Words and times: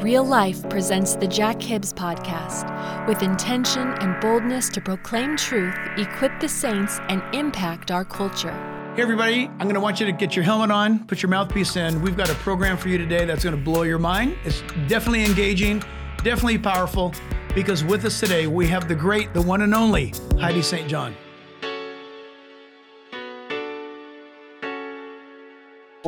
Real 0.00 0.22
Life 0.22 0.62
presents 0.70 1.16
the 1.16 1.26
Jack 1.26 1.60
Hibbs 1.60 1.92
Podcast 1.92 3.08
with 3.08 3.20
intention 3.24 3.88
and 4.00 4.20
boldness 4.20 4.68
to 4.68 4.80
proclaim 4.80 5.36
truth, 5.36 5.74
equip 5.96 6.38
the 6.38 6.48
saints, 6.48 7.00
and 7.08 7.20
impact 7.34 7.90
our 7.90 8.04
culture. 8.04 8.52
Hey, 8.94 9.02
everybody, 9.02 9.48
I'm 9.48 9.64
going 9.64 9.74
to 9.74 9.80
want 9.80 9.98
you 9.98 10.06
to 10.06 10.12
get 10.12 10.36
your 10.36 10.44
helmet 10.44 10.70
on, 10.70 11.04
put 11.06 11.20
your 11.20 11.30
mouthpiece 11.30 11.74
in. 11.74 12.00
We've 12.00 12.16
got 12.16 12.30
a 12.30 12.34
program 12.34 12.76
for 12.76 12.88
you 12.88 12.96
today 12.96 13.24
that's 13.24 13.42
going 13.42 13.56
to 13.56 13.60
blow 13.60 13.82
your 13.82 13.98
mind. 13.98 14.36
It's 14.44 14.62
definitely 14.86 15.24
engaging, 15.24 15.80
definitely 16.22 16.58
powerful, 16.58 17.12
because 17.52 17.82
with 17.82 18.04
us 18.04 18.20
today, 18.20 18.46
we 18.46 18.68
have 18.68 18.86
the 18.86 18.94
great, 18.94 19.34
the 19.34 19.42
one 19.42 19.62
and 19.62 19.74
only 19.74 20.14
Heidi 20.38 20.62
St. 20.62 20.88
John. 20.88 21.16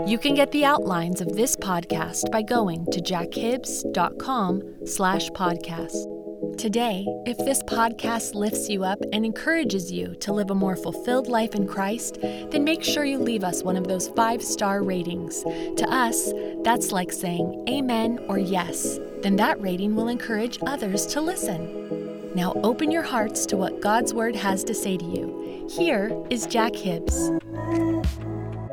You 0.06 0.18
can 0.18 0.34
get 0.34 0.50
the 0.52 0.64
outlines 0.64 1.20
of 1.20 1.34
this 1.34 1.56
podcast 1.56 2.30
by 2.30 2.42
going 2.42 2.86
to 2.86 3.00
jackhibbs.com 3.00 4.86
slash 4.86 5.30
podcast. 5.30 6.58
Today, 6.58 7.06
if 7.26 7.36
this 7.38 7.62
podcast 7.64 8.34
lifts 8.34 8.68
you 8.68 8.84
up 8.84 8.98
and 9.12 9.24
encourages 9.24 9.90
you 9.90 10.14
to 10.16 10.32
live 10.32 10.50
a 10.50 10.54
more 10.54 10.76
fulfilled 10.76 11.26
life 11.26 11.54
in 11.54 11.66
Christ, 11.66 12.18
then 12.20 12.64
make 12.64 12.84
sure 12.84 13.04
you 13.04 13.18
leave 13.18 13.44
us 13.44 13.62
one 13.62 13.76
of 13.76 13.88
those 13.88 14.08
five-star 14.10 14.82
ratings. 14.82 15.42
To 15.42 15.86
us, 15.88 16.32
that's 16.62 16.92
like 16.92 17.12
saying 17.12 17.64
amen 17.68 18.18
or 18.28 18.38
yes. 18.38 18.98
Then 19.22 19.36
that 19.36 19.60
rating 19.60 19.96
will 19.96 20.08
encourage 20.08 20.58
others 20.66 21.06
to 21.06 21.20
listen. 21.20 22.32
Now 22.34 22.52
open 22.62 22.90
your 22.90 23.02
hearts 23.02 23.44
to 23.46 23.56
what 23.56 23.80
God's 23.80 24.14
Word 24.14 24.36
has 24.36 24.62
to 24.64 24.74
say 24.74 24.96
to 24.96 25.04
you. 25.04 25.68
Here 25.70 26.10
is 26.30 26.46
Jack 26.46 26.74
Hibbs. 26.74 27.30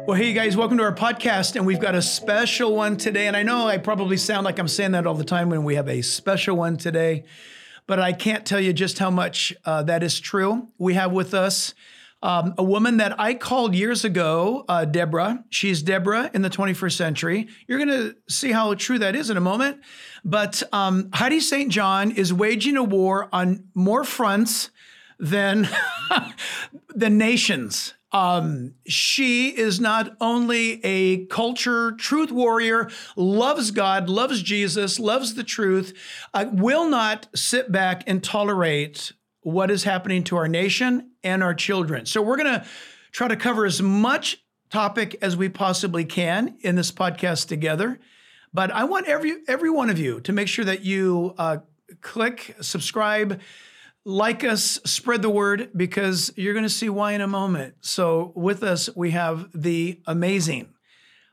Well, 0.07 0.15
hey, 0.15 0.31
guys, 0.31 0.55
welcome 0.55 0.77
to 0.77 0.85
our 0.85 0.95
podcast. 0.95 1.57
And 1.57 1.65
we've 1.65 1.81
got 1.81 1.93
a 1.93 2.01
special 2.01 2.73
one 2.73 2.95
today. 2.95 3.27
And 3.27 3.35
I 3.35 3.43
know 3.43 3.67
I 3.67 3.77
probably 3.77 4.15
sound 4.15 4.45
like 4.45 4.57
I'm 4.57 4.69
saying 4.69 4.91
that 4.91 5.05
all 5.05 5.15
the 5.15 5.25
time 5.25 5.49
when 5.49 5.65
we 5.65 5.75
have 5.75 5.89
a 5.89 6.01
special 6.01 6.55
one 6.55 6.77
today, 6.77 7.25
but 7.87 7.99
I 7.99 8.13
can't 8.13 8.45
tell 8.45 8.61
you 8.61 8.71
just 8.71 8.99
how 8.99 9.11
much 9.11 9.53
uh, 9.65 9.83
that 9.83 10.03
is 10.03 10.17
true. 10.17 10.69
We 10.77 10.93
have 10.93 11.11
with 11.11 11.33
us 11.33 11.73
um, 12.23 12.53
a 12.57 12.63
woman 12.63 12.95
that 12.97 13.19
I 13.19 13.33
called 13.33 13.75
years 13.75 14.05
ago, 14.05 14.63
uh, 14.69 14.85
Deborah. 14.85 15.43
She's 15.49 15.83
Deborah 15.83 16.31
in 16.33 16.41
the 16.41 16.49
21st 16.49 16.93
century. 16.93 17.49
You're 17.67 17.85
going 17.85 17.89
to 17.89 18.15
see 18.29 18.53
how 18.53 18.75
true 18.75 18.99
that 18.99 19.13
is 19.13 19.29
in 19.29 19.35
a 19.35 19.41
moment. 19.41 19.81
But 20.23 20.63
um, 20.71 21.09
Heidi 21.11 21.41
St. 21.41 21.69
John 21.69 22.11
is 22.11 22.33
waging 22.33 22.77
a 22.77 22.83
war 22.83 23.27
on 23.33 23.65
more 23.73 24.05
fronts 24.05 24.71
than, 25.19 25.67
the 26.95 27.09
nations. 27.09 27.93
Um, 28.17 28.73
she 28.87 29.49
is 29.49 29.79
not 29.79 30.17
only 30.19 30.83
a 30.83 31.27
culture 31.27 31.91
truth 31.91 32.31
warrior, 32.31 32.89
loves 33.15 33.69
God, 33.69 34.09
loves 34.09 34.41
Jesus, 34.41 34.99
loves 34.99 35.35
the 35.35 35.43
truth, 35.43 35.93
uh, 36.33 36.45
will 36.51 36.89
not 36.89 37.27
sit 37.35 37.71
back 37.71 38.03
and 38.07 38.23
tolerate 38.23 39.11
what 39.41 39.69
is 39.69 39.83
happening 39.83 40.23
to 40.23 40.35
our 40.35 40.47
nation 40.47 41.11
and 41.23 41.43
our 41.43 41.53
children. 41.53 42.07
So 42.07 42.23
we're 42.23 42.37
going 42.37 42.59
to 42.59 42.65
try 43.11 43.27
to 43.27 43.35
cover 43.35 43.67
as 43.67 43.83
much 43.83 44.43
topic 44.71 45.15
as 45.21 45.37
we 45.37 45.47
possibly 45.47 46.03
can 46.03 46.57
in 46.61 46.75
this 46.75 46.91
podcast 46.91 47.47
together. 47.47 47.99
But 48.51 48.71
I 48.71 48.85
want 48.85 49.05
every 49.05 49.43
every 49.47 49.69
one 49.69 49.91
of 49.91 49.99
you 49.99 50.21
to 50.21 50.33
make 50.33 50.47
sure 50.47 50.65
that 50.65 50.83
you 50.83 51.35
uh, 51.37 51.57
click 52.01 52.55
subscribe 52.61 53.41
like 54.07 54.45
us, 54.45 54.79
spread 54.85 55.21
the 55.21 55.29
word 55.29 55.69
because 55.75 56.31
you're 56.37 56.53
going 56.53 56.63
to 56.63 56.69
see 56.69 56.87
why 56.87 57.11
in 57.11 57.19
a 57.19 57.27
moment. 57.27 57.75
So, 57.81 58.31
with 58.35 58.63
us, 58.63 58.89
we 58.95 59.11
have 59.11 59.49
the 59.53 59.99
amazing, 60.07 60.69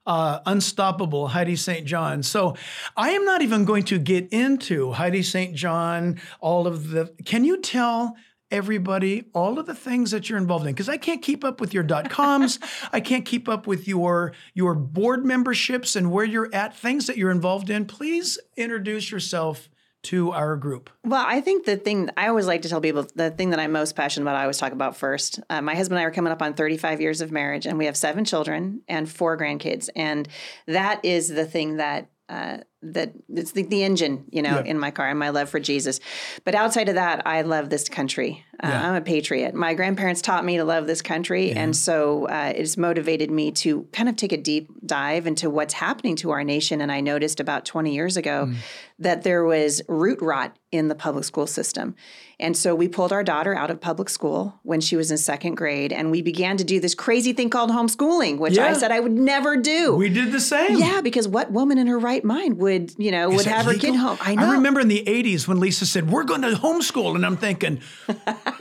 uh, 0.06 0.40
unstoppable 0.44 1.28
Heidi 1.28 1.54
St. 1.54 1.86
John. 1.86 2.24
So, 2.24 2.56
I 2.96 3.10
am 3.10 3.24
not 3.24 3.42
even 3.42 3.64
going 3.64 3.84
to 3.84 3.98
get 4.00 4.32
into 4.32 4.90
Heidi 4.90 5.22
St. 5.22 5.54
John, 5.54 6.20
all 6.40 6.66
of 6.66 6.90
the. 6.90 7.14
Can 7.24 7.44
you 7.44 7.62
tell? 7.62 8.16
everybody 8.50 9.24
all 9.34 9.58
of 9.58 9.66
the 9.66 9.74
things 9.74 10.10
that 10.12 10.28
you're 10.28 10.38
involved 10.38 10.66
in 10.66 10.72
because 10.72 10.88
i 10.88 10.98
can't 10.98 11.22
keep 11.22 11.42
up 11.42 11.60
with 11.62 11.74
your 11.74 11.82
dot 11.82 12.08
coms 12.10 12.60
i 12.92 13.00
can't 13.00 13.24
keep 13.24 13.48
up 13.48 13.66
with 13.66 13.88
your 13.88 14.32
your 14.52 14.74
board 14.74 15.24
memberships 15.24 15.96
and 15.96 16.12
where 16.12 16.26
you're 16.26 16.54
at 16.54 16.76
things 16.76 17.06
that 17.06 17.16
you're 17.16 17.32
involved 17.32 17.68
in 17.68 17.86
please 17.86 18.38
introduce 18.56 19.10
yourself 19.10 19.70
to 20.04 20.32
our 20.32 20.56
group? 20.56 20.90
Well, 21.04 21.24
I 21.26 21.40
think 21.40 21.66
the 21.66 21.76
thing 21.76 22.10
I 22.16 22.28
always 22.28 22.46
like 22.46 22.62
to 22.62 22.68
tell 22.68 22.80
people, 22.80 23.06
the 23.14 23.30
thing 23.30 23.50
that 23.50 23.60
I'm 23.60 23.72
most 23.72 23.96
passionate 23.96 24.24
about, 24.24 24.36
I 24.36 24.42
always 24.42 24.58
talk 24.58 24.72
about 24.72 24.96
first. 24.96 25.40
Uh, 25.50 25.62
my 25.62 25.74
husband 25.74 25.98
and 25.98 26.04
I 26.04 26.08
are 26.08 26.12
coming 26.12 26.32
up 26.32 26.42
on 26.42 26.54
35 26.54 27.00
years 27.00 27.20
of 27.20 27.32
marriage, 27.32 27.66
and 27.66 27.78
we 27.78 27.86
have 27.86 27.96
seven 27.96 28.24
children 28.24 28.82
and 28.88 29.08
four 29.08 29.36
grandkids. 29.36 29.88
And 29.96 30.28
that 30.66 31.04
is 31.04 31.28
the 31.28 31.44
thing 31.44 31.76
that 31.76 32.08
uh, 32.28 32.58
that 32.80 33.12
it's 33.28 33.52
the, 33.52 33.62
the 33.62 33.82
engine, 33.82 34.24
you 34.30 34.40
know, 34.40 34.56
yeah. 34.56 34.64
in 34.64 34.78
my 34.78 34.90
car 34.90 35.08
and 35.08 35.18
my 35.18 35.30
love 35.30 35.48
for 35.48 35.60
Jesus. 35.60 36.00
But 36.44 36.54
outside 36.54 36.88
of 36.88 36.94
that, 36.94 37.26
I 37.26 37.42
love 37.42 37.70
this 37.70 37.88
country. 37.88 38.44
Uh, 38.62 38.68
yeah. 38.68 38.88
I'm 38.88 38.94
a 38.94 39.00
patriot. 39.00 39.54
My 39.54 39.74
grandparents 39.74 40.22
taught 40.22 40.44
me 40.44 40.56
to 40.56 40.64
love 40.64 40.86
this 40.86 41.02
country. 41.02 41.50
Yeah. 41.50 41.60
And 41.60 41.76
so 41.76 42.26
uh, 42.28 42.52
it's 42.54 42.76
motivated 42.76 43.30
me 43.30 43.52
to 43.52 43.82
kind 43.92 44.08
of 44.08 44.16
take 44.16 44.32
a 44.32 44.36
deep 44.36 44.68
dive 44.86 45.26
into 45.26 45.50
what's 45.50 45.74
happening 45.74 46.16
to 46.16 46.30
our 46.30 46.44
nation. 46.44 46.80
And 46.80 46.90
I 46.90 47.00
noticed 47.00 47.40
about 47.40 47.64
20 47.64 47.94
years 47.94 48.16
ago 48.16 48.46
mm. 48.48 48.56
that 48.98 49.22
there 49.22 49.44
was 49.44 49.82
root 49.88 50.20
rot 50.22 50.56
in 50.72 50.88
the 50.88 50.94
public 50.94 51.24
school 51.24 51.46
system. 51.46 51.94
And 52.44 52.54
so 52.54 52.74
we 52.74 52.88
pulled 52.88 53.10
our 53.10 53.24
daughter 53.24 53.54
out 53.54 53.70
of 53.70 53.80
public 53.80 54.10
school 54.10 54.60
when 54.64 54.82
she 54.82 54.96
was 54.96 55.10
in 55.10 55.16
second 55.16 55.54
grade, 55.54 55.94
and 55.94 56.10
we 56.10 56.20
began 56.20 56.58
to 56.58 56.64
do 56.64 56.78
this 56.78 56.94
crazy 56.94 57.32
thing 57.32 57.48
called 57.48 57.70
homeschooling, 57.70 58.36
which 58.36 58.56
yeah. 58.56 58.66
I 58.66 58.74
said 58.74 58.92
I 58.92 59.00
would 59.00 59.12
never 59.12 59.56
do. 59.56 59.96
We 59.96 60.10
did 60.10 60.30
the 60.30 60.40
same. 60.40 60.78
Yeah, 60.78 61.00
because 61.00 61.26
what 61.26 61.50
woman 61.52 61.78
in 61.78 61.86
her 61.86 61.98
right 61.98 62.22
mind 62.22 62.58
would, 62.58 62.92
you 62.98 63.10
know, 63.10 63.30
Is 63.30 63.38
would 63.38 63.46
have 63.46 63.66
legal? 63.66 63.80
her 63.80 63.92
kid 63.92 63.98
home? 63.98 64.18
I 64.20 64.34
know. 64.34 64.46
I 64.46 64.52
remember 64.52 64.80
in 64.80 64.88
the 64.88 65.02
80s 65.06 65.48
when 65.48 65.58
Lisa 65.58 65.86
said, 65.86 66.10
We're 66.10 66.24
going 66.24 66.42
to 66.42 66.50
homeschool. 66.50 67.14
And 67.14 67.24
I'm 67.24 67.38
thinking, 67.38 67.80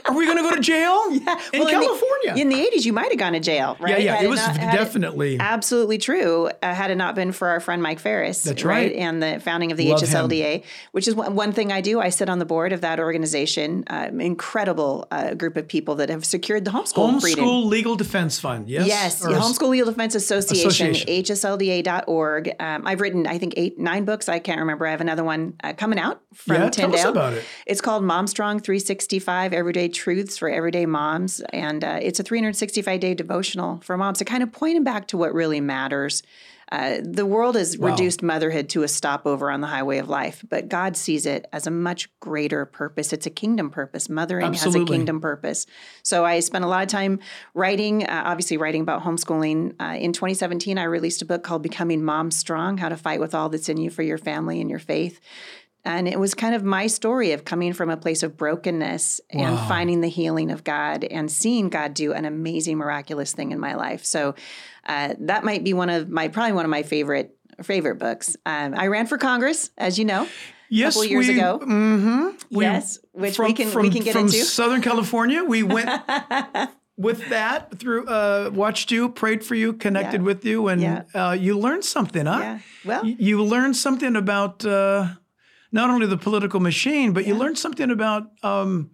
Are 0.06 0.14
we 0.14 0.24
going 0.24 0.38
to 0.38 0.42
go 0.42 0.54
to 0.54 0.62
jail? 0.62 1.10
yeah. 1.12 1.40
In 1.52 1.60
well, 1.60 1.70
California. 1.70 2.30
In 2.30 2.34
the, 2.34 2.40
in 2.40 2.48
the, 2.48 2.76
80s, 2.78 2.84
you 2.86 2.94
might 2.94 3.10
have 3.10 3.18
gone 3.18 3.34
to 3.34 3.40
jail, 3.40 3.76
right? 3.80 3.98
Yeah, 3.98 3.98
yeah. 3.98 4.16
Had 4.16 4.24
it 4.24 4.28
was 4.28 4.40
not, 4.40 4.56
definitely. 4.56 5.38
absolutely 5.38 5.98
true. 5.98 6.50
Uh, 6.62 6.74
had 6.74 6.90
it 6.90 6.96
not 6.96 7.14
been 7.14 7.32
for 7.32 7.48
our 7.48 7.60
friend 7.60 7.82
Mike 7.82 7.98
Farris. 7.98 8.42
That's 8.44 8.64
right. 8.64 8.92
right? 8.92 8.92
And 8.96 9.22
the 9.22 9.40
founding 9.40 9.72
of 9.72 9.76
the 9.76 9.90
Love 9.90 10.00
HSLDA, 10.00 10.60
him. 10.60 10.62
which 10.92 11.06
is 11.06 11.14
one, 11.14 11.34
one, 11.34 11.52
thing 11.52 11.70
I 11.70 11.82
do. 11.82 12.00
I 12.00 12.08
sit 12.08 12.30
on 12.30 12.38
the 12.38 12.46
board 12.46 12.72
of 12.72 12.80
that 12.80 12.98
organization. 12.98 13.73
Uh, 13.88 14.10
incredible 14.18 15.06
uh, 15.10 15.34
group 15.34 15.56
of 15.56 15.66
people 15.66 15.96
that 15.96 16.08
have 16.08 16.24
secured 16.24 16.64
the 16.64 16.70
homeschool 16.70 17.14
Homeschool 17.14 17.20
freedom. 17.20 17.68
Legal 17.68 17.96
Defense 17.96 18.38
Fund, 18.38 18.68
yes? 18.68 18.86
Yes, 18.86 19.20
the 19.20 19.30
Homeschool 19.30 19.70
Legal 19.70 19.86
Defense 19.86 20.14
Association, 20.14 20.90
Association. 20.90 21.24
HSLDA.org. 21.24 22.54
Um, 22.60 22.86
I've 22.86 23.00
written, 23.00 23.26
I 23.26 23.38
think, 23.38 23.54
eight, 23.56 23.78
nine 23.78 24.04
books. 24.04 24.28
I 24.28 24.38
can't 24.38 24.60
remember. 24.60 24.86
I 24.86 24.90
have 24.90 25.00
another 25.00 25.24
one 25.24 25.54
uh, 25.64 25.72
coming 25.72 25.98
out 25.98 26.22
from 26.32 26.56
yeah, 26.56 26.70
Tyndale. 26.70 26.98
Tell 26.98 27.08
us 27.08 27.12
about 27.12 27.32
it. 27.34 27.44
It's 27.66 27.80
called 27.80 28.04
Mom 28.04 28.26
Strong 28.26 28.60
365 28.60 29.52
Everyday 29.52 29.88
Truths 29.88 30.38
for 30.38 30.48
Everyday 30.48 30.86
Moms. 30.86 31.40
And 31.52 31.82
uh, 31.82 31.98
it's 32.00 32.20
a 32.20 32.22
365 32.22 33.00
day 33.00 33.14
devotional 33.14 33.80
for 33.82 33.96
moms 33.96 34.18
to 34.18 34.24
kind 34.24 34.42
of 34.42 34.52
point 34.52 34.76
them 34.76 34.84
back 34.84 35.08
to 35.08 35.16
what 35.16 35.32
really 35.34 35.60
matters 35.60 36.22
Uh, 36.74 36.98
the 37.04 37.24
world 37.24 37.54
has 37.54 37.78
reduced 37.78 38.20
motherhood 38.20 38.68
to 38.68 38.82
a 38.82 38.88
stopover 38.88 39.48
on 39.48 39.60
the 39.60 39.66
highway 39.68 39.98
of 39.98 40.08
life, 40.08 40.44
but 40.48 40.68
God 40.68 40.96
sees 40.96 41.24
it 41.24 41.46
as 41.52 41.68
a 41.68 41.70
much 41.70 42.08
greater 42.18 42.66
purpose. 42.66 43.12
It's 43.12 43.26
a 43.26 43.30
kingdom 43.30 43.70
purpose. 43.70 44.08
Mothering 44.08 44.54
has 44.54 44.74
a 44.74 44.84
kingdom 44.84 45.20
purpose. 45.20 45.66
So 46.02 46.24
I 46.24 46.40
spent 46.40 46.64
a 46.64 46.66
lot 46.66 46.82
of 46.82 46.88
time 46.88 47.20
writing, 47.54 48.02
uh, 48.02 48.22
obviously 48.24 48.56
writing 48.56 48.80
about 48.80 49.04
homeschooling. 49.04 49.80
Uh, 49.80 49.96
in 49.98 50.12
2017, 50.12 50.76
I 50.76 50.82
released 50.82 51.22
a 51.22 51.24
book 51.24 51.44
called 51.44 51.62
Becoming 51.62 52.02
Mom 52.02 52.32
Strong: 52.32 52.78
How 52.78 52.88
to 52.88 52.96
Fight 52.96 53.20
with 53.20 53.36
All 53.36 53.48
That's 53.48 53.68
in 53.68 53.76
You 53.76 53.88
for 53.88 54.02
Your 54.02 54.18
Family 54.18 54.60
and 54.60 54.68
Your 54.68 54.80
Faith. 54.80 55.20
And 55.84 56.08
it 56.08 56.18
was 56.18 56.32
kind 56.34 56.54
of 56.54 56.64
my 56.64 56.86
story 56.86 57.32
of 57.32 57.44
coming 57.44 57.72
from 57.74 57.90
a 57.90 57.96
place 57.96 58.22
of 58.22 58.36
brokenness 58.36 59.20
and 59.30 59.58
finding 59.68 60.00
the 60.00 60.08
healing 60.08 60.50
of 60.50 60.64
God 60.64 61.04
and 61.04 61.30
seeing 61.30 61.68
God 61.68 61.92
do 61.94 62.12
an 62.14 62.24
amazing, 62.24 62.78
miraculous 62.78 63.32
thing 63.34 63.52
in 63.52 63.60
my 63.60 63.74
life. 63.74 64.04
So 64.04 64.34
uh, 64.86 65.14
that 65.20 65.44
might 65.44 65.62
be 65.62 65.74
one 65.74 65.90
of 65.90 66.08
my 66.08 66.28
probably 66.28 66.52
one 66.52 66.64
of 66.64 66.70
my 66.70 66.82
favorite 66.84 67.36
favorite 67.62 67.96
books. 67.98 68.36
Um, 68.46 68.74
I 68.76 68.86
ran 68.88 69.06
for 69.06 69.18
Congress, 69.18 69.70
as 69.78 69.98
you 69.98 70.04
know, 70.06 70.26
Yes, 70.70 70.94
a 70.96 71.00
couple 71.00 71.10
years 71.10 71.28
we, 71.28 71.38
ago. 71.38 71.58
hmm 71.62 72.28
yes, 72.50 72.98
which 73.12 73.36
from, 73.36 73.44
we 73.46 73.52
can 73.52 73.68
from, 73.68 73.82
we 73.82 73.90
can 73.90 74.02
get 74.02 74.12
from 74.14 74.22
into. 74.26 74.42
Southern 74.44 74.80
California. 74.80 75.44
We 75.44 75.62
went 75.62 75.88
with 76.96 77.28
that 77.28 77.78
through, 77.78 78.06
uh, 78.06 78.50
watched 78.52 78.90
you, 78.90 79.08
prayed 79.10 79.44
for 79.44 79.54
you, 79.54 79.74
connected 79.74 80.22
Yeah. 80.22 80.26
with 80.26 80.44
you, 80.44 80.68
and 80.68 80.80
Yeah. 80.80 81.02
uh, 81.14 81.32
you 81.32 81.58
learned 81.58 81.84
something, 81.84 82.24
huh? 82.26 82.38
Yeah. 82.40 82.58
Well- 82.84 83.02
Y- 83.04 83.16
you 83.18 83.42
learned 83.44 83.76
something 83.76 84.16
about 84.16 84.64
uh, 84.64 85.08
not 85.74 85.90
only 85.90 86.06
the 86.06 86.16
political 86.16 86.60
machine, 86.60 87.12
but 87.12 87.26
you 87.26 87.34
learned 87.34 87.58
something 87.58 87.90
about 87.90 88.30
um, 88.44 88.90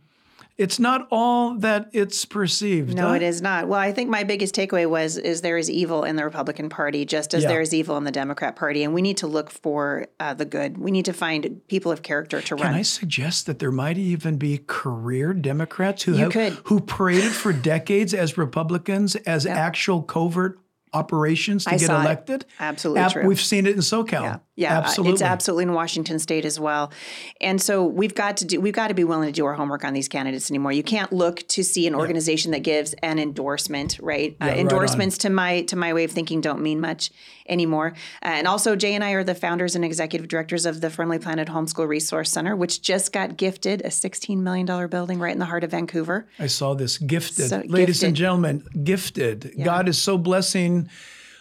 it's 0.56 0.78
not 0.78 1.06
all 1.10 1.54
that 1.58 1.90
it's 1.92 2.24
perceived. 2.24 2.94
No, 2.94 3.08
huh? 3.08 3.14
it 3.14 3.22
is 3.22 3.42
not. 3.42 3.68
Well, 3.68 3.78
I 3.78 3.92
think 3.92 4.08
my 4.08 4.24
biggest 4.24 4.54
takeaway 4.54 4.88
was 4.88 5.18
is 5.18 5.42
there 5.42 5.58
is 5.58 5.70
evil 5.70 6.04
in 6.04 6.16
the 6.16 6.24
Republican 6.24 6.70
Party, 6.70 7.04
just 7.04 7.34
as 7.34 7.42
Yeah. 7.42 7.50
there 7.50 7.60
is 7.60 7.74
evil 7.74 7.98
in 7.98 8.04
the 8.04 8.10
Democrat 8.10 8.56
Party, 8.56 8.82
and 8.82 8.94
we 8.94 9.02
need 9.02 9.18
to 9.18 9.26
look 9.26 9.50
for 9.50 10.06
uh, 10.18 10.32
the 10.32 10.46
good. 10.46 10.78
We 10.78 10.90
need 10.90 11.04
to 11.04 11.12
find 11.12 11.60
people 11.68 11.92
of 11.92 12.02
character 12.02 12.40
to 12.40 12.56
Can 12.56 12.56
run. 12.56 12.72
Can 12.72 12.74
I 12.80 12.82
suggest 12.82 13.44
that 13.44 13.58
there 13.58 13.70
might 13.70 13.98
even 13.98 14.38
be 14.38 14.58
career 14.66 15.34
Democrats 15.34 16.04
who 16.04 16.14
have 16.14 16.32
who 16.64 16.80
paraded 16.80 17.32
for 17.32 17.52
decades 17.52 18.14
as 18.14 18.38
Republicans 18.38 19.16
as 19.16 19.44
actual 19.44 20.02
covert 20.02 20.58
operations 20.92 21.64
to 21.64 21.70
I 21.70 21.78
get 21.78 21.86
saw 21.86 22.00
it. 22.00 22.04
elected? 22.04 22.44
Absolutely 22.58 23.02
Ab- 23.02 23.12
true. 23.12 23.26
We've 23.26 23.40
seen 23.40 23.66
it 23.66 23.74
in 23.74 23.80
SoCal. 23.80 24.22
Yeah, 24.22 24.38
yeah, 24.56 24.78
absolutely. 24.78 25.12
It's 25.14 25.22
absolutely 25.22 25.64
in 25.64 25.72
Washington 25.72 26.18
State 26.18 26.44
as 26.44 26.58
well, 26.58 26.92
and 27.40 27.60
so 27.60 27.84
we've 27.84 28.14
got 28.14 28.36
to 28.38 28.44
do 28.44 28.60
we've 28.60 28.74
got 28.74 28.88
to 28.88 28.94
be 28.94 29.04
willing 29.04 29.28
to 29.28 29.32
do 29.32 29.44
our 29.46 29.54
homework 29.54 29.84
on 29.84 29.92
these 29.92 30.08
candidates 30.08 30.50
anymore. 30.50 30.72
You 30.72 30.82
can't 30.82 31.12
look 31.12 31.46
to 31.48 31.64
see 31.64 31.86
an 31.86 31.94
organization 31.94 32.50
that 32.52 32.60
gives 32.60 32.94
an 33.02 33.18
endorsement, 33.18 33.98
right? 34.00 34.36
Yeah, 34.40 34.46
uh, 34.46 34.50
right 34.50 34.58
endorsements 34.58 35.18
to 35.18 35.30
my 35.30 35.62
to 35.62 35.76
my 35.76 35.92
way 35.94 36.04
of 36.04 36.10
thinking 36.10 36.40
don't 36.40 36.60
mean 36.60 36.80
much 36.80 37.10
anymore. 37.50 37.92
Uh, 38.22 38.28
and 38.28 38.46
also, 38.46 38.76
Jay 38.76 38.94
and 38.94 39.04
I 39.04 39.12
are 39.12 39.24
the 39.24 39.34
founders 39.34 39.74
and 39.74 39.84
executive 39.84 40.28
directors 40.28 40.64
of 40.64 40.80
the 40.80 40.88
Friendly 40.88 41.18
Planet 41.18 41.48
Homeschool 41.48 41.86
Resource 41.86 42.30
Center, 42.30 42.56
which 42.56 42.80
just 42.80 43.12
got 43.12 43.36
gifted 43.36 43.82
a 43.84 43.90
sixteen 43.90 44.42
million 44.42 44.64
dollar 44.64 44.88
building 44.88 45.18
right 45.18 45.32
in 45.32 45.38
the 45.38 45.44
heart 45.46 45.64
of 45.64 45.72
Vancouver. 45.72 46.26
I 46.38 46.46
saw 46.46 46.74
this 46.74 46.96
gifted, 46.96 47.48
So 47.48 47.62
ladies 47.66 48.02
and 48.02 48.16
gentlemen, 48.16 48.64
gifted. 48.84 49.52
God 49.62 49.88
is 49.88 50.00
so 50.00 50.16
blessing 50.16 50.88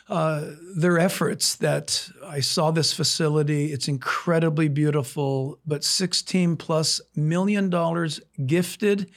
uh, 0.09 0.53
their 0.75 0.97
efforts 0.97 1.55
that 1.57 2.09
I 2.25 2.39
saw 2.39 2.71
this 2.71 2.91
facility. 2.91 3.71
It's 3.71 3.87
incredibly 3.87 4.67
beautiful, 4.67 5.59
but 5.67 5.83
16 5.83 6.55
plus 6.57 6.99
million 7.15 7.69
dollars 7.69 8.19
gifted 8.45 9.11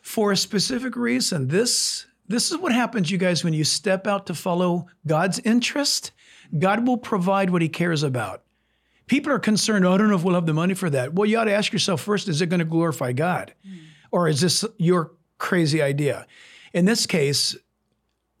for 0.00 0.32
a 0.32 0.36
specific 0.36 0.96
reason. 0.96 1.48
This 1.48 2.06
this 2.26 2.50
is 2.50 2.56
what 2.58 2.72
happens, 2.72 3.10
you 3.10 3.18
guys, 3.18 3.42
when 3.44 3.52
you 3.52 3.64
step 3.64 4.06
out 4.06 4.26
to 4.26 4.34
follow 4.34 4.86
God's 5.06 5.40
interest. 5.40 6.12
God 6.58 6.86
will 6.86 6.98
provide 6.98 7.50
what 7.50 7.62
He 7.62 7.68
cares 7.68 8.02
about. 8.02 8.42
People 9.06 9.32
are 9.32 9.40
concerned, 9.40 9.84
oh, 9.84 9.92
I 9.92 9.98
don't 9.98 10.08
know 10.08 10.16
if 10.16 10.22
we'll 10.22 10.34
have 10.34 10.46
the 10.46 10.54
money 10.54 10.74
for 10.74 10.88
that. 10.90 11.14
Well, 11.14 11.26
you 11.26 11.38
ought 11.38 11.44
to 11.44 11.52
ask 11.52 11.72
yourself 11.72 12.00
first, 12.00 12.28
is 12.28 12.40
it 12.42 12.46
going 12.46 12.60
to 12.60 12.64
glorify 12.64 13.12
God? 13.12 13.54
Hmm. 13.66 13.74
Or 14.12 14.28
is 14.28 14.40
this 14.40 14.64
your 14.78 15.12
crazy 15.38 15.82
idea? 15.82 16.26
In 16.72 16.84
this 16.84 17.06
case, 17.06 17.56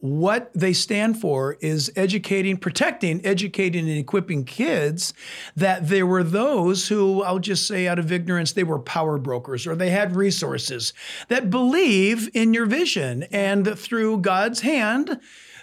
what 0.00 0.50
they 0.54 0.72
stand 0.72 1.20
for 1.20 1.58
is 1.60 1.92
educating, 1.94 2.56
protecting, 2.56 3.24
educating, 3.24 3.88
and 3.88 3.98
equipping 3.98 4.44
kids 4.44 5.12
that 5.56 5.88
there 5.88 6.06
were 6.06 6.22
those 6.22 6.88
who, 6.88 7.22
I'll 7.22 7.38
just 7.38 7.66
say 7.66 7.86
out 7.86 7.98
of 7.98 8.10
ignorance, 8.10 8.52
they 8.52 8.64
were 8.64 8.78
power 8.78 9.18
brokers 9.18 9.66
or 9.66 9.76
they 9.76 9.90
had 9.90 10.16
resources 10.16 10.94
that 11.28 11.50
believe 11.50 12.30
in 12.32 12.54
your 12.54 12.64
vision. 12.64 13.24
And 13.24 13.78
through 13.78 14.18
God's 14.18 14.60
hand, 14.60 15.20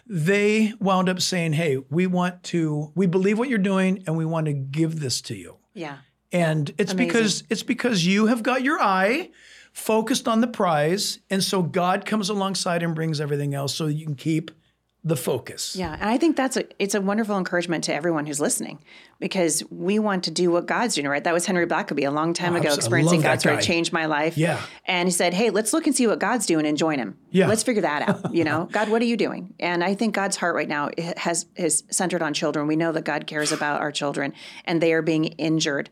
they 0.10 0.74
wound 0.80 1.10
up 1.10 1.22
saying, 1.22 1.54
Hey, 1.54 1.78
we 1.90 2.08
want 2.08 2.44
to, 2.44 2.92
we 2.96 3.08
believe 3.08 3.38
what 3.38 3.50
you're 3.50 3.58
doing 3.58 4.04
and 4.08 4.18
we 4.18 4.26
want 4.26 4.46
to 4.46 4.54
give 4.54 5.00
this 5.00 5.22
to 5.22 5.36
you. 5.36 5.58
Yeah. 5.74 5.98
And 6.32 6.70
it's 6.78 6.94
Amazing. 6.94 7.08
because 7.08 7.44
it's 7.50 7.64
because 7.64 8.06
you 8.06 8.26
have 8.28 8.44
got 8.44 8.62
your 8.62 8.82
eye 8.82 9.30
focused 9.72 10.28
on 10.28 10.42
the 10.42 10.48
prize, 10.48 11.20
and 11.30 11.44
so 11.44 11.62
God 11.62 12.04
comes 12.06 12.30
alongside 12.30 12.82
and 12.82 12.96
brings 12.96 13.22
everything 13.22 13.54
else 13.54 13.76
so 13.76 13.86
you 13.86 14.06
can 14.06 14.16
keep 14.16 14.50
the 15.04 15.16
focus. 15.16 15.76
Yeah, 15.76 15.94
and 15.94 16.10
I 16.10 16.18
think 16.18 16.36
that's 16.36 16.58
a 16.58 16.66
it's 16.80 16.94
a 16.96 17.00
wonderful 17.02 17.38
encouragement 17.38 17.86
to 17.86 17.94
everyone 17.94 18.26
who's 18.26 18.40
listening 18.42 18.80
because 19.20 19.64
we 19.70 20.00
want 20.00 20.26
to 20.26 20.32
do 20.32 20.52
what 20.52 20.66
God's 20.66 20.96
doing, 20.96 21.08
right? 21.08 21.24
That 21.24 21.34
was 21.34 21.46
Henry 21.46 21.66
Blackaby 21.66 22.06
a 22.06 22.12
long 22.12 22.34
time 22.34 22.56
Oh, 22.56 22.60
ago, 22.60 22.74
experiencing 22.74 23.20
love 23.22 23.24
that 23.24 23.34
God 23.36 23.42
sort 23.42 23.54
of 23.56 23.60
guy. 23.62 23.66
changed 23.66 23.94
my 23.94 24.06
life. 24.06 24.38
Yeah. 24.38 24.60
And 24.86 25.08
he 25.08 25.12
said, 25.14 25.34
Hey, 25.34 25.50
let's 25.50 25.72
look 25.72 25.88
and 25.88 25.96
see 25.96 26.08
what 26.08 26.20
God's 26.20 26.46
doing 26.46 26.66
and 26.66 26.78
join 26.78 27.00
him. 27.00 27.18
Yeah. 27.32 27.48
Let's 27.48 27.64
figure 27.64 27.84
that 27.84 28.10
out. 28.10 28.34
You 28.36 28.44
know, 28.44 28.66
God, 28.72 28.90
what 28.90 29.02
are 29.02 29.06
you 29.06 29.16
doing? 29.18 29.54
And 29.60 29.84
I 29.84 29.96
think 29.96 30.14
God's 30.14 30.36
heart 30.36 30.56
right 30.56 30.68
now 30.68 30.90
has 31.16 31.46
is 31.56 31.84
centered 31.90 32.22
on 32.22 32.34
children. 32.34 32.68
We 32.68 32.76
know 32.76 32.92
that 32.92 33.06
God 33.06 33.28
cares 33.28 33.52
about 33.52 33.80
our 33.82 33.92
children 33.92 34.34
and 34.66 34.82
they 34.82 34.92
are 34.94 35.02
being 35.02 35.26
injured. 35.26 35.90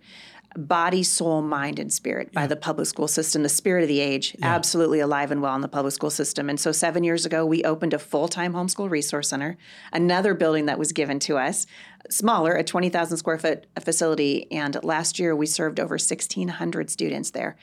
Body, 0.56 1.04
soul, 1.04 1.42
mind, 1.42 1.80
and 1.80 1.92
spirit 1.92 2.32
by 2.32 2.48
the 2.48 2.56
public 2.56 2.88
school 2.88 3.08
system, 3.08 3.44
the 3.44 3.50
spirit 3.50 3.84
of 3.84 3.88
the 3.88 4.00
age, 4.00 4.36
absolutely 4.42 5.00
alive 5.00 5.32
and 5.32 5.42
well 5.42 5.56
in 5.56 5.62
the 5.62 5.68
public 5.68 5.94
school 5.94 6.10
system. 6.10 6.50
And 6.50 6.60
so, 6.60 6.72
seven 6.72 7.04
years 7.04 7.26
ago, 7.26 7.46
we 7.46 7.64
opened 7.64 7.94
a 7.94 8.00
full 8.00 8.28
time 8.28 8.54
homeschool 8.54 8.90
resource 8.90 9.30
center, 9.30 9.58
another 9.92 10.34
building 10.34 10.66
that 10.68 10.80
was 10.80 10.92
given 10.92 11.20
to 11.20 11.38
us, 11.38 11.68
smaller, 12.10 12.54
a 12.54 12.64
20,000 12.64 13.18
square 13.18 13.38
foot 13.38 13.66
facility. 13.82 14.50
And 14.52 14.82
last 14.84 15.20
year, 15.20 15.36
we 15.36 15.46
served 15.46 15.80
over 15.80 15.96
1,600 15.96 16.90
students 16.90 17.32
there. 17.32 17.58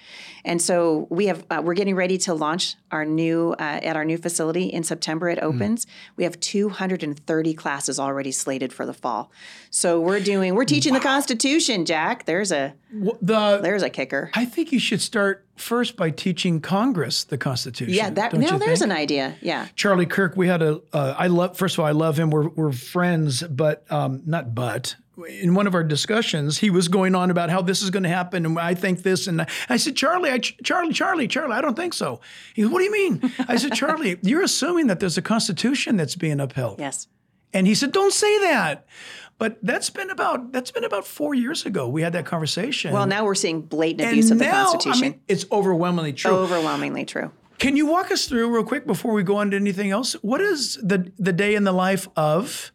And 0.44 0.60
so, 0.60 1.06
we 1.10 1.26
have 1.26 1.44
uh, 1.50 1.62
we're 1.64 1.74
getting 1.74 1.96
ready 1.96 2.18
to 2.18 2.34
launch 2.34 2.76
our 2.92 3.04
new 3.04 3.52
uh, 3.58 3.80
at 3.82 3.96
our 3.96 4.04
new 4.04 4.18
facility 4.18 4.66
in 4.66 4.84
September. 4.84 5.28
It 5.28 5.38
opens. 5.40 5.86
We 6.16 6.24
have 6.24 6.38
230 6.38 7.54
classes 7.54 7.98
already 7.98 8.30
slated 8.30 8.72
for 8.72 8.86
the 8.86 8.94
fall. 8.94 9.32
So 9.70 10.00
we're 10.00 10.20
doing 10.20 10.54
we're 10.54 10.64
teaching 10.64 10.92
the 10.92 11.00
Constitution, 11.00 11.84
Jack. 11.84 12.26
There's 12.26 12.52
a 12.52 12.74
The 12.92 13.58
there's 13.62 13.82
a 13.82 13.90
kicker. 13.90 14.30
I 14.34 14.44
think 14.44 14.70
you 14.70 14.78
should 14.78 15.00
start 15.00 15.46
first 15.56 15.96
by 15.96 16.10
teaching 16.10 16.60
Congress 16.60 17.24
the 17.24 17.38
Constitution. 17.38 17.94
Yeah, 17.94 18.10
that 18.10 18.32
now 18.34 18.58
there's 18.58 18.80
think? 18.80 18.90
an 18.90 18.96
idea. 18.96 19.36
Yeah. 19.40 19.68
Charlie 19.74 20.06
Kirk, 20.06 20.36
we 20.36 20.48
had 20.48 20.62
a. 20.62 20.80
Uh, 20.92 21.14
I 21.16 21.28
love. 21.28 21.56
First 21.56 21.76
of 21.76 21.80
all, 21.80 21.86
I 21.86 21.92
love 21.92 22.18
him. 22.18 22.30
We're 22.30 22.48
we're 22.48 22.72
friends, 22.72 23.42
but 23.42 23.90
um, 23.90 24.22
not 24.26 24.54
but. 24.54 24.96
In 25.28 25.54
one 25.54 25.66
of 25.66 25.74
our 25.74 25.84
discussions, 25.84 26.58
he 26.58 26.70
was 26.70 26.88
going 26.88 27.14
on 27.14 27.30
about 27.30 27.50
how 27.50 27.60
this 27.60 27.82
is 27.82 27.90
going 27.90 28.04
to 28.04 28.08
happen, 28.08 28.46
and 28.46 28.58
I 28.58 28.74
think 28.74 29.02
this, 29.02 29.26
and 29.26 29.46
I 29.68 29.76
said, 29.76 29.94
Charlie, 29.94 30.30
I, 30.30 30.38
Charlie, 30.38 30.92
Charlie, 30.94 31.28
Charlie, 31.28 31.54
I 31.54 31.60
don't 31.60 31.76
think 31.76 31.92
so. 31.92 32.20
He 32.54 32.62
goes, 32.62 32.70
What 32.70 32.78
do 32.78 32.84
you 32.84 32.92
mean? 32.92 33.32
I 33.46 33.56
said, 33.56 33.74
Charlie, 33.74 34.18
you're 34.22 34.42
assuming 34.42 34.86
that 34.86 35.00
there's 35.00 35.18
a 35.18 35.22
constitution 35.22 35.96
that's 35.96 36.16
being 36.16 36.40
upheld. 36.40 36.80
Yes. 36.80 37.08
And 37.52 37.66
he 37.66 37.74
said, 37.74 37.92
"Don't 37.92 38.14
say 38.14 38.38
that." 38.40 38.86
But 39.38 39.58
that's 39.62 39.90
been 39.90 40.10
about 40.10 40.52
that's 40.52 40.70
been 40.70 40.84
about 40.84 41.06
four 41.06 41.34
years 41.34 41.66
ago. 41.66 41.88
We 41.88 42.00
had 42.00 42.12
that 42.14 42.24
conversation. 42.24 42.92
Well, 42.92 43.06
now 43.06 43.24
we're 43.24 43.34
seeing 43.34 43.60
blatant 43.60 44.02
and 44.02 44.10
abuse 44.12 44.30
of 44.30 44.38
the 44.38 44.46
Constitution. 44.46 45.04
I 45.04 45.10
mean, 45.10 45.20
it's 45.28 45.44
overwhelmingly 45.52 46.12
true. 46.12 46.30
Overwhelmingly 46.30 47.04
true. 47.04 47.30
Can 47.58 47.76
you 47.76 47.86
walk 47.86 48.10
us 48.10 48.26
through 48.26 48.52
real 48.52 48.64
quick 48.64 48.86
before 48.86 49.12
we 49.12 49.22
go 49.22 49.36
on 49.36 49.50
to 49.50 49.56
anything 49.56 49.90
else? 49.90 50.14
What 50.22 50.40
is 50.40 50.78
the 50.82 51.12
the 51.18 51.32
day 51.32 51.54
in 51.54 51.64
the 51.64 51.72
life 51.72 52.08
of 52.16 52.71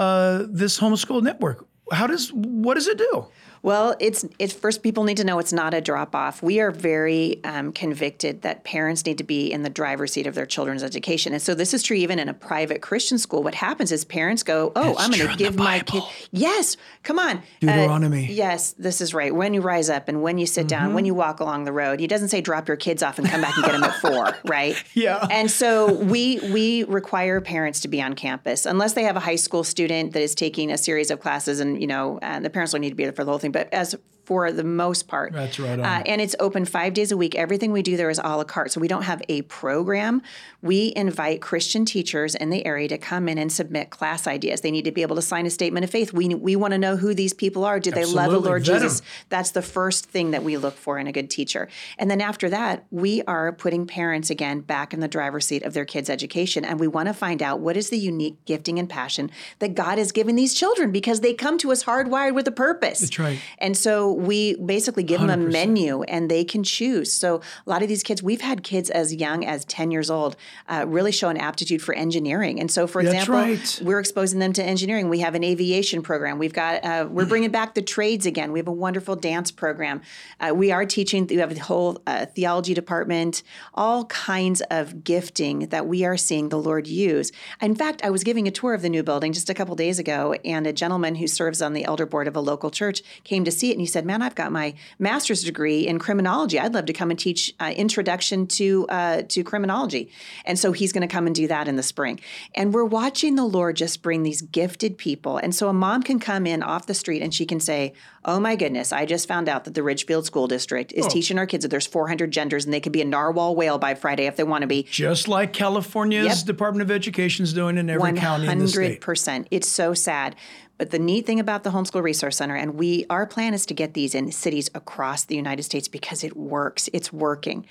uh, 0.00 0.46
this 0.48 0.80
homeschool 0.80 1.22
network? 1.22 1.66
How 1.92 2.06
does 2.06 2.30
what 2.32 2.74
does 2.74 2.88
it 2.88 2.98
do? 2.98 3.26
Well, 3.62 3.94
it's 4.00 4.24
it's 4.38 4.52
first 4.52 4.82
people 4.82 5.04
need 5.04 5.18
to 5.18 5.24
know 5.24 5.38
it's 5.38 5.52
not 5.52 5.74
a 5.74 5.80
drop 5.80 6.14
off. 6.14 6.42
We 6.42 6.60
are 6.60 6.70
very 6.70 7.42
um, 7.44 7.72
convicted 7.72 8.42
that 8.42 8.64
parents 8.64 9.04
need 9.04 9.18
to 9.18 9.24
be 9.24 9.52
in 9.52 9.62
the 9.62 9.68
driver's 9.70 10.12
seat 10.12 10.26
of 10.26 10.34
their 10.34 10.46
children's 10.46 10.82
education, 10.82 11.32
and 11.34 11.42
so 11.42 11.54
this 11.54 11.74
is 11.74 11.82
true 11.82 11.96
even 11.96 12.18
in 12.18 12.28
a 12.28 12.34
private 12.34 12.80
Christian 12.80 13.18
school. 13.18 13.42
What 13.42 13.54
happens 13.54 13.92
is 13.92 14.04
parents 14.04 14.42
go, 14.42 14.72
"Oh, 14.74 14.92
It's 14.92 15.00
I'm 15.02 15.10
going 15.10 15.28
to 15.30 15.36
give 15.36 15.56
my 15.56 15.80
kid." 15.80 16.02
Yes, 16.30 16.76
come 17.02 17.18
on. 17.18 17.36
Uh, 17.38 17.40
Deuteronomy. 17.60 18.26
yes, 18.32 18.72
this 18.78 19.00
is 19.02 19.12
right. 19.12 19.34
When 19.34 19.52
you 19.52 19.60
rise 19.60 19.90
up 19.90 20.08
and 20.08 20.22
when 20.22 20.38
you 20.38 20.46
sit 20.46 20.60
Mm-hmm. 20.60 20.68
down, 20.68 20.94
when 20.94 21.04
you 21.04 21.14
walk 21.14 21.40
along 21.40 21.64
the 21.64 21.72
road, 21.72 22.00
he 22.00 22.06
doesn't 22.06 22.28
say 22.28 22.40
drop 22.40 22.68
your 22.68 22.76
kids 22.76 23.02
off 23.02 23.18
and 23.18 23.26
come 23.28 23.40
back 23.40 23.56
and 23.56 23.64
get 23.64 23.72
them 23.72 23.82
at 23.84 23.94
four, 23.96 24.36
right? 24.50 24.82
Yeah. 24.94 25.26
And 25.30 25.50
so 25.50 25.92
we 25.94 26.38
we 26.52 26.84
require 26.84 27.40
parents 27.40 27.80
to 27.80 27.88
be 27.88 28.00
on 28.00 28.14
campus 28.14 28.64
unless 28.66 28.92
they 28.94 29.02
have 29.04 29.16
a 29.16 29.20
high 29.20 29.36
school 29.36 29.64
student 29.64 30.12
that 30.12 30.22
is 30.22 30.34
taking 30.34 30.70
a 30.70 30.78
series 30.78 31.10
of 31.10 31.20
classes, 31.20 31.60
and 31.60 31.80
you 31.80 31.86
know, 31.86 32.18
and 32.22 32.44
the 32.44 32.50
parents 32.50 32.72
will 32.72 32.80
need 32.80 32.90
to 32.90 32.94
be 32.94 33.04
there 33.04 33.12
for 33.12 33.24
the 33.24 33.30
whole 33.30 33.38
thing. 33.38 33.49
But 33.50 33.72
as 33.72 33.94
for 34.30 34.52
the 34.52 34.62
most 34.62 35.08
part. 35.08 35.32
That's 35.32 35.58
right. 35.58 35.80
Uh, 35.80 36.04
and 36.06 36.20
it's 36.20 36.36
open 36.38 36.64
five 36.64 36.94
days 36.94 37.10
a 37.10 37.16
week. 37.16 37.34
Everything 37.34 37.72
we 37.72 37.82
do 37.82 37.96
there 37.96 38.10
is 38.10 38.20
a 38.22 38.36
la 38.36 38.44
carte. 38.44 38.70
So 38.70 38.80
we 38.80 38.86
don't 38.86 39.02
have 39.02 39.20
a 39.28 39.42
program. 39.42 40.22
We 40.62 40.92
invite 40.94 41.42
Christian 41.42 41.84
teachers 41.84 42.36
in 42.36 42.50
the 42.50 42.64
area 42.64 42.86
to 42.86 42.96
come 42.96 43.28
in 43.28 43.38
and 43.38 43.50
submit 43.50 43.90
class 43.90 44.28
ideas. 44.28 44.60
They 44.60 44.70
need 44.70 44.84
to 44.84 44.92
be 44.92 45.02
able 45.02 45.16
to 45.16 45.22
sign 45.22 45.46
a 45.46 45.50
statement 45.50 45.82
of 45.82 45.90
faith. 45.90 46.12
We 46.12 46.28
we 46.28 46.54
want 46.54 46.74
to 46.74 46.78
know 46.78 46.96
who 46.96 47.12
these 47.12 47.32
people 47.32 47.64
are. 47.64 47.80
Do 47.80 47.90
they 47.90 48.04
love 48.04 48.30
the 48.30 48.38
Lord 48.38 48.64
Vet 48.64 48.76
'em. 48.76 48.82
Jesus? 48.82 49.02
That's 49.30 49.50
the 49.50 49.62
first 49.62 50.06
thing 50.06 50.30
that 50.30 50.44
we 50.44 50.56
look 50.56 50.76
for 50.76 50.96
in 51.00 51.08
a 51.08 51.12
good 51.12 51.28
teacher. 51.28 51.68
And 51.98 52.08
then 52.08 52.20
after 52.20 52.48
that, 52.50 52.86
we 52.92 53.22
are 53.22 53.50
putting 53.50 53.84
parents 53.84 54.30
again 54.30 54.60
back 54.60 54.94
in 54.94 55.00
the 55.00 55.08
driver's 55.08 55.46
seat 55.46 55.64
of 55.64 55.72
their 55.72 55.84
kids' 55.84 56.08
education. 56.08 56.64
And 56.64 56.78
we 56.78 56.86
want 56.86 57.08
to 57.08 57.14
find 57.14 57.42
out 57.42 57.58
what 57.58 57.76
is 57.76 57.90
the 57.90 57.98
unique 57.98 58.44
gifting 58.44 58.78
and 58.78 58.88
passion 58.88 59.28
that 59.58 59.74
God 59.74 59.98
has 59.98 60.12
given 60.12 60.36
these 60.36 60.54
children 60.54 60.92
because 60.92 61.18
they 61.18 61.34
come 61.34 61.58
to 61.58 61.72
us 61.72 61.82
hardwired 61.82 62.34
with 62.34 62.46
a 62.46 62.52
purpose. 62.52 63.00
That's 63.00 63.18
right. 63.18 63.40
And 63.58 63.76
so 63.76 64.19
we 64.20 64.54
basically 64.56 65.02
give 65.02 65.20
them 65.20 65.30
a 65.30 65.36
menu 65.36 66.02
and 66.02 66.30
they 66.30 66.44
can 66.44 66.62
choose. 66.62 67.12
So 67.12 67.40
a 67.66 67.70
lot 67.70 67.82
of 67.82 67.88
these 67.88 68.02
kids, 68.02 68.22
we've 68.22 68.40
had 68.40 68.62
kids 68.62 68.90
as 68.90 69.14
young 69.14 69.44
as 69.44 69.64
10 69.64 69.90
years 69.90 70.10
old 70.10 70.36
uh, 70.68 70.84
really 70.88 71.12
show 71.12 71.28
an 71.28 71.36
aptitude 71.36 71.82
for 71.82 71.94
engineering. 71.94 72.60
And 72.60 72.70
so, 72.70 72.86
for 72.86 73.02
That's 73.02 73.14
example, 73.14 73.34
right. 73.34 73.80
we're 73.82 74.00
exposing 74.00 74.38
them 74.38 74.52
to 74.54 74.62
engineering. 74.62 75.08
We 75.08 75.20
have 75.20 75.34
an 75.34 75.44
aviation 75.44 76.02
program. 76.02 76.38
We've 76.38 76.52
got 76.52 76.84
uh, 76.84 77.08
we're 77.10 77.26
bringing 77.30 77.50
back 77.50 77.74
the 77.74 77.82
trades 77.82 78.26
again. 78.26 78.52
We 78.52 78.58
have 78.58 78.68
a 78.68 78.72
wonderful 78.72 79.16
dance 79.16 79.50
program. 79.50 80.02
Uh, 80.38 80.54
we 80.54 80.70
are 80.72 80.84
teaching. 80.84 81.26
We 81.26 81.36
have 81.36 81.56
a 81.56 81.60
whole 81.60 82.02
uh, 82.06 82.26
theology 82.26 82.74
department. 82.74 83.42
All 83.74 84.04
kinds 84.06 84.60
of 84.70 85.04
gifting 85.04 85.68
that 85.68 85.86
we 85.86 86.04
are 86.04 86.16
seeing 86.16 86.48
the 86.48 86.58
Lord 86.58 86.86
use. 86.86 87.32
In 87.60 87.74
fact, 87.74 88.02
I 88.04 88.10
was 88.10 88.24
giving 88.24 88.46
a 88.46 88.50
tour 88.50 88.74
of 88.74 88.82
the 88.82 88.88
new 88.88 89.02
building 89.02 89.32
just 89.32 89.50
a 89.50 89.54
couple 89.54 89.74
days 89.76 89.98
ago, 89.98 90.34
and 90.44 90.66
a 90.66 90.72
gentleman 90.72 91.16
who 91.16 91.26
serves 91.26 91.62
on 91.62 91.72
the 91.72 91.84
elder 91.84 92.06
board 92.06 92.28
of 92.28 92.36
a 92.36 92.40
local 92.40 92.70
church 92.70 93.02
came 93.24 93.44
to 93.44 93.50
see 93.50 93.70
it, 93.70 93.72
and 93.72 93.80
he 93.80 93.86
said, 93.86 93.99
"Man, 94.04 94.22
I've 94.22 94.34
got 94.34 94.52
my 94.52 94.74
master's 94.98 95.42
degree 95.44 95.86
in 95.86 95.98
criminology. 95.98 96.58
I'd 96.58 96.74
love 96.74 96.86
to 96.86 96.92
come 96.92 97.10
and 97.10 97.18
teach 97.18 97.54
uh, 97.60 97.72
introduction 97.76 98.46
to 98.48 98.86
uh, 98.88 99.22
to 99.28 99.42
criminology." 99.44 100.10
And 100.44 100.58
so 100.58 100.72
he's 100.72 100.92
going 100.92 101.06
to 101.06 101.12
come 101.12 101.26
and 101.26 101.34
do 101.34 101.46
that 101.48 101.68
in 101.68 101.76
the 101.76 101.82
spring. 101.82 102.20
And 102.54 102.72
we're 102.74 102.84
watching 102.84 103.34
the 103.36 103.44
Lord 103.44 103.76
just 103.76 104.02
bring 104.02 104.22
these 104.22 104.42
gifted 104.42 104.98
people. 104.98 105.36
And 105.38 105.54
so 105.54 105.68
a 105.68 105.72
mom 105.72 106.02
can 106.02 106.18
come 106.18 106.46
in 106.46 106.62
off 106.62 106.86
the 106.86 106.94
street 106.94 107.22
and 107.22 107.32
she 107.34 107.46
can 107.46 107.60
say, 107.60 107.92
"Oh 108.24 108.40
my 108.40 108.56
goodness, 108.56 108.92
I 108.92 109.06
just 109.06 109.28
found 109.28 109.48
out 109.48 109.64
that 109.64 109.74
the 109.74 109.82
Ridgefield 109.82 110.26
School 110.26 110.46
District 110.46 110.92
is 110.92 111.06
teaching 111.06 111.38
our 111.38 111.46
kids 111.46 111.62
that 111.62 111.68
there's 111.68 111.86
400 111.86 112.30
genders 112.30 112.64
and 112.64 112.72
they 112.74 112.80
could 112.80 112.92
be 112.92 113.02
a 113.02 113.04
narwhal 113.04 113.54
whale 113.56 113.78
by 113.78 113.94
Friday 113.94 114.26
if 114.26 114.36
they 114.36 114.44
want 114.44 114.62
to 114.62 114.68
be." 114.68 114.84
Just 114.84 115.28
like 115.28 115.52
California's 115.52 116.38
Yep. 116.38 116.46
Department 116.46 116.82
of 116.82 116.90
Education 116.90 117.42
is 117.44 117.52
doing 117.52 117.76
in 117.78 117.88
every 117.90 118.12
county 118.14 118.46
in 118.46 118.58
the 118.58 118.68
state. 118.68 119.00
100%. 119.00 119.46
It's 119.50 119.68
so 119.68 119.94
sad. 119.94 120.36
But 120.80 120.92
the 120.92 120.98
neat 120.98 121.26
thing 121.26 121.38
about 121.38 121.62
the 121.62 121.68
Homeschool 121.68 122.02
Resource 122.02 122.38
Center, 122.38 122.56
and 122.56 122.76
we 122.76 123.04
our 123.10 123.26
plan 123.26 123.52
is 123.52 123.66
to 123.66 123.74
get 123.74 123.92
these 123.92 124.14
in 124.14 124.32
cities 124.32 124.70
across 124.74 125.24
the 125.24 125.36
United 125.36 125.62
States 125.64 125.88
because 125.88 126.24
it 126.24 126.34
works. 126.38 126.88
It's 126.94 127.12
working. 127.12 127.66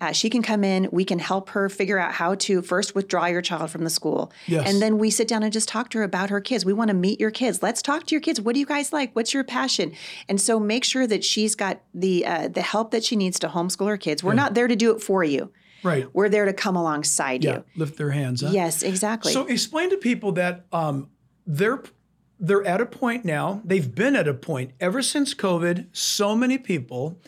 Uh, 0.00 0.12
she 0.12 0.30
can 0.30 0.42
come 0.42 0.62
in. 0.62 0.88
We 0.92 1.04
can 1.04 1.18
help 1.18 1.48
her 1.50 1.68
figure 1.68 1.98
out 1.98 2.12
how 2.12 2.36
to 2.36 2.62
first 2.62 2.94
withdraw 2.94 3.26
your 3.26 3.42
child 3.42 3.72
from 3.72 3.82
the 3.82 3.90
school, 3.90 4.30
Yes. 4.46 4.70
and 4.72 4.80
then 4.80 4.98
we 4.98 5.10
sit 5.10 5.26
down 5.26 5.42
and 5.42 5.52
just 5.52 5.66
talk 5.68 5.90
to 5.90 5.98
her 5.98 6.04
about 6.04 6.30
her 6.30 6.40
kids. 6.40 6.64
We 6.64 6.72
want 6.72 6.86
to 6.86 6.94
meet 6.94 7.18
your 7.18 7.32
kids. 7.32 7.64
Let's 7.64 7.82
talk 7.82 8.06
to 8.06 8.14
your 8.14 8.20
kids. 8.22 8.40
What 8.40 8.54
do 8.54 8.60
you 8.60 8.66
guys 8.66 8.92
like? 8.92 9.10
What's 9.16 9.34
your 9.34 9.42
passion? 9.42 9.90
And 10.28 10.40
so 10.40 10.60
make 10.60 10.84
sure 10.84 11.08
that 11.08 11.24
she's 11.24 11.56
got 11.56 11.80
the 11.92 12.24
uh, 12.24 12.46
the 12.46 12.62
help 12.62 12.92
that 12.92 13.02
she 13.02 13.16
needs 13.16 13.40
to 13.40 13.48
homeschool 13.48 13.88
her 13.88 13.96
kids. 13.96 14.22
We're 14.22 14.34
not 14.34 14.54
there 14.54 14.68
to 14.68 14.76
do 14.76 14.94
it 14.94 15.02
for 15.02 15.24
you. 15.24 15.50
Right. 15.82 16.06
We're 16.14 16.28
there 16.28 16.44
to 16.44 16.52
come 16.52 16.76
alongside 16.76 17.42
Yeah. 17.42 17.54
you. 17.56 17.64
Lift 17.74 17.98
their 17.98 18.10
hands. 18.12 18.40
Huh? 18.42 18.50
Yes, 18.52 18.84
exactly. 18.84 19.32
So 19.32 19.46
explain 19.46 19.90
to 19.90 19.96
people 19.96 20.30
that 20.32 20.66
um, 20.72 21.08
they're 21.44 21.82
they're 22.42 22.64
at 22.66 22.80
a 22.80 22.86
point 22.86 23.24
now. 23.24 23.62
They've 23.64 23.94
been 23.94 24.16
at 24.16 24.26
a 24.26 24.34
point 24.34 24.72
ever 24.80 25.00
since 25.00 25.32
COVID. 25.32 25.86
So 25.92 26.34
many 26.34 26.58
people, 26.58 27.20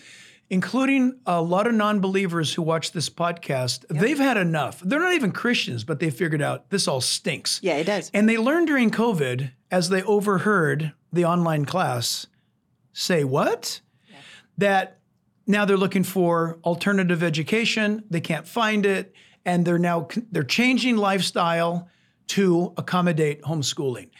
including 0.50 1.20
a 1.24 1.40
lot 1.40 1.68
of 1.68 1.74
non-believers 1.74 2.52
who 2.54 2.62
watch 2.62 2.90
this 2.90 3.08
podcast, 3.08 3.84
they've 3.88 4.18
had 4.18 4.36
enough. 4.36 4.80
They're 4.80 4.98
not 4.98 5.14
even 5.14 5.30
Christians, 5.30 5.84
but 5.84 6.00
they 6.00 6.10
figured 6.10 6.42
out 6.42 6.68
this 6.70 6.88
all 6.88 7.00
stinks. 7.00 7.60
yeah, 7.62 7.76
it 7.76 7.84
does. 7.84 8.10
And 8.12 8.28
they 8.28 8.36
learned 8.36 8.66
during 8.66 8.90
COVID, 8.90 9.52
as 9.70 9.88
they 9.88 10.02
overheard 10.02 10.92
the 11.12 11.24
online 11.24 11.64
class, 11.64 12.26
say 12.92 13.22
what? 13.22 13.80
That 14.58 14.98
now 15.46 15.64
they're 15.64 15.76
looking 15.76 16.04
for 16.04 16.58
alternative 16.64 17.22
education. 17.22 18.04
They 18.10 18.20
can't 18.20 18.46
find 18.46 18.84
it, 18.84 19.14
and 19.44 19.64
they're 19.64 19.78
now 19.78 20.08
they're 20.32 20.42
changing 20.42 20.96
lifestyle 20.96 21.88
to 22.28 22.72
accommodate 22.76 23.42
homeschooling. 23.42 24.10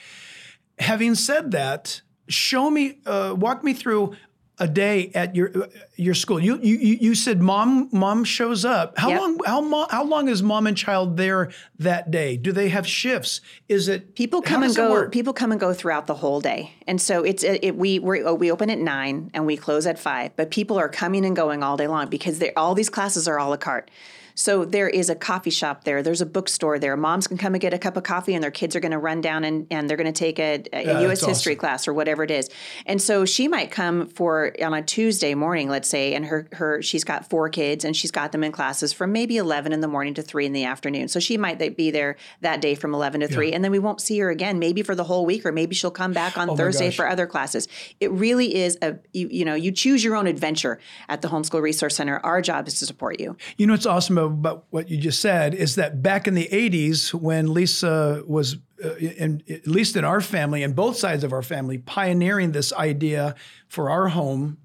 Having 0.78 1.14
said 1.16 1.50
that, 1.52 2.00
show 2.28 2.70
me, 2.70 2.98
uh, 3.06 3.34
walk 3.36 3.62
me 3.62 3.74
through 3.74 4.14
a 4.58 4.68
day 4.68 5.10
at 5.16 5.34
your 5.34 5.64
uh, 5.64 5.66
your 5.96 6.14
school. 6.14 6.38
You 6.38 6.58
you 6.62 6.76
you 6.76 7.14
said 7.16 7.40
mom 7.42 7.88
mom 7.92 8.22
shows 8.22 8.64
up. 8.64 8.96
How 8.96 9.08
Yep. 9.08 9.20
long 9.20 9.38
how 9.46 9.60
mo- 9.60 9.86
how 9.90 10.04
long 10.04 10.28
is 10.28 10.42
mom 10.44 10.66
and 10.68 10.76
child 10.76 11.16
there 11.16 11.50
that 11.80 12.10
day? 12.12 12.36
Do 12.36 12.52
they 12.52 12.68
have 12.68 12.86
shifts? 12.86 13.40
Is 13.68 13.88
it 13.88 14.14
People 14.14 14.42
come 14.42 14.62
and 14.62 14.74
go. 14.74 15.08
People 15.08 15.32
come 15.32 15.50
and 15.50 15.60
go 15.60 15.72
throughout 15.74 16.06
the 16.06 16.14
whole 16.14 16.40
day, 16.40 16.72
and 16.86 17.00
so 17.00 17.24
it's 17.24 17.42
it, 17.42 17.64
it- 17.64 17.76
we 17.76 17.98
we're, 17.98 18.24
oh, 18.26 18.34
we 18.34 18.50
open 18.50 18.70
at 18.70 18.78
nine 18.78 19.30
and 19.34 19.44
we 19.44 19.56
close 19.56 19.86
at 19.86 19.98
five. 19.98 20.30
But 20.36 20.52
people 20.52 20.78
are 20.78 20.88
coming 20.88 21.24
and 21.24 21.34
going 21.34 21.64
all 21.64 21.76
day 21.76 21.88
long 21.88 22.08
because 22.08 22.38
they 22.38 22.52
all 22.54 22.74
these 22.76 22.90
classes 22.90 23.26
are 23.26 23.38
a 23.38 23.44
la 23.48 23.56
carte. 23.56 23.90
So 24.34 24.64
there 24.64 24.88
is 24.88 25.10
a 25.10 25.14
coffee 25.14 25.50
shop 25.50 25.84
there. 25.84 26.02
There's 26.02 26.20
a 26.20 26.26
bookstore 26.26 26.78
there. 26.78 26.96
Moms 26.96 27.26
can 27.28 27.38
come 27.38 27.54
and 27.54 27.60
get 27.60 27.72
a 27.72 27.78
cup 27.78 27.96
of 27.96 28.02
coffee, 28.02 28.34
and 28.34 28.42
their 28.42 28.50
kids 28.50 28.74
are 28.74 28.80
going 28.80 28.92
to 28.92 28.98
run 28.98 29.20
down 29.20 29.44
and, 29.44 29.66
and 29.70 29.88
they're 29.88 29.96
going 29.96 30.12
to 30.12 30.18
take 30.18 30.38
a, 30.38 30.62
a 30.72 30.84
Yeah, 30.84 31.00
U.S. 31.02 31.24
history 31.24 31.52
awesome. 31.52 31.60
class 31.60 31.88
or 31.88 31.94
whatever 31.94 32.24
it 32.24 32.30
is. 32.30 32.50
And 32.86 33.00
so 33.00 33.24
she 33.24 33.46
might 33.48 33.70
come 33.70 34.08
for 34.08 34.52
on 34.60 34.74
a 34.74 34.82
Tuesday 34.82 35.34
morning, 35.34 35.68
let's 35.68 35.88
say, 35.88 36.14
and 36.14 36.26
her 36.26 36.48
her 36.52 36.82
she's 36.82 37.04
got 37.04 37.28
four 37.30 37.48
kids 37.48 37.84
and 37.84 37.96
she's 37.96 38.10
got 38.10 38.32
them 38.32 38.42
in 38.42 38.52
classes 38.52 38.92
from 38.92 39.12
maybe 39.12 39.36
eleven 39.36 39.72
in 39.72 39.80
the 39.80 39.88
morning 39.88 40.14
to 40.14 40.22
three 40.22 40.46
in 40.46 40.52
the 40.52 40.64
afternoon. 40.64 41.08
So 41.08 41.20
she 41.20 41.36
might 41.36 41.76
be 41.76 41.90
there 41.90 42.16
that 42.40 42.60
day 42.60 42.74
from 42.74 42.92
eleven 42.94 43.20
to 43.20 43.28
three, 43.28 43.52
and 43.52 43.62
then 43.62 43.70
we 43.70 43.78
won't 43.78 44.00
see 44.00 44.18
her 44.18 44.30
again, 44.30 44.58
maybe 44.58 44.82
for 44.82 44.94
the 44.94 45.04
whole 45.04 45.24
week, 45.24 45.46
or 45.46 45.52
maybe 45.52 45.74
she'll 45.74 45.90
come 45.90 46.12
back 46.12 46.36
on 46.36 46.50
Oh 46.50 46.56
Thursday 46.56 46.90
for 46.90 47.08
other 47.08 47.26
classes. 47.26 47.68
It 48.00 48.10
really 48.10 48.54
is 48.54 48.78
a 48.82 48.96
you, 49.12 49.28
you 49.30 49.44
know 49.44 49.54
you 49.54 49.70
choose 49.70 50.02
your 50.02 50.16
own 50.16 50.26
adventure 50.26 50.80
at 51.08 51.22
the 51.22 51.28
Homeschool 51.28 51.62
Resource 51.62 51.96
Center. 51.96 52.18
Our 52.24 52.42
job 52.42 52.66
is 52.66 52.78
to 52.80 52.86
support 52.86 53.20
you. 53.20 53.36
You 53.56 53.66
know 53.66 53.74
what's 53.74 53.86
awesome 53.86 54.23
about 54.26 54.64
what 54.70 54.88
you 54.88 54.96
just 54.96 55.20
said 55.20 55.54
is 55.54 55.74
that 55.76 56.02
back 56.02 56.26
in 56.26 56.34
the 56.34 56.48
80s, 56.48 57.12
when 57.14 57.52
Lisa 57.52 58.22
was, 58.26 58.56
uh, 58.84 58.94
in, 58.96 59.42
at 59.48 59.66
least 59.66 59.96
in 59.96 60.04
our 60.04 60.20
family 60.20 60.62
and 60.62 60.74
both 60.74 60.96
sides 60.96 61.24
of 61.24 61.32
our 61.32 61.42
family, 61.42 61.78
pioneering 61.78 62.52
this 62.52 62.72
idea 62.72 63.34
for 63.68 63.90
our 63.90 64.08
home, 64.08 64.58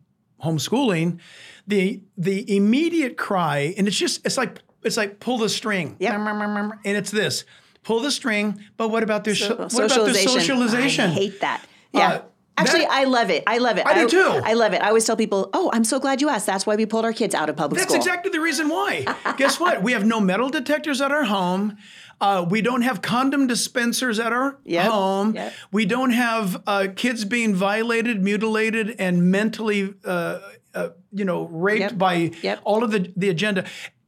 homeschooling, 0.44 1.20
the 1.68 2.02
the 2.18 2.56
immediate 2.56 3.18
cry, 3.18 3.74
and 3.78 3.88
it's 3.88 3.98
just 3.98 4.26
it's 4.26 4.38
like 4.38 4.60
it's 4.84 4.98
like 4.98 5.20
pull 5.20 5.38
the 5.38 5.50
string, 5.50 5.96
Yep. 6.00 6.14
and 6.14 6.98
it's 6.98 7.12
this 7.12 7.44
pull 7.84 8.00
the 8.00 8.12
string. 8.12 8.64
But 8.78 8.90
what 8.90 9.04
about 9.04 9.24
their 9.24 9.36
so, 9.36 9.56
what 9.56 9.74
about 9.74 9.78
their 9.78 9.90
socialization. 9.90 10.40
socialization? 10.40 11.10
I 11.12 11.14
hate 11.14 11.42
that. 11.42 11.66
Yeah. 11.94 12.08
Uh, 12.10 12.22
Actually, 12.60 12.82
that- 12.82 12.92
I 12.92 13.04
love 13.06 13.30
it. 13.30 13.44
I 13.48 13.58
love 13.58 13.78
it. 13.78 13.86
I 13.86 13.94
do 13.94 14.10
too. 14.10 14.42
I 14.44 14.54
love 14.54 14.74
it. 14.74 14.82
I 14.82 14.88
always 14.90 15.06
tell 15.06 15.16
people, 15.18 15.50
"Oh, 15.54 15.70
I'm 15.74 15.84
so 15.84 16.00
glad 16.00 16.22
you 16.22 16.30
asked. 16.30 16.46
That's 16.46 16.66
why 16.66 16.76
we 16.76 16.86
pulled 16.86 17.06
our 17.06 17.14
kids 17.14 17.34
out 17.36 17.50
of 17.50 17.56
public 17.56 17.80
That's 17.80 17.92
school." 17.92 17.98
That's 18.04 18.08
exactly 18.08 18.32
the 18.32 18.40
reason 18.42 18.70
why. 18.70 19.06
Guess 19.38 19.60
what? 19.60 19.82
We 19.84 19.94
have 19.94 20.06
no 20.06 20.20
metal 20.20 20.50
detectors 20.50 21.02
at 21.02 21.12
our 21.12 21.24
home. 21.24 21.78
Uh, 22.22 22.46
we 22.50 22.62
don't 22.62 22.82
have 22.82 23.02
condom 23.02 23.48
dispensers 23.48 24.20
at 24.20 24.34
our 24.34 24.60
Yep, 24.66 24.86
home. 24.92 25.36
yep. 25.36 25.54
We 25.72 25.86
don't 25.86 26.12
have 26.12 26.62
uh, 26.68 26.88
kids 26.94 27.24
being 27.24 27.56
violated, 27.56 28.22
mutilated, 28.22 28.96
and 29.00 29.32
mentally, 29.32 29.94
uh, 30.04 30.40
uh, 30.76 30.90
you 31.14 31.24
know, 31.24 31.44
raped 31.46 31.80
Yep, 31.80 31.98
by 31.98 32.32
all 32.66 32.84
of 32.84 32.92
the, 32.92 33.12
the 33.16 33.30
agenda. 33.30 33.64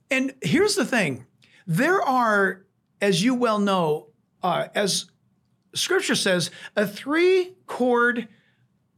And 0.09 0.33
here's 0.41 0.75
the 0.75 0.83
thing: 0.85 1.25
there 1.65 2.01
are, 2.01 2.63
as 3.01 3.23
you 3.23 3.33
well 3.33 3.59
know, 3.59 4.07
uh, 4.43 4.67
as 4.75 5.05
Scripture 5.73 6.15
says, 6.15 6.51
a 6.75 6.85
three 6.85 7.53
cord 7.65 8.27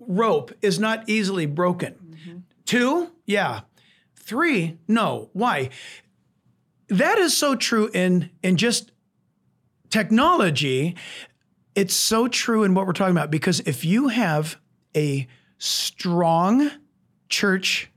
rope 0.08 0.52
is 0.62 0.80
not 0.80 1.08
easily 1.10 1.46
broken. 1.46 2.46
Two, 2.66 3.12
yeah. 3.26 3.62
Three, 4.16 4.78
no. 4.88 5.30
Why? 5.34 5.70
That 6.88 7.18
is 7.18 7.36
so 7.36 7.56
true 7.56 7.90
in 7.94 8.30
in 8.42 8.58
just 8.58 8.92
technology. 9.90 10.96
It's 11.76 11.94
so 11.94 12.28
true 12.28 12.64
in 12.64 12.74
what 12.74 12.86
we're 12.86 12.94
talking 12.94 13.16
about 13.16 13.32
because 13.32 13.60
if 13.62 13.84
you 13.84 14.08
have 14.10 14.58
a 14.96 15.28
strong 15.58 16.70
church 17.30 17.90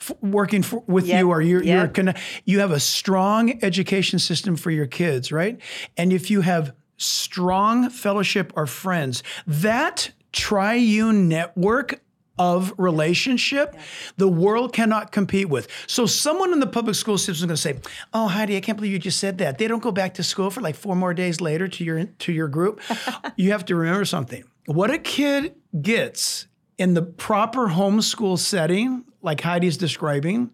f- 0.00 0.16
working 0.20 0.62
for, 0.62 0.82
with 0.86 1.06
Yep, 1.06 1.18
you 1.18 1.30
or 1.30 1.40
you're, 1.40 1.62
you're 1.62 1.76
yep. 1.84 1.94
conne- 1.94 2.14
you 2.44 2.60
have 2.60 2.70
a 2.70 2.80
strong 2.80 3.58
education 3.62 4.18
system 4.18 4.56
for 4.56 4.70
your 4.70 4.86
kids, 4.86 5.32
right? 5.32 5.60
And 5.96 6.12
if 6.12 6.30
you 6.30 6.42
have 6.42 6.74
strong 6.98 7.88
fellowship 7.88 8.52
or 8.56 8.66
friends, 8.66 9.22
that 9.46 10.12
triune 10.32 11.28
network 11.28 12.00
of 12.38 12.72
relationship, 12.78 13.76
the 14.16 14.28
world 14.28 14.72
cannot 14.72 15.12
compete 15.12 15.48
with. 15.48 15.68
So 15.86 16.06
someone 16.06 16.52
in 16.52 16.60
the 16.60 16.66
public 16.66 16.96
school 16.96 17.18
system 17.18 17.34
is 17.34 17.40
going 17.40 17.48
to 17.50 17.56
say, 17.56 17.98
"Oh, 18.12 18.28
Heidi, 18.28 18.56
I 18.56 18.60
can't 18.60 18.76
believe 18.76 18.92
you 18.92 18.98
just 18.98 19.18
said 19.18 19.38
that." 19.38 19.58
They 19.58 19.68
don't 19.68 19.82
go 19.82 19.92
back 19.92 20.14
to 20.14 20.22
school 20.22 20.50
for 20.50 20.60
like 20.60 20.74
four 20.74 20.96
more 20.96 21.14
days 21.14 21.40
later 21.40 21.68
to 21.68 21.84
your 21.84 22.04
to 22.04 22.32
your 22.32 22.48
group. 22.48 22.80
you 23.36 23.52
have 23.52 23.64
to 23.66 23.76
remember 23.76 24.04
something. 24.04 24.44
What 24.66 24.90
a 24.90 24.98
kid 24.98 25.54
gets 25.80 26.46
in 26.78 26.94
the 26.94 27.02
proper 27.02 27.68
homeschool 27.68 28.38
setting, 28.38 29.04
like 29.20 29.40
Heidi's 29.40 29.76
describing, 29.76 30.50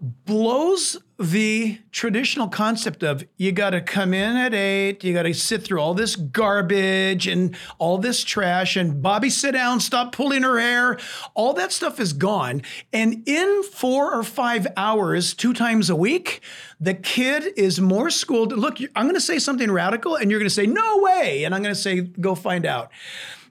blows 0.00 0.96
the 1.18 1.78
traditional 1.90 2.46
concept 2.46 3.02
of 3.02 3.24
you 3.36 3.50
got 3.50 3.70
to 3.70 3.80
come 3.80 4.14
in 4.14 4.36
at 4.36 4.54
eight, 4.54 5.02
you 5.02 5.12
got 5.12 5.24
to 5.24 5.34
sit 5.34 5.64
through 5.64 5.80
all 5.80 5.94
this 5.94 6.14
garbage 6.14 7.26
and 7.26 7.56
all 7.78 7.98
this 7.98 8.22
trash, 8.22 8.76
and 8.76 9.02
Bobby, 9.02 9.28
sit 9.28 9.52
down, 9.52 9.80
stop 9.80 10.12
pulling 10.12 10.44
her 10.44 10.60
hair. 10.60 10.98
All 11.34 11.52
that 11.54 11.72
stuff 11.72 11.98
is 11.98 12.12
gone. 12.12 12.62
And 12.92 13.26
in 13.26 13.64
four 13.64 14.14
or 14.14 14.22
five 14.22 14.68
hours, 14.76 15.34
two 15.34 15.52
times 15.52 15.90
a 15.90 15.96
week, 15.96 16.40
the 16.78 16.94
kid 16.94 17.52
is 17.56 17.80
more 17.80 18.10
schooled. 18.10 18.52
Look, 18.52 18.78
I'm 18.94 19.06
going 19.06 19.14
to 19.14 19.20
say 19.20 19.40
something 19.40 19.70
radical, 19.70 20.14
and 20.14 20.30
you're 20.30 20.38
going 20.38 20.48
to 20.48 20.54
say, 20.54 20.66
no 20.66 20.98
way. 20.98 21.42
And 21.42 21.54
I'm 21.54 21.62
going 21.62 21.74
to 21.74 21.80
say, 21.80 22.02
go 22.02 22.36
find 22.36 22.64
out. 22.64 22.90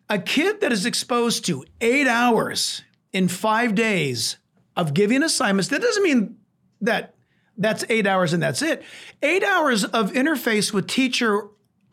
A 0.09 0.19
kid 0.19 0.61
that 0.61 0.71
is 0.71 0.85
exposed 0.85 1.45
to 1.47 1.65
eight 1.81 2.07
hours 2.07 2.83
in 3.11 3.27
five 3.27 3.75
days 3.75 4.37
of 4.77 4.93
giving 4.93 5.23
assignments, 5.23 5.67
that 5.69 5.81
doesn't 5.81 6.03
mean 6.03 6.37
that 6.81 7.15
that's 7.57 7.83
eight 7.89 8.07
hours 8.07 8.33
and 8.33 8.41
that's 8.41 8.61
it. 8.61 8.83
Eight 9.23 9.43
hours 9.43 9.83
of 9.83 10.11
interface 10.13 10.71
with 10.71 10.87
teacher 10.87 11.47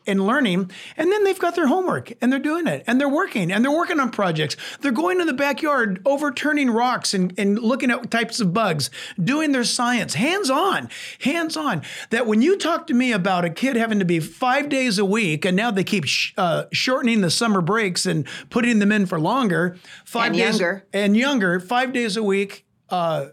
and 0.07 0.27
learning, 0.27 0.69
and 0.97 1.11
then 1.11 1.23
they've 1.23 1.39
got 1.39 1.55
their 1.55 1.65
homework 1.65 2.13
and 2.21 2.31
they're 2.31 2.37
doing 2.37 2.67
it 2.67 2.83
and 2.85 3.01
they're 3.01 3.09
working 3.09 3.51
and 3.51 3.65
they're 3.65 3.71
working 3.75 3.99
on 3.99 4.11
projects. 4.11 4.55
They're 4.81 4.91
going 4.91 5.19
in 5.19 5.25
the 5.25 5.33
backyard, 5.33 5.99
overturning 6.05 6.69
rocks 6.69 7.15
and, 7.15 7.33
and 7.39 7.57
looking 7.57 7.89
at 7.89 8.11
types 8.11 8.39
of 8.39 8.53
bugs, 8.53 8.91
doing 9.23 9.51
their 9.51 9.63
science, 9.63 10.13
hands 10.13 10.51
on, 10.51 10.89
hands 11.21 11.57
on. 11.57 11.81
That 12.11 12.27
when 12.27 12.43
you 12.43 12.55
talk 12.55 12.85
to 12.85 12.93
me 12.93 13.11
about 13.13 13.45
a 13.45 13.49
kid 13.49 13.75
having 13.77 13.97
to 13.97 14.05
be 14.05 14.19
five 14.19 14.69
days 14.69 14.99
a 14.99 15.05
week 15.05 15.43
and 15.43 15.57
now 15.57 15.71
they 15.71 15.83
keep 15.83 16.05
sh- 16.05 16.33
uh, 16.37 16.65
shortening 16.71 17.21
the 17.21 17.31
summer 17.31 17.61
breaks 17.61 18.05
and 18.05 18.27
putting 18.51 18.77
them 18.77 18.91
in 18.91 19.07
for 19.07 19.19
longer, 19.19 19.75
five 20.05 20.27
And 20.27 20.35
days 20.35 20.59
younger. 20.59 20.85
and 20.93 21.17
younger, 21.17 21.59
five 21.59 21.93
days 21.93 22.15
a 22.15 22.21
week. 22.21 22.64
Uh, 22.89 23.27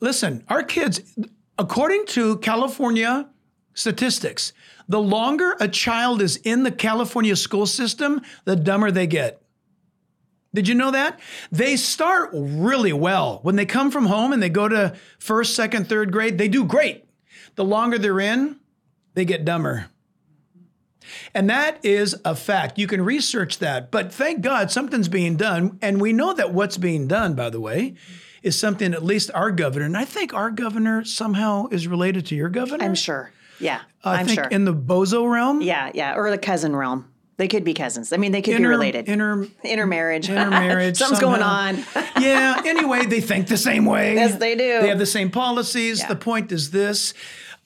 listen, 0.00 0.44
our 0.48 0.62
kids, 0.62 1.00
according 1.58 2.06
to 2.06 2.38
California 2.38 3.28
statistics, 3.74 4.52
the 4.88 5.00
longer 5.00 5.56
a 5.60 5.68
child 5.68 6.20
is 6.20 6.36
in 6.36 6.62
the 6.62 6.72
California 6.72 7.36
school 7.36 7.66
system, 7.66 8.20
the 8.44 8.56
dumber 8.56 8.90
they 8.90 9.06
get. 9.06 9.42
Did 10.54 10.68
you 10.68 10.74
know 10.74 10.90
that? 10.90 11.18
They 11.50 11.76
start 11.76 12.30
really 12.32 12.92
well. 12.92 13.38
When 13.42 13.56
they 13.56 13.64
come 13.64 13.90
from 13.90 14.06
home 14.06 14.32
and 14.32 14.42
they 14.42 14.50
go 14.50 14.68
to 14.68 14.94
first, 15.18 15.54
second, 15.54 15.88
third 15.88 16.12
grade, 16.12 16.36
they 16.36 16.48
do 16.48 16.64
great. 16.64 17.06
The 17.54 17.64
longer 17.64 17.98
they're 17.98 18.20
in, 18.20 18.60
they 19.14 19.24
get 19.24 19.44
dumber. 19.44 19.86
And 21.34 21.48
that 21.50 21.78
is 21.82 22.14
a 22.24 22.34
fact. 22.34 22.78
You 22.78 22.86
can 22.86 23.02
research 23.04 23.58
that. 23.58 23.90
But 23.90 24.12
thank 24.12 24.40
God 24.40 24.70
something's 24.70 25.08
being 25.08 25.36
done. 25.36 25.78
And 25.82 26.00
we 26.00 26.12
know 26.12 26.32
that 26.34 26.52
what's 26.52 26.76
being 26.76 27.08
done, 27.08 27.34
by 27.34 27.50
the 27.50 27.60
way, 27.60 27.94
is 28.42 28.58
something 28.58 28.92
at 28.92 29.04
least 29.04 29.30
our 29.34 29.50
governor, 29.50 29.84
and 29.86 29.96
I 29.96 30.04
think 30.04 30.34
our 30.34 30.50
governor 30.50 31.04
somehow 31.04 31.68
is 31.70 31.86
related 31.86 32.26
to 32.26 32.34
your 32.34 32.48
governor. 32.48 32.84
I'm 32.84 32.94
sure. 32.94 33.30
Yeah, 33.60 33.82
I 34.02 34.16
I'm 34.16 34.26
think 34.26 34.40
sure. 34.40 34.48
in 34.48 34.64
the 34.64 34.74
bozo 34.74 35.30
realm. 35.30 35.62
yeah, 35.62 35.92
yeah, 35.94 36.16
or 36.16 36.30
the 36.30 36.38
cousin 36.38 36.74
realm. 36.74 37.08
They 37.36 37.48
could 37.48 37.64
be 37.64 37.72
cousins. 37.74 38.12
I 38.12 38.18
mean, 38.18 38.32
they 38.32 38.42
could 38.42 38.54
Inter- 38.54 38.68
be 38.68 38.70
related. 38.70 39.08
Inter, 39.08 39.46
intermarriage. 39.64 40.28
intermarriage. 40.28 40.96
Something's 40.96 41.20
going 41.20 41.42
on. 41.42 41.76
yeah. 42.20 42.60
Anyway, 42.64 43.06
they 43.06 43.20
think 43.20 43.48
the 43.48 43.56
same 43.56 43.84
way. 43.84 44.14
Yes, 44.14 44.36
they 44.36 44.54
do. 44.54 44.80
They 44.80 44.88
have 44.88 44.98
the 44.98 45.06
same 45.06 45.30
policies. 45.30 46.00
Yeah. 46.00 46.08
The 46.08 46.16
point 46.16 46.52
is 46.52 46.72
this: 46.72 47.14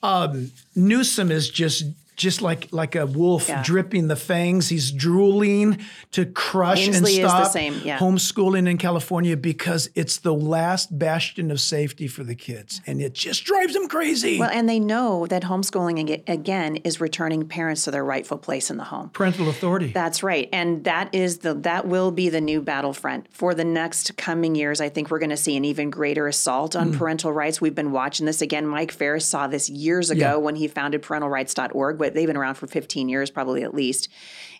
um, 0.03 0.51
Newsom 0.75 1.31
is 1.31 1.49
just 1.49 1.85
just 2.17 2.41
like 2.41 2.67
like 2.71 2.95
a 2.95 3.05
wolf 3.05 3.47
Yeah. 3.47 3.61
dripping 3.63 4.07
the 4.09 4.15
fangs. 4.15 4.67
He's 4.69 4.91
drooling 4.91 5.77
to 6.11 6.25
crush 6.25 6.87
Inslee 6.87 7.21
and 7.21 7.29
stop 7.29 7.55
yeah. 7.85 7.99
homeschooling 7.99 8.67
in 8.67 8.77
California 8.77 9.37
because 9.37 9.89
it's 9.95 10.17
the 10.17 10.33
last 10.33 10.97
bastion 10.97 11.51
of 11.51 11.61
safety 11.61 12.07
for 12.07 12.23
the 12.23 12.35
kids, 12.35 12.81
and 12.87 12.99
it 13.01 13.13
just 13.13 13.45
drives 13.45 13.73
them 13.73 13.87
crazy. 13.87 14.39
Well, 14.39 14.49
and 14.51 14.67
they 14.67 14.79
know 14.79 15.27
that 15.27 15.43
homeschooling 15.43 16.23
again 16.27 16.77
is 16.77 16.99
returning 16.99 17.47
parents 17.47 17.83
to 17.85 17.91
their 17.91 18.03
rightful 18.03 18.37
place 18.39 18.69
in 18.69 18.77
the 18.77 18.83
home. 18.83 19.09
Parental 19.11 19.47
authority. 19.49 19.91
That's 19.93 20.23
right, 20.23 20.49
and 20.51 20.83
that 20.85 21.13
is 21.13 21.37
the 21.39 21.53
that 21.53 21.87
will 21.87 22.11
be 22.11 22.29
the 22.29 22.41
new 22.41 22.61
battlefront 22.61 23.27
for 23.31 23.53
the 23.53 23.63
next 23.63 24.17
coming 24.17 24.55
years. 24.55 24.81
I 24.81 24.89
think 24.89 25.11
we're 25.11 25.19
going 25.19 25.29
to 25.29 25.37
see 25.37 25.55
an 25.55 25.65
even 25.65 25.91
greater 25.91 26.27
assault 26.27 26.75
on 26.75 26.91
Mm. 26.93 26.97
parental 26.97 27.31
rights. 27.31 27.61
We've 27.61 27.75
been 27.75 27.91
watching 27.91 28.25
this 28.25 28.41
again. 28.41 28.65
Mike 28.65 28.91
Farris 28.91 29.25
saw 29.25 29.45
this 29.47 29.69
years 29.69 30.09
ago 30.09 30.19
Yeah. 30.19 30.35
when 30.37 30.55
he 30.55 30.67
founded 30.67 31.03
ParentalRights.org. 31.03 31.99
They've 32.13 32.27
been 32.27 32.37
around 32.37 32.55
for 32.55 32.67
15 32.67 33.09
years, 33.09 33.29
probably 33.29 33.63
at 33.63 33.73
least. 33.73 34.09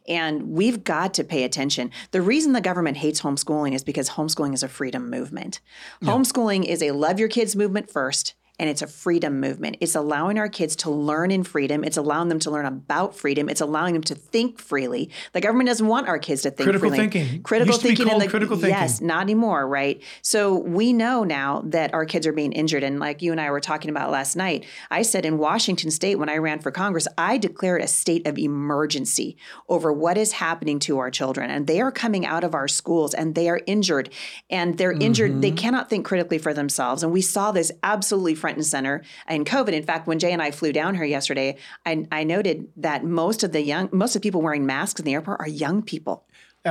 And 0.08 0.52
we've 0.52 0.84
got 0.84 1.14
to 1.16 1.24
pay 1.24 1.44
attention. 1.44 1.92
The 2.12 2.22
reason 2.22 2.54
the 2.54 2.62
government 2.62 2.98
hates 2.98 3.22
homeschooling 3.22 3.74
is 3.74 3.84
because 3.84 4.12
homeschooling 4.12 4.54
is 4.54 4.64
a 4.64 4.70
freedom 4.70 5.10
movement. 5.10 5.60
Homeschooling 6.04 6.66
is 6.66 6.82
a 6.82 6.92
love 6.92 7.20
your 7.20 7.30
kids 7.30 7.56
movement 7.56 7.92
first 7.92 8.36
and 8.60 8.70
it's 8.70 8.82
a 8.82 8.88
freedom 8.88 9.40
movement. 9.40 9.78
It's 9.82 9.96
allowing 9.96 10.40
our 10.40 10.50
kids 10.50 10.76
to 10.78 10.90
learn 10.90 11.30
in 11.30 11.44
freedom. 11.44 11.84
It's 11.84 11.98
allowing 11.98 12.30
them 12.30 12.40
to 12.40 12.52
learn 12.52 12.66
about 12.66 13.16
freedom. 13.16 13.50
It's 13.50 13.62
allowing 13.62 13.94
them 13.94 14.04
to 14.04 14.16
think 14.16 14.60
freely. 14.60 15.12
The 15.34 15.42
government 15.42 15.68
doesn't 15.68 15.86
want 15.86 16.08
our 16.08 16.18
kids 16.18 16.42
to 16.42 16.52
think 16.52 16.66
Critical 16.66 16.90
freely. 16.90 17.10
thinking. 17.10 17.44
Critical 17.44 17.74
Used 17.74 17.82
to 17.82 17.90
be 17.90 17.96
thinking. 17.96 18.16
in 18.16 18.20
the, 18.20 18.28
critical 18.28 18.56
thinking. 18.56 18.72
Yes, 18.72 19.00
not 19.00 19.22
anymore, 19.22 19.68
right? 19.68 20.02
So 20.22 20.58
we 20.58 20.92
know 20.92 21.24
now 21.24 21.62
that 21.66 21.94
our 21.94 22.06
kids 22.06 22.26
are 22.26 22.34
being 22.34 22.52
injured. 22.52 22.84
And 22.84 23.00
like 23.00 23.22
you 23.22 23.32
and 23.32 23.40
I 23.40 23.52
were 23.52 23.60
talking 23.60 23.92
about 23.92 24.10
last 24.10 24.36
night, 24.36 24.66
I 24.90 25.04
said 25.04 25.26
in 25.26 25.38
Washington 25.38 25.92
state 25.92 26.16
when 26.16 26.30
I 26.30 26.38
ran 26.38 26.60
for 26.60 26.72
Congress, 26.72 27.08
I 27.18 27.38
declared 27.38 27.82
a 27.82 27.88
state 27.88 28.26
of 28.26 28.40
emergency 28.40 29.38
over 29.70 29.94
what 29.94 30.18
is 30.18 30.32
happening 30.32 30.80
to 30.80 30.98
our 30.98 31.12
children. 31.12 31.52
And 31.52 31.68
they 31.68 31.80
are 31.80 31.92
coming 31.92 32.26
out 32.26 32.44
of 32.44 32.56
our 32.56 32.68
schools 32.68 33.14
and 33.14 33.36
they 33.36 33.50
are 33.50 33.62
injured. 33.68 34.10
And 34.50 34.78
they're 34.78 34.92
injured, 34.92 35.42
they 35.42 35.50
mm-hmm. 35.50 35.58
cannot 35.58 35.90
think 35.90 36.06
critically 36.06 36.40
for 36.40 36.54
themselves. 36.54 37.04
And 37.04 37.12
we 37.12 37.22
saw 37.22 37.52
this 37.52 37.72
absolutely 37.84 38.36
front 38.48 38.56
and 38.56 38.66
center 38.66 39.04
in 39.28 39.44
COVID. 39.44 39.74
In 39.74 39.84
fact, 39.84 40.08
when 40.08 40.20
Jay 40.20 40.32
and 40.32 40.42
I 40.42 40.52
flew 40.52 40.72
down 40.72 40.96
here 40.96 41.04
yesterday, 41.04 41.58
I, 41.86 42.06
I 42.14 42.24
noted 42.24 42.70
that 42.78 43.04
most 43.04 43.44
of 43.44 43.52
the 43.52 43.62
young, 43.62 43.90
most 43.92 44.16
of 44.16 44.22
the 44.22 44.26
people 44.26 44.42
wearing 44.42 44.66
masks 44.66 45.02
in 45.02 45.06
the 45.06 45.16
airport 45.16 45.42
are 45.42 45.50
young 45.50 45.82
people. 45.82 46.26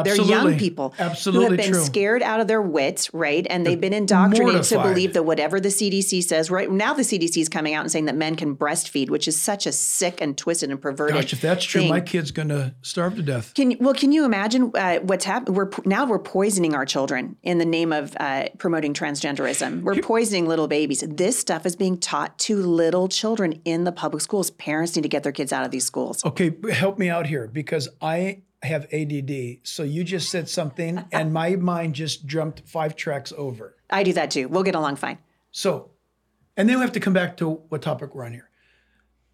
They're 0.05 0.17
young 0.17 0.49
Absolutely. 0.49 0.59
people 0.59 0.95
who 0.99 1.41
have 1.43 1.57
been 1.57 1.73
true. 1.73 1.81
scared 1.83 2.23
out 2.23 2.41
of 2.41 2.49
their 2.49 2.63
wits, 2.63 3.13
right? 3.15 3.47
And 3.49 3.67
they've 3.67 3.81
been 3.81 3.93
indoctrinated 3.93 4.65
to 4.65 4.83
believe 4.83 5.13
that 5.15 5.25
whatever 5.25 5.61
the 5.61 5.69
CDC 5.69 6.23
says, 6.25 6.51
right 6.51 6.71
now 6.71 6.95
the 6.95 7.03
CDC 7.03 7.41
is 7.41 7.49
coming 7.49 7.75
out 7.75 7.83
and 7.83 7.91
saying 7.93 8.07
that 8.07 8.17
men 8.17 8.37
can 8.37 8.57
breastfeed, 8.57 9.11
which 9.11 9.29
is 9.29 9.41
such 9.41 9.67
a 9.67 9.73
sick 9.73 10.21
and 10.21 10.37
twisted 10.37 10.71
and 10.71 10.81
perverted. 10.81 11.15
Gosh, 11.15 11.33
if 11.33 11.41
that's 11.41 11.65
true, 11.65 11.83
thing. 11.83 11.91
my 11.91 12.01
kid's 12.01 12.31
going 12.31 12.49
to 12.49 12.75
starve 12.83 13.17
to 13.17 13.23
death. 13.23 13.55
Can 13.55 13.73
you- 13.73 13.77
well, 13.81 13.95
can 13.95 14.13
you 14.13 14.25
imagine 14.25 14.71
uh, 14.75 14.99
what's 14.99 15.25
happening? 15.25 15.55
We're 15.55 15.71
now 15.85 16.07
we're 16.07 16.19
poisoning 16.19 16.75
our 16.75 16.85
children 16.85 17.37
in 17.43 17.59
the 17.59 17.65
name 17.65 17.93
of 17.93 18.17
uh, 18.19 18.47
promoting 18.59 18.95
transgenderism. 18.95 19.83
We're 19.83 20.01
poisoning 20.01 20.47
little 20.47 20.69
babies. 20.69 21.05
This 21.07 21.39
stuff 21.39 21.67
is 21.67 21.77
being 21.77 21.99
taught 21.99 22.39
to 22.41 22.57
little 22.57 23.09
children 23.09 23.61
in 23.65 23.85
the 23.85 23.93
public 23.93 24.23
schools. 24.23 24.51
Parents 24.51 24.97
need 24.97 25.03
to 25.03 25.09
get 25.09 25.23
their 25.23 25.33
kids 25.33 25.53
out 25.53 25.65
of 25.65 25.71
these 25.71 25.85
schools. 25.85 26.25
Okay, 26.25 26.55
help 26.73 26.99
me 26.99 27.09
out 27.09 27.27
here 27.27 27.47
because 27.47 27.89
I 28.01 28.43
have 28.63 28.87
ADD. 28.93 29.59
So 29.63 29.83
you 29.83 30.05
just 30.05 30.31
said 30.31 30.49
something 30.49 31.05
and 31.13 31.33
my 31.33 31.57
mind 31.57 31.95
just 31.95 32.27
jumped 32.27 32.63
five 32.67 32.97
tracks 32.97 33.33
over. 33.37 33.77
I 33.91 34.03
do 34.03 34.13
that 34.15 34.31
too. 34.31 34.49
We'll 34.49 34.63
get 34.63 34.75
along 34.75 34.97
fine. 34.97 35.19
So, 35.53 35.91
and 36.57 36.69
then 36.69 36.77
we 36.77 36.83
have 36.83 36.93
to 36.93 37.01
come 37.01 37.13
back 37.13 37.37
to 37.39 37.51
what 37.69 37.83
topic 37.83 38.15
we're 38.15 38.25
on 38.25 38.33
here. 38.33 38.51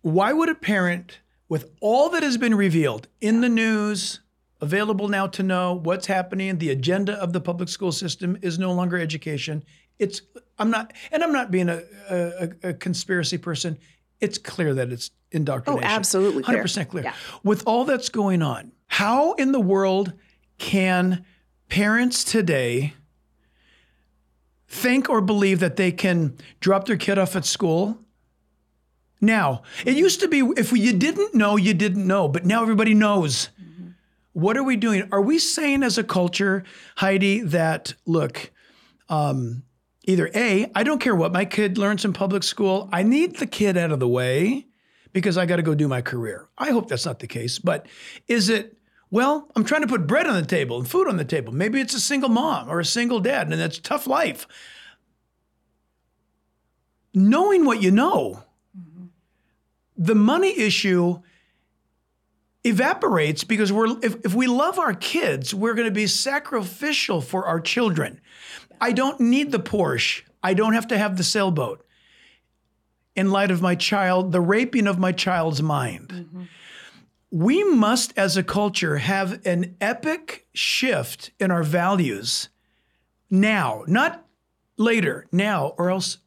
Why 0.02 0.32
would 0.32 0.48
a 0.48 0.54
parent, 0.54 1.20
with 1.48 1.70
all 1.80 2.10
that 2.10 2.22
has 2.22 2.36
been 2.36 2.54
revealed 2.54 3.06
in 3.20 3.40
the 3.40 3.48
news, 3.48 4.20
available 4.60 5.08
now 5.08 5.26
to 5.28 5.42
know 5.42 5.74
what's 5.74 6.06
happening, 6.06 6.58
the 6.58 6.70
agenda 6.70 7.14
of 7.14 7.32
the 7.32 7.40
public 7.40 7.68
school 7.68 7.92
system 7.92 8.36
is 8.42 8.58
no 8.58 8.72
longer 8.72 8.98
education. 8.98 9.62
It's 9.98 10.22
I'm 10.58 10.70
not, 10.70 10.92
and 11.10 11.22
I'm 11.22 11.32
not 11.32 11.50
being 11.50 11.68
a, 11.68 11.82
a, 12.10 12.50
a 12.70 12.74
conspiracy 12.74 13.38
person. 13.38 13.78
It's 14.20 14.38
clear 14.38 14.74
that 14.74 14.92
it's 14.92 15.10
indoctrination. 15.32 15.84
Oh, 15.84 15.88
absolutely 15.88 16.44
100% 16.44 16.88
clear. 16.88 17.04
Yeah. 17.04 17.14
With 17.42 17.64
all 17.66 17.84
that's 17.84 18.08
going 18.08 18.42
on, 18.42 18.72
how 18.92 19.32
in 19.32 19.52
the 19.52 19.60
world 19.60 20.12
can 20.58 21.24
parents 21.70 22.22
today 22.22 22.92
think 24.68 25.08
or 25.08 25.22
believe 25.22 25.60
that 25.60 25.76
they 25.76 25.90
can 25.90 26.36
drop 26.60 26.84
their 26.84 26.98
kid 26.98 27.16
off 27.16 27.34
at 27.34 27.46
school? 27.46 27.98
Now, 29.18 29.62
it 29.86 29.96
used 29.96 30.20
to 30.20 30.28
be 30.28 30.40
if 30.58 30.72
you 30.72 30.92
didn't 30.92 31.34
know, 31.34 31.56
you 31.56 31.72
didn't 31.72 32.06
know, 32.06 32.28
but 32.28 32.44
now 32.44 32.60
everybody 32.60 32.92
knows. 32.92 33.48
What 34.34 34.58
are 34.58 34.62
we 34.62 34.76
doing? 34.76 35.08
Are 35.10 35.22
we 35.22 35.38
saying 35.38 35.82
as 35.82 35.96
a 35.96 36.04
culture, 36.04 36.62
Heidi, 36.96 37.40
that 37.40 37.94
look, 38.04 38.50
um, 39.08 39.62
either 40.04 40.30
A, 40.34 40.70
I 40.74 40.82
don't 40.82 41.00
care 41.00 41.16
what 41.16 41.32
my 41.32 41.46
kid 41.46 41.78
learns 41.78 42.04
in 42.04 42.12
public 42.12 42.42
school, 42.42 42.90
I 42.92 43.04
need 43.04 43.36
the 43.36 43.46
kid 43.46 43.78
out 43.78 43.90
of 43.90 44.00
the 44.00 44.08
way 44.08 44.66
because 45.14 45.38
I 45.38 45.46
got 45.46 45.56
to 45.56 45.62
go 45.62 45.74
do 45.74 45.88
my 45.88 46.02
career. 46.02 46.50
I 46.58 46.72
hope 46.72 46.88
that's 46.88 47.06
not 47.06 47.20
the 47.20 47.26
case, 47.26 47.58
but 47.58 47.86
is 48.28 48.50
it, 48.50 48.76
well, 49.12 49.46
I'm 49.54 49.62
trying 49.62 49.82
to 49.82 49.86
put 49.86 50.06
bread 50.06 50.26
on 50.26 50.34
the 50.34 50.46
table 50.46 50.78
and 50.78 50.88
food 50.88 51.06
on 51.06 51.18
the 51.18 51.24
table. 51.24 51.52
Maybe 51.52 51.82
it's 51.82 51.92
a 51.92 52.00
single 52.00 52.30
mom 52.30 52.70
or 52.70 52.80
a 52.80 52.84
single 52.84 53.20
dad, 53.20 53.52
and 53.52 53.60
that's 53.60 53.78
tough 53.78 54.06
life. 54.06 54.48
Knowing 57.12 57.66
what 57.66 57.82
you 57.82 57.90
know, 57.90 58.42
the 59.98 60.14
money 60.14 60.58
issue 60.58 61.20
evaporates 62.64 63.44
because 63.44 63.70
we're 63.70 63.98
if, 64.02 64.24
if 64.24 64.34
we 64.34 64.46
love 64.46 64.78
our 64.78 64.94
kids, 64.94 65.52
we're 65.52 65.74
going 65.74 65.88
to 65.88 65.94
be 65.94 66.06
sacrificial 66.06 67.20
for 67.20 67.44
our 67.44 67.60
children. 67.60 68.18
I 68.80 68.92
don't 68.92 69.20
need 69.20 69.52
the 69.52 69.60
Porsche. 69.60 70.22
I 70.42 70.54
don't 70.54 70.72
have 70.72 70.88
to 70.88 70.96
have 70.96 71.18
the 71.18 71.24
sailboat. 71.24 71.84
In 73.14 73.30
light 73.30 73.50
of 73.50 73.60
my 73.60 73.74
child, 73.74 74.32
the 74.32 74.40
raping 74.40 74.86
of 74.86 74.98
my 74.98 75.12
child's 75.12 75.60
mind. 75.60 76.08
Mm-hmm. 76.08 76.42
We 77.32 77.64
must, 77.64 78.12
as 78.16 78.36
a 78.36 78.42
culture, 78.42 78.98
have 78.98 79.40
an 79.46 79.76
epic 79.80 80.46
shift 80.52 81.30
in 81.40 81.50
our 81.50 81.62
values 81.62 82.50
now, 83.30 83.84
not 83.86 84.26
later, 84.76 85.26
now, 85.32 85.68
or 85.78 85.90
else 85.90 86.18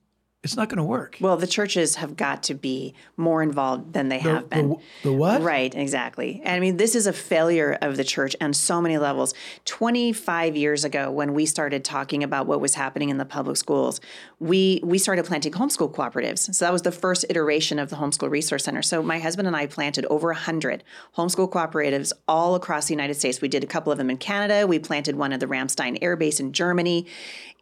it's 0.46 0.56
not 0.56 0.70
going 0.70 0.78
to 0.78 0.84
work. 0.84 1.18
Well, 1.20 1.38
the 1.38 1.48
churches 1.48 1.96
have 1.96 2.16
got 2.16 2.44
to 2.44 2.54
be 2.54 2.94
more 3.18 3.42
involved 3.42 3.94
than 3.94 4.10
they 4.10 4.20
have 4.20 4.48
been. 4.48 4.70
The, 4.70 4.78
the 5.04 5.14
what? 5.14 5.42
Right, 5.42 5.74
exactly. 5.74 6.40
And 6.44 6.56
I 6.56 6.60
mean, 6.60 6.78
this 6.78 6.94
is 6.94 7.08
a 7.08 7.14
failure 7.14 7.76
of 7.82 7.98
the 7.98 8.04
church 8.04 8.36
on 8.40 8.54
so 8.54 8.80
many 8.80 9.00
levels. 9.00 9.34
25 9.66 10.56
years 10.56 10.86
ago, 10.86 11.10
when 11.10 11.34
we 11.34 11.48
started 11.48 11.84
talking 11.84 12.24
about 12.24 12.46
what 12.46 12.62
was 12.62 12.76
happening 12.76 13.10
in 13.10 13.18
the 13.18 13.26
public 13.26 13.58
schools, 13.58 14.00
we 14.40 14.80
we 14.84 15.00
started 15.00 15.26
planting 15.26 15.52
homeschool 15.52 15.92
cooperatives. 15.92 16.54
So 16.54 16.64
that 16.64 16.72
was 16.72 16.84
the 16.84 16.92
first 16.92 17.26
iteration 17.28 17.80
of 17.80 17.90
the 17.90 17.96
Homeschool 17.96 18.30
Resource 18.30 18.66
Center. 18.66 18.84
So 18.84 19.02
my 19.02 19.18
husband 19.18 19.48
and 19.48 19.58
I 19.58 19.66
planted 19.66 20.06
over 20.12 20.28
100 20.28 20.84
homeschool 21.18 21.50
cooperatives 21.50 22.14
all 22.28 22.54
across 22.54 22.86
the 22.86 22.94
United 22.94 23.16
States. 23.16 23.42
We 23.42 23.48
did 23.48 23.64
a 23.64 23.68
couple 23.68 23.92
of 23.92 23.98
them 23.98 24.12
in 24.12 24.18
Canada. 24.18 24.68
We 24.68 24.78
planted 24.78 25.16
one 25.16 25.34
at 25.34 25.40
the 25.40 25.48
Ramstein 25.48 25.98
Air 26.04 26.16
Base 26.16 26.40
in 26.40 26.54
Germany. 26.54 27.08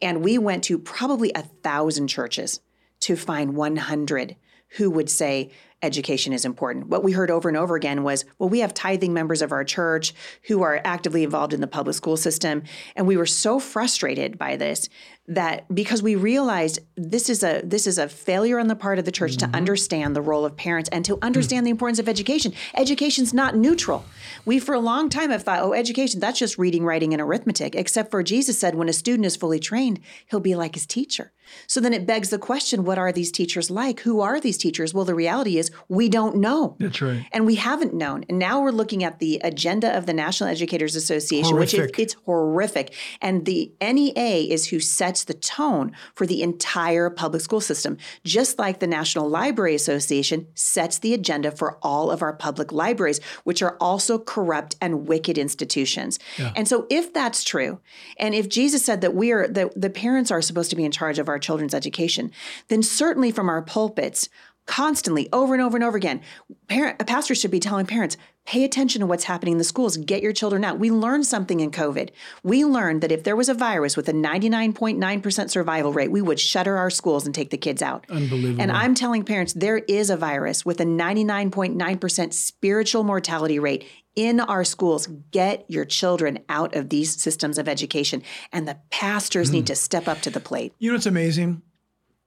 And 0.01 0.21
we 0.21 0.37
went 0.37 0.65
to 0.65 0.77
probably 0.77 1.31
a 1.33 1.43
thousand 1.43 2.09
churches 2.09 2.59
to 3.03 3.15
find 3.15 3.55
100 3.55 4.35
who 4.77 4.89
would 4.89 5.09
say 5.09 5.51
education 5.83 6.33
is 6.33 6.45
important. 6.45 6.87
What 6.87 7.03
we 7.03 7.11
heard 7.11 7.29
over 7.29 7.49
and 7.49 7.57
over 7.57 7.75
again 7.75 8.03
was, 8.03 8.25
well, 8.39 8.49
we 8.49 8.61
have 8.61 8.73
tithing 8.73 9.13
members 9.13 9.41
of 9.41 9.51
our 9.51 9.63
church 9.63 10.13
who 10.47 10.63
are 10.63 10.81
actively 10.83 11.23
involved 11.23 11.53
in 11.53 11.61
the 11.61 11.67
public 11.67 11.95
school 11.95 12.17
system. 12.17 12.63
And 12.95 13.05
we 13.05 13.17
were 13.17 13.25
so 13.25 13.59
frustrated 13.59 14.37
by 14.37 14.55
this 14.55 14.89
that 15.27 15.73
because 15.73 16.03
we 16.03 16.15
realized 16.15 16.79
this 16.97 17.29
is 17.29 17.43
a 17.43 17.62
this 17.63 17.88
is 17.88 17.97
a 17.97 18.09
failure 18.09 18.59
on 18.59 18.67
the 18.67 18.75
part 18.75 18.99
of 18.99 19.05
the 19.05 19.12
church 19.12 19.38
mm-hmm. 19.38 19.51
to 19.51 19.57
understand 19.57 20.15
the 20.15 20.21
role 20.21 20.45
of 20.45 20.57
parents 20.57 20.89
and 20.89 21.05
to 21.05 21.17
understand 21.21 21.59
mm-hmm. 21.59 21.65
the 21.65 21.71
importance 21.71 21.99
of 21.99 22.09
education. 22.09 22.53
Education's 22.75 23.33
not 23.33 23.55
neutral. 23.55 24.03
We 24.43 24.59
for 24.59 24.75
a 24.75 24.79
long 24.79 25.07
time 25.07 25.29
have 25.29 25.43
thought, 25.43 25.62
oh, 25.62 25.73
education, 25.73 26.19
that's 26.19 26.39
just 26.39 26.57
reading, 26.57 26.83
writing, 26.83 27.13
and 27.13 27.21
arithmetic, 27.21 27.73
except 27.73 28.12
for 28.12 28.21
Jesus 28.21 28.59
said 28.59 28.75
when 28.75 28.89
a 28.89 28.93
student 28.93 29.25
is 29.25 29.38
fully 29.38 29.59
trained, 29.59 30.01
he'll 30.29 30.41
be 30.41 30.55
like 30.55 30.75
his 30.75 30.86
teacher. 30.86 31.31
So 31.67 31.79
then 31.79 31.93
it 31.93 32.05
begs 32.05 32.29
the 32.29 32.38
question, 32.38 32.83
what 32.83 32.97
are 32.97 33.12
these 33.12 33.31
teachers 33.31 33.69
like? 33.69 34.01
Who 34.01 34.21
are 34.21 34.39
these 34.39 34.57
teachers? 34.57 34.93
Well, 34.93 35.05
the 35.05 35.15
reality 35.15 35.57
is 35.57 35.71
we 35.88 36.09
don't 36.09 36.38
know. 36.38 36.75
That's 36.79 37.01
right. 37.01 37.25
And 37.31 37.45
we 37.45 37.55
haven't 37.55 37.93
known. 37.93 38.25
And 38.29 38.39
now 38.39 38.62
we're 38.62 38.71
looking 38.71 39.03
at 39.03 39.19
the 39.19 39.39
agenda 39.43 39.95
of 39.95 40.05
the 40.05 40.13
National 40.13 40.49
Educators 40.49 40.95
Association, 40.95 41.51
horrific. 41.51 41.79
which 41.79 41.99
is 41.99 42.13
it's 42.13 42.13
horrific. 42.25 42.93
And 43.21 43.45
the 43.45 43.71
NEA 43.81 44.51
is 44.51 44.67
who 44.67 44.79
sets 45.13 45.26
the 45.26 45.34
tone 45.36 45.91
for 46.15 46.26
the 46.26 46.41
entire 46.41 47.10
public 47.10 47.41
school 47.41 47.62
system, 47.62 47.97
just 48.23 48.58
like 48.58 48.80
the 48.80 48.88
National 48.88 49.30
Library 49.30 49.76
Association 49.76 50.47
sets 50.56 50.97
the 50.97 51.13
agenda 51.13 51.52
for 51.52 51.78
all 51.84 52.10
of 52.10 52.23
our 52.23 52.34
public 52.34 52.71
libraries, 52.71 53.19
which 53.43 53.62
are 53.62 53.78
also 53.80 54.17
corrupt 54.17 54.76
and 54.82 55.08
wicked 55.08 55.38
institutions. 55.38 56.17
Yeah. 56.39 56.52
And 56.56 56.67
so 56.67 56.88
if 56.89 57.13
that's 57.13 57.43
true, 57.43 57.80
and 58.17 58.34
if 58.34 58.49
Jesus 58.49 58.84
said 58.84 59.02
that 59.02 59.13
we 59.13 59.32
are 59.32 59.47
that 59.47 59.80
the 59.80 59.89
parents 59.89 60.32
are 60.32 60.41
supposed 60.41 60.71
to 60.71 60.76
be 60.76 60.84
in 60.84 60.91
charge 60.91 61.19
of 61.19 61.30
our 61.30 61.38
children's 61.38 61.76
education, 61.76 62.32
then 62.69 62.82
certainly 62.82 63.32
from 63.32 63.49
our 63.49 63.62
pulpits, 63.62 64.30
constantly 64.65 65.30
over 65.32 65.54
and 65.54 65.62
over 65.62 65.78
and 65.78 65.84
over 65.84 65.97
again. 65.97 66.21
Parent, 66.67 66.95
a 67.02 67.06
pastor 67.06 67.36
should 67.36 67.52
be 67.52 67.60
telling 67.60 67.86
parents, 67.86 68.17
pay 68.45 68.63
attention 68.63 68.99
to 68.99 69.06
what's 69.06 69.23
happening 69.23 69.53
in 69.53 69.58
the 69.58 69.63
schools, 69.63 69.97
get 69.97 70.21
your 70.21 70.34
children 70.34 70.63
out. 70.63 70.79
We 70.79 70.91
learned 70.91 71.25
something 71.25 71.60
in 71.60 71.71
COVID. 71.71 72.10
We 72.43 72.65
learned 72.65 73.01
that 73.01 73.12
if 73.12 73.23
there 73.23 73.36
was 73.36 73.49
a 73.49 73.53
virus 73.53 73.95
with 73.95 74.10
a 74.10 74.13
99.9% 74.13 75.49
survival 75.49 75.93
rate, 75.93 76.12
we 76.12 76.21
would 76.21 76.39
shutter 76.39 76.77
our 76.77 76.89
schools 76.89 77.25
and 77.25 77.34
take 77.34 77.51
the 77.51 77.58
kids 77.58 77.82
out. 77.82 78.06
Unbelievable. 78.10 78.62
And 78.62 78.71
I'm 78.71 78.95
telling 78.95 79.23
parents 79.23 79.53
there 79.53 79.77
is 79.77 80.10
a 80.10 80.17
virus 80.17 80.65
with 80.65 80.82
a 80.82 80.86
99.9% 80.86 82.34
spiritual 82.34 83.03
mortality 83.03 83.60
rate 83.60 83.86
in 84.15 84.39
our 84.39 84.63
schools. 84.63 85.08
Get 85.32 85.65
your 85.69 85.86
children 85.86 86.39
out 86.49 86.75
of 86.75 86.89
these 86.89 87.19
systems 87.19 87.58
of 87.58 87.67
education. 87.67 88.23
And 88.51 88.67
the 88.67 88.77
pastors 88.89 89.49
mm. 89.49 89.53
need 89.53 89.67
to 89.67 89.75
step 89.75 90.08
up 90.08 90.21
to 90.21 90.29
the 90.29 90.39
plate. 90.39 90.73
You 90.79 90.91
know 90.91 90.95
what's 90.95 91.06
amazing? 91.06 91.62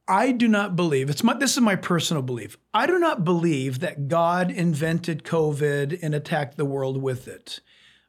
I 0.09 0.33
do 0.33 0.47
not 0.47 0.77
believe, 0.77 1.11
it's 1.11 1.25
my, 1.25 1.35
this 1.35 1.57
is 1.57 1.61
my 1.61 1.77
personal 1.77 2.23
belief. 2.23 2.57
I 2.73 2.87
do 2.87 2.99
not 2.99 3.25
believe 3.25 3.81
that 3.81 4.09
God 4.09 4.51
invented 4.51 5.25
COVID 5.25 5.99
and 6.01 6.15
attacked 6.15 6.57
the 6.57 6.65
world 6.65 7.03
with 7.03 7.27
it. 7.27 7.61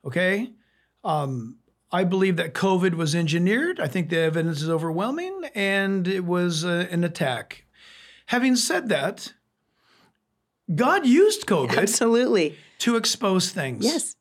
Okay? 0.06 0.52
Um, 1.04 1.58
I 1.92 2.04
believe 2.04 2.36
that 2.36 2.54
COVID 2.54 2.94
was 2.94 3.16
engineered. 3.16 3.80
I 3.80 3.88
think 3.88 4.10
the 4.10 4.20
evidence 4.20 4.62
is 4.62 4.70
overwhelming 4.70 5.42
and 5.56 6.08
it 6.08 6.26
was 6.26 6.66
uh, 6.66 6.88
an 6.92 7.04
attack. 7.04 7.66
Having 8.28 8.58
said 8.58 8.90
that, 8.90 9.34
God 10.74 11.06
used 11.06 11.46
COVID 11.46 11.78
absolutely 11.78 12.58
to 12.80 12.96
expose 12.98 13.52
things. 13.52 13.86
Yes. 13.86 14.16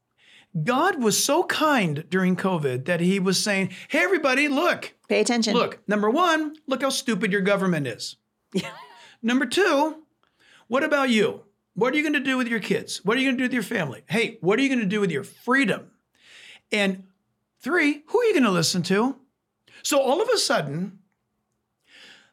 God 0.63 1.03
was 1.03 1.23
so 1.23 1.43
kind 1.45 2.05
during 2.09 2.37
COVID 2.37 2.87
that 2.87 3.01
he 3.01 3.19
was 3.19 3.43
saying, 3.43 3.71
Hey, 3.89 3.99
everybody, 3.99 4.49
look. 4.49 4.95
Pay 5.09 5.21
attention. 5.21 5.55
Look, 5.55 5.81
number 5.87 6.11
one, 6.11 6.57
look 6.67 6.83
how 6.83 6.91
stupid 6.91 7.33
your 7.33 7.41
government 7.41 7.87
is. 7.87 8.17
number 9.23 9.47
two, 9.47 10.03
what 10.69 10.83
about 10.83 11.11
you? 11.11 11.43
What 11.75 11.93
are 11.93 11.97
you 11.97 12.03
going 12.03 12.15
to 12.15 12.21
do 12.21 12.37
with 12.37 12.49
your 12.49 12.61
kids? 12.61 13.05
What 13.05 13.17
are 13.17 13.21
you 13.21 13.27
going 13.27 13.37
to 13.37 13.39
do 13.39 13.45
with 13.45 13.53
your 13.53 13.63
family? 13.63 14.03
Hey, 14.09 14.39
what 14.41 14.59
are 14.59 14.63
you 14.63 14.69
going 14.69 14.81
to 14.81 14.87
do 14.87 15.01
with 15.01 15.11
your 15.11 15.25
freedom? 15.25 15.91
And 16.73 17.05
three, 17.61 18.03
who 18.07 18.21
are 18.21 18.25
you 18.25 18.33
going 18.33 18.45
to 18.45 18.51
listen 18.51 18.83
to? 18.85 19.17
So 19.83 20.01
all 20.01 20.23
of 20.23 20.29
a 20.29 20.39
sudden, 20.39 21.01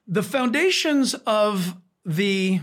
the 0.08 0.24
foundations 0.24 1.14
of 1.28 1.76
the 2.06 2.62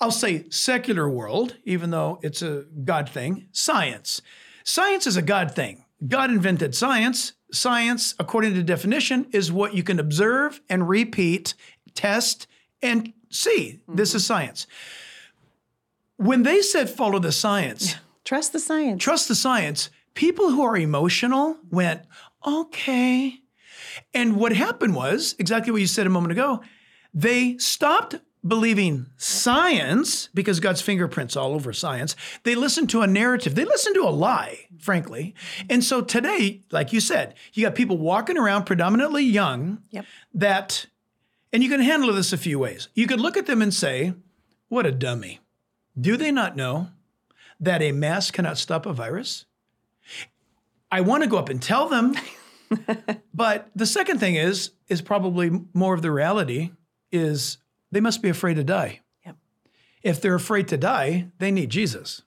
I'll 0.00 0.12
say 0.12 0.48
secular 0.50 1.08
world, 1.08 1.56
even 1.64 1.90
though 1.90 2.20
it's 2.22 2.42
a 2.42 2.64
God 2.84 3.08
thing, 3.08 3.48
science. 3.52 4.22
Science 4.62 5.06
is 5.06 5.16
a 5.16 5.22
God 5.22 5.54
thing. 5.54 5.83
God 6.06 6.30
invented 6.30 6.74
science. 6.74 7.34
Science, 7.52 8.14
according 8.18 8.54
to 8.54 8.62
definition, 8.62 9.26
is 9.32 9.52
what 9.52 9.74
you 9.74 9.82
can 9.82 10.00
observe 10.00 10.60
and 10.68 10.88
repeat, 10.88 11.54
test, 11.94 12.46
and 12.82 13.12
see. 13.30 13.80
Mm-hmm. 13.82 13.96
This 13.96 14.14
is 14.14 14.26
science. 14.26 14.66
When 16.16 16.42
they 16.42 16.62
said 16.62 16.90
follow 16.90 17.18
the 17.18 17.32
science, 17.32 17.96
trust 18.24 18.52
the 18.52 18.60
science. 18.60 19.02
Trust 19.02 19.28
the 19.28 19.34
science. 19.34 19.90
People 20.14 20.50
who 20.50 20.62
are 20.62 20.76
emotional 20.76 21.58
went, 21.70 22.02
okay. 22.46 23.40
And 24.12 24.36
what 24.36 24.52
happened 24.52 24.94
was 24.94 25.34
exactly 25.38 25.72
what 25.72 25.80
you 25.80 25.86
said 25.86 26.06
a 26.06 26.10
moment 26.10 26.32
ago. 26.32 26.60
They 27.12 27.58
stopped 27.58 28.16
believing 28.46 29.06
science 29.16 30.28
because 30.34 30.60
God's 30.60 30.82
fingerprints 30.82 31.36
all 31.36 31.54
over 31.54 31.72
science. 31.72 32.14
They 32.42 32.54
listen 32.54 32.86
to 32.88 33.02
a 33.02 33.06
narrative. 33.06 33.54
They 33.54 33.64
listen 33.64 33.94
to 33.94 34.02
a 34.02 34.10
lie, 34.10 34.66
frankly. 34.78 35.34
And 35.70 35.82
so 35.82 36.02
today, 36.02 36.60
like 36.70 36.92
you 36.92 37.00
said, 37.00 37.34
you 37.54 37.64
got 37.64 37.74
people 37.74 37.96
walking 37.98 38.36
around 38.36 38.64
predominantly 38.64 39.24
young 39.24 39.82
yep. 39.90 40.04
that 40.34 40.86
and 41.52 41.62
you 41.62 41.70
can 41.70 41.80
handle 41.80 42.12
this 42.12 42.32
a 42.32 42.36
few 42.36 42.58
ways. 42.58 42.88
You 42.94 43.06
could 43.06 43.20
look 43.20 43.36
at 43.36 43.46
them 43.46 43.62
and 43.62 43.72
say, 43.72 44.14
"What 44.68 44.86
a 44.86 44.92
dummy. 44.92 45.38
Do 45.98 46.16
they 46.16 46.32
not 46.32 46.56
know 46.56 46.88
that 47.60 47.80
a 47.80 47.92
mask 47.92 48.34
cannot 48.34 48.58
stop 48.58 48.86
a 48.86 48.92
virus?" 48.92 49.46
I 50.90 51.00
want 51.00 51.22
to 51.22 51.28
go 51.28 51.38
up 51.38 51.48
and 51.48 51.62
tell 51.62 51.88
them. 51.88 52.14
but 53.34 53.70
the 53.76 53.86
second 53.86 54.18
thing 54.18 54.34
is 54.34 54.72
is 54.88 55.00
probably 55.00 55.50
more 55.72 55.94
of 55.94 56.02
the 56.02 56.10
reality 56.10 56.72
is 57.12 57.58
they 57.94 58.00
must 58.00 58.22
be 58.22 58.28
afraid 58.28 58.54
to 58.54 58.64
die. 58.64 59.00
Yep. 59.24 59.36
If 60.02 60.20
they're 60.20 60.34
afraid 60.34 60.66
to 60.68 60.76
die, 60.76 61.28
they 61.38 61.52
need 61.52 61.70
Jesus. 61.70 62.22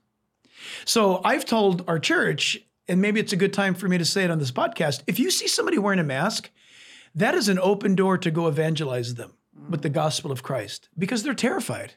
So 0.86 1.20
I've 1.24 1.44
told 1.44 1.84
our 1.86 1.98
church, 1.98 2.58
and 2.88 3.02
maybe 3.02 3.20
it's 3.20 3.34
a 3.34 3.36
good 3.36 3.52
time 3.52 3.74
for 3.74 3.86
me 3.86 3.98
to 3.98 4.04
say 4.04 4.24
it 4.24 4.30
on 4.30 4.38
this 4.38 4.50
podcast 4.50 5.02
if 5.06 5.18
you 5.18 5.30
see 5.30 5.46
somebody 5.46 5.76
wearing 5.76 5.98
a 5.98 6.04
mask, 6.04 6.50
that 7.14 7.34
is 7.34 7.50
an 7.50 7.58
open 7.58 7.94
door 7.94 8.16
to 8.16 8.30
go 8.30 8.48
evangelize 8.48 9.14
them 9.14 9.34
mm. 9.56 9.68
with 9.68 9.82
the 9.82 9.90
gospel 9.90 10.32
of 10.32 10.42
Christ 10.42 10.88
because 10.98 11.22
they're 11.22 11.34
terrified. 11.34 11.94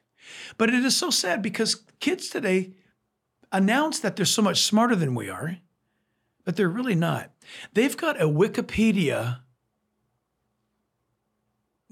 But 0.58 0.70
it 0.70 0.84
is 0.84 0.98
so 0.98 1.10
sad 1.10 1.42
because 1.42 1.84
kids 2.02 2.28
today 2.28 2.74
announce 3.54 4.00
that 4.00 4.18
they're 4.18 4.26
so 4.26 4.42
much 4.42 4.64
smarter 4.64 4.98
than 4.98 5.16
we 5.16 5.30
are, 5.30 5.58
but 6.44 6.58
they're 6.58 6.70
really 6.70 6.96
not. 6.96 7.32
They've 7.74 7.96
got 7.96 8.22
a 8.22 8.26
Wikipedia 8.26 9.40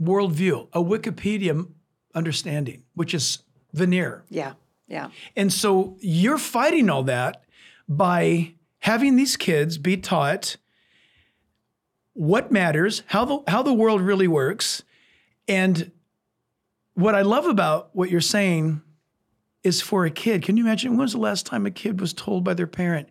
worldview, 0.01 0.67
a 0.73 0.83
Wikipedia 0.83 1.67
understanding, 2.15 2.83
which 2.93 3.13
is 3.13 3.39
veneer. 3.73 4.23
Yeah, 4.29 4.53
yeah. 4.87 5.09
And 5.35 5.51
so 5.51 5.97
you're 5.99 6.37
fighting 6.37 6.89
all 6.89 7.03
that 7.03 7.43
by 7.87 8.53
having 8.79 9.15
these 9.15 9.37
kids 9.37 9.77
be 9.77 9.97
taught 9.97 10.57
what 12.13 12.51
matters, 12.51 13.03
how 13.07 13.25
the 13.25 13.39
how 13.47 13.61
the 13.61 13.73
world 13.73 14.01
really 14.01 14.27
works, 14.27 14.83
and 15.47 15.91
what 16.93 17.15
I 17.15 17.21
love 17.21 17.45
about 17.45 17.89
what 17.93 18.09
you're 18.09 18.21
saying 18.21 18.81
is 19.63 19.81
for 19.81 20.05
a 20.05 20.11
kid. 20.11 20.43
Can 20.43 20.57
you 20.57 20.65
imagine 20.65 20.91
when 20.91 20.99
was 20.99 21.13
the 21.13 21.19
last 21.19 21.45
time 21.45 21.65
a 21.65 21.71
kid 21.71 21.99
was 21.99 22.13
told 22.13 22.43
by 22.43 22.53
their 22.53 22.67
parent, 22.67 23.09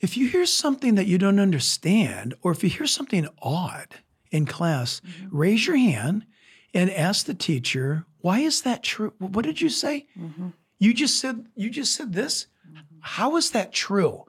if 0.00 0.16
you 0.16 0.28
hear 0.28 0.46
something 0.46 0.94
that 0.94 1.06
you 1.06 1.18
don't 1.18 1.38
understand, 1.38 2.34
or 2.42 2.52
if 2.52 2.62
you 2.62 2.70
hear 2.70 2.86
something 2.86 3.28
odd 3.40 3.96
in 4.32 4.46
class, 4.46 5.00
mm-hmm. 5.00 5.36
raise 5.36 5.66
your 5.66 5.76
hand 5.76 6.26
and 6.74 6.90
ask 6.90 7.26
the 7.26 7.34
teacher, 7.34 8.06
why 8.20 8.40
is 8.40 8.62
that 8.62 8.82
true? 8.82 9.12
What 9.18 9.44
did 9.44 9.60
you 9.60 9.68
say? 9.68 10.06
Mm-hmm. 10.18 10.48
You 10.78 10.92
just 10.94 11.20
said 11.20 11.46
you 11.54 11.70
just 11.70 11.94
said 11.94 12.12
this? 12.12 12.46
How 13.00 13.36
is 13.36 13.50
that 13.50 13.72
true? 13.72 14.24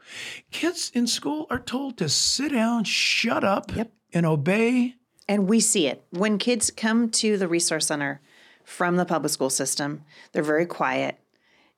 Kids 0.52 0.92
in 0.96 1.06
school 1.06 1.46
are 1.50 1.60
told 1.60 1.98
to 1.98 2.10
sit 2.10 2.52
down, 2.52 2.84
shut 2.86 3.44
up, 3.44 3.76
yep. 3.76 3.92
and 4.12 4.26
obey. 4.26 4.96
And 5.28 5.48
we 5.48 5.60
see 5.60 5.88
it. 5.88 6.04
When 6.10 6.40
kids 6.40 6.72
come 6.72 7.10
to 7.12 7.38
the 7.38 7.48
resource 7.48 7.86
center 7.86 8.20
from 8.64 8.96
the 8.96 9.06
public 9.06 9.32
school 9.32 9.52
system, 9.52 10.04
they're 10.32 10.42
very 10.42 10.66
quiet, 10.66 11.20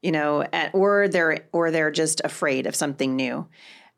you 0.02 0.14
know, 0.14 0.46
or 0.72 1.10
they're 1.10 1.46
or 1.52 1.70
they're 1.70 1.92
just 1.92 2.22
afraid 2.24 2.66
of 2.66 2.76
something 2.76 3.16
new. 3.16 3.48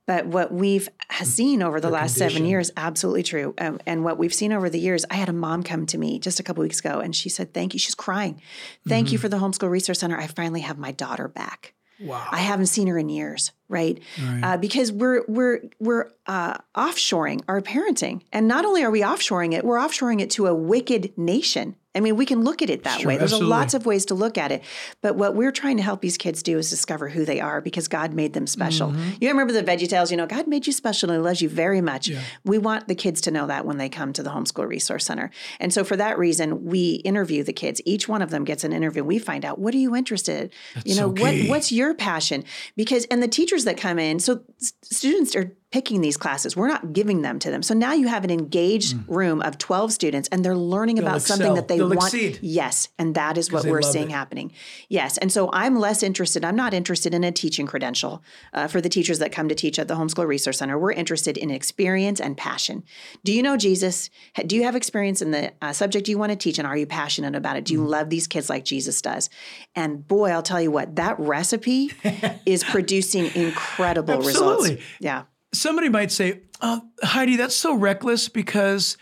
But 0.07 0.25
what 0.25 0.53
we've 0.53 0.87
seen 1.21 1.61
over 1.61 1.81
the 1.81 1.89
last 1.89 2.15
seven 2.15 2.45
years, 2.45 2.71
absolutely 2.77 3.23
true. 3.23 3.53
Um, 3.57 3.79
and 3.85 4.05
what 4.05 4.17
we've 4.17 4.33
seen 4.33 4.53
over 4.53 4.69
the 4.69 4.79
years, 4.79 5.05
I 5.11 5.15
had 5.15 5.27
a 5.27 5.33
mom 5.33 5.63
come 5.63 5.85
to 5.87 5.97
me 5.97 6.17
just 6.17 6.39
a 6.39 6.43
couple 6.43 6.63
weeks 6.63 6.79
ago 6.79 6.99
and 7.01 7.13
she 7.13 7.27
said, 7.27 7.53
Thank 7.53 7.73
you. 7.73 7.79
She's 7.79 7.93
crying. 7.93 8.41
Thank 8.87 9.07
mm-hmm. 9.07 9.13
you 9.13 9.17
for 9.19 9.27
the 9.27 9.37
Homeschool 9.37 9.69
Resource 9.69 9.99
Center. 9.99 10.17
I 10.17 10.27
finally 10.27 10.61
have 10.61 10.77
my 10.77 10.93
daughter 10.93 11.27
back. 11.27 11.73
Wow. 11.99 12.25
I 12.31 12.37
haven't 12.37 12.67
seen 12.67 12.87
her 12.87 12.97
in 12.97 13.09
years, 13.09 13.51
right? 13.69 13.99
right. 14.21 14.43
Uh, 14.43 14.57
because 14.57 14.91
we're 14.91 15.23
we're 15.27 15.61
we're 15.79 16.11
uh, 16.25 16.57
offshoring 16.75 17.41
our 17.47 17.61
parenting, 17.61 18.21
and 18.31 18.47
not 18.47 18.65
only 18.65 18.83
are 18.83 18.91
we 18.91 19.01
offshoring 19.01 19.53
it, 19.53 19.63
we're 19.63 19.77
offshoring 19.77 20.21
it 20.21 20.29
to 20.31 20.47
a 20.47 20.53
wicked 20.53 21.17
nation 21.17 21.75
I 21.97 21.99
mean, 21.99 22.15
we 22.15 22.27
can 22.27 22.43
look 22.43 22.61
at 22.61 22.69
it 22.69 22.83
that 22.83 23.01
sure, 23.01 23.07
way. 23.07 23.17
There's 23.17 23.33
absolutely. 23.33 23.49
lots 23.49 23.73
of 23.73 23.87
ways 23.87 24.05
to 24.05 24.13
look 24.13 24.37
at 24.37 24.51
it. 24.51 24.63
But 25.01 25.15
what 25.15 25.33
we're 25.33 25.51
trying 25.51 25.77
to 25.77 25.83
help 25.83 26.01
these 26.01 26.15
kids 26.15 26.43
do 26.43 26.59
is 26.59 26.69
discover 26.69 27.09
who 27.09 27.25
they 27.25 27.39
are 27.39 27.59
because 27.59 27.87
God 27.87 28.13
made 28.13 28.33
them 28.33 28.45
special. 28.45 28.89
Mm-hmm. 28.89 29.09
You 29.19 29.29
remember 29.29 29.51
the 29.51 29.63
Veggie 29.63 29.89
Tales, 29.89 30.11
you 30.11 30.17
know, 30.17 30.27
God 30.27 30.45
made 30.45 30.67
you 30.67 30.73
special 30.73 31.09
and 31.09 31.19
he 31.19 31.23
loves 31.23 31.41
you 31.41 31.49
very 31.49 31.81
much. 31.81 32.07
Yeah. 32.07 32.21
We 32.45 32.59
want 32.59 32.87
the 32.87 32.93
kids 32.93 33.19
to 33.21 33.31
know 33.31 33.47
that 33.47 33.65
when 33.65 33.77
they 33.77 33.89
come 33.89 34.13
to 34.13 34.21
the 34.21 34.29
Homeschool 34.29 34.67
Resource 34.67 35.05
Center. 35.05 35.31
And 35.59 35.73
so 35.73 35.83
for 35.83 35.95
that 35.95 36.19
reason, 36.19 36.65
we 36.65 36.95
interview 37.03 37.43
the 37.43 37.53
kids. 37.53 37.81
Each 37.83 38.07
one 38.07 38.21
of 38.21 38.29
them 38.29 38.43
gets 38.43 38.63
an 38.63 38.73
interview. 38.73 39.03
We 39.03 39.17
find 39.17 39.43
out 39.43 39.57
what 39.57 39.73
are 39.73 39.79
you 39.79 39.95
interested 39.95 40.39
in? 40.39 40.49
That's 40.75 40.85
you 40.85 41.01
know, 41.01 41.07
what 41.07 41.33
what's 41.47 41.71
your 41.71 41.95
passion? 41.95 42.43
Because 42.75 43.05
and 43.05 43.23
the 43.23 43.27
teachers 43.27 43.56
that 43.65 43.77
come 43.77 43.99
in, 43.99 44.19
so 44.19 44.41
students 44.83 45.35
are 45.35 45.55
picking 45.71 45.99
these 45.99 46.15
classes. 46.15 46.55
We're 46.55 46.69
not 46.69 46.93
giving 46.93 47.23
them 47.23 47.39
to 47.39 47.51
them. 47.51 47.61
So 47.61 47.73
now 47.73 47.93
you 47.93 48.07
have 48.07 48.23
an 48.23 48.31
engaged 48.31 48.95
mm. 48.95 49.03
room 49.07 49.41
of 49.41 49.57
12 49.57 49.91
students 49.91 50.29
and 50.31 50.43
they're 50.43 50.55
learning 50.55 50.95
They'll 50.95 51.05
about 51.05 51.17
excel. 51.17 51.35
something 51.35 51.55
that 51.55 51.67
they 51.67 51.77
They'll 51.77 51.89
want. 51.89 52.13
Exceed. 52.13 52.39
Yes. 52.41 52.87
And 52.97 53.15
that 53.15 53.37
is 53.37 53.51
what 53.51 53.65
we're 53.65 53.81
seeing 53.81 54.09
it. 54.09 54.13
happening. 54.13 54.53
Yes. 54.87 55.17
And 55.17 55.29
so 55.29 55.49
I'm 55.51 55.77
less 55.77 56.03
interested. 56.03 56.45
I'm 56.45 56.55
not 56.55 56.73
interested 56.73 57.13
in 57.13 57.25
a 57.25 57.33
teaching 57.33 57.67
credential 57.67 58.23
uh, 58.53 58.67
for 58.67 58.79
the 58.79 58.87
teachers 58.87 59.19
that 59.19 59.33
come 59.33 59.49
to 59.49 59.55
teach 59.55 59.77
at 59.77 59.89
the 59.89 59.95
Homeschool 59.95 60.25
Resource 60.25 60.59
Center. 60.59 60.79
We're 60.79 60.93
interested 60.93 61.37
in 61.37 61.51
experience 61.51 62.21
and 62.21 62.37
passion. 62.37 62.83
Do 63.25 63.33
you 63.33 63.43
know 63.43 63.57
Jesus? 63.57 64.09
Do 64.45 64.55
you 64.55 64.63
have 64.63 64.75
experience 64.75 65.21
in 65.21 65.31
the 65.31 65.51
uh, 65.61 65.73
subject 65.73 66.07
you 66.07 66.17
want 66.17 66.31
to 66.31 66.37
teach 66.37 66.59
and 66.59 66.67
are 66.67 66.77
you 66.77 66.85
passionate 66.85 67.35
about 67.35 67.57
it? 67.57 67.65
Do 67.65 67.73
you 67.73 67.81
mm. 67.81 67.89
love 67.89 68.09
these 68.09 68.27
kids 68.27 68.49
like 68.49 68.63
Jesus 68.63 69.01
does? 69.01 69.29
And 69.75 70.07
boy, 70.07 70.29
I'll 70.29 70.43
tell 70.43 70.61
you 70.61 70.71
what, 70.71 70.95
that 70.95 71.19
recipe 71.19 71.91
is 72.45 72.63
producing 72.63 73.35
incredible 73.35 74.13
Absolutely. 74.13 74.69
results. 74.69 74.83
Yeah 75.01 75.23
somebody 75.53 75.89
might 75.89 76.11
say, 76.11 76.41
oh, 76.61 76.81
Heidi, 77.03 77.35
that's 77.35 77.55
so 77.55 77.73
reckless 77.75 78.29
because 78.29 78.97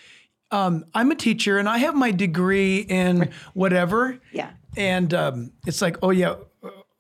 um, 0.52 0.86
I'm 0.94 1.12
a 1.12 1.16
teacher 1.16 1.58
and 1.58 1.68
I 1.68 1.80
have 1.80 1.96
my 1.96 2.12
degree 2.12 2.80
in 2.80 3.32
whatever. 3.54 4.20
Yeah. 4.32 4.52
And 4.78 5.14
um, 5.14 5.52
it's 5.66 5.82
like, 5.82 5.98
oh, 6.02 6.12
yeah, 6.12 6.36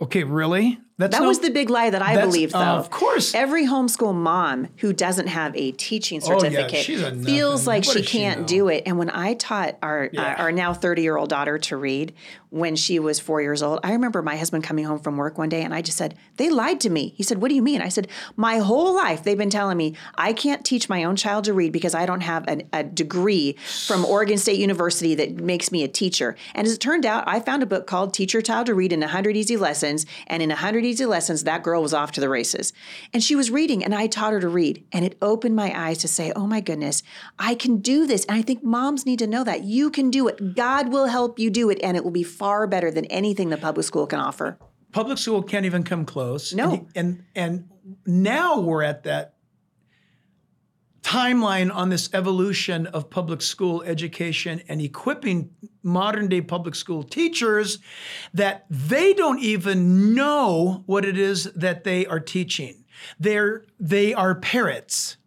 okay, 0.01 0.23
really? 0.23 0.79
That's 0.97 1.13
that 1.13 1.23
no, 1.23 1.27
was 1.27 1.39
the 1.39 1.49
big 1.49 1.69
lie 1.69 1.89
that 1.89 2.01
I 2.01 2.21
believed, 2.21 2.53
though. 2.53 2.59
Uh, 2.59 2.77
of 2.77 2.89
course. 2.89 3.35
Every 3.35 3.65
homeschool 3.65 4.15
mom 4.15 4.69
who 4.77 4.93
doesn't 4.93 5.27
have 5.27 5.53
a 5.55 5.71
teaching 5.73 6.21
certificate 6.21 6.87
oh, 6.89 6.91
yeah, 6.91 7.23
feels 7.23 7.67
like 7.67 7.85
what 7.85 7.97
she 7.97 8.03
can't 8.03 8.49
she 8.49 8.55
do 8.55 8.69
it. 8.69 8.83
And 8.85 8.97
when 8.97 9.09
I 9.09 9.33
taught 9.33 9.77
our, 9.83 10.09
yeah. 10.13 10.35
uh, 10.35 10.43
our 10.43 10.51
now 10.53 10.73
30 10.73 11.01
year 11.01 11.17
old 11.17 11.29
daughter 11.29 11.57
to 11.57 11.75
read 11.75 12.13
when 12.55 12.73
she 12.77 12.99
was 12.99 13.19
four 13.19 13.41
years 13.41 13.61
old, 13.61 13.81
I 13.83 13.91
remember 13.91 14.21
my 14.21 14.37
husband 14.37 14.63
coming 14.63 14.85
home 14.85 14.99
from 14.99 15.17
work 15.17 15.37
one 15.37 15.49
day 15.49 15.61
and 15.61 15.73
I 15.73 15.81
just 15.81 15.97
said, 15.97 16.15
They 16.37 16.49
lied 16.49 16.79
to 16.81 16.89
me. 16.89 17.13
He 17.17 17.21
said, 17.21 17.41
What 17.41 17.49
do 17.49 17.55
you 17.55 17.61
mean? 17.61 17.81
I 17.81 17.89
said, 17.89 18.07
My 18.37 18.59
whole 18.59 18.95
life 18.95 19.23
they've 19.23 19.37
been 19.37 19.49
telling 19.49 19.75
me 19.75 19.97
I 20.15 20.31
can't 20.31 20.63
teach 20.63 20.87
my 20.87 21.03
own 21.03 21.17
child 21.17 21.43
to 21.45 21.53
read 21.53 21.73
because 21.73 21.93
I 21.93 22.05
don't 22.05 22.21
have 22.21 22.47
an, 22.47 22.63
a 22.71 22.81
degree 22.81 23.57
from 23.85 24.05
Oregon 24.05 24.37
State 24.37 24.57
University 24.57 25.15
that 25.15 25.35
makes 25.35 25.69
me 25.69 25.83
a 25.83 25.89
teacher. 25.89 26.37
And 26.53 26.65
as 26.65 26.73
it 26.73 26.79
turned 26.79 27.05
out, 27.05 27.25
I 27.27 27.41
found 27.41 27.61
a 27.61 27.65
book 27.65 27.87
called 27.87 28.13
Teach 28.13 28.31
Your 28.31 28.41
Child 28.41 28.67
to 28.67 28.73
Read 28.73 28.93
in 28.93 29.01
100 29.01 29.35
Easy 29.35 29.57
Lessons. 29.57 30.05
And 30.27 30.41
in 30.41 30.47
100 30.47 30.85
Easy 30.85 31.05
Lessons, 31.05 31.43
that 31.43 31.61
girl 31.61 31.81
was 31.81 31.93
off 31.93 32.13
to 32.13 32.21
the 32.21 32.29
races. 32.29 32.71
And 33.11 33.21
she 33.21 33.35
was 33.35 33.51
reading, 33.51 33.83
and 33.83 33.93
I 33.93 34.07
taught 34.07 34.31
her 34.31 34.39
to 34.39 34.47
read. 34.47 34.81
And 34.93 35.03
it 35.03 35.17
opened 35.21 35.57
my 35.57 35.77
eyes 35.77 35.97
to 35.97 36.07
say, 36.07 36.31
oh 36.37 36.47
my 36.47 36.61
goodness, 36.61 37.03
I 37.37 37.53
can 37.53 37.79
do 37.79 38.07
this. 38.07 38.23
And 38.25 38.37
I 38.37 38.41
think 38.41 38.63
moms 38.63 39.05
need 39.05 39.19
to 39.19 39.27
know 39.27 39.43
that 39.43 39.65
you 39.65 39.89
can 39.89 40.09
do 40.09 40.29
it. 40.29 40.55
God 40.55 40.93
will 40.93 41.07
help 41.07 41.37
you 41.37 41.49
do 41.49 41.69
it, 41.69 41.81
and 41.83 41.97
it 41.97 42.05
will 42.05 42.11
be 42.11 42.23
far 42.45 42.67
better 42.67 42.91
than 42.91 43.05
anything 43.05 43.49
the 43.49 43.57
public 43.57 43.83
school 43.83 44.05
can 44.05 44.19
offer. 44.19 44.59
Public 44.91 45.17
school 45.17 45.41
can't 45.41 45.65
even 45.65 45.81
come 45.81 46.05
close. 46.05 46.53
No. 46.53 46.73
And, 46.73 46.87
and, 46.95 47.23
and 47.35 47.69
now 48.05 48.59
we're 48.59 48.83
at 48.83 49.01
that 49.03 49.33
timeline 51.01 51.73
on 51.73 51.89
this 51.89 52.07
evolution 52.13 52.85
of 52.87 53.09
public 53.09 53.41
school 53.41 53.81
education 53.81 54.61
and 54.67 54.79
equipping 54.79 55.49
modern 55.81 56.27
day 56.29 56.39
public 56.39 56.75
school 56.75 57.01
teachers 57.01 57.79
that 58.35 58.67
they 58.69 59.15
don't 59.15 59.39
even 59.39 60.13
know 60.13 60.83
what 60.85 61.03
it 61.03 61.17
is 61.17 61.45
that 61.55 61.83
they 61.83 62.05
are 62.05 62.19
teaching. 62.19 62.85
They're 63.19 63.65
they 63.79 64.13
are 64.13 64.35
parrots. 64.35 65.17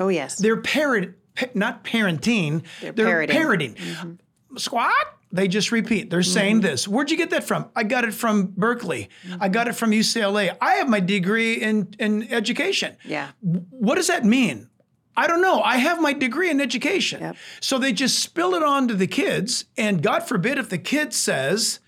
Oh 0.00 0.08
yes. 0.08 0.36
They're 0.38 0.60
parrot 0.60 1.14
not 1.54 1.84
parenting. 1.84 2.64
They're, 2.80 2.92
they're 2.92 3.06
parroting. 3.06 3.36
parroting. 3.36 3.74
Mm-hmm. 3.74 4.56
Squawk. 4.56 5.15
They 5.32 5.48
just 5.48 5.72
repeat. 5.72 6.08
They're 6.08 6.22
saying 6.22 6.56
mm-hmm. 6.56 6.66
this. 6.66 6.88
Where'd 6.88 7.10
you 7.10 7.16
get 7.16 7.30
that 7.30 7.44
from? 7.44 7.68
I 7.74 7.82
got 7.82 8.04
it 8.04 8.14
from 8.14 8.52
Berkeley. 8.56 9.10
Mm-hmm. 9.26 9.42
I 9.42 9.48
got 9.48 9.68
it 9.68 9.74
from 9.74 9.90
UCLA. 9.90 10.56
I 10.60 10.74
have 10.74 10.88
my 10.88 11.00
degree 11.00 11.54
in 11.54 11.94
in 11.98 12.32
education. 12.32 12.96
Yeah. 13.04 13.30
What 13.40 13.96
does 13.96 14.06
that 14.06 14.24
mean? 14.24 14.68
I 15.16 15.26
don't 15.26 15.40
know. 15.40 15.62
I 15.62 15.78
have 15.78 16.00
my 16.00 16.12
degree 16.12 16.50
in 16.50 16.60
education. 16.60 17.20
Yep. 17.20 17.36
So 17.60 17.78
they 17.78 17.92
just 17.92 18.18
spill 18.18 18.54
it 18.54 18.62
on 18.62 18.86
to 18.88 18.94
the 18.94 19.06
kids. 19.06 19.64
And 19.76 20.02
God 20.02 20.28
forbid 20.28 20.58
if 20.58 20.68
the 20.68 20.78
kid 20.78 21.14
says, 21.14 21.80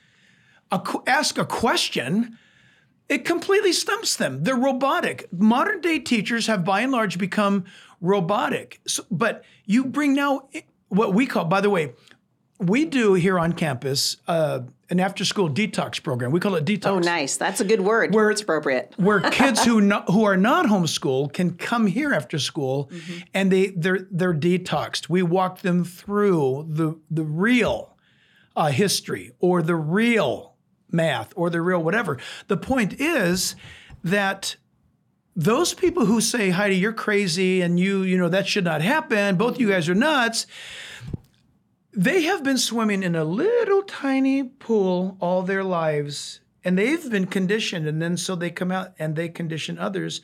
a, 0.72 0.80
ask 1.06 1.36
a 1.36 1.44
question, 1.44 2.38
it 3.08 3.24
completely 3.26 3.72
stumps 3.72 4.16
them. 4.16 4.44
They're 4.44 4.56
robotic. 4.56 5.30
Modern 5.32 5.80
day 5.80 5.98
teachers 5.98 6.46
have 6.46 6.64
by 6.64 6.80
and 6.80 6.92
large 6.92 7.18
become 7.18 7.66
robotic. 8.00 8.80
So, 8.86 9.04
but 9.10 9.44
you 9.66 9.84
bring 9.84 10.14
now 10.14 10.48
what 10.88 11.12
we 11.12 11.26
call, 11.26 11.44
by 11.44 11.60
the 11.60 11.70
way, 11.70 11.92
we 12.58 12.84
do 12.84 13.14
here 13.14 13.38
on 13.38 13.52
campus 13.52 14.16
uh, 14.26 14.60
an 14.90 15.00
after 15.00 15.24
school 15.24 15.48
detox 15.48 16.02
program. 16.02 16.32
We 16.32 16.40
call 16.40 16.54
it 16.56 16.64
detox. 16.64 16.86
Oh, 16.86 16.98
nice. 16.98 17.36
That's 17.36 17.60
a 17.60 17.64
good 17.64 17.80
word. 17.80 18.14
Where 18.14 18.30
it's 18.30 18.40
appropriate. 18.40 18.94
where 18.96 19.20
kids 19.20 19.64
who 19.64 19.80
not, 19.82 20.08
who 20.10 20.24
are 20.24 20.36
not 20.36 20.66
homeschooled 20.66 21.32
can 21.32 21.54
come 21.56 21.86
here 21.86 22.12
after 22.12 22.38
school 22.38 22.90
mm-hmm. 22.92 23.18
and 23.34 23.52
they 23.52 23.68
they're 23.68 24.06
they're 24.10 24.34
detoxed. 24.34 25.08
We 25.08 25.22
walk 25.22 25.60
them 25.60 25.84
through 25.84 26.66
the 26.70 26.98
the 27.10 27.24
real 27.24 27.96
uh, 28.56 28.68
history 28.68 29.32
or 29.38 29.62
the 29.62 29.76
real 29.76 30.54
math 30.90 31.32
or 31.36 31.50
the 31.50 31.60
real 31.60 31.82
whatever. 31.82 32.18
The 32.48 32.56
point 32.56 33.00
is 33.00 33.54
that 34.02 34.56
those 35.36 35.72
people 35.72 36.06
who 36.06 36.20
say, 36.20 36.50
Heidi, 36.50 36.76
you're 36.76 36.92
crazy 36.92 37.60
and 37.60 37.78
you, 37.78 38.02
you 38.02 38.18
know, 38.18 38.28
that 38.28 38.48
should 38.48 38.64
not 38.64 38.82
happen, 38.82 39.36
both 39.36 39.54
of 39.54 39.60
you 39.60 39.68
guys 39.68 39.88
are 39.88 39.94
nuts 39.94 40.48
they 41.92 42.22
have 42.22 42.42
been 42.42 42.58
swimming 42.58 43.02
in 43.02 43.14
a 43.14 43.24
little 43.24 43.82
tiny 43.82 44.42
pool 44.44 45.16
all 45.20 45.42
their 45.42 45.64
lives 45.64 46.40
and 46.64 46.76
they've 46.76 47.10
been 47.10 47.26
conditioned 47.26 47.86
and 47.86 48.02
then 48.02 48.16
so 48.16 48.34
they 48.34 48.50
come 48.50 48.70
out 48.70 48.92
and 48.98 49.16
they 49.16 49.28
condition 49.28 49.78
others 49.78 50.20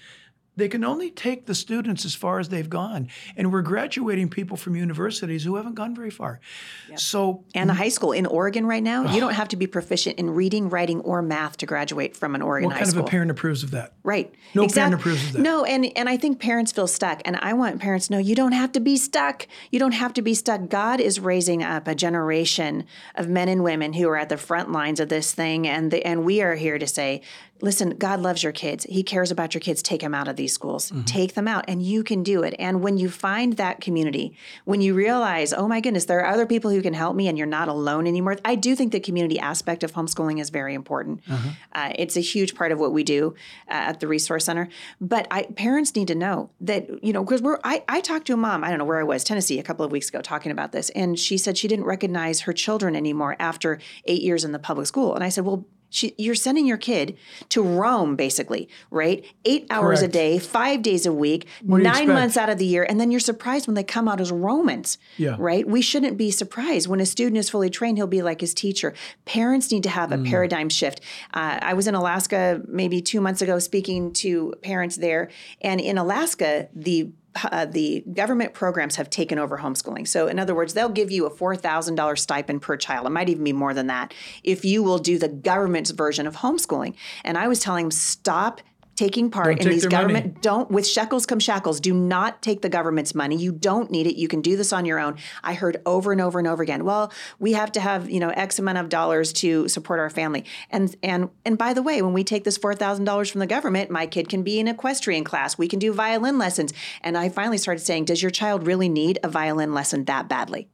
they 0.57 0.69
can 0.69 0.85
only 0.85 1.11
take 1.11 1.47
the 1.47 1.55
students 1.55 2.05
as 2.05 2.15
far 2.15 2.39
as 2.39 2.49
they've 2.49 2.71
gone 2.71 3.09
and 3.37 3.53
we're 3.53 3.63
graduating 3.63 4.29
people 4.29 4.57
from 4.57 4.77
universities 4.77 5.45
who 5.45 5.57
haven't 5.57 5.75
gone 5.75 5.95
very 5.95 6.11
far 6.11 6.41
yep. 6.89 6.99
so 6.99 7.45
and 7.55 7.71
a 7.71 7.75
high 7.75 7.89
school 7.89 8.13
in 8.13 8.27
oregon 8.27 8.67
right 8.67 8.83
now 8.83 9.13
you 9.13 9.21
don't 9.21 9.35
have 9.35 9.49
to 9.49 9.57
be 9.57 9.67
proficient 9.67 10.19
in 10.19 10.31
reading 10.31 10.69
writing 10.69 11.01
or 11.01 11.23
math 11.23 11.57
to 11.57 11.67
graduate 11.67 12.17
from 12.17 12.35
an 12.35 12.43
oregon 12.43 12.69
what 12.69 12.77
high 12.77 12.85
kind 12.85 12.97
of 12.97 13.05
a 13.05 13.09
parent 13.09 13.31
approves 13.31 13.63
of 13.63 13.71
that 13.71 13.95
Right. 14.05 14.35
No 14.55 14.65
exact- 14.65 14.77
parent 14.77 14.95
approves 15.01 15.25
of 15.25 15.33
that. 15.33 15.39
No, 15.39 15.65
and 15.65 15.91
and 15.97 16.11
I 16.11 16.19
think 16.19 16.39
parents 16.39 16.73
feel 16.73 16.87
stuck, 16.87 17.23
and 17.25 17.37
I 17.37 17.55
want 17.55 17.81
parents 17.81 18.09
to 18.09 18.13
know 18.13 18.19
you 18.19 18.35
don't 18.35 18.53
have 18.53 18.71
to 18.73 18.81
be 18.81 18.99
stuck. 18.99 19.49
You 19.71 19.79
don't 19.79 19.93
have 19.93 20.13
to 20.13 20.23
be 20.23 20.35
stuck. 20.35 20.69
God 20.69 21.01
is 21.01 21.19
raising 21.19 21.63
up 21.63 21.89
a 21.89 21.95
generation 21.95 22.85
of 23.15 23.27
men 23.27 23.49
and 23.49 23.65
women 23.65 23.95
who 23.95 24.07
are 24.11 24.19
at 24.19 24.29
the 24.29 24.37
front 24.37 24.71
lines 24.71 25.01
of 25.01 25.09
this 25.09 25.33
thing, 25.33 25.67
and 25.67 25.91
the, 25.91 26.07
and 26.07 26.23
we 26.23 26.43
are 26.43 26.55
here 26.55 26.79
to 26.79 26.87
say, 26.87 27.23
listen, 27.61 27.91
God 27.91 28.21
loves 28.21 28.43
your 28.43 28.53
kids. 28.53 28.85
He 28.85 29.03
cares 29.03 29.31
about 29.31 29.55
your 29.55 29.61
kids. 29.61 29.83
Take 29.83 30.01
them 30.01 30.15
out 30.15 30.29
of 30.29 30.37
these 30.37 30.53
schools. 30.53 30.91
Mm-hmm. 30.91 31.05
Take 31.05 31.35
them 31.35 31.49
out, 31.49 31.65
and 31.69 31.83
you 31.83 32.03
can 32.03 32.23
do 32.23 32.43
it. 32.43 32.55
And 32.59 32.83
when 32.83 32.99
you 32.99 33.09
find 33.09 33.55
that 33.55 33.81
community, 33.81 34.37
when 34.65 34.81
you 34.81 34.95
realize, 34.95 35.53
oh 35.53 35.69
my 35.69 35.81
goodness, 35.81 36.05
there 36.05 36.21
are 36.21 36.33
other 36.33 36.47
people 36.47 36.71
who 36.71 36.83
can 36.83 36.95
help 36.95 37.17
me, 37.17 37.29
and 37.29 37.39
you're 37.39 37.47
not 37.47 37.69
alone 37.69 38.07
anymore. 38.07 38.37
I 38.45 38.55
do 38.55 38.77
think 38.77 38.93
the 38.93 39.01
community 39.01 39.39
aspect 39.39 39.83
of 39.83 39.93
homeschooling 39.93 40.41
is 40.41 40.51
very 40.51 40.75
important. 40.75 41.23
Uh-huh. 41.29 41.51
Uh, 41.73 41.93
it's 41.97 42.17
a 42.17 42.21
huge 42.21 42.55
part 42.55 42.73
of 42.73 42.79
what 42.79 42.93
we 42.93 43.05
do 43.05 43.35
uh, 43.69 43.91
at 43.91 44.01
the 44.01 44.09
resource 44.09 44.45
center. 44.45 44.69
But 45.01 45.27
I, 45.31 45.45
parents 45.45 45.95
need 45.97 46.09
to 46.09 46.15
know 46.15 46.51
that 46.61 47.03
you 47.05 47.13
know 47.13 47.25
because 47.25 47.43
we're. 47.43 47.59
I, 47.65 47.83
I 47.89 48.01
talked 48.01 48.27
to 48.27 48.35
a 48.35 48.37
mom. 48.37 48.65
I 48.65 48.71
don't 48.71 48.79
know 48.79 48.85
where 48.85 49.01
I 49.01 49.05
was, 49.05 49.25
Tennessee, 49.25 49.59
a 49.59 49.63
couple 49.63 49.85
of 49.85 49.93
weeks 49.93 50.09
ago, 50.09 50.21
talking 50.21 50.53
about 50.53 50.73
this, 50.73 50.91
and 50.91 51.19
she 51.19 51.39
said 51.39 51.57
she 51.57 51.69
didn't 51.69 51.87
recognize 51.87 52.43
her 52.43 52.53
children 52.53 52.97
anymore 52.97 53.37
after 53.39 53.79
eight 54.07 54.23
years 54.23 54.45
in 54.45 54.53
the 54.53 54.59
public 54.59 54.87
school. 54.87 55.15
And 55.15 55.25
I 55.25 55.29
said, 55.29 55.45
well. 55.45 55.65
She, 55.95 56.13
you're 56.19 56.35
sending 56.35 56.67
your 56.67 56.77
kid 56.77 57.17
to 57.51 57.63
Rome, 57.63 58.17
basically, 58.17 58.69
right? 58.91 59.25
Eight 59.45 59.65
hours 59.71 60.03
a 60.03 60.09
day, 60.09 60.41
five 60.41 60.83
days 60.83 61.07
a 61.07 61.13
week, 61.13 61.47
nine 61.63 61.87
expect? 61.87 62.09
months 62.09 62.37
out 62.37 62.49
of 62.49 62.59
the 62.59 62.67
year, 62.67 62.83
and 62.89 63.01
then 63.01 63.13
you're 63.13 63.21
surprised 63.21 63.69
when 63.69 63.75
they 63.77 63.85
come 63.85 64.09
out 64.09 64.21
as 64.21 64.33
Romans, 64.33 64.99
Yeah. 65.19 65.37
right? 65.39 65.65
We 65.69 65.81
shouldn't 65.83 66.17
be 66.19 66.33
surprised 66.33 66.89
when 66.89 66.99
a 66.99 67.07
student 67.07 67.39
is 67.39 67.49
fully 67.49 67.71
trained; 67.71 67.97
he'll 67.97 68.09
be 68.09 68.23
like 68.23 68.41
his 68.41 68.55
teacher. 68.55 68.93
Parents 69.25 69.71
need 69.71 69.85
to 69.85 69.89
have 69.89 70.11
a 70.11 70.19
paradigm 70.19 70.69
shift. 70.69 71.01
Uh, 71.33 71.59
I 71.63 71.75
was 71.75 71.87
in 71.87 71.95
Alaska 71.95 72.61
maybe 72.67 73.01
two 73.01 73.21
months 73.21 73.41
ago 73.41 73.61
speaking 73.61 74.13
to 74.15 74.53
parents 74.63 74.97
there, 74.97 75.31
and 75.61 75.81
in 75.81 75.97
Alaska, 75.97 76.69
the 76.75 77.11
uh, 77.51 77.67
the 77.67 78.05
government 78.13 78.55
programs 78.55 78.97
have 78.97 79.11
taken 79.11 79.39
over 79.39 79.59
homeschooling. 79.59 80.07
So, 80.07 80.29
in 80.29 80.39
other 80.39 80.55
words, 80.55 80.75
they'll 80.75 80.89
give 80.89 81.11
you 81.11 81.27
a 81.27 81.31
four 81.31 81.57
thousand 81.57 81.97
dollars 81.97 82.23
stipend 82.23 82.63
per 82.63 82.77
child. 82.77 83.07
It 83.07 83.11
might 83.11 83.29
even 83.29 83.45
be 83.45 83.53
more 83.53 83.75
than 83.75 83.89
that 83.89 84.15
if 84.43 84.65
you 84.65 84.83
will 84.83 84.99
do 84.99 85.19
the 85.19 85.29
government's 85.29 85.91
version 85.91 86.27
of 86.27 86.37
homeschooling. 86.37 86.95
And 87.25 87.37
I 87.37 87.49
was 87.49 87.59
telling 87.61 87.87
them, 87.87 87.91
stop 87.91 88.61
taking 88.97 89.31
part 89.31 89.59
Don't 89.59 89.67
in 89.67 89.73
these 89.73 89.83
their 89.83 89.91
money. 89.91 90.15
government 90.15 90.43
don't 90.43 90.71
with 90.71 90.87
shekels 90.87 91.27
come 91.27 91.39
shackles. 91.41 91.81
Do 91.81 91.93
not 91.95 92.43
take 92.43 92.63
the 92.63 92.69
government's 92.69 93.15
money. 93.15 93.37
You 93.37 93.53
don't 93.53 93.91
need 93.91 94.07
it. 94.07 94.17
You 94.17 94.29
can 94.29 94.41
do 94.41 94.57
this 94.57 94.73
on 94.73 94.85
your 94.85 94.99
own. 94.99 95.17
I 95.43 95.55
heard 95.55 95.81
over 95.85 96.13
and 96.13 96.21
over 96.21 96.39
and 96.39 96.49
over 96.49 96.63
again 96.63 96.85
well 96.85 97.13
we 97.39 97.53
have 97.53 97.73
to 97.73 97.81
have 97.81 98.09
you 98.09 98.21
know 98.21 98.31
x 98.31 98.59
amount 98.59 98.79
of 98.79 98.89
dollars 98.89 99.33
to 99.35 99.69
support 99.69 100.01
our 100.01 100.11
family. 100.11 100.45
And 100.71 100.95
and 101.03 101.31
and 101.45 101.59
by 101.59 101.73
the 101.73 101.83
way 101.83 102.03
when 102.03 102.13
we 102.13 102.25
take 102.25 102.45
this 102.45 102.59
$4000 102.59 103.31
from 103.31 103.39
the 103.41 103.47
government 103.47 103.91
my 103.91 104.07
kid 104.07 104.29
can 104.29 104.43
be 104.43 104.59
in 104.59 104.69
equestrian 104.69 105.25
class. 105.25 105.59
We 105.59 105.69
can 105.69 105.79
do 105.79 105.93
violin 105.93 106.39
lessons. 106.39 106.73
And 107.03 107.17
i 107.17 107.29
finally 107.29 107.59
started 107.59 107.81
saying 107.85 108.07
does 108.07 108.23
your 108.23 108.31
child 108.31 108.67
really 108.67 108.89
need 108.89 109.19
a 109.23 109.29
violin 109.29 109.75
lesson 109.75 110.05
that 110.05 110.29
badly 110.29 110.69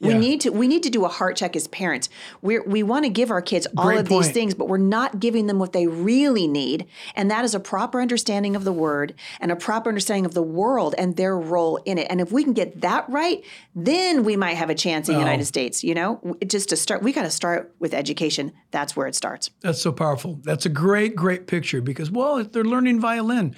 we 0.00 0.14
need 0.14 0.40
to 0.42 0.50
we 0.50 0.68
need 0.68 0.82
to 0.82 0.90
do 0.90 1.04
a 1.04 1.08
heart 1.08 1.36
check 1.36 1.56
as 1.56 1.66
parents. 1.68 2.08
We 2.42 2.58
we 2.60 2.82
want 2.82 3.04
to 3.04 3.08
give 3.10 3.30
our 3.30 3.42
kids 3.42 3.66
all 3.76 3.84
Great 3.86 4.00
of 4.00 4.08
these 4.08 4.30
things, 4.30 4.54
but 4.54 4.68
we're 4.68 4.78
not 4.78 5.20
giving 5.20 5.46
them 5.46 5.58
what 5.58 5.72
they 5.72 5.86
really 5.86 6.46
need, 6.46 6.86
and 7.14 7.30
that 7.30 7.44
is 7.44 7.54
a 7.54 7.60
proper 7.60 8.00
understanding 8.00 8.56
of 8.56 8.64
the 8.64 8.72
word 8.72 9.14
and 9.40 9.50
a 9.50 9.56
proper 9.56 9.88
understanding 9.88 10.24
of 10.26 10.34
the 10.34 10.42
world 10.42 10.94
and 10.98 11.16
their 11.16 11.38
role 11.38 11.76
in 11.84 11.98
it. 11.98 12.06
And 12.10 12.20
if 12.20 12.32
we 12.32 12.44
can 12.44 12.52
get 12.52 12.80
that 12.80 13.08
right, 13.08 13.42
then 13.74 14.24
we 14.24 14.36
might 14.36 14.54
have 14.54 14.70
a 14.70 14.74
chance 14.74 15.08
in 15.08 15.14
the 15.14 15.20
United 15.20 15.44
States. 15.46 15.82
You 15.84 15.94
know, 15.94 16.36
just 16.46 16.68
to 16.70 16.76
start, 16.76 17.02
we 17.02 17.12
got 17.12 17.22
to 17.22 17.30
start 17.30 17.74
with 17.78 17.94
education. 17.94 18.52
That's 18.70 18.96
where 18.96 19.06
it 19.06 19.14
starts. 19.14 19.50
That's 19.60 19.80
so 19.80 19.92
powerful. 19.92 20.40
That's 20.42 20.66
a 20.66 20.68
great, 20.68 21.14
great 21.16 21.46
picture 21.46 21.80
because, 21.80 22.10
well, 22.10 22.42
they're 22.44 22.64
learning 22.64 23.00
violin. 23.00 23.54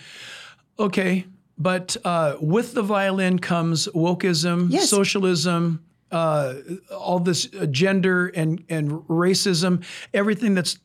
Okay, 0.79 1.25
but 1.59 1.97
uh, 2.05 2.37
with 2.41 2.75
the 2.75 2.83
violin 2.83 3.39
comes 3.39 3.89
wokeism, 3.89 4.67
Yes. 4.71 4.91
socialism, 4.91 5.83
uh, 6.17 6.55
all 6.91 7.19
this 7.19 7.47
gender 7.71 8.29
and 8.29 8.65
and 8.69 8.91
racism, 9.09 9.85
everything 10.15 10.55
that's. 10.55 10.79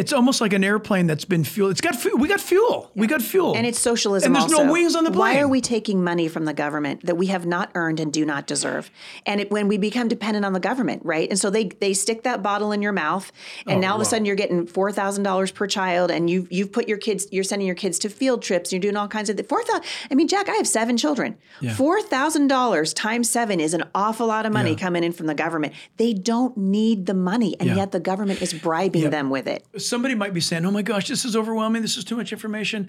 It's 0.00 0.12
almost 0.14 0.40
like 0.40 0.52
an 0.54 0.64
airplane 0.64 1.06
that's 1.06 1.26
been 1.26 1.44
fueled. 1.44 1.72
It's 1.72 1.80
got 1.82 1.94
fu- 1.94 2.16
we 2.16 2.26
got 2.26 2.40
fuel. 2.40 2.90
We 2.94 3.06
got 3.06 3.20
fuel. 3.20 3.54
And 3.54 3.66
it's 3.66 3.78
socialism. 3.78 4.28
And 4.28 4.34
there's 4.36 4.50
also. 4.52 4.64
no 4.64 4.72
wings 4.72 4.94
on 4.96 5.04
the 5.04 5.10
plane. 5.10 5.18
Why 5.36 5.40
are 5.40 5.48
we 5.48 5.60
taking 5.60 6.02
money 6.02 6.26
from 6.28 6.46
the 6.46 6.54
government 6.54 7.04
that 7.04 7.16
we 7.16 7.26
have 7.26 7.44
not 7.44 7.70
earned 7.74 8.00
and 8.00 8.10
do 8.10 8.24
not 8.24 8.46
deserve? 8.46 8.90
And 9.26 9.40
it, 9.42 9.50
when 9.50 9.68
we 9.68 9.76
become 9.76 10.08
dependent 10.08 10.44
on 10.46 10.54
the 10.54 10.60
government, 10.60 11.02
right? 11.04 11.28
And 11.28 11.38
so 11.38 11.50
they 11.50 11.64
they 11.84 11.92
stick 11.92 12.22
that 12.22 12.42
bottle 12.42 12.72
in 12.72 12.80
your 12.80 12.92
mouth, 12.92 13.30
and 13.66 13.76
Oh, 13.76 13.80
now 13.80 13.90
all 13.90 13.96
of 13.96 14.02
a 14.02 14.04
sudden 14.06 14.24
you're 14.24 14.36
getting 14.36 14.66
four 14.66 14.90
thousand 14.90 15.22
dollars 15.24 15.50
per 15.50 15.66
child, 15.66 16.10
and 16.10 16.30
you 16.30 16.48
you've 16.50 16.72
put 16.72 16.88
your 16.88 16.98
kids, 16.98 17.26
you're 17.30 17.44
sending 17.44 17.66
your 17.66 17.76
kids 17.76 17.98
to 18.00 18.08
field 18.08 18.42
trips, 18.42 18.72
you're 18.72 18.80
doing 18.80 18.96
all 18.96 19.08
kinds 19.08 19.28
of 19.28 19.36
th- 19.36 19.48
four 19.48 19.62
thousand. 19.64 19.84
I 20.10 20.14
mean, 20.14 20.28
Jack, 20.28 20.48
I 20.48 20.54
have 20.54 20.66
seven 20.66 20.96
children. 20.96 21.36
Four 21.76 22.00
thousand 22.00 22.46
dollars 22.48 22.94
times 22.94 23.28
seven 23.28 23.60
is 23.60 23.74
an 23.74 23.84
awful 23.94 24.26
lot 24.26 24.46
of 24.46 24.52
money 24.52 24.70
Yeah. 24.70 24.76
coming 24.78 25.04
in 25.04 25.12
from 25.12 25.26
the 25.26 25.34
government. 25.34 25.74
They 25.98 26.14
don't 26.14 26.56
need 26.56 27.04
the 27.06 27.14
money, 27.14 27.54
and 27.60 27.68
Yeah. 27.68 27.76
yet 27.76 27.92
the 27.92 28.00
government 28.00 28.40
is 28.40 28.54
bribing 28.54 29.10
them 29.10 29.28
with 29.28 29.46
it. 29.46 29.64
Somebody 29.90 30.14
might 30.14 30.32
be 30.32 30.40
saying, 30.40 30.64
"Oh 30.64 30.70
my 30.70 30.82
gosh, 30.82 31.08
this 31.08 31.24
is 31.24 31.36
overwhelming. 31.36 31.82
This 31.82 31.96
is 31.98 32.04
too 32.04 32.16
much 32.16 32.32
information. 32.32 32.88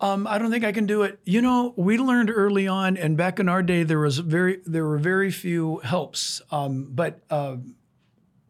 Um, 0.00 0.26
I 0.26 0.38
don't 0.38 0.50
think 0.50 0.64
I 0.64 0.72
can 0.72 0.86
do 0.86 1.02
it." 1.02 1.18
You 1.24 1.42
know, 1.42 1.72
we 1.76 1.98
learned 1.98 2.30
early 2.30 2.68
on, 2.68 2.96
and 2.96 3.16
back 3.16 3.40
in 3.40 3.48
our 3.48 3.62
day, 3.62 3.82
there 3.82 3.98
was 3.98 4.18
very 4.18 4.60
there 4.66 4.86
were 4.86 4.98
very 4.98 5.30
few 5.32 5.78
helps, 5.78 6.40
um, 6.52 6.88
but. 6.90 7.20
Uh, 7.30 7.56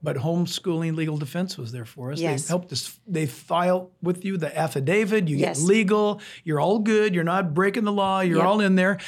but 0.04 0.16
homeschooling 0.16 0.96
legal 0.96 1.16
defense 1.16 1.56
was 1.56 1.70
there 1.70 1.84
for 1.84 2.10
us. 2.10 2.18
Yes. 2.18 2.42
They 2.42 2.48
helped 2.48 2.72
us. 2.72 2.98
They 3.06 3.24
file 3.26 3.92
with 4.02 4.24
you 4.24 4.36
the 4.36 4.50
affidavit. 4.58 5.28
You 5.28 5.36
Yes. 5.36 5.60
get 5.60 5.68
legal. 5.68 6.20
You're 6.42 6.58
all 6.58 6.80
good. 6.80 7.14
You're 7.14 7.22
not 7.22 7.54
breaking 7.54 7.84
the 7.84 7.92
law. 7.92 8.18
You're 8.18 8.38
Yep. 8.38 8.46
all 8.48 8.60
in 8.60 8.74
there. 8.74 8.98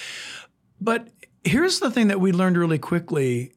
But 0.80 1.08
here's 1.42 1.80
the 1.80 1.90
thing 1.90 2.06
that 2.08 2.20
we 2.20 2.30
learned 2.30 2.56
really 2.56 2.78
quickly 2.78 3.54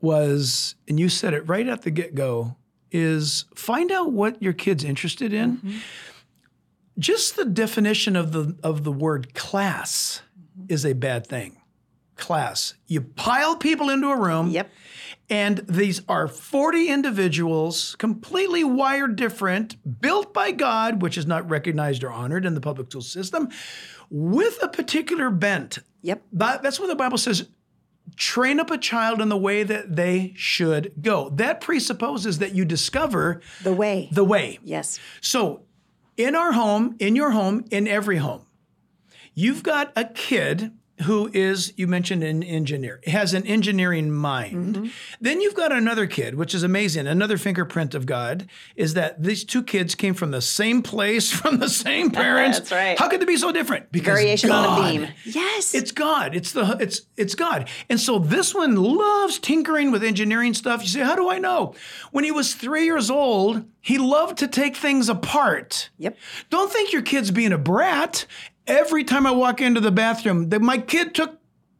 was, 0.00 0.76
and 0.86 1.00
you 1.00 1.08
said 1.08 1.34
it 1.34 1.48
right 1.48 1.66
at 1.66 1.82
the 1.82 1.90
get 1.90 2.14
go, 2.14 2.54
is 2.90 3.44
find 3.54 3.90
out 3.90 4.12
what 4.12 4.42
your 4.42 4.52
kid's 4.52 4.84
interested 4.84 5.32
in. 5.32 5.56
Mm-hmm. 5.58 5.78
Just 6.98 7.36
the 7.36 7.44
definition 7.44 8.16
of 8.16 8.32
the 8.32 8.56
of 8.62 8.84
the 8.84 8.92
word 8.92 9.34
class 9.34 10.22
Mm-hmm. 10.58 10.72
is 10.72 10.84
a 10.84 10.92
bad 10.92 11.26
thing. 11.26 11.56
Class. 12.16 12.74
You 12.86 13.00
pile 13.00 13.56
people 13.56 13.90
into 13.90 14.08
a 14.08 14.18
room. 14.18 14.48
Yep. 14.50 14.70
And 15.30 15.58
these 15.68 16.00
are 16.08 16.26
40 16.26 16.88
individuals, 16.88 17.94
completely 17.96 18.64
wired 18.64 19.14
different, 19.16 19.76
built 20.00 20.34
by 20.34 20.50
God, 20.52 21.02
which 21.02 21.16
is 21.16 21.26
not 21.26 21.48
recognized 21.48 22.02
or 22.02 22.10
honored 22.10 22.44
in 22.44 22.54
the 22.54 22.60
public 22.60 22.90
school 22.90 23.02
system, 23.02 23.50
with 24.10 24.58
a 24.62 24.68
particular 24.68 25.30
bent. 25.30 25.78
Yep. 26.02 26.22
That, 26.32 26.62
that's 26.62 26.80
what 26.80 26.88
the 26.88 26.96
Bible 26.96 27.18
says 27.18 27.46
train 28.18 28.58
up 28.60 28.70
a 28.70 28.76
child 28.78 29.20
in 29.20 29.28
the 29.28 29.36
way 29.36 29.62
that 29.62 29.96
they 29.96 30.32
should 30.36 30.92
go. 31.00 31.30
That 31.30 31.60
presupposes 31.60 32.38
that 32.38 32.54
you 32.54 32.64
discover 32.64 33.40
The 33.62 33.72
way. 33.72 34.08
the 34.12 34.24
way. 34.24 34.58
yes. 34.62 34.98
So, 35.20 35.62
in 36.16 36.34
our 36.34 36.52
home, 36.52 36.96
in 36.98 37.14
your 37.14 37.30
home, 37.30 37.64
in 37.70 37.86
every 37.86 38.16
home, 38.16 38.42
you've 39.34 39.62
got 39.62 39.92
a 39.94 40.04
kid 40.04 40.72
who 41.02 41.30
is, 41.32 41.72
you 41.76 41.86
mentioned 41.86 42.22
an 42.22 42.42
engineer, 42.42 43.00
has 43.06 43.34
an 43.34 43.46
engineering 43.46 44.10
mind. 44.10 44.76
Mm-hmm. 44.76 44.86
Then 45.20 45.40
you've 45.40 45.54
got 45.54 45.72
another 45.72 46.06
kid, 46.06 46.34
which 46.34 46.54
is 46.54 46.62
amazing. 46.62 47.06
Another 47.06 47.38
fingerprint 47.38 47.94
of 47.94 48.06
God 48.06 48.48
is 48.76 48.94
that 48.94 49.22
these 49.22 49.44
two 49.44 49.62
kids 49.62 49.94
came 49.94 50.14
from 50.14 50.30
the 50.30 50.40
same 50.42 50.82
place, 50.82 51.30
from 51.40 51.58
the 51.58 51.68
same 51.68 52.10
parents. 52.12 52.58
That's 52.58 52.72
right. 52.72 52.98
How 52.98 53.08
could 53.08 53.20
they 53.20 53.26
be 53.26 53.36
so 53.36 53.52
different? 53.52 53.92
Because 53.92 54.18
Variation 54.18 54.50
on 54.50 54.64
a 54.64 54.66
God. 54.66 54.90
theme. 54.90 55.08
Yes. 55.24 55.74
It's 55.74 55.92
God. 55.92 56.34
It's 56.34 56.52
the 56.52 56.76
it's 56.80 57.02
it's 57.16 57.34
God. 57.34 57.68
And 57.88 58.00
so 58.00 58.18
this 58.18 58.54
one 58.54 58.76
loves 58.76 59.38
tinkering 59.38 59.90
with 59.90 60.02
engineering 60.02 60.54
stuff. 60.54 60.82
You 60.82 60.88
say, 60.88 61.00
how 61.00 61.16
do 61.16 61.28
I 61.30 61.38
know? 61.38 61.74
When 62.10 62.24
he 62.24 62.30
was 62.30 62.54
three 62.54 62.84
years 62.84 63.10
old, 63.10 63.64
he 63.80 63.98
loved 63.98 64.38
to 64.38 64.48
take 64.48 64.76
things 64.76 65.08
apart. 65.08 65.90
Yep. 65.98 66.16
Don't 66.50 66.72
think 66.72 66.92
your 66.92 67.02
kid's 67.02 67.30
being 67.30 67.52
a 67.52 67.58
brat. 67.58 68.26
Every 68.66 69.04
time 69.04 69.26
I 69.26 69.30
walk 69.30 69.60
into 69.60 69.80
the 69.80 69.90
bathroom, 69.90 70.50
that 70.50 70.60
my 70.60 70.78
kid 70.78 71.14
took 71.14 71.38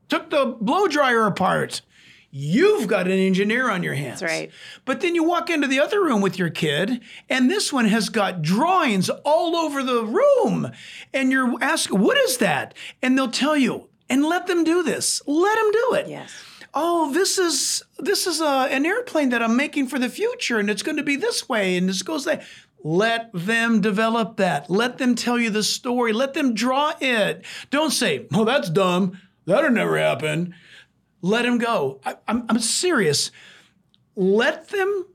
took 0.09 0.31
the 0.31 0.57
blow 0.61 0.89
dryer 0.89 1.27
apart. 1.27 1.83
You've 2.31 2.89
got 2.89 3.07
an 3.07 3.19
engineer 3.19 3.71
on 3.71 3.83
your 3.83 3.95
hands. 3.95 4.21
That's 4.21 4.33
right. 4.33 4.51
But 4.85 5.01
then 5.01 5.15
you 5.15 5.25
walk 5.25 5.49
into 5.49 5.67
the 5.67 5.81
other 5.81 6.03
room 6.03 6.21
with 6.21 6.39
your 6.39 6.51
kid, 6.51 7.01
and 7.29 7.51
this 7.51 7.73
one 7.73 7.87
has 7.87 8.11
got 8.11 8.43
drawings 8.43 9.09
all 9.09 9.57
over 9.57 9.83
the 9.83 10.05
room. 10.05 10.71
And 11.15 11.33
you're 11.33 11.57
asking, 11.63 11.99
what 12.01 12.19
is 12.19 12.37
that? 12.39 12.75
And 13.01 13.17
they'll 13.17 13.31
tell 13.31 13.57
you, 13.57 13.89
and 14.11 14.25
let 14.25 14.47
them 14.47 14.63
do 14.63 14.83
this. 14.83 15.23
Let 15.27 15.57
them 15.57 15.71
do 15.71 15.95
it. 15.95 16.09
Yes. 16.09 16.33
Oh, 16.75 17.13
this 17.13 17.39
is 17.39 17.83
this 17.99 18.27
is 18.27 18.41
a, 18.41 18.69
an 18.71 18.87
airplane 18.87 19.31
that 19.31 19.43
I'm 19.43 19.57
making 19.57 19.89
for 19.89 19.99
the 19.99 20.09
future, 20.09 20.59
and 20.59 20.69
it's 20.71 20.83
going 20.83 20.97
to 20.97 21.03
be 21.03 21.17
this 21.17 21.49
way, 21.49 21.77
and 21.77 21.89
this 21.89 22.03
goes 22.03 22.25
that. 22.25 22.43
Let 22.85 23.31
them 23.35 23.81
develop 23.81 24.37
that. 24.37 24.71
Let 24.71 24.99
them 24.99 25.17
tell 25.17 25.37
you 25.37 25.51
the 25.51 25.65
story. 25.65 26.13
Let 26.13 26.35
them 26.35 26.55
draw 26.55 26.93
it. 27.01 27.45
Don't 27.71 27.91
say, 27.91 28.27
"Well, 28.31 28.45
that's 28.45 28.71
dumb. 28.71 29.19
That'll 29.47 29.71
never 29.71 29.99
happen." 29.99 30.55
Let 31.21 31.43
them 31.43 31.59
go. 31.59 32.01
I, 32.07 32.15
I'm, 32.29 32.45
I'm 32.49 32.61
serious. 32.61 33.33
Let 34.15 34.69
them 34.69 35.07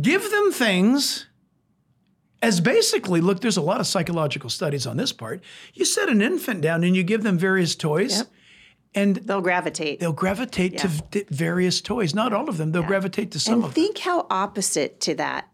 give 0.00 0.30
them 0.30 0.52
things 0.52 1.26
as 2.40 2.60
basically, 2.60 3.20
look, 3.20 3.40
there's 3.40 3.56
a 3.56 3.62
lot 3.62 3.80
of 3.80 3.86
psychological 3.86 4.50
studies 4.50 4.86
on 4.86 4.96
this 4.96 5.12
part. 5.12 5.42
You 5.74 5.84
set 5.84 6.08
an 6.08 6.22
infant 6.22 6.60
down 6.60 6.84
and 6.84 6.94
you 6.94 7.02
give 7.02 7.22
them 7.22 7.36
various 7.36 7.74
toys, 7.74 8.18
Yep. 8.18 8.26
And 8.94 9.16
They'll 9.16 9.40
gravitate. 9.40 10.00
they'll 10.00 10.12
gravitate 10.12 10.78
to 10.78 10.88
v- 10.88 11.24
various 11.30 11.80
toys. 11.80 12.14
Not 12.14 12.32
all 12.32 12.48
of 12.48 12.56
them. 12.56 12.72
They'll 12.72 12.82
gravitate 12.82 13.30
to 13.32 13.38
some 13.40 13.54
and 13.54 13.64
of 13.64 13.74
them. 13.74 13.82
And 13.84 13.94
think 13.94 13.98
how 13.98 14.26
opposite 14.30 15.00
to 15.02 15.14
that 15.16 15.48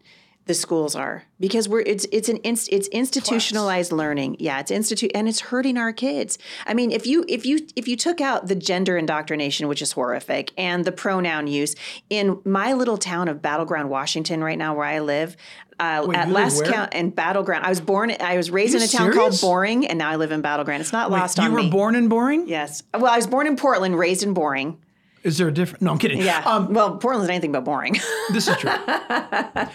the 0.47 0.55
schools 0.55 0.95
are 0.95 1.25
because 1.41 1.69
we're 1.69 1.81
it's 1.81 2.07
it's 2.13 2.29
an 2.29 2.37
inst, 2.45 2.69
it's 2.71 2.87
institutionalized 2.89 3.91
learning 3.93 4.37
yeah 4.39 4.61
it's 4.61 4.71
institute 4.71 5.11
and 5.15 5.27
it's 5.29 5.41
hurting 5.41 5.79
our 5.79 5.93
kids 5.93 6.37
i 6.67 6.75
mean 6.75 6.91
if 6.91 7.07
you 7.07 7.25
if 7.29 7.47
you 7.47 7.67
if 7.77 7.89
you 7.89 7.97
took 7.97 8.21
out 8.21 8.47
the 8.47 8.55
gender 8.55 8.97
indoctrination 8.99 9.69
which 9.69 9.81
is 9.81 9.93
horrific 9.93 10.53
and 10.59 10.85
the 10.85 10.93
pronoun 10.93 11.47
use 11.47 11.75
in 12.11 12.39
my 12.45 12.73
little 12.75 12.99
town 12.99 13.29
of 13.29 13.41
battleground 13.41 13.89
washington 13.89 14.45
right 14.45 14.59
now 14.59 14.75
where 14.75 14.85
i 14.87 14.99
live 14.99 15.37
uh, 15.81 16.05
Wait, 16.07 16.17
at 16.17 16.29
last 16.29 16.63
where? 16.63 16.71
count 16.73 16.93
in 16.95 17.09
battleground 17.11 17.65
i 17.65 17.69
was 17.71 17.81
born 17.81 18.13
i 18.21 18.37
was 18.37 18.51
raised 18.51 18.75
in 18.75 18.83
a 18.83 18.87
town 18.87 19.13
called 19.15 19.41
boring 19.41 19.87
and 19.87 19.99
now 19.99 20.11
i 20.11 20.17
live 20.17 20.31
in 20.31 20.43
battleground 20.43 20.81
it's 20.83 20.93
not 20.93 21.11
lost 21.11 21.39
you 21.39 21.45
on 21.45 21.51
you 21.51 21.57
were 21.57 21.63
me 21.63 21.71
born 21.71 21.95
in 21.97 22.09
Boring. 22.09 22.47
yes 22.47 22.83
well 22.93 23.07
i 23.07 23.17
was 23.17 23.27
born 23.27 23.47
in 23.47 23.57
portland 23.57 23.99
raised 23.99 24.23
in 24.23 24.35
boring 24.35 24.79
Is 25.25 25.39
there 25.39 25.49
a 25.49 25.53
different? 25.53 25.81
No, 25.83 25.91
I'm 25.93 25.99
kidding. 25.99 26.21
yeah 26.21 26.43
Um, 26.45 26.73
well 26.75 26.99
portland's 26.99 27.31
anything 27.31 27.51
but 27.51 27.65
boring 27.65 27.95
this 28.33 28.47
is 28.47 28.57
true. 28.59 28.71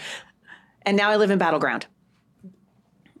and 0.82 0.96
now 0.96 1.10
I 1.10 1.16
live 1.16 1.30
in 1.30 1.38
Battleground. 1.38 1.86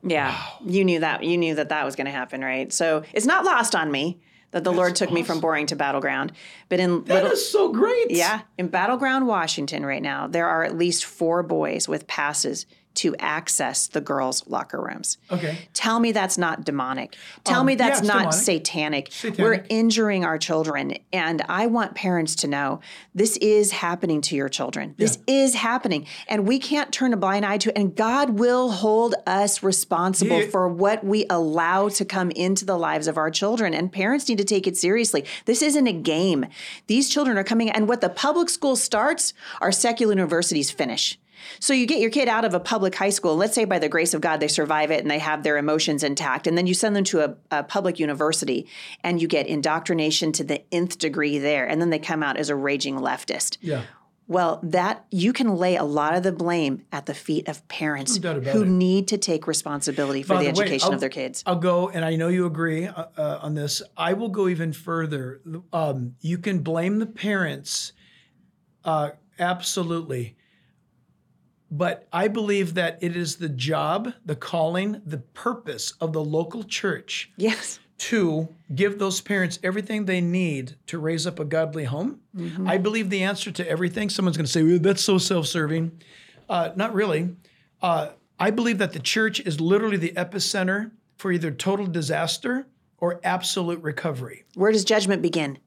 Yeah, 0.02 0.40
you 0.64 0.84
knew 0.84 1.00
that. 1.00 1.24
You 1.24 1.36
knew 1.36 1.54
that 1.56 1.68
that 1.68 1.84
was 1.84 1.94
going 1.94 2.06
to 2.06 2.10
happen, 2.10 2.40
right? 2.40 2.72
So 2.72 3.02
it's 3.12 3.26
not 3.26 3.44
lost 3.44 3.74
on 3.74 3.90
me 3.90 4.20
that 4.52 4.64
the 4.64 4.72
Lord 4.72 4.96
took 4.96 5.12
me 5.12 5.22
from 5.22 5.40
Boring 5.40 5.66
to 5.66 5.76
Battleground. 5.76 6.32
But 6.68 6.80
in 6.80 7.04
That 7.04 7.14
little, 7.16 7.30
is 7.32 7.50
so 7.50 7.70
great. 7.70 8.10
yeah, 8.10 8.40
in 8.58 8.68
Battleground, 8.68 9.26
Washington, 9.26 9.84
right 9.86 10.02
now, 10.02 10.26
there 10.26 10.48
are 10.48 10.64
at 10.64 10.76
least 10.76 11.04
four 11.04 11.42
boys 11.42 11.86
with 11.86 12.06
passes 12.06 12.66
to 12.94 13.14
access 13.18 13.86
the 13.86 14.00
girls' 14.00 14.46
locker 14.48 14.80
rooms. 14.82 15.18
Okay. 15.30 15.68
Tell 15.72 16.00
me 16.00 16.12
that's 16.12 16.36
not 16.36 16.64
demonic. 16.64 17.16
Tell 17.44 17.60
Um, 17.60 17.66
me 17.66 17.74
that's 17.76 18.00
it's 18.00 18.08
not 18.08 18.34
satanic. 18.34 19.08
Satanic. 19.12 19.38
We're 19.38 19.64
injuring 19.68 20.24
our 20.24 20.38
children. 20.38 20.96
And 21.12 21.42
I 21.48 21.66
want 21.66 21.94
parents 21.94 22.34
to 22.36 22.48
know 22.48 22.80
this 23.14 23.36
is 23.38 23.70
happening 23.72 24.20
to 24.22 24.36
your 24.36 24.48
children. 24.48 24.94
This 24.98 25.18
is 25.26 25.54
happening. 25.54 26.06
And 26.28 26.46
we 26.46 26.58
can't 26.58 26.92
turn 26.92 27.12
a 27.12 27.16
blind 27.16 27.44
eye 27.46 27.58
to 27.58 27.70
it. 27.70 27.78
And 27.78 27.94
God 27.94 28.30
will 28.38 28.70
hold 28.70 29.14
us 29.26 29.62
responsible 29.62 30.40
Yeah. 30.42 30.48
for 30.50 30.68
what 30.68 31.04
we 31.04 31.26
allow 31.30 31.88
to 31.90 32.04
come 32.04 32.30
into 32.32 32.64
the 32.64 32.76
lives 32.76 33.06
of 33.06 33.16
our 33.16 33.30
children. 33.30 33.72
And 33.72 33.92
parents 33.92 34.28
need 34.28 34.38
to 34.38 34.44
take 34.44 34.66
it 34.66 34.76
seriously. 34.76 35.24
This 35.44 35.62
isn't 35.62 35.86
a 35.86 35.92
game. 35.92 36.46
These 36.88 37.08
children 37.08 37.38
are 37.38 37.44
coming, 37.44 37.70
and 37.70 37.88
what 37.88 38.00
the 38.00 38.08
public 38.08 38.48
school 38.48 38.76
starts, 38.76 39.32
our 39.60 39.72
secular 39.72 40.12
universities 40.12 40.70
finish. 40.70 41.18
So 41.58 41.72
you 41.72 41.86
get 41.86 42.00
your 42.00 42.10
kid 42.10 42.28
out 42.28 42.44
of 42.44 42.54
a 42.54 42.60
public 42.60 42.94
high 42.94 43.10
school. 43.10 43.36
Let's 43.36 43.54
say 43.54 43.64
by 43.64 43.78
the 43.78 43.88
grace 43.88 44.14
of 44.14 44.20
God 44.20 44.40
they 44.40 44.48
survive 44.48 44.90
it 44.90 45.00
and 45.00 45.10
they 45.10 45.18
have 45.18 45.42
their 45.42 45.56
emotions 45.56 46.02
intact, 46.02 46.46
and 46.46 46.56
then 46.56 46.66
you 46.66 46.74
send 46.74 46.94
them 46.96 47.04
to 47.04 47.20
a, 47.20 47.36
a 47.50 47.62
public 47.64 47.98
university 47.98 48.66
and 49.02 49.20
you 49.20 49.28
get 49.28 49.46
indoctrination 49.46 50.32
to 50.32 50.44
the 50.44 50.62
nth 50.72 50.98
degree 50.98 51.38
there, 51.38 51.66
and 51.66 51.80
then 51.80 51.90
they 51.90 51.98
come 51.98 52.22
out 52.22 52.36
as 52.36 52.48
a 52.50 52.56
raging 52.56 52.96
leftist. 52.96 53.56
Yeah. 53.60 53.82
Well, 54.26 54.60
that 54.62 55.06
you 55.10 55.32
can 55.32 55.56
lay 55.56 55.74
a 55.74 55.82
lot 55.82 56.14
of 56.14 56.22
the 56.22 56.30
blame 56.30 56.84
at 56.92 57.06
the 57.06 57.14
feet 57.14 57.48
of 57.48 57.66
parents 57.66 58.16
who 58.16 58.62
it. 58.62 58.68
need 58.68 59.08
to 59.08 59.18
take 59.18 59.48
responsibility 59.48 60.22
for 60.22 60.34
By 60.34 60.44
the 60.44 60.52
the 60.52 60.58
way, 60.60 60.64
education 60.66 60.86
I'll- 60.90 60.94
of 60.94 61.00
their 61.00 61.08
kids. 61.08 61.42
I'll 61.46 61.56
go, 61.56 61.88
and 61.88 62.04
I 62.04 62.14
know 62.14 62.28
you 62.28 62.46
agree 62.46 62.86
uh, 62.86 63.06
uh, 63.16 63.40
on 63.42 63.54
this. 63.54 63.82
I 63.96 64.12
will 64.12 64.28
go 64.28 64.46
even 64.46 64.72
further. 64.72 65.40
Um, 65.72 66.14
you 66.20 66.38
can 66.38 66.60
blame 66.60 67.00
the 67.00 67.06
parents, 67.06 67.92
uh, 68.84 69.10
absolutely. 69.40 70.36
But 71.70 72.08
I 72.12 72.28
believe 72.28 72.74
that 72.74 72.98
it 73.00 73.16
is 73.16 73.36
the 73.36 73.48
job, 73.48 74.12
the 74.24 74.34
calling, 74.34 75.00
the 75.06 75.18
purpose 75.18 75.92
of 76.00 76.12
the 76.12 76.22
local 76.24 76.64
church 76.64 77.30
Yes. 77.36 77.78
to 77.98 78.48
give 78.74 78.98
those 78.98 79.20
parents 79.20 79.58
everything 79.62 80.06
they 80.06 80.20
need 80.20 80.74
to 80.86 80.98
raise 80.98 81.26
up 81.26 81.38
a 81.38 81.44
godly 81.44 81.84
home. 81.84 82.20
I 82.66 82.76
believe 82.78 83.08
the 83.10 83.22
answer 83.22 83.50
to 83.52 83.68
everything. 83.68 84.10
Someone's 84.10 84.36
going 84.36 84.46
to 84.46 84.50
say, 84.50 84.62
well, 84.62 84.78
that's 84.80 85.02
so 85.04 85.18
self 85.18 85.46
serving. 85.46 85.92
Uh, 86.48 86.70
not 86.74 86.92
really. 86.94 87.36
Uh, 87.80 88.08
I 88.38 88.50
believe 88.50 88.78
that 88.78 88.92
the 88.92 88.98
church 88.98 89.38
is 89.40 89.60
literally 89.60 89.96
the 89.98 90.12
epicenter 90.16 90.90
for 91.18 91.30
either 91.30 91.50
total 91.50 91.86
disaster 91.86 92.66
or 92.98 93.20
absolute 93.22 93.80
recovery 93.82 94.44
Where 94.54 94.72
does 94.72 94.84
judgment 94.84 95.22
begin? 95.22 95.58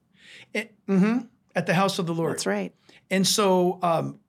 at 1.55 1.65
the 1.67 1.73
house 1.73 1.99
of 1.99 2.07
the 2.07 2.13
Lord. 2.13 2.33
That's 2.33 2.45
right. 2.45 2.73
And 3.09 3.25
so, 3.27 3.79
um, 3.83 4.19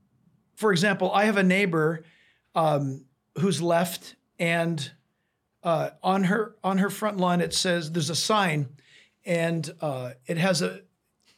for 0.57 0.73
example, 0.73 1.11
I 1.13 1.25
have 1.25 1.37
a 1.37 1.43
neighbor 1.43 2.05
um, 2.55 3.05
who's 3.39 3.61
left, 3.61 4.17
and 4.39 4.91
uh, 5.63 5.91
on 6.03 6.25
her 6.25 6.57
on 6.63 6.79
her 6.79 6.91
front 6.91 7.17
lawn 7.19 7.41
it 7.41 7.55
says 7.55 7.93
there's 7.93 8.11
a 8.11 8.17
sign, 8.17 8.69
and 9.25 9.73
uh, 9.81 10.13
it 10.27 10.39
has 10.39 10.63
a 10.63 10.83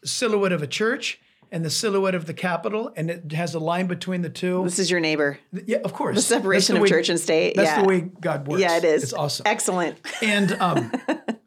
silhouette 0.04 0.52
of 0.52 0.62
a 0.62 0.66
church 0.66 1.20
and 1.52 1.64
the 1.64 1.70
silhouette 1.70 2.14
of 2.14 2.26
the 2.26 2.34
Capitol, 2.34 2.92
and 2.96 3.10
it 3.10 3.32
has 3.32 3.54
a 3.54 3.58
line 3.58 3.86
between 3.86 4.22
the 4.22 4.28
two. 4.28 4.64
This 4.64 4.78
is 4.78 4.90
your 4.90 5.00
neighbor. 5.00 5.38
Yeah, 5.52 5.78
of 5.78 5.92
course. 5.92 6.16
The 6.16 6.22
separation 6.22 6.74
That's 6.74 6.78
of 6.78 6.82
way- 6.82 6.88
church 6.88 7.08
and 7.08 7.20
state. 7.20 7.56
That's 7.56 7.68
yeah. 7.70 7.82
the 7.82 7.88
way 7.88 8.00
God 8.00 8.48
works. 8.48 8.60
Yeah, 8.60 8.76
it 8.76 8.84
is. 8.84 9.04
It's 9.04 9.12
awesome. 9.12 9.44
Excellent. 9.46 9.98
And 10.22 10.52
um, 10.52 10.92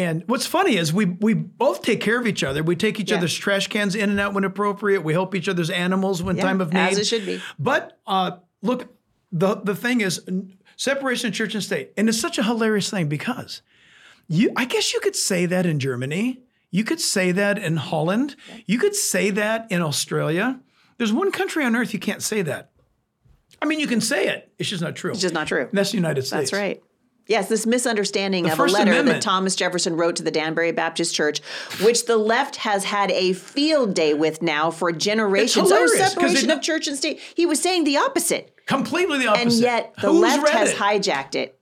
and 0.00 0.24
what's 0.26 0.46
funny 0.46 0.76
is 0.76 0.92
we 0.92 1.04
we 1.04 1.34
both 1.34 1.82
take 1.82 2.00
care 2.00 2.18
of 2.18 2.26
each 2.26 2.42
other. 2.42 2.62
We 2.62 2.74
take 2.76 2.98
each 2.98 3.10
Yeah. 3.10 3.18
other's 3.18 3.34
trash 3.34 3.66
cans 3.68 3.94
in 3.94 4.08
and 4.08 4.18
out 4.18 4.32
when 4.34 4.44
appropriate. 4.44 5.02
We 5.04 5.12
help 5.12 5.34
each 5.34 5.48
other's 5.48 5.68
animals 5.70 6.22
when 6.22 6.36
Yeah, 6.36 6.42
time 6.44 6.60
of 6.60 6.72
need. 6.72 6.80
as 6.80 6.98
it 6.98 7.06
should 7.06 7.26
be. 7.26 7.40
But 7.58 7.98
uh, 8.06 8.32
look, 8.62 8.94
the 9.32 9.56
the 9.56 9.74
thing 9.74 10.00
is 10.00 10.22
separation 10.76 11.28
of 11.28 11.34
church 11.34 11.54
and 11.54 11.62
state, 11.62 11.92
and 11.96 12.08
it's 12.08 12.20
such 12.20 12.38
a 12.38 12.42
hilarious 12.42 12.88
thing 12.90 13.08
because 13.08 13.62
you. 14.28 14.50
I 14.56 14.64
guess 14.64 14.94
you 14.94 15.00
could 15.00 15.16
say 15.16 15.46
that 15.46 15.66
in 15.66 15.78
Germany. 15.78 16.40
You 16.72 16.84
could 16.84 17.00
say 17.00 17.32
that 17.32 17.58
in 17.58 17.76
Holland. 17.76 18.36
You 18.64 18.78
could 18.78 18.94
say 18.94 19.30
that 19.30 19.66
in 19.70 19.82
Australia. 19.82 20.60
There's 20.98 21.12
one 21.12 21.32
country 21.32 21.64
on 21.64 21.74
earth 21.74 21.92
you 21.92 21.98
can't 21.98 22.22
say 22.22 22.42
that. 22.42 22.70
I 23.60 23.66
mean, 23.66 23.80
you 23.80 23.88
can 23.88 24.00
say 24.00 24.28
it. 24.28 24.52
It's 24.56 24.68
just 24.70 24.80
not 24.82 24.94
true. 24.94 25.10
It's 25.10 25.20
just 25.20 25.34
not 25.34 25.48
true. 25.48 25.62
And 25.62 25.72
that's 25.76 25.90
the 25.90 25.96
United 25.96 26.22
States. 26.22 26.50
That's 26.50 26.52
right. 26.52 26.80
Yes, 27.30 27.48
this 27.48 27.64
misunderstanding 27.64 28.50
of 28.50 28.56
First 28.56 28.74
a 28.74 28.78
letter 28.78 28.90
Amendment. 28.90 29.16
that 29.18 29.22
Thomas 29.22 29.54
Jefferson 29.54 29.96
wrote 29.96 30.16
to 30.16 30.24
the 30.24 30.32
Danbury 30.32 30.72
Baptist 30.72 31.14
Church, 31.14 31.38
which 31.80 32.06
the 32.06 32.16
left 32.16 32.56
has 32.56 32.82
had 32.82 33.12
a 33.12 33.34
field 33.34 33.94
day 33.94 34.14
with 34.14 34.42
now 34.42 34.72
for 34.72 34.90
generations. 34.90 35.70
oh, 35.70 35.86
separation 35.86 36.50
of 36.50 36.60
church 36.60 36.88
and 36.88 36.96
state. 36.96 37.20
He 37.36 37.46
was 37.46 37.62
saying 37.62 37.84
the 37.84 37.98
opposite, 37.98 38.52
Completely 38.66 39.18
the 39.18 39.28
opposite. 39.28 39.42
and 39.44 39.52
yet 39.52 39.94
the 40.02 40.08
Who's 40.10 40.20
left 40.20 40.48
has 40.48 40.70
it? 40.72 40.76
hijacked 40.78 41.36
it. 41.36 41.56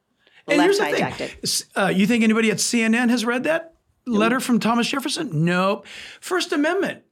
The 0.47 0.53
And 0.55 0.59
left 0.59 0.79
here's 0.79 0.79
the 0.79 0.85
thing. 0.97 1.05
hijacked 1.05 1.21
it. 1.21 1.65
Uh, 1.79 1.87
you 1.95 2.07
think 2.07 2.25
anybody 2.25 2.51
at 2.51 2.57
CNN 2.57 3.11
has 3.11 3.27
read 3.27 3.45
that 3.45 3.75
letter 4.07 4.41
from 4.41 4.61
Thomas 4.61 4.89
Jefferson? 4.89 5.45
Nope. 5.45 5.87
First 6.19 6.51
Amendment. 6.51 7.03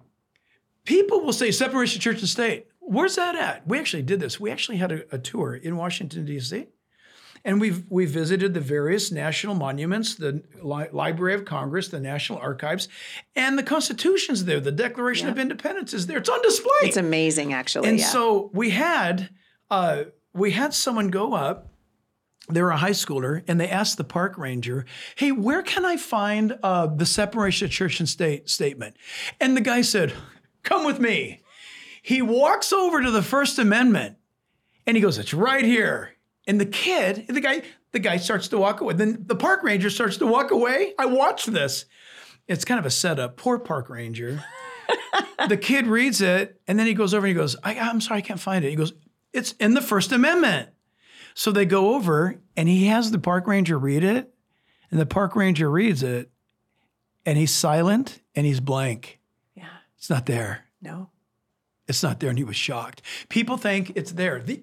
People 0.84 1.20
will 1.20 1.34
say 1.34 1.50
separation 1.50 1.98
of 1.98 2.02
church 2.02 2.20
and 2.20 2.28
state. 2.28 2.68
Where's 2.80 3.16
that 3.16 3.34
at? 3.36 3.66
We 3.68 3.78
actually 3.78 4.04
did 4.04 4.20
this. 4.20 4.40
We 4.40 4.50
actually 4.50 4.78
had 4.78 4.92
a, 4.92 5.14
a 5.14 5.18
tour 5.18 5.54
in 5.54 5.76
Washington, 5.76 6.24
D.C. 6.24 6.68
And 7.46 7.60
we've 7.60 7.84
we 7.88 8.06
visited 8.06 8.54
the 8.54 8.60
various 8.60 9.12
national 9.12 9.54
monuments, 9.54 10.16
the 10.16 10.42
Li- 10.60 10.88
Library 10.90 11.32
of 11.32 11.44
Congress, 11.44 11.86
the 11.86 12.00
National 12.00 12.40
Archives, 12.40 12.88
and 13.36 13.56
the 13.56 13.62
Constitution's 13.62 14.46
there. 14.46 14.58
The 14.58 14.72
Declaration 14.72 15.28
of 15.28 15.38
Independence 15.38 15.94
is 15.94 16.08
there. 16.08 16.18
It's 16.18 16.28
on 16.28 16.42
display. 16.42 16.72
It's 16.82 16.96
amazing, 16.96 17.52
actually. 17.52 17.88
And 17.88 18.00
yeah. 18.00 18.06
so 18.06 18.50
we 18.52 18.70
had 18.70 19.30
uh, 19.70 20.04
we 20.34 20.50
had 20.50 20.74
someone 20.74 21.08
go 21.08 21.34
up. 21.34 21.68
They 22.48 22.62
were 22.62 22.70
a 22.70 22.76
high 22.76 22.90
schooler, 22.90 23.44
and 23.46 23.60
they 23.60 23.68
asked 23.68 23.96
the 23.96 24.02
park 24.02 24.36
ranger, 24.36 24.84
"Hey, 25.14 25.30
where 25.30 25.62
can 25.62 25.84
I 25.84 25.96
find 25.96 26.58
uh, 26.64 26.88
the 26.88 27.06
separation 27.06 27.66
of 27.66 27.70
church 27.70 28.00
and 28.00 28.08
state 28.08 28.50
statement?" 28.50 28.96
And 29.40 29.56
the 29.56 29.60
guy 29.60 29.82
said, 29.82 30.12
"Come 30.64 30.84
with 30.84 30.98
me." 30.98 31.42
He 32.02 32.22
walks 32.22 32.72
over 32.72 33.02
to 33.02 33.10
the 33.12 33.22
First 33.22 33.60
Amendment, 33.60 34.16
and 34.84 34.96
he 34.96 35.00
goes, 35.00 35.16
"It's 35.16 35.32
right 35.32 35.64
here." 35.64 36.15
And 36.46 36.60
the 36.60 36.66
kid, 36.66 37.26
the 37.28 37.40
guy, 37.40 37.62
the 37.92 37.98
guy 37.98 38.18
starts 38.18 38.48
to 38.48 38.58
walk 38.58 38.80
away. 38.80 38.94
Then 38.94 39.24
the 39.26 39.34
park 39.36 39.62
ranger 39.62 39.90
starts 39.90 40.16
to 40.18 40.26
walk 40.26 40.50
away. 40.50 40.94
I 40.98 41.06
watched 41.06 41.52
this. 41.52 41.86
It's 42.46 42.64
kind 42.64 42.78
of 42.78 42.86
a 42.86 42.90
setup. 42.90 43.36
Poor 43.36 43.58
park 43.58 43.88
ranger 43.90 44.44
the 45.48 45.56
kid 45.56 45.86
reads 45.86 46.20
it 46.20 46.60
and 46.68 46.78
then 46.78 46.86
he 46.86 46.94
goes 46.94 47.12
over 47.14 47.26
and 47.26 47.34
he 47.36 47.40
goes, 47.40 47.56
I, 47.64 47.78
I'm 47.78 48.00
sorry, 48.00 48.18
I 48.18 48.20
can't 48.20 48.40
find 48.40 48.64
it. 48.64 48.70
He 48.70 48.76
goes, 48.76 48.92
It's 49.32 49.52
in 49.52 49.74
the 49.74 49.80
First 49.80 50.12
Amendment. 50.12 50.70
So 51.34 51.50
they 51.50 51.66
go 51.66 51.94
over 51.94 52.40
and 52.56 52.68
he 52.68 52.86
has 52.86 53.10
the 53.10 53.18
park 53.18 53.46
ranger 53.46 53.78
read 53.78 54.04
it. 54.04 54.32
And 54.90 55.00
the 55.00 55.06
park 55.06 55.34
ranger 55.34 55.68
reads 55.70 56.02
it 56.02 56.30
and 57.26 57.36
he's 57.36 57.50
silent 57.52 58.22
and 58.34 58.46
he's 58.46 58.60
blank. 58.60 59.18
yeah. 59.54 59.64
It's 59.98 60.08
not 60.08 60.26
there. 60.26 60.66
No. 60.80 61.10
It's 61.88 62.02
not 62.02 62.20
there. 62.20 62.30
And 62.30 62.38
he 62.38 62.44
was 62.44 62.56
shocked. 62.56 63.02
People 63.28 63.56
think 63.56 63.92
it's 63.96 64.12
there. 64.12 64.40
The, 64.40 64.62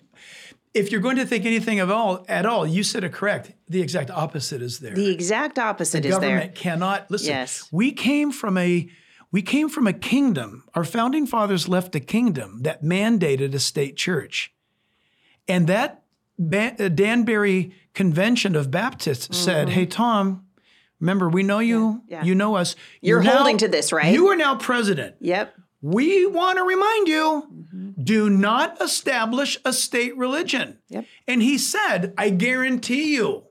if 0.73 0.91
you're 0.91 1.01
going 1.01 1.17
to 1.17 1.25
think 1.25 1.45
anything 1.45 1.79
of 1.79 1.91
all 1.91 2.25
at 2.27 2.45
all, 2.45 2.65
you 2.65 2.83
said 2.83 3.03
it 3.03 3.13
correct. 3.13 3.51
The 3.69 3.81
exact 3.81 4.09
opposite 4.09 4.61
is 4.61 4.79
there. 4.79 4.93
The 4.95 5.11
exact 5.11 5.59
opposite 5.59 6.05
is 6.05 6.13
government 6.15 6.53
there. 6.55 6.61
cannot 6.63 7.09
listen. 7.11 7.27
Yes. 7.29 7.67
We 7.71 7.91
came 7.91 8.31
from 8.31 8.57
a 8.57 8.89
we 9.31 9.41
came 9.41 9.67
from 9.69 9.87
a 9.87 9.93
kingdom. 9.93 10.63
Our 10.75 10.83
founding 10.83 11.25
fathers 11.25 11.67
left 11.67 11.95
a 11.95 11.99
kingdom 11.99 12.61
that 12.63 12.83
mandated 12.83 13.53
a 13.55 13.59
state 13.59 13.95
church. 13.97 14.53
And 15.47 15.67
that 15.67 16.03
uh, 16.39 16.89
Danbury 16.89 17.73
Convention 17.93 18.55
of 18.55 18.71
Baptists 18.71 19.37
said, 19.37 19.69
"Hey 19.69 19.85
Tom, 19.85 20.45
remember 20.99 21.29
we 21.29 21.43
know 21.43 21.59
you, 21.59 21.79
Mm-hmm. 21.79 21.97
Yeah, 22.11 22.17
yeah. 22.19 22.23
you 22.25 22.35
know 22.35 22.55
us. 22.55 22.75
You're 23.01 23.21
now- 23.23 23.37
holding 23.37 23.57
to 23.59 23.67
this, 23.67 23.91
right? 23.91 24.13
You 24.13 24.27
are 24.29 24.35
now 24.35 24.55
president. 24.55 25.15
Yep. 25.19 25.53
We 25.83 26.25
want 26.25 26.57
to 26.57 26.63
remind 26.63 27.07
you 27.07 27.47
Mm-hmm. 27.73 28.03
do 28.03 28.29
not 28.29 28.81
establish 28.81 29.57
a 29.65 29.73
state 29.73 30.15
religion. 30.17 30.77
Yep. 30.89 31.05
And 31.27 31.41
he 31.41 31.57
said, 31.57 32.13
I 32.17 32.29
guarantee 32.29 33.15
you, 33.15 33.43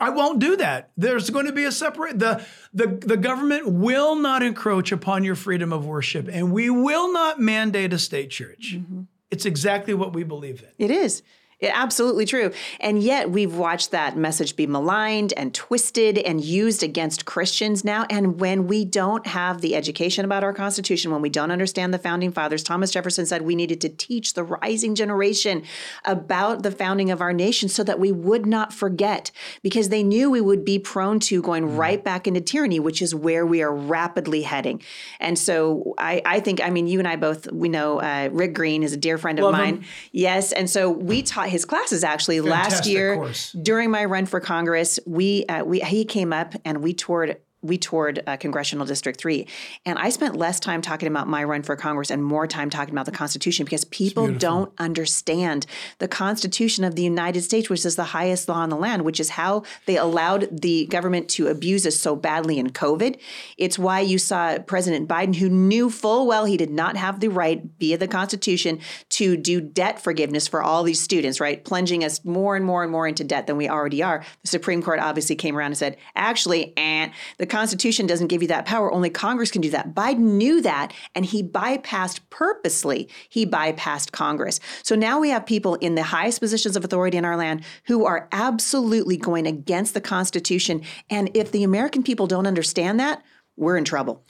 I 0.00 0.10
won't 0.10 0.38
do 0.38 0.56
that. 0.56 0.90
There's 0.96 1.30
going 1.30 1.46
to 1.46 1.52
be 1.52 1.64
a 1.64 1.72
separate 1.72 2.18
the 2.18 2.44
the 2.72 2.86
the 2.86 3.16
government 3.16 3.66
will 3.68 4.14
not 4.14 4.42
encroach 4.42 4.92
upon 4.92 5.24
your 5.24 5.34
freedom 5.34 5.72
of 5.72 5.86
worship 5.86 6.28
and 6.30 6.52
we 6.52 6.70
will 6.70 7.12
not 7.12 7.40
mandate 7.40 7.92
a 7.92 7.98
state 7.98 8.30
church. 8.30 8.74
Mm-hmm. 8.76 9.02
It's 9.30 9.44
exactly 9.46 9.94
what 9.94 10.12
we 10.12 10.22
believe 10.22 10.62
in. 10.62 10.70
It 10.78 10.90
is. 10.90 11.22
It, 11.60 11.70
absolutely 11.74 12.26
true. 12.26 12.52
And 12.80 13.02
yet 13.02 13.30
we've 13.30 13.54
watched 13.54 13.90
that 13.90 14.16
message 14.16 14.56
be 14.56 14.66
maligned 14.66 15.32
and 15.36 15.52
twisted 15.52 16.18
and 16.18 16.42
used 16.42 16.82
against 16.82 17.24
Christians 17.26 17.84
now. 17.84 18.06
And 18.08 18.40
when 18.40 18.66
we 18.66 18.84
don't 18.84 19.26
have 19.26 19.60
the 19.60 19.76
education 19.76 20.24
about 20.24 20.42
our 20.42 20.52
Constitution, 20.52 21.10
when 21.10 21.20
we 21.20 21.28
don't 21.28 21.50
understand 21.50 21.92
the 21.92 21.98
founding 21.98 22.32
fathers, 22.32 22.62
Thomas 22.62 22.90
Jefferson 22.90 23.26
said 23.26 23.42
we 23.42 23.54
needed 23.54 23.80
to 23.82 23.88
teach 23.88 24.34
the 24.34 24.42
rising 24.42 24.94
generation 24.94 25.62
about 26.04 26.62
the 26.62 26.70
founding 26.70 27.10
of 27.10 27.20
our 27.20 27.32
nation 27.32 27.68
so 27.68 27.84
that 27.84 28.00
we 28.00 28.10
would 28.10 28.46
not 28.46 28.72
forget, 28.72 29.30
because 29.62 29.90
they 29.90 30.02
knew 30.02 30.30
we 30.30 30.40
would 30.40 30.64
be 30.64 30.78
prone 30.78 31.20
to 31.20 31.42
going 31.42 31.76
right 31.76 32.02
back 32.02 32.26
into 32.26 32.40
tyranny, 32.40 32.80
which 32.80 33.02
is 33.02 33.14
where 33.14 33.44
we 33.44 33.62
are 33.62 33.74
rapidly 33.74 34.42
heading. 34.42 34.80
And 35.18 35.38
so 35.38 35.94
I, 35.98 36.22
I 36.24 36.40
think, 36.40 36.62
I 36.62 36.70
mean, 36.70 36.86
you 36.86 36.98
and 36.98 37.06
I 37.06 37.16
both, 37.16 37.52
we 37.52 37.68
know 37.68 38.00
uh, 38.00 38.30
Rick 38.32 38.54
Green 38.54 38.82
is 38.82 38.94
a 38.94 38.96
dear 38.96 39.18
friend 39.18 39.38
of 39.38 39.44
Love 39.44 39.52
mine. 39.52 39.74
him. 39.76 39.84
Yes, 40.12 40.52
and 40.52 40.70
so 40.70 40.88
we 40.90 41.22
taught 41.22 41.49
his 41.50 41.64
classes 41.64 42.04
actually 42.04 42.40
last 42.40 42.86
year 42.86 43.16
course. 43.16 43.52
during 43.52 43.90
my 43.90 44.04
run 44.04 44.26
for 44.26 44.40
Congress. 44.40 44.98
We 45.06 45.44
uh, 45.46 45.64
we 45.64 45.80
he 45.80 46.04
came 46.04 46.32
up 46.32 46.54
and 46.64 46.82
we 46.82 46.94
toured. 46.94 47.38
We 47.62 47.78
toured 47.78 48.22
uh, 48.26 48.36
Congressional 48.36 48.86
District 48.86 49.20
3. 49.20 49.46
And 49.84 49.98
I 49.98 50.10
spent 50.10 50.36
less 50.36 50.60
time 50.60 50.80
talking 50.80 51.08
about 51.08 51.28
my 51.28 51.44
run 51.44 51.62
for 51.62 51.76
Congress 51.76 52.10
and 52.10 52.24
more 52.24 52.46
time 52.46 52.70
talking 52.70 52.94
about 52.94 53.06
the 53.06 53.12
Constitution 53.12 53.64
because 53.64 53.84
people 53.84 54.32
don't 54.32 54.72
understand 54.78 55.66
the 55.98 56.08
Constitution 56.08 56.84
of 56.84 56.94
the 56.94 57.02
United 57.02 57.42
States, 57.42 57.68
which 57.68 57.84
is 57.84 57.96
the 57.96 58.04
highest 58.04 58.48
law 58.48 58.64
in 58.64 58.70
the 58.70 58.76
land, 58.76 59.04
which 59.04 59.20
is 59.20 59.30
how 59.30 59.62
they 59.86 59.96
allowed 59.96 60.60
the 60.62 60.86
government 60.86 61.28
to 61.30 61.48
abuse 61.48 61.86
us 61.86 61.96
so 61.96 62.16
badly 62.16 62.58
in 62.58 62.70
COVID. 62.70 63.18
It's 63.58 63.78
why 63.78 64.00
you 64.00 64.18
saw 64.18 64.58
President 64.58 65.08
Biden, 65.08 65.36
who 65.36 65.48
knew 65.48 65.90
full 65.90 66.26
well 66.26 66.44
he 66.44 66.56
did 66.56 66.70
not 66.70 66.96
have 66.96 67.20
the 67.20 67.28
right 67.28 67.62
via 67.78 67.98
the 67.98 68.08
Constitution 68.08 68.80
to 69.10 69.36
do 69.36 69.60
debt 69.60 70.02
forgiveness 70.02 70.48
for 70.48 70.62
all 70.62 70.82
these 70.82 71.00
students, 71.00 71.40
right? 71.40 71.64
Plunging 71.64 72.04
us 72.04 72.24
more 72.24 72.56
and 72.56 72.64
more 72.64 72.82
and 72.82 72.90
more 72.92 73.06
into 73.06 73.24
debt 73.24 73.46
than 73.46 73.56
we 73.56 73.68
already 73.68 74.02
are. 74.02 74.24
The 74.42 74.48
Supreme 74.48 74.82
Court 74.82 75.00
obviously 75.00 75.36
came 75.36 75.56
around 75.56 75.72
and 75.72 75.78
said, 75.78 75.96
actually, 76.16 76.72
and 76.76 77.12
the 77.38 77.46
Constitution 77.50 78.06
doesn't 78.06 78.28
give 78.28 78.42
you 78.42 78.48
that 78.48 78.64
power. 78.64 78.90
Only 78.92 79.10
Congress 79.10 79.50
can 79.50 79.60
do 79.60 79.70
that. 79.70 79.94
Biden 79.94 80.18
knew 80.38 80.62
that, 80.62 80.92
and 81.14 81.26
he 81.26 81.42
bypassed 81.42 82.20
purposely, 82.30 83.08
he 83.28 83.44
bypassed 83.46 84.12
Congress. 84.12 84.60
So 84.82 84.94
now 84.94 85.18
we 85.20 85.30
have 85.30 85.44
people 85.44 85.74
in 85.76 85.94
the 85.96 86.02
highest 86.04 86.40
positions 86.40 86.76
of 86.76 86.84
authority 86.84 87.18
in 87.18 87.24
our 87.24 87.36
land 87.36 87.64
who 87.86 88.06
are 88.06 88.28
absolutely 88.32 89.16
going 89.16 89.46
against 89.46 89.94
the 89.94 90.00
Constitution. 90.00 90.82
And 91.10 91.30
if 91.34 91.52
the 91.52 91.64
American 91.64 92.02
people 92.02 92.26
don't 92.26 92.46
understand 92.46 92.98
that, 93.00 93.22
we're 93.56 93.76
in 93.76 93.84
trouble. 93.84 94.24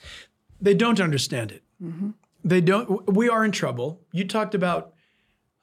They 0.60 0.74
don't 0.74 1.00
understand 1.00 1.52
it. 1.52 1.62
They 2.44 2.60
don't. 2.60 3.06
We 3.14 3.28
are 3.28 3.44
in 3.44 3.52
trouble. 3.52 4.00
You 4.12 4.26
talked 4.26 4.54
about 4.54 4.94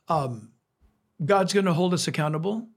um, 0.08 0.52
God's 1.24 1.54
going 1.54 1.66
to 1.66 1.74
hold 1.74 1.94
us 1.94 2.08
accountable. 2.08 2.68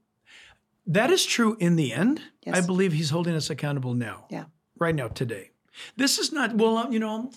That 0.87 1.11
is 1.11 1.25
true 1.25 1.55
in 1.59 1.75
the 1.75 1.93
end. 1.93 2.21
Yes. 2.43 2.57
I 2.57 2.65
believe 2.65 2.93
He's 2.93 3.11
holding 3.11 3.35
us 3.35 3.49
accountable 3.49 3.93
now, 3.93 4.25
Yeah. 4.29 4.45
Right 4.81 4.95
now, 4.95 5.07
today. 5.07 5.51
This 5.95 6.19
is 6.19 6.33
not 6.33 6.55
well. 6.55 6.91
You 6.91 6.99
know, 6.99 7.31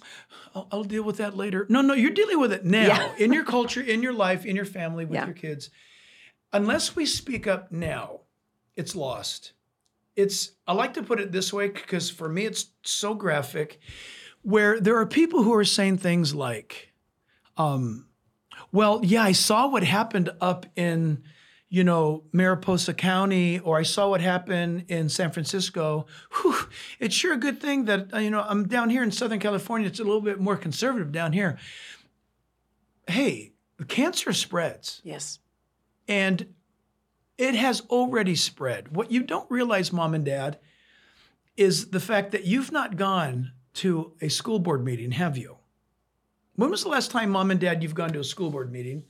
I'll, 0.54 0.66
I'll 0.72 0.84
deal 0.84 1.04
with 1.04 1.18
that 1.18 1.36
later. 1.36 1.66
No, 1.68 1.82
no, 1.82 1.94
you're 1.94 2.10
dealing 2.10 2.40
with 2.40 2.52
it 2.52 2.64
now 2.64 2.86
Yeah. 2.86 3.14
in 3.18 3.32
your 3.32 3.44
culture, 3.44 3.80
in 3.80 4.02
your 4.02 4.12
life, 4.14 4.44
in 4.44 4.56
your 4.56 4.64
family, 4.64 5.04
with 5.04 5.14
Yeah. 5.14 5.26
your 5.26 5.34
kids. 5.34 5.70
Unless 6.52 6.96
we 6.96 7.06
speak 7.06 7.46
up 7.46 7.70
now, 7.70 8.20
it's 8.74 8.96
lost. 8.96 9.52
It's. 10.16 10.52
I 10.66 10.72
like 10.72 10.94
to 10.94 11.02
put 11.02 11.20
it 11.20 11.30
this 11.32 11.52
way 11.52 11.68
because 11.68 12.10
for 12.10 12.28
me, 12.28 12.44
it's 12.46 12.66
so 12.82 13.14
graphic 13.14 13.78
where 14.42 14.80
there 14.80 14.96
are 14.98 15.06
people 15.06 15.42
who 15.42 15.54
are 15.54 15.64
saying 15.64 15.98
things 15.98 16.34
like, 16.34 16.92
um, 17.56 18.06
well, 18.72 19.00
yeah, 19.02 19.22
I 19.22 19.32
saw 19.32 19.68
what 19.68 19.82
happened 19.84 20.30
up 20.40 20.66
in, 20.76 21.22
you 21.74 21.82
know, 21.82 22.22
Mariposa 22.30 22.94
County, 22.94 23.58
or 23.58 23.76
I 23.76 23.82
saw 23.82 24.08
what 24.08 24.20
happened 24.20 24.84
in 24.86 25.08
San 25.08 25.32
Francisco. 25.32 26.06
Whew, 26.30 26.68
it's 27.00 27.16
sure 27.16 27.32
a 27.32 27.36
good 27.36 27.60
thing 27.60 27.86
that, 27.86 28.14
uh, 28.14 28.18
you 28.18 28.30
know, 28.30 28.46
I'm 28.48 28.68
down 28.68 28.90
here 28.90 29.02
in 29.02 29.10
Southern 29.10 29.40
California. 29.40 29.88
It's 29.88 29.98
a 29.98 30.04
little 30.04 30.20
bit 30.20 30.38
more 30.38 30.56
conservative 30.56 31.10
down 31.10 31.32
here. 31.32 31.58
Hey, 33.08 33.54
cancer 33.88 34.32
spreads. 34.32 35.00
Yes. 35.02 35.40
And 36.06 36.54
it 37.38 37.56
has 37.56 37.80
already 37.90 38.36
spread. 38.36 38.94
What 38.94 39.10
you 39.10 39.24
don't 39.24 39.50
realize, 39.50 39.92
mom 39.92 40.14
and 40.14 40.24
dad, 40.24 40.60
is 41.56 41.90
the 41.90 41.98
fact 41.98 42.30
that 42.30 42.44
you've 42.44 42.70
not 42.70 42.96
gone 42.96 43.50
to 43.82 44.12
a 44.20 44.28
school 44.28 44.60
board 44.60 44.84
meeting, 44.84 45.10
have 45.10 45.36
you? 45.36 45.56
When 46.54 46.70
was 46.70 46.84
the 46.84 46.88
last 46.88 47.10
time, 47.10 47.30
mom 47.30 47.50
and 47.50 47.58
dad, 47.58 47.82
you've 47.82 47.96
gone 47.96 48.12
to 48.12 48.20
a 48.20 48.24
school 48.24 48.52
board 48.52 48.70
meeting 48.70 49.06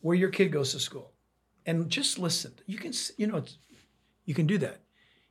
where 0.00 0.16
your 0.16 0.30
kid 0.30 0.50
goes 0.50 0.72
to 0.72 0.80
school? 0.80 1.11
And 1.64 1.88
just 1.88 2.18
listen. 2.18 2.52
You 2.66 2.78
can, 2.78 2.92
you 3.16 3.26
know, 3.26 3.36
it's, 3.36 3.58
you 4.24 4.34
can 4.34 4.46
do 4.46 4.58
that. 4.58 4.80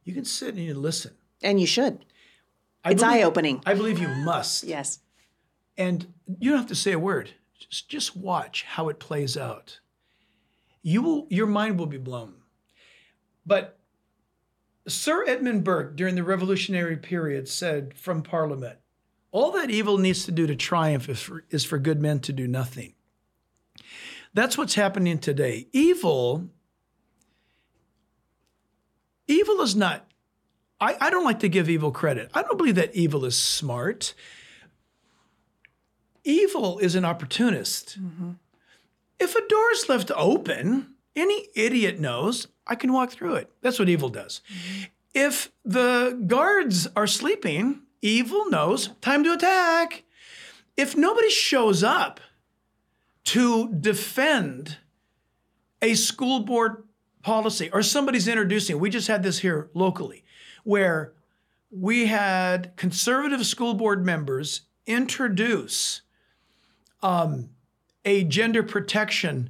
You 0.03 0.13
can 0.13 0.25
sit 0.25 0.55
and 0.55 0.63
you 0.63 0.73
listen. 0.73 1.11
And 1.41 1.59
you 1.59 1.67
should. 1.67 2.05
I 2.83 2.91
It's 2.91 3.03
eye-opening. 3.03 3.61
I 3.65 3.73
believe 3.73 3.99
you 3.99 4.07
must. 4.07 4.63
Yes. 4.63 4.99
And 5.77 6.13
you 6.39 6.51
don't 6.51 6.59
have 6.59 6.67
to 6.67 6.75
say 6.75 6.91
a 6.91 6.99
word. 6.99 7.31
Just 7.57 7.89
just 7.89 8.15
watch 8.15 8.63
how 8.63 8.89
it 8.89 8.99
plays 8.99 9.37
out. 9.37 9.79
You 10.81 11.01
will 11.01 11.27
your 11.29 11.47
mind 11.47 11.77
will 11.77 11.85
be 11.85 11.97
blown. 11.97 12.33
But 13.45 13.77
Sir 14.87 15.23
Edmund 15.27 15.63
Burke 15.63 15.95
during 15.95 16.15
the 16.15 16.23
revolutionary 16.23 16.97
period 16.97 17.47
said 17.47 17.93
from 17.93 18.23
Parliament, 18.23 18.79
all 19.31 19.51
that 19.51 19.69
evil 19.69 19.97
needs 19.97 20.25
to 20.25 20.31
do 20.31 20.47
to 20.47 20.55
triumph 20.55 21.07
is 21.07 21.21
for, 21.21 21.45
is 21.51 21.63
for 21.63 21.77
good 21.77 22.01
men 22.01 22.19
to 22.21 22.33
do 22.33 22.47
nothing. 22.47 22.93
That's 24.33 24.57
what's 24.57 24.75
happening 24.75 25.19
today. 25.19 25.67
Evil 25.71 26.49
evil 29.27 29.61
is 29.61 29.75
not 29.75 30.05
I, 30.79 30.97
I 30.99 31.09
don't 31.09 31.23
like 31.23 31.39
to 31.39 31.49
give 31.49 31.69
evil 31.69 31.91
credit. 31.91 32.31
I 32.33 32.41
don't 32.41 32.57
believe 32.57 32.75
that 32.75 32.95
evil 32.95 33.23
is 33.23 33.37
smart 33.37 34.13
evil 36.23 36.79
is 36.79 36.95
an 36.95 37.05
opportunist. 37.05 37.99
Mm-hmm. 38.01 38.31
If 39.19 39.35
a 39.35 39.47
door 39.47 39.71
is 39.71 39.89
left 39.89 40.11
open, 40.15 40.95
any 41.15 41.47
idiot 41.55 41.99
knows 41.99 42.47
I 42.65 42.75
can 42.75 42.93
walk 42.93 43.11
through 43.11 43.35
it. 43.35 43.51
That's 43.61 43.79
what 43.79 43.89
evil 43.89 44.09
does. 44.09 44.41
Mm-hmm. 44.47 44.83
If 45.13 45.51
the 45.65 46.21
guards 46.25 46.87
are 46.95 47.07
sleeping, 47.07 47.81
evil 48.01 48.49
knows 48.49 48.89
time 49.01 49.23
to 49.23 49.33
attack. 49.33 50.03
If 50.77 50.95
nobody 50.95 51.29
shows 51.29 51.83
up 51.83 52.19
to 53.25 53.73
defend 53.73 54.77
a 55.81 55.93
school 55.95 56.41
board 56.41 56.83
policy 57.21 57.69
or 57.71 57.83
somebody's 57.83 58.27
introducing, 58.27 58.79
we 58.79 58.89
just 58.89 59.07
had 59.07 59.23
this 59.23 59.39
here 59.39 59.69
locally, 59.73 60.23
where 60.63 61.13
we 61.71 62.07
had 62.07 62.75
conservative 62.75 63.45
school 63.45 63.73
board 63.73 64.05
members 64.05 64.61
introduce 64.85 66.01
um, 67.01 67.49
a 68.03 68.23
gender 68.23 68.63
protection 68.63 69.49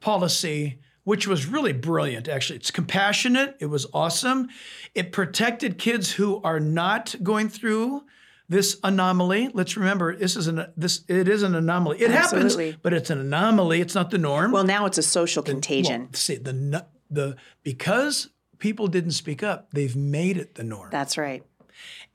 policy, 0.00 0.80
which 1.04 1.26
was 1.26 1.46
really 1.46 1.72
brilliant, 1.72 2.28
actually. 2.28 2.56
It's 2.56 2.70
compassionate, 2.70 3.56
it 3.60 3.66
was 3.66 3.86
awesome. 3.94 4.48
It 4.94 5.12
protected 5.12 5.78
kids 5.78 6.12
who 6.12 6.40
are 6.42 6.60
not 6.60 7.14
going 7.22 7.48
through 7.48 8.04
this 8.52 8.78
anomaly. 8.84 9.50
Let's 9.52 9.76
remember, 9.76 10.14
this 10.14 10.36
is 10.36 10.46
an 10.46 10.66
this 10.76 11.02
it 11.08 11.26
is 11.28 11.42
an 11.42 11.54
anomaly. 11.54 12.00
It 12.00 12.10
Absolutely. 12.10 12.66
happens, 12.66 12.82
but 12.82 12.92
it's 12.92 13.10
an 13.10 13.18
anomaly. 13.18 13.80
It's 13.80 13.94
not 13.94 14.10
the 14.10 14.18
norm. 14.18 14.52
Well, 14.52 14.64
now 14.64 14.86
it's 14.86 14.98
a 14.98 15.02
social 15.02 15.42
contagion. 15.42 16.02
Well, 16.02 16.10
see 16.12 16.36
the 16.36 16.86
the 17.10 17.36
because 17.62 18.28
people 18.58 18.86
didn't 18.88 19.12
speak 19.12 19.42
up, 19.42 19.70
they've 19.72 19.96
made 19.96 20.36
it 20.36 20.54
the 20.54 20.64
norm. 20.64 20.90
That's 20.90 21.16
right. 21.18 21.42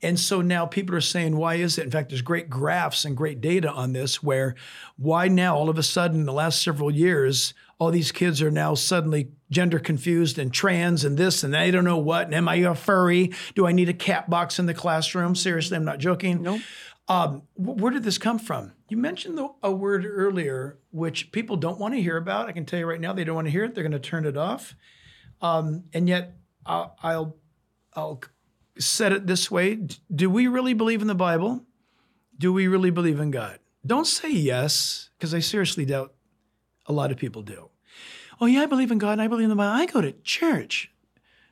And 0.00 0.18
so 0.18 0.40
now 0.40 0.64
people 0.64 0.94
are 0.94 1.00
saying, 1.00 1.36
why 1.36 1.56
is 1.56 1.76
it? 1.76 1.84
In 1.84 1.90
fact, 1.90 2.10
there's 2.10 2.22
great 2.22 2.48
graphs 2.48 3.04
and 3.04 3.16
great 3.16 3.40
data 3.40 3.70
on 3.70 3.92
this 3.92 4.22
where 4.22 4.54
why 4.96 5.26
now 5.26 5.56
all 5.56 5.68
of 5.68 5.76
a 5.76 5.82
sudden 5.82 6.20
in 6.20 6.26
the 6.26 6.32
last 6.32 6.62
several 6.62 6.90
years, 6.90 7.52
all 7.78 7.90
these 7.90 8.12
kids 8.12 8.42
are 8.42 8.50
now 8.50 8.74
suddenly 8.74 9.30
gender 9.50 9.78
confused 9.78 10.38
and 10.38 10.52
trans 10.52 11.04
and 11.04 11.16
this 11.16 11.44
and 11.44 11.54
they 11.54 11.70
don't 11.70 11.84
know 11.84 11.98
what. 11.98 12.26
And 12.26 12.34
am 12.34 12.48
I 12.48 12.56
a 12.56 12.74
furry? 12.74 13.32
Do 13.54 13.66
I 13.66 13.72
need 13.72 13.88
a 13.88 13.94
cat 13.94 14.28
box 14.28 14.58
in 14.58 14.66
the 14.66 14.74
classroom? 14.74 15.34
Seriously, 15.34 15.76
I'm 15.76 15.84
not 15.84 15.98
joking. 15.98 16.42
Nope. 16.42 16.60
Um, 17.08 17.42
wh- 17.54 17.78
where 17.80 17.92
did 17.92 18.02
this 18.02 18.18
come 18.18 18.38
from? 18.38 18.72
You 18.88 18.96
mentioned 18.96 19.38
the, 19.38 19.48
a 19.62 19.72
word 19.72 20.04
earlier, 20.06 20.78
which 20.90 21.32
people 21.32 21.56
don't 21.56 21.78
want 21.78 21.94
to 21.94 22.02
hear 22.02 22.16
about. 22.16 22.48
I 22.48 22.52
can 22.52 22.66
tell 22.66 22.78
you 22.78 22.86
right 22.86 23.00
now, 23.00 23.12
they 23.12 23.24
don't 23.24 23.34
want 23.34 23.46
to 23.46 23.50
hear 23.50 23.64
it. 23.64 23.74
They're 23.74 23.84
going 23.84 23.92
to 23.92 23.98
turn 23.98 24.26
it 24.26 24.36
off. 24.36 24.74
Um, 25.40 25.84
and 25.94 26.08
yet, 26.08 26.36
I'll, 26.66 26.96
I'll 27.02 27.36
I'll 27.94 28.20
set 28.78 29.12
it 29.12 29.26
this 29.26 29.50
way: 29.50 29.78
Do 30.14 30.28
we 30.28 30.48
really 30.48 30.74
believe 30.74 31.00
in 31.00 31.06
the 31.06 31.14
Bible? 31.14 31.64
Do 32.36 32.52
we 32.52 32.66
really 32.68 32.90
believe 32.90 33.20
in 33.20 33.30
God? 33.30 33.58
Don't 33.86 34.06
say 34.06 34.30
yes, 34.30 35.10
because 35.16 35.32
I 35.32 35.38
seriously 35.38 35.84
doubt 35.84 36.14
a 36.88 36.92
lot 36.92 37.12
of 37.12 37.16
people 37.16 37.42
do. 37.42 37.70
Oh 38.40 38.46
yeah, 38.46 38.62
I 38.62 38.66
believe 38.66 38.90
in 38.90 38.98
God 38.98 39.12
and 39.12 39.22
I 39.22 39.28
believe 39.28 39.44
in 39.44 39.50
the 39.50 39.56
Bible. 39.56 39.80
I 39.80 39.86
go 39.86 40.00
to 40.00 40.12
church. 40.22 40.90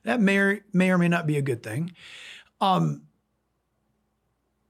That 0.04 0.20
may 0.20 0.38
or, 0.38 0.64
may 0.72 0.90
or 0.90 0.98
may 0.98 1.08
not 1.08 1.26
be 1.26 1.36
a 1.36 1.42
good 1.42 1.62
thing. 1.62 1.92
Um, 2.60 3.02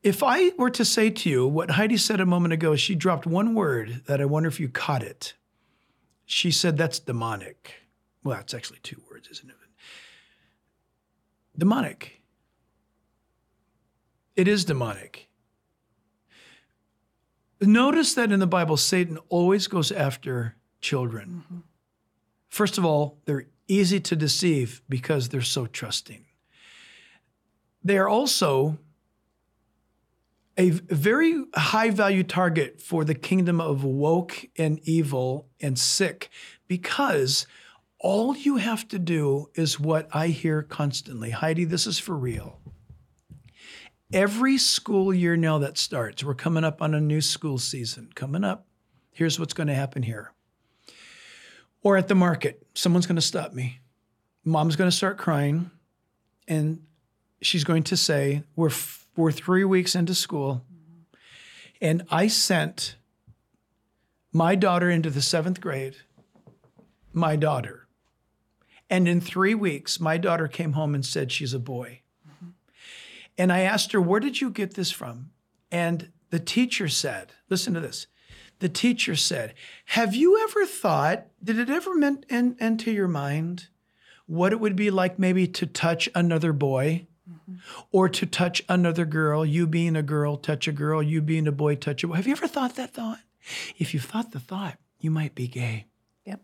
if 0.02 0.22
I 0.22 0.50
were 0.56 0.70
to 0.70 0.84
say 0.84 1.10
to 1.10 1.28
you 1.28 1.46
what 1.46 1.72
Heidi 1.72 1.96
said 1.96 2.20
a 2.20 2.26
moment 2.26 2.52
ago, 2.52 2.76
she 2.76 2.94
dropped 2.94 3.26
one 3.26 3.54
word 3.54 4.02
that 4.06 4.20
I 4.20 4.24
wonder 4.24 4.48
if 4.48 4.60
you 4.60 4.68
caught 4.68 5.02
it. 5.02 5.34
She 6.24 6.50
said 6.50 6.76
that's 6.76 6.98
demonic. 6.98 7.74
Well, 8.24 8.36
that's 8.36 8.54
actually 8.54 8.80
two 8.82 9.00
words, 9.10 9.28
isn't 9.28 9.48
it? 9.48 9.56
Demonic. 11.58 12.22
It 14.34 14.48
is 14.48 14.64
demonic. 14.64 15.28
Notice 17.60 18.14
that 18.14 18.32
in 18.32 18.40
the 18.40 18.46
Bible, 18.46 18.76
Satan 18.76 19.18
always 19.28 19.66
goes 19.66 19.90
after 19.90 20.56
children. 20.80 21.44
Mm-hmm. 21.44 21.58
First 22.48 22.78
of 22.78 22.84
all, 22.84 23.18
they're 23.24 23.46
easy 23.68 24.00
to 24.00 24.16
deceive 24.16 24.82
because 24.88 25.28
they're 25.28 25.40
so 25.40 25.66
trusting. 25.66 26.24
They 27.82 27.98
are 27.98 28.08
also 28.08 28.78
a 30.56 30.70
very 30.70 31.44
high 31.54 31.90
value 31.90 32.22
target 32.22 32.80
for 32.80 33.04
the 33.04 33.14
kingdom 33.14 33.60
of 33.60 33.84
woke 33.84 34.46
and 34.56 34.80
evil 34.84 35.48
and 35.60 35.78
sick 35.78 36.30
because 36.66 37.46
all 37.98 38.36
you 38.36 38.56
have 38.56 38.88
to 38.88 38.98
do 38.98 39.50
is 39.54 39.78
what 39.78 40.08
I 40.14 40.28
hear 40.28 40.62
constantly. 40.62 41.30
Heidi, 41.30 41.64
this 41.64 41.86
is 41.86 41.98
for 41.98 42.16
real. 42.16 42.60
Every 44.12 44.56
school 44.56 45.12
year 45.12 45.36
now 45.36 45.58
that 45.58 45.76
starts, 45.76 46.22
we're 46.22 46.34
coming 46.34 46.62
up 46.62 46.80
on 46.80 46.94
a 46.94 47.00
new 47.00 47.20
school 47.20 47.58
season. 47.58 48.10
Coming 48.14 48.44
up, 48.44 48.66
here's 49.10 49.40
what's 49.40 49.52
going 49.52 49.66
to 49.66 49.74
happen 49.74 50.04
here. 50.04 50.32
Or 51.82 51.96
at 51.96 52.06
the 52.06 52.14
market, 52.14 52.64
someone's 52.74 53.06
going 53.06 53.16
to 53.16 53.22
stop 53.22 53.52
me. 53.52 53.80
Mom's 54.44 54.76
going 54.76 54.88
to 54.88 54.96
start 54.96 55.18
crying, 55.18 55.72
and 56.46 56.82
she's 57.42 57.64
going 57.64 57.82
to 57.84 57.96
say, 57.96 58.44
"We're 58.54 58.68
f- 58.68 59.08
we're 59.16 59.32
three 59.32 59.64
weeks 59.64 59.96
into 59.96 60.14
school, 60.14 60.64
and 61.80 62.04
I 62.08 62.28
sent 62.28 62.94
my 64.32 64.54
daughter 64.54 64.88
into 64.88 65.10
the 65.10 65.22
seventh 65.22 65.60
grade. 65.60 65.96
My 67.12 67.34
daughter, 67.34 67.88
and 68.88 69.08
in 69.08 69.20
three 69.20 69.54
weeks, 69.54 69.98
my 69.98 70.16
daughter 70.16 70.46
came 70.46 70.74
home 70.74 70.94
and 70.94 71.04
said 71.04 71.32
she's 71.32 71.54
a 71.54 71.58
boy. 71.58 72.02
And 73.38 73.52
I 73.52 73.60
asked 73.60 73.92
her, 73.92 74.00
Where 74.00 74.20
did 74.20 74.40
you 74.40 74.50
get 74.50 74.74
this 74.74 74.90
from? 74.90 75.30
And 75.70 76.10
the 76.30 76.38
teacher 76.38 76.88
said, 76.88 77.32
Listen 77.48 77.74
to 77.74 77.80
this. 77.80 78.06
The 78.58 78.68
teacher 78.68 79.16
said, 79.16 79.54
Have 79.86 80.14
you 80.14 80.42
ever 80.44 80.64
thought, 80.64 81.26
did 81.42 81.58
it 81.58 81.70
ever 81.70 81.94
meant 81.94 82.24
en- 82.30 82.56
enter 82.58 82.90
your 82.90 83.08
mind 83.08 83.68
what 84.26 84.52
it 84.52 84.60
would 84.60 84.76
be 84.76 84.90
like 84.90 85.18
maybe 85.18 85.46
to 85.46 85.66
touch 85.66 86.08
another 86.14 86.52
boy? 86.52 87.06
Mm-hmm. 87.30 87.56
Or 87.90 88.08
to 88.08 88.24
touch 88.24 88.62
another 88.68 89.04
girl, 89.04 89.44
you 89.44 89.66
being 89.66 89.96
a 89.96 90.02
girl, 90.02 90.36
touch 90.36 90.68
a 90.68 90.72
girl, 90.72 91.02
you 91.02 91.20
being 91.20 91.48
a 91.48 91.52
boy, 91.52 91.74
touch 91.74 92.04
a 92.04 92.08
boy. 92.08 92.14
Have 92.14 92.26
you 92.26 92.32
ever 92.32 92.46
thought 92.46 92.76
that 92.76 92.94
thought? 92.94 93.18
If 93.78 93.92
you've 93.92 94.04
thought 94.04 94.30
the 94.30 94.38
thought, 94.38 94.78
you 95.00 95.10
might 95.10 95.34
be 95.34 95.48
gay. 95.48 95.86
Yep. 96.24 96.40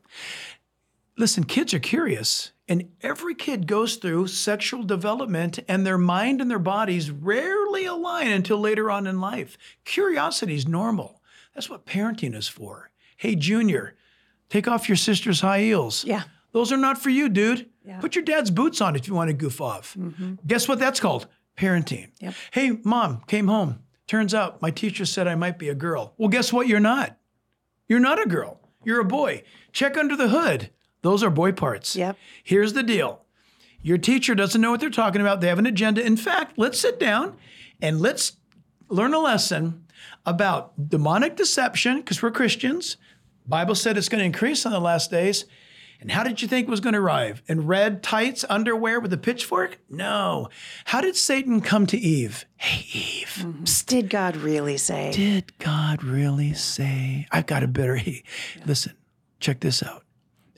Listen, 1.16 1.44
kids 1.44 1.74
are 1.74 1.78
curious, 1.78 2.52
and 2.68 2.88
every 3.02 3.34
kid 3.34 3.66
goes 3.66 3.96
through 3.96 4.26
sexual 4.28 4.82
development, 4.82 5.58
and 5.68 5.86
their 5.86 5.98
mind 5.98 6.40
and 6.40 6.50
their 6.50 6.58
bodies 6.58 7.10
rarely 7.10 7.84
align 7.84 8.28
until 8.28 8.58
later 8.58 8.90
on 8.90 9.06
in 9.06 9.20
life. 9.20 9.58
Curiosity 9.84 10.54
is 10.54 10.66
normal. 10.66 11.20
That's 11.54 11.68
what 11.68 11.84
parenting 11.84 12.34
is 12.34 12.48
for. 12.48 12.90
Hey, 13.16 13.34
Junior, 13.34 13.94
take 14.48 14.66
off 14.66 14.88
your 14.88 14.96
sister's 14.96 15.42
high 15.42 15.60
heels. 15.60 16.04
Yeah. 16.04 16.22
Those 16.52 16.72
are 16.72 16.78
not 16.78 16.98
for 16.98 17.10
you, 17.10 17.28
dude. 17.28 17.68
Yeah. 17.84 18.00
Put 18.00 18.14
your 18.14 18.24
dad's 18.24 18.50
boots 18.50 18.80
on 18.80 18.96
if 18.96 19.06
you 19.06 19.14
want 19.14 19.28
to 19.28 19.34
goof 19.34 19.60
off. 19.60 19.94
Mm-hmm. 19.98 20.34
Guess 20.46 20.68
what 20.68 20.78
that's 20.78 21.00
called? 21.00 21.26
Parenting. 21.56 22.10
Yep. 22.20 22.34
Hey, 22.52 22.78
mom, 22.84 23.22
came 23.26 23.48
home. 23.48 23.80
Turns 24.06 24.34
out 24.34 24.62
my 24.62 24.70
teacher 24.70 25.04
said 25.04 25.28
I 25.28 25.34
might 25.34 25.58
be 25.58 25.68
a 25.68 25.74
girl. 25.74 26.14
Well, 26.16 26.28
guess 26.28 26.52
what? 26.52 26.68
You're 26.68 26.80
not. 26.80 27.18
You're 27.88 28.00
not 28.00 28.20
a 28.20 28.28
girl. 28.28 28.60
You're 28.84 29.00
a 29.00 29.04
boy. 29.04 29.42
Check 29.72 29.96
under 29.96 30.16
the 30.16 30.28
hood. 30.28 30.70
Those 31.02 31.22
are 31.22 31.30
boy 31.30 31.52
parts. 31.52 31.94
Yep. 31.96 32.16
Here's 32.42 32.72
the 32.72 32.82
deal 32.82 33.20
your 33.82 33.98
teacher 33.98 34.34
doesn't 34.34 34.60
know 34.60 34.70
what 34.70 34.80
they're 34.80 34.90
talking 34.90 35.20
about. 35.20 35.40
They 35.40 35.48
have 35.48 35.58
an 35.58 35.66
agenda. 35.66 36.04
In 36.04 36.16
fact, 36.16 36.56
let's 36.56 36.78
sit 36.78 37.00
down 37.00 37.36
and 37.80 38.00
let's 38.00 38.36
learn 38.88 39.12
a 39.12 39.18
lesson 39.18 39.84
about 40.24 40.88
demonic 40.88 41.36
deception 41.36 41.96
because 41.98 42.22
we're 42.22 42.30
Christians. 42.30 42.96
Bible 43.44 43.74
said 43.74 43.96
it's 43.98 44.08
going 44.08 44.20
to 44.20 44.24
increase 44.24 44.64
on 44.64 44.70
the 44.72 44.80
last 44.80 45.10
days. 45.10 45.46
And 46.00 46.10
how 46.10 46.24
did 46.24 46.42
you 46.42 46.48
think 46.48 46.66
it 46.66 46.70
was 46.70 46.80
going 46.80 46.94
to 46.94 47.00
arrive? 47.00 47.42
In 47.46 47.66
red 47.66 48.02
tights, 48.02 48.44
underwear 48.48 48.98
with 48.98 49.12
a 49.12 49.16
pitchfork? 49.16 49.78
No. 49.88 50.48
How 50.86 51.00
did 51.00 51.14
Satan 51.16 51.60
come 51.60 51.86
to 51.86 51.96
Eve? 51.98 52.44
Hey, 52.56 52.86
Eve, 52.98 53.44
psst, 53.62 53.86
Did 53.86 54.10
God 54.10 54.34
really 54.36 54.76
say? 54.76 55.12
did 55.12 55.56
God 55.58 56.02
really 56.02 56.54
say, 56.54 57.26
I've 57.30 57.46
got 57.46 57.62
a 57.62 57.68
better, 57.68 57.96
hey, 57.96 58.24
listen, 58.66 58.94
check 59.38 59.60
this 59.60 59.80
out. 59.82 60.01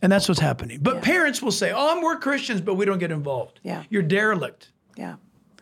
And 0.04 0.12
that's 0.12 0.28
what's 0.28 0.40
happening. 0.40 0.80
But 0.82 1.00
parents 1.00 1.40
will 1.40 1.50
say, 1.50 1.72
oh, 1.74 1.98
we're 2.02 2.18
Christians, 2.18 2.60
but 2.60 2.74
we 2.74 2.84
don't 2.84 2.98
get 2.98 3.10
involved. 3.10 3.58
Yeah. 3.62 3.84
You're 3.88 4.02
derelict. 4.02 4.70
Yeah. 4.98 5.14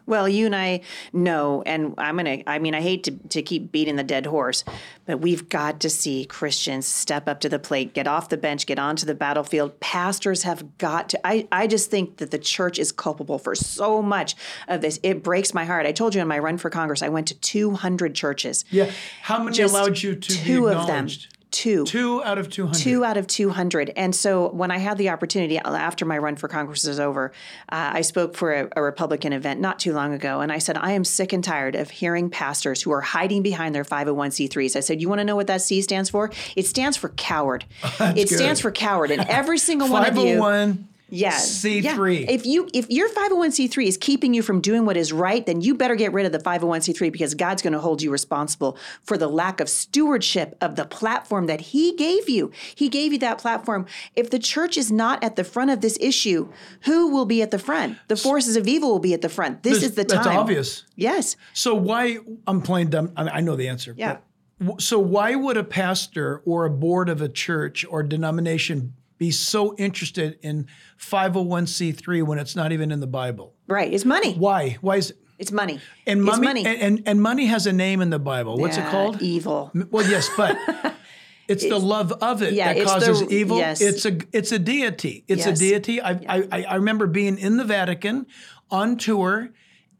Well, 0.05 0.28
you 0.28 0.47
and 0.47 0.57
I 0.57 0.80
know, 1.12 1.62
and 1.62 1.95
I'm 1.97 2.16
going 2.16 2.40
to, 2.40 2.51
I 2.51 2.59
mean, 2.59 2.74
I 2.74 2.80
hate 2.80 3.05
to, 3.05 3.12
to 3.12 3.40
keep 3.40 3.70
beating 3.70 3.95
the 3.95 4.03
dead 4.03 4.26
horse, 4.26 4.64
but 5.07 5.20
we've 5.20 5.49
got 5.49 5.78
to 5.82 5.88
see 5.88 6.24
Christians 6.24 6.88
step 6.88 7.28
up 7.28 7.38
to 7.43 7.49
the 7.49 7.61
plate, 7.61 7.95
get 7.95 8.09
off 8.09 8.30
the 8.30 8.36
bench, 8.36 8.66
get 8.66 8.80
onto 8.80 9.07
the 9.07 9.14
battlefield. 9.14 9.78
Pastors 9.78 10.43
have 10.43 10.76
got 10.76 11.11
to, 11.11 11.24
I, 11.24 11.47
I 11.53 11.68
just 11.68 11.88
think 11.88 12.16
that 12.16 12.32
the 12.32 12.38
church 12.38 12.80
is 12.80 12.90
culpable 12.90 13.38
for 13.38 13.55
so 13.55 14.03
much 14.03 14.34
of 14.66 14.80
this. 14.80 14.99
It 15.05 15.22
breaks 15.22 15.55
my 15.55 15.64
heart. 15.64 15.86
I 15.86 15.93
told 15.93 16.16
you 16.16 16.20
in 16.20 16.26
my 16.26 16.40
run 16.40 16.59
for 16.59 16.68
Congress, 16.68 17.01
I 17.01 17.09
went 17.09 17.28
to 17.28 17.38
200 17.38 18.12
churches. 18.16 18.64
Yeah. 18.72 18.90
How 19.20 19.40
many 19.40 19.57
Just 19.57 19.72
allowed 19.72 20.03
you 20.03 20.16
to 20.16 20.32
two 20.32 20.62
be 20.62 20.74
of 20.74 20.88
them. 20.88 21.07
Two. 21.53 21.84
Two 21.84 22.24
out 22.24 22.38
of 22.38 22.48
200. 22.48 22.78
Two 22.78 23.05
out 23.05 23.16
of 23.16 23.26
200. 23.26 23.92
And 23.94 24.14
so 24.14 24.48
when 24.48 24.70
I 24.70 24.78
had 24.78 24.96
the 24.98 25.11
opportunity 25.11 25.59
after 25.59 26.05
my 26.07 26.18
run 26.18 26.36
for 26.36 26.48
Congress 26.48 26.86
was 26.86 26.98
over, 26.98 27.32
uh, 27.68 27.90
I 27.92 28.00
spoke 28.00 28.34
for 28.34 28.53
a, 28.53 28.68
a 28.74 28.82
Republican 28.82 29.32
event 29.32 29.61
not 29.61 29.78
too 29.78 29.92
long 29.92 30.14
ago. 30.14 30.40
And 30.40 30.50
I 30.50 30.59
said, 30.59 30.78
I 30.78 30.92
am 30.92 31.05
sick 31.05 31.32
and 31.32 31.44
tired 31.44 31.76
of 31.76 31.90
hearing 31.90 32.30
pastors 32.30 32.82
who 32.82 32.90
are 32.90 33.03
hiding 33.03 33.42
behind 33.42 33.74
their 33.74 33.84
501c3s. 33.84 34.76
I 34.76 34.80
said, 34.80 35.00
You 35.00 35.09
want 35.09 35.20
to 35.20 35.24
know 35.24 35.36
what 35.36 35.46
that 35.46 35.61
C 35.61 35.82
stands 35.82 36.09
for? 36.09 36.32
It 36.57 36.66
stands 36.66 36.96
for 36.96 37.11
coward. 37.11 37.66
it 38.00 38.28
stands 38.28 38.61
for 38.61 38.72
coward. 38.72 39.11
And 39.11 39.20
every 39.28 39.59
single 39.62 39.88
one 39.88 40.07
of 40.07 40.16
you. 40.16 40.38
501 40.38 40.88
Yes. 41.14 41.62
C3. 41.62 41.82
Yeah. 42.20 42.30
If 42.30 42.46
you 42.46 42.68
if 42.72 42.88
your 42.88 43.06
501c3 43.10 43.86
is 43.86 43.98
keeping 43.98 44.32
you 44.32 44.40
from 44.42 44.62
doing 44.62 44.86
what 44.86 44.96
is 44.96 45.12
right, 45.12 45.44
then 45.44 45.60
you 45.60 45.74
better 45.74 45.94
get 45.94 46.12
rid 46.14 46.24
of 46.24 46.32
the 46.32 46.38
501c3 46.38 47.12
because 47.12 47.34
God's 47.34 47.60
going 47.60 47.74
to 47.74 47.80
hold 47.80 48.00
you 48.00 48.10
responsible 48.10 48.78
for 49.02 49.18
the 49.18 49.28
lack 49.28 49.60
of 49.60 49.68
stewardship 49.68 50.56
of 50.62 50.76
the 50.76 50.86
platform 50.86 51.46
that 51.46 51.60
he 51.60 51.94
gave 51.96 52.30
you. 52.30 52.50
He 52.74 52.88
gave 52.88 53.12
you 53.12 53.18
that 53.18 53.36
platform. 53.36 53.84
If 54.16 54.30
the 54.30 54.38
church 54.38 54.78
is 54.78 54.90
not 54.90 55.22
at 55.22 55.36
the 55.36 55.44
front 55.44 55.70
of 55.70 55.82
this 55.82 55.98
issue, 56.00 56.48
who 56.84 57.08
will 57.08 57.26
be 57.26 57.42
at 57.42 57.50
the 57.50 57.58
front? 57.58 57.98
The 58.08 58.16
forces 58.16 58.56
of 58.56 58.66
evil 58.66 58.90
will 58.90 58.98
be 58.98 59.12
at 59.12 59.20
the 59.20 59.28
front. 59.28 59.62
This 59.62 59.74
This- 59.74 59.90
is 59.90 59.94
the 59.96 60.04
time. 60.04 60.24
That's 60.24 60.36
obvious. 60.36 60.84
Yes. 60.96 61.36
So 61.52 61.74
why 61.74 62.20
I'm 62.46 62.62
playing 62.62 62.88
dumb? 62.88 63.12
I, 63.18 63.28
I 63.28 63.40
know 63.42 63.54
the 63.54 63.68
answer. 63.68 63.94
Yeah. 63.98 64.16
but 64.60 64.80
so 64.80 64.98
why 64.98 65.34
would 65.34 65.56
a 65.58 65.64
pastor 65.64 66.40
or 66.46 66.64
a 66.64 66.70
board 66.70 67.08
of 67.10 67.20
a 67.20 67.28
church 67.28 67.84
or 67.88 68.02
denomination 68.02 68.94
be 69.23 69.31
so 69.31 69.75
interested 69.77 70.37
in 70.43 70.66
501c3 70.99 72.25
when 72.25 72.39
it's 72.39 72.57
not 72.57 72.73
even 72.73 72.91
in 72.91 72.99
the 73.01 73.07
Bible? 73.07 73.55
Right. 73.68 73.93
It's 73.93 74.05
money. 74.05 74.35
Why? 74.35 74.79
Why 74.81 74.97
is 74.97 75.11
it? 75.11 75.18
It's 75.39 75.53
money. 75.53 75.81
and 76.07 76.20
it's 76.20 76.27
money, 76.27 76.47
money. 76.47 76.66
And, 76.66 76.81
and 76.83 77.03
and 77.07 77.23
money 77.23 77.47
has 77.47 77.66
a 77.66 77.73
name 77.73 78.01
in 78.01 78.11
the 78.11 78.18
Bible. 78.18 78.59
What's 78.59 78.77
it 78.77 78.87
called? 78.87 79.20
Evil. 79.23 79.70
Well, 79.91 80.09
yes, 80.09 80.29
but 80.37 80.57
it's 81.49 81.64
the 81.68 81.79
love 81.81 82.12
of 82.12 82.43
it 82.43 82.53
Yeah, 82.55 82.66
that 82.73 82.77
it's 82.81 82.93
the- 82.95 83.01
causes 83.07 83.23
evil. 83.33 83.59
yes. 83.59 83.81
It's 83.81 84.05
a 84.05 84.18
it's 84.33 84.53
a 84.53 84.59
deity. 84.59 85.25
It's 85.29 85.47
a 85.47 85.53
deity. 85.53 86.01
I, 86.01 86.11
I 86.29 86.49
I 86.53 86.62
I 86.64 86.75
remember 86.77 87.07
being 87.09 87.39
in 87.39 87.57
the 87.57 87.64
Vatican 87.64 88.27
on 88.70 88.97
tour, 88.97 89.51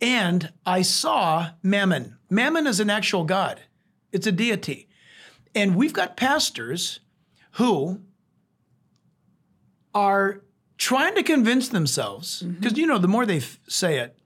and 0.01 0.53
I 0.65 0.83
saw 0.83 1.51
Mammon. 1.63 2.19
Mammon 2.31 2.67
is 2.69 2.79
an 2.81 2.91
actual 2.91 3.25
god. 3.25 3.63
It's 4.13 4.27
a 4.29 4.33
deity, 4.33 4.89
and 5.57 5.75
we've 5.75 5.93
got 5.95 6.17
pastors 6.17 7.01
who 7.53 8.01
are 9.95 10.43
trying 10.79 11.15
to 11.15 11.23
convince 11.23 11.69
themselves 11.69 12.43
because 12.43 12.77
you 12.79 12.87
know 12.87 12.99
the 12.99 13.09
more 13.09 13.27
they 13.27 13.37
f- 13.39 13.59
say 13.69 13.99
it, 13.99 14.17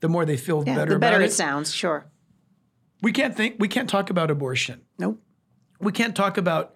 the 0.00 0.08
more 0.08 0.24
they 0.24 0.36
feel 0.36 0.60
Mm-hmm. 0.60 0.68
Yeah, 0.68 0.74
better 0.76 0.92
the 0.94 0.98
better 0.98 1.16
about 1.16 1.26
it 1.26 1.32
sounds, 1.32 1.72
sure. 1.74 2.06
We 3.02 3.12
can't 3.12 3.36
think. 3.36 3.56
We 3.58 3.68
can't 3.68 3.88
talk 3.88 4.10
about 4.10 4.30
abortion. 4.30 4.82
Nope. 4.98 5.20
We 5.80 5.90
can't 5.92 6.14
talk 6.14 6.38
about 6.38 6.74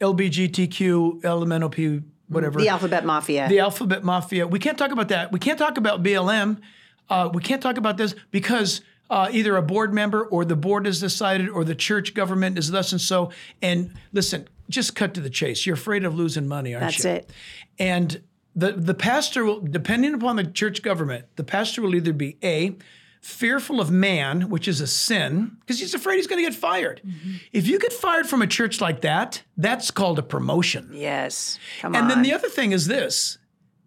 LBGTQ, 0.00 1.20
LMNOP, 1.22 2.02
whatever. 2.28 2.60
The 2.60 2.68
alphabet 2.68 3.04
mafia. 3.04 3.48
the 3.48 3.60
alphabet 3.60 4.02
mafia. 4.04 4.46
We 4.46 4.58
can't 4.58 4.78
talk 4.78 4.90
about 4.90 5.08
that. 5.08 5.32
We 5.32 5.38
can't 5.38 5.58
talk 5.58 5.76
about 5.78 6.02
BLM. 6.02 6.60
Uh, 7.08 7.30
we 7.32 7.40
can't 7.42 7.62
talk 7.62 7.76
about 7.78 7.96
this 7.96 8.14
because 8.30 8.80
uh, 9.10 9.28
either 9.32 9.56
a 9.56 9.62
board 9.62 9.94
member 9.94 10.24
or 10.24 10.44
the 10.44 10.56
board 10.56 10.86
has 10.86 11.00
decided 11.00 11.48
or 11.48 11.64
the 11.64 11.74
church 11.74 12.14
government 12.14 12.58
is 12.58 12.70
thus 12.70 12.92
and 12.92 13.00
so. 13.00 13.30
And 13.62 13.94
listen, 14.12 14.48
just 14.68 14.94
cut 14.94 15.14
to 15.14 15.20
the 15.20 15.30
chase. 15.30 15.64
You're 15.66 15.74
afraid 15.74 16.04
of 16.04 16.14
losing 16.14 16.46
money, 16.48 16.74
aren't 16.74 16.86
That's 16.86 16.98
you? 16.98 17.10
That's 17.10 17.26
it. 17.26 17.32
And 17.78 18.22
the 18.54 18.72
the 18.72 18.94
pastor 18.94 19.44
will, 19.44 19.60
depending 19.60 20.14
upon 20.14 20.36
the 20.36 20.44
church 20.44 20.82
government, 20.82 21.26
the 21.36 21.44
pastor 21.44 21.82
will 21.82 21.94
either 21.94 22.12
be 22.12 22.36
a 22.42 22.76
fearful 23.20 23.80
of 23.80 23.90
man, 23.90 24.48
which 24.48 24.68
is 24.68 24.80
a 24.80 24.86
sin, 24.86 25.56
because 25.60 25.80
he's 25.80 25.92
afraid 25.92 26.16
he's 26.16 26.26
going 26.28 26.42
to 26.42 26.48
get 26.48 26.58
fired. 26.58 27.00
Mm-hmm. 27.04 27.34
If 27.52 27.66
you 27.66 27.78
get 27.78 27.92
fired 27.92 28.26
from 28.28 28.42
a 28.42 28.46
church 28.46 28.80
like 28.80 29.00
that, 29.00 29.42
that's 29.56 29.90
called 29.90 30.18
a 30.18 30.22
promotion. 30.22 30.90
yes. 30.92 31.58
Come 31.80 31.94
And 31.94 32.04
on. 32.04 32.08
then 32.08 32.22
the 32.22 32.32
other 32.32 32.48
thing 32.48 32.72
is 32.72 32.86
this 32.86 33.38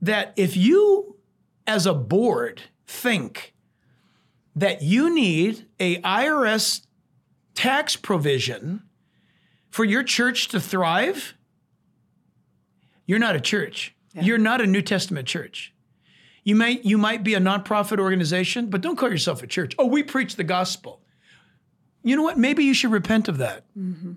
that 0.01 0.33
if 0.35 0.57
you, 0.57 1.15
as 1.67 1.85
a 1.85 1.93
board, 1.93 2.61
think 2.87 3.53
that 4.55 4.81
you 4.81 5.13
need 5.13 5.65
a 5.79 6.01
IRS 6.01 6.85
tax 7.55 7.95
provision 7.95 8.83
for 9.71 9.83
your 9.83 10.03
church 10.03 10.49
to 10.49 10.59
thrive, 10.59 11.33
you're 13.05 13.19
not 13.19 13.35
a 13.35 13.41
church. 13.41 13.95
You're 14.13 14.37
not 14.37 14.61
a 14.61 14.67
New 14.67 14.81
Testament 14.81 15.27
church. 15.27 15.73
You 16.43 16.55
might 16.55 16.83
you 16.83 16.97
might 16.97 17.23
be 17.23 17.33
a 17.33 17.39
nonprofit 17.39 17.99
organization, 17.99 18.69
but 18.69 18.81
don't 18.81 18.97
call 18.97 19.09
yourself 19.09 19.41
a 19.41 19.47
church. 19.47 19.73
Oh, 19.79 19.85
we 19.85 20.03
preach 20.03 20.35
the 20.35 20.43
gospel. 20.43 21.01
You 22.03 22.15
know 22.15 22.23
what? 22.23 22.37
Maybe 22.37 22.63
you 22.63 22.73
should 22.73 22.91
repent 22.91 23.27
of 23.27 23.37
that. 23.37 23.63
Mm-hmm. 23.77 24.13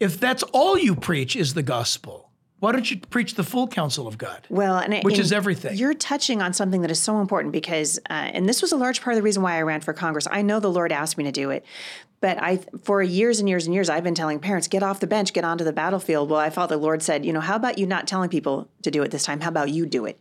If 0.00 0.18
that's 0.18 0.42
all 0.52 0.78
you 0.78 0.94
preach 0.94 1.36
is 1.36 1.54
the 1.54 1.62
gospel, 1.62 2.23
why 2.64 2.72
don't 2.72 2.90
you 2.90 2.98
preach 2.98 3.34
the 3.34 3.44
full 3.44 3.68
counsel 3.68 4.06
of 4.06 4.16
God? 4.16 4.46
Well, 4.48 4.78
and 4.78 4.94
Which 5.04 5.16
and 5.16 5.22
is 5.22 5.32
everything. 5.32 5.76
You're 5.76 5.92
touching 5.92 6.40
on 6.40 6.54
something 6.54 6.80
that 6.80 6.90
is 6.90 6.98
so 6.98 7.20
important 7.20 7.52
because, 7.52 7.98
uh, 8.08 8.12
and 8.12 8.48
this 8.48 8.62
was 8.62 8.72
a 8.72 8.76
large 8.78 9.02
part 9.02 9.12
of 9.12 9.18
the 9.18 9.22
reason 9.22 9.42
why 9.42 9.56
I 9.56 9.62
ran 9.62 9.82
for 9.82 9.92
Congress. 9.92 10.26
I 10.30 10.40
know 10.40 10.60
the 10.60 10.70
Lord 10.70 10.90
asked 10.90 11.18
me 11.18 11.24
to 11.24 11.32
do 11.32 11.50
it, 11.50 11.62
but 12.20 12.42
I, 12.42 12.60
for 12.82 13.02
years 13.02 13.38
and 13.38 13.50
years 13.50 13.66
and 13.66 13.74
years, 13.74 13.90
I've 13.90 14.02
been 14.02 14.14
telling 14.14 14.38
parents, 14.38 14.66
get 14.66 14.82
off 14.82 14.98
the 14.98 15.06
bench, 15.06 15.34
get 15.34 15.44
onto 15.44 15.62
the 15.62 15.74
battlefield. 15.74 16.30
Well, 16.30 16.40
I 16.40 16.48
felt 16.48 16.70
the 16.70 16.78
Lord 16.78 17.02
said, 17.02 17.26
you 17.26 17.34
know, 17.34 17.40
how 17.40 17.56
about 17.56 17.76
you 17.76 17.86
not 17.86 18.06
telling 18.06 18.30
people 18.30 18.66
to 18.80 18.90
do 18.90 19.02
it 19.02 19.10
this 19.10 19.24
time? 19.24 19.42
How 19.42 19.50
about 19.50 19.68
you 19.68 19.84
do 19.84 20.06
it? 20.06 20.18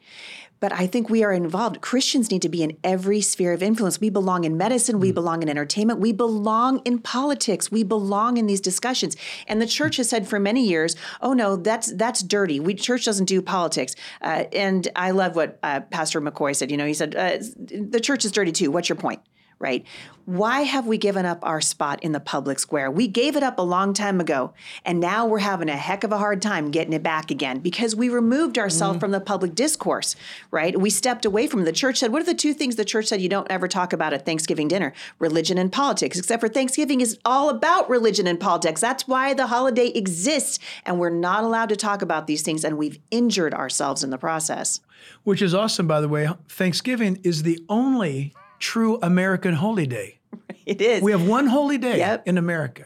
But 0.64 0.72
I 0.72 0.88
think 0.88 1.10
we 1.10 1.26
are 1.26 1.34
involved. 1.34 1.82
Christians 1.82 2.32
need 2.32 2.42
to 2.44 2.48
be 2.48 2.64
in 2.64 2.78
every 2.86 3.20
sphere 3.20 3.52
of 3.52 3.62
influence. 3.62 4.00
We 4.00 4.10
belong 4.10 4.46
in 4.46 4.56
medicine. 4.56 5.02
We 5.02 5.12
belong 5.12 5.44
in 5.44 5.50
entertainment. 5.50 6.00
We 6.00 6.14
belong 6.14 6.80
in 6.86 7.00
politics. 7.00 7.70
We 7.70 7.84
belong 7.84 8.38
in 8.38 8.46
these 8.46 8.62
discussions. 8.62 9.18
And 9.46 9.62
the 9.62 9.66
church 9.68 9.98
has 9.98 10.08
said 10.08 10.26
for 10.26 10.40
many 10.40 10.66
years, 10.66 10.96
"Oh 11.22 11.34
no, 11.34 11.58
that's 11.58 11.92
that's 11.96 12.24
dirty. 12.24 12.62
We 12.62 12.76
church 12.76 13.04
doesn't 13.04 13.26
do 13.26 13.42
politics." 13.42 13.94
Uh, 14.22 14.46
and 14.54 14.88
I 14.96 15.12
love 15.12 15.36
what 15.36 15.60
uh, 15.64 15.82
Pastor 15.82 16.22
McCoy 16.22 16.56
said. 16.56 16.72
You 16.72 16.78
know, 16.78 16.88
he 16.88 16.94
said 16.94 17.14
uh, 17.14 17.40
the 17.60 18.00
church 18.00 18.24
is 18.24 18.32
dirty 18.32 18.54
too. 18.54 18.72
What's 18.72 18.88
your 18.88 18.96
point? 18.96 19.20
Right? 19.64 19.86
Why 20.26 20.62
have 20.62 20.88
we 20.88 20.98
given 20.98 21.26
up 21.26 21.40
our 21.42 21.62
spot 21.62 22.04
in 22.04 22.12
the 22.12 22.20
public 22.20 22.60
square? 22.60 22.92
We 22.92 23.08
gave 23.08 23.38
it 23.38 23.44
up 23.44 23.60
a 23.60 23.62
long 23.62 23.94
time 23.94 24.20
ago, 24.20 24.54
and 24.84 25.00
now 25.00 25.26
we're 25.26 25.40
having 25.40 25.70
a 25.70 25.76
heck 25.76 26.04
of 26.04 26.12
a 26.12 26.18
hard 26.18 26.42
time 26.42 26.70
getting 26.70 26.92
it 26.92 27.02
back 27.02 27.32
again 27.32 27.60
because 27.60 27.96
we 27.96 28.10
removed 28.10 28.58
ourselves 28.58 28.98
mm. 28.98 29.00
from 29.00 29.12
the 29.12 29.22
public 29.22 29.56
discourse, 29.56 30.18
right? 30.52 30.80
We 30.80 30.90
stepped 30.90 31.26
away 31.26 31.48
from 31.48 31.64
the 31.64 31.72
church 31.72 31.98
said, 31.98 32.12
what 32.12 32.22
are 32.22 32.26
the 32.26 32.34
two 32.34 32.54
things 32.54 32.76
the 32.76 32.84
church 32.86 33.08
said 33.08 33.22
you 33.22 33.30
don't 33.30 33.50
ever 33.50 33.70
talk 33.70 33.94
about 33.94 34.14
at 34.14 34.26
Thanksgiving 34.26 34.68
dinner? 34.68 34.94
Religion 35.20 35.58
and 35.58 35.72
politics, 35.72 36.18
except 36.18 36.42
for 36.42 36.50
Thanksgiving 36.50 37.00
is 37.00 37.18
all 37.24 37.50
about 37.50 37.90
religion 37.90 38.28
and 38.28 38.40
politics. 38.40 38.82
That's 38.82 39.08
why 39.08 39.34
the 39.34 39.48
holiday 39.48 39.88
exists, 39.88 40.60
and 40.86 41.00
we're 41.00 41.10
not 41.10 41.44
allowed 41.44 41.70
to 41.70 41.78
talk 41.78 42.02
about 42.02 42.28
these 42.28 42.44
things, 42.44 42.64
and 42.66 42.78
we've 42.78 43.00
injured 43.12 43.54
ourselves 43.54 44.04
in 44.04 44.10
the 44.10 44.18
process. 44.18 44.82
Which 45.24 45.42
is 45.42 45.54
awesome, 45.54 45.88
by 45.88 46.02
the 46.02 46.10
way. 46.10 46.30
Thanksgiving 46.50 47.20
is 47.24 47.44
the 47.44 47.64
only 47.70 48.34
true 48.60 49.00
American 49.02 49.54
holy 49.56 49.88
day. 49.88 50.20
It 50.66 50.80
is. 50.82 51.04
We 51.04 51.12
have 51.12 51.28
one 51.28 51.48
holy 51.48 51.78
day 51.78 51.98
Yep. 51.98 52.26
in 52.28 52.38
America. 52.38 52.86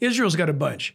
Israel's 0.00 0.36
got 0.36 0.50
a 0.50 0.52
bunch. 0.52 0.94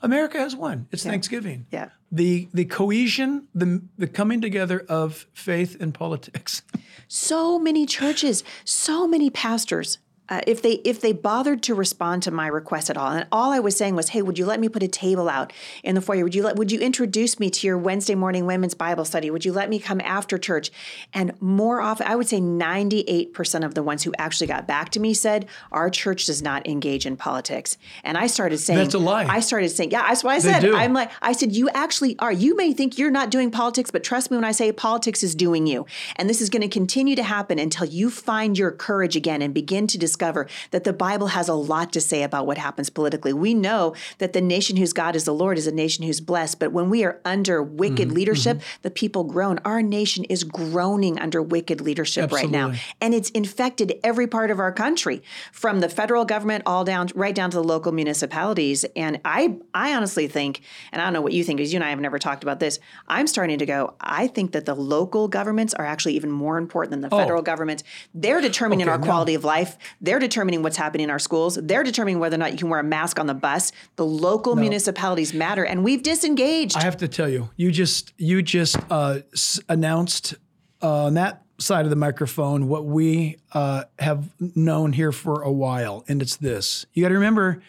America 0.00 0.38
has 0.38 0.56
one. 0.56 0.86
It's 0.90 1.02
Thanksgiving. 1.04 1.66
Yeah. 1.70 1.90
The 2.10 2.48
the 2.54 2.64
cohesion, 2.64 3.48
the 3.54 3.82
the 3.98 4.06
coming 4.06 4.40
together 4.40 4.80
of 4.88 5.26
faith 5.34 5.76
and 5.80 5.92
politics. 5.92 6.62
so 7.08 7.58
many 7.58 7.84
churches, 7.84 8.42
so 8.64 9.06
many 9.06 9.28
pastors. 9.30 9.98
Uh, 10.28 10.40
if 10.46 10.62
they 10.62 10.72
if 10.84 11.00
they 11.00 11.12
bothered 11.12 11.62
to 11.62 11.74
respond 11.74 12.22
to 12.22 12.30
my 12.30 12.46
request 12.46 12.90
at 12.90 12.96
all, 12.96 13.10
and 13.10 13.26
all 13.30 13.52
I 13.52 13.60
was 13.60 13.76
saying 13.76 13.94
was, 13.94 14.10
"Hey, 14.10 14.22
would 14.22 14.38
you 14.38 14.46
let 14.46 14.58
me 14.58 14.68
put 14.68 14.82
a 14.82 14.88
table 14.88 15.28
out 15.28 15.52
in 15.82 15.94
the 15.94 16.00
foyer? 16.00 16.24
Would 16.24 16.34
you 16.34 16.42
let 16.42 16.56
Would 16.56 16.72
you 16.72 16.80
introduce 16.80 17.38
me 17.38 17.50
to 17.50 17.66
your 17.66 17.78
Wednesday 17.78 18.14
morning 18.14 18.46
women's 18.46 18.74
Bible 18.74 19.04
study? 19.04 19.30
Would 19.30 19.44
you 19.44 19.52
let 19.52 19.68
me 19.68 19.78
come 19.78 20.00
after 20.00 20.38
church?" 20.38 20.70
And 21.12 21.40
more 21.40 21.80
often, 21.80 22.06
I 22.06 22.16
would 22.16 22.28
say 22.28 22.40
ninety 22.40 23.00
eight 23.06 23.34
percent 23.34 23.64
of 23.64 23.74
the 23.74 23.82
ones 23.82 24.02
who 24.02 24.12
actually 24.18 24.46
got 24.46 24.66
back 24.66 24.90
to 24.90 25.00
me 25.00 25.14
said, 25.14 25.46
"Our 25.70 25.90
church 25.90 26.26
does 26.26 26.42
not 26.42 26.66
engage 26.66 27.06
in 27.06 27.16
politics." 27.16 27.76
And 28.02 28.16
I 28.16 28.26
started 28.26 28.58
saying, 28.58 28.78
That's 28.78 28.94
a 28.94 28.98
lie. 28.98 29.26
I 29.26 29.40
started 29.40 29.68
saying, 29.68 29.90
"Yeah, 29.90 30.08
that's 30.08 30.24
what 30.24 30.34
I 30.34 30.38
said." 30.38 30.60
do. 30.60 30.74
I'm 30.74 30.92
like, 30.92 31.10
I 31.20 31.32
said, 31.32 31.52
"You 31.52 31.68
actually 31.70 32.18
are. 32.18 32.32
You 32.32 32.56
may 32.56 32.72
think 32.72 32.98
you're 32.98 33.10
not 33.10 33.30
doing 33.30 33.50
politics, 33.50 33.90
but 33.90 34.02
trust 34.02 34.30
me 34.30 34.36
when 34.36 34.44
I 34.44 34.52
say 34.52 34.72
politics 34.72 35.22
is 35.22 35.34
doing 35.34 35.66
you. 35.66 35.86
And 36.16 36.28
this 36.28 36.40
is 36.40 36.50
going 36.50 36.62
to 36.62 36.68
continue 36.68 37.16
to 37.16 37.22
happen 37.22 37.58
until 37.58 37.86
you 37.86 38.10
find 38.10 38.56
your 38.58 38.70
courage 38.70 39.16
again 39.16 39.42
and 39.42 39.52
begin 39.52 39.86
to 39.88 39.98
discover 40.14 40.46
that 40.70 40.84
the 40.84 40.92
Bible 40.92 41.28
has 41.28 41.48
a 41.48 41.54
lot 41.54 41.92
to 41.92 42.00
say 42.00 42.22
about 42.22 42.46
what 42.46 42.56
happens 42.56 42.88
politically. 42.88 43.32
We 43.32 43.52
know 43.52 43.94
that 44.18 44.32
the 44.32 44.40
nation 44.40 44.76
whose 44.76 44.92
God 44.92 45.16
is 45.16 45.24
the 45.24 45.34
Lord 45.34 45.58
is 45.58 45.66
a 45.66 45.72
nation 45.72 46.04
who's 46.04 46.20
blessed, 46.20 46.60
but 46.60 46.70
when 46.72 46.88
we 46.88 47.04
are 47.04 47.20
under 47.24 47.60
wicked 47.62 47.94
Mm-hmm, 47.94 48.14
leadership, 48.14 48.60
the 48.82 48.90
people 48.90 49.24
groan. 49.24 49.58
Our 49.64 49.80
nation 49.80 50.24
is 50.24 50.44
groaning 50.44 51.18
under 51.18 51.40
wicked 51.40 51.80
leadership 51.80 52.32
right 52.32 52.50
now. 52.50 52.72
And 53.00 53.14
it's 53.14 53.30
infected 53.30 53.98
every 54.02 54.26
part 54.26 54.50
of 54.50 54.58
our 54.58 54.72
country, 54.72 55.22
from 55.52 55.80
the 55.80 55.88
federal 55.88 56.24
government 56.24 56.64
all 56.66 56.84
down 56.84 57.08
right 57.14 57.34
down 57.34 57.50
to 57.50 57.56
the 57.56 57.64
local 57.64 57.92
municipalities. 57.92 58.84
And 58.94 59.20
I 59.24 59.56
I 59.72 59.94
honestly 59.94 60.26
think, 60.28 60.60
and 60.92 61.00
I 61.00 61.04
don't 61.04 61.12
know 61.14 61.22
what 61.22 61.32
you 61.32 61.44
think, 61.44 61.56
because 61.58 61.72
you 61.72 61.76
and 61.78 61.84
I 61.84 61.90
have 61.90 62.00
never 62.00 62.18
talked 62.18 62.42
about 62.42 62.60
this. 62.60 62.78
I'm 63.08 63.26
starting 63.26 63.58
to 63.58 63.66
go, 63.66 63.94
I 64.00 64.26
think 64.26 64.52
that 64.52 64.66
the 64.66 64.74
local 64.74 65.28
governments 65.28 65.72
are 65.74 65.86
actually 65.86 66.14
even 66.16 66.30
more 66.30 66.58
important 66.58 66.90
than 66.90 67.00
the 67.00 67.10
federal 67.10 67.42
government. 67.42 67.82
They're 68.12 68.40
determining 68.40 68.86
Okay, 68.86 68.92
our 68.92 68.98
no. 68.98 69.04
quality 69.04 69.34
of 69.34 69.44
life. 69.44 69.76
They're 70.04 70.18
determining 70.18 70.62
what's 70.62 70.76
happening 70.76 71.04
in 71.04 71.10
our 71.10 71.18
schools. 71.18 71.58
They're 71.60 71.82
determining 71.82 72.18
whether 72.18 72.34
or 72.34 72.38
not 72.38 72.52
you 72.52 72.58
can 72.58 72.68
wear 72.68 72.80
a 72.80 72.84
mask 72.84 73.18
on 73.18 73.26
the 73.26 73.34
bus. 73.34 73.72
The 73.96 74.04
local 74.04 74.54
municipalities 74.54 75.32
matter, 75.32 75.64
and 75.64 75.82
we've 75.82 76.02
disengaged. 76.02 76.76
I 76.76 76.82
have 76.82 76.98
to 76.98 77.08
tell 77.08 77.28
you, 77.28 77.48
you 77.56 77.70
just 77.70 78.12
you 78.18 78.42
just 78.42 78.76
uh, 78.90 79.20
s- 79.32 79.60
announced 79.68 80.34
uh, 80.82 81.06
on 81.06 81.14
that 81.14 81.42
side 81.58 81.86
of 81.86 81.90
the 81.90 81.96
microphone 81.96 82.68
what 82.68 82.84
we 82.84 83.38
uh, 83.52 83.84
have 83.98 84.28
known 84.38 84.92
here 84.92 85.12
for 85.12 85.42
a 85.42 85.50
while, 85.50 86.04
and 86.06 86.20
it's 86.20 86.36
this: 86.36 86.84
you 86.92 87.02
got 87.02 87.08
to 87.08 87.14
remember, 87.14 87.62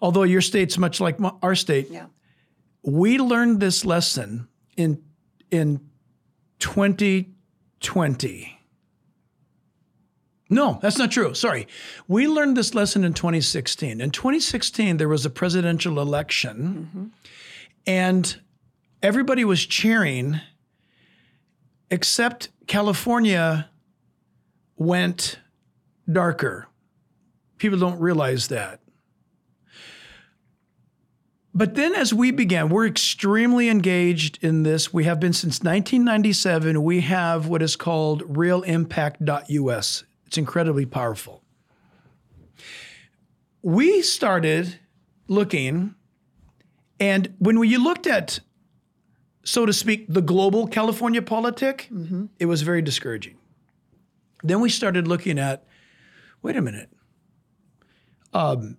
although 0.00 0.24
your 0.24 0.40
state's 0.40 0.76
much 0.76 1.00
like 1.00 1.20
my, 1.20 1.30
our 1.40 1.54
state, 1.54 1.88
yeah. 1.88 2.06
we 2.82 3.18
learned 3.18 3.60
this 3.60 3.84
lesson 3.84 4.48
in 4.76 5.00
in 5.52 5.80
2020. 6.58 8.58
No, 10.50 10.78
that's 10.82 10.98
not 10.98 11.10
true. 11.10 11.34
Sorry. 11.34 11.66
We 12.06 12.28
learned 12.28 12.56
this 12.56 12.74
lesson 12.74 13.02
in 13.04 13.14
2016. 13.14 14.00
In 14.00 14.10
2016, 14.10 14.98
there 14.98 15.08
was 15.08 15.24
a 15.24 15.30
presidential 15.30 15.98
election, 15.98 17.12
and 17.86 18.40
everybody 19.02 19.44
was 19.44 19.64
cheering, 19.64 20.40
except 21.90 22.50
California 22.66 23.70
went 24.76 25.38
darker. 26.10 26.68
People 27.58 27.78
don't 27.78 28.00
realize 28.00 28.48
that. 28.48 28.80
But 31.56 31.76
then, 31.76 31.94
as 31.94 32.12
we 32.12 32.32
began, 32.32 32.68
we're 32.68 32.86
extremely 32.86 33.68
engaged 33.68 34.42
in 34.42 34.64
this. 34.64 34.92
We 34.92 35.04
have 35.04 35.20
been 35.20 35.32
since 35.32 35.60
1997. 35.60 36.82
We 36.82 37.00
have 37.02 37.46
what 37.46 37.62
is 37.62 37.76
called 37.76 38.24
realimpact.us. 38.24 40.04
It's 40.34 40.38
incredibly 40.38 40.84
powerful. 40.84 41.44
We 43.62 44.02
started 44.02 44.80
looking, 45.28 45.94
and 46.98 47.32
when 47.38 47.60
we 47.60 47.76
looked 47.76 48.08
at, 48.08 48.40
so 49.44 49.64
to 49.64 49.72
speak, 49.72 50.06
the 50.08 50.20
global 50.20 50.66
California 50.66 51.22
politic, 51.22 51.88
it 52.40 52.46
was 52.46 52.62
very 52.62 52.82
discouraging. 52.82 53.36
Then 54.42 54.58
we 54.58 54.70
started 54.70 55.06
looking 55.06 55.38
at, 55.38 55.68
wait 56.42 56.56
a 56.56 56.60
minute, 56.60 56.90
um, 58.32 58.76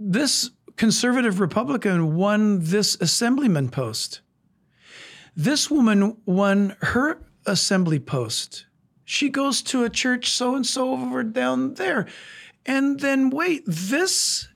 this 0.00 0.52
conservative 0.76 1.38
Republican 1.38 2.16
won 2.16 2.60
this 2.62 2.96
assemblyman 2.98 3.68
post. 3.68 4.22
This 5.36 5.70
woman 5.70 6.16
won 6.24 6.76
her 6.80 7.20
assembly 7.44 7.98
post. 7.98 8.64
She 9.10 9.30
goes 9.30 9.62
to 9.62 9.84
a 9.84 9.88
church 9.88 10.28
so 10.28 10.54
and 10.54 10.66
so 10.66 10.92
over 10.92 11.22
down 11.22 11.74
there. 11.74 12.06
And 12.66 13.00
then 13.00 13.30
wait, 13.30 13.62
this 13.66 14.48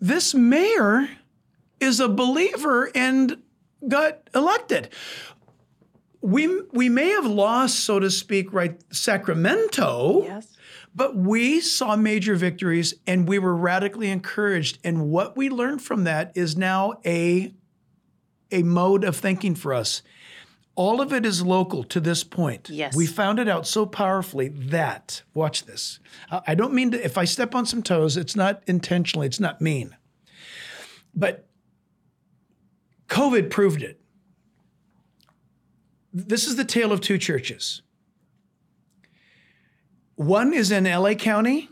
this 0.00 0.32
mayor 0.32 1.06
is 1.80 2.00
a 2.00 2.08
believer 2.08 2.90
and 2.94 3.42
got 3.86 4.30
elected. 4.34 4.88
We 6.22 6.62
we 6.72 6.88
may 6.88 7.10
have 7.10 7.26
lost, 7.26 7.80
so 7.80 8.00
to 8.00 8.10
speak, 8.10 8.54
right 8.54 8.80
Sacramento. 8.90 10.22
Yes. 10.24 10.56
But 10.94 11.14
we 11.14 11.60
saw 11.60 11.96
major 11.96 12.36
victories 12.36 12.94
and 13.06 13.28
we 13.28 13.38
were 13.38 13.54
radically 13.54 14.10
encouraged. 14.10 14.78
And 14.82 15.10
what 15.10 15.36
we 15.36 15.50
learned 15.50 15.82
from 15.82 16.04
that 16.04 16.32
is 16.34 16.56
now 16.56 16.94
a, 17.04 17.52
a 18.50 18.62
mode 18.62 19.04
of 19.04 19.16
thinking 19.16 19.54
for 19.54 19.74
us. 19.74 20.00
All 20.76 21.00
of 21.00 21.12
it 21.12 21.26
is 21.26 21.42
local 21.42 21.84
to 21.84 22.00
this 22.00 22.24
point. 22.24 22.70
Yes. 22.70 22.96
We 22.96 23.06
found 23.06 23.38
it 23.38 23.48
out 23.48 23.66
so 23.66 23.84
powerfully 23.84 24.48
that, 24.48 25.22
watch 25.34 25.64
this. 25.64 25.98
I 26.30 26.40
I 26.48 26.54
don't 26.54 26.72
mean 26.72 26.92
to, 26.92 27.04
if 27.04 27.18
I 27.18 27.24
step 27.24 27.54
on 27.54 27.66
some 27.66 27.82
toes, 27.82 28.16
it's 28.16 28.36
not 28.36 28.62
intentionally, 28.66 29.26
it's 29.26 29.40
not 29.40 29.60
mean. 29.60 29.96
But 31.14 31.46
COVID 33.08 33.50
proved 33.50 33.82
it. 33.82 34.00
This 36.12 36.46
is 36.46 36.56
the 36.56 36.64
tale 36.64 36.92
of 36.92 37.00
two 37.00 37.18
churches. 37.18 37.82
One 40.14 40.52
is 40.52 40.70
in 40.70 40.84
LA 40.84 41.14
County, 41.14 41.68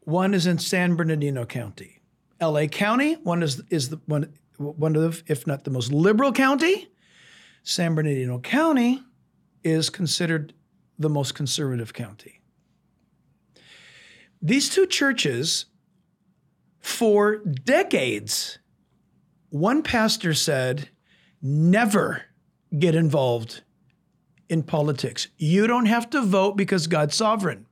one 0.00 0.34
is 0.34 0.46
in 0.46 0.58
San 0.58 0.94
Bernardino 0.94 1.44
County. 1.44 2.00
LA 2.40 2.66
County, 2.66 3.14
one 3.14 3.42
is 3.42 3.62
is 3.70 3.90
the 3.90 4.00
one 4.06 4.32
one 4.56 4.96
of 4.96 5.02
the, 5.02 5.32
if 5.32 5.46
not 5.46 5.64
the 5.64 5.70
most 5.70 5.92
liberal 5.92 6.32
county. 6.32 6.88
San 7.68 7.96
Bernardino 7.96 8.38
County 8.38 9.02
is 9.64 9.90
considered 9.90 10.54
the 11.00 11.08
most 11.08 11.34
conservative 11.34 11.92
county. 11.92 12.40
These 14.40 14.70
two 14.70 14.86
churches, 14.86 15.66
for 16.78 17.38
decades, 17.38 18.60
one 19.48 19.82
pastor 19.82 20.32
said, 20.32 20.90
never 21.42 22.22
get 22.78 22.94
involved 22.94 23.64
in 24.48 24.62
politics. 24.62 25.26
You 25.36 25.66
don't 25.66 25.86
have 25.86 26.08
to 26.10 26.22
vote 26.22 26.56
because 26.56 26.86
God's 26.86 27.16
sovereign. 27.16 27.66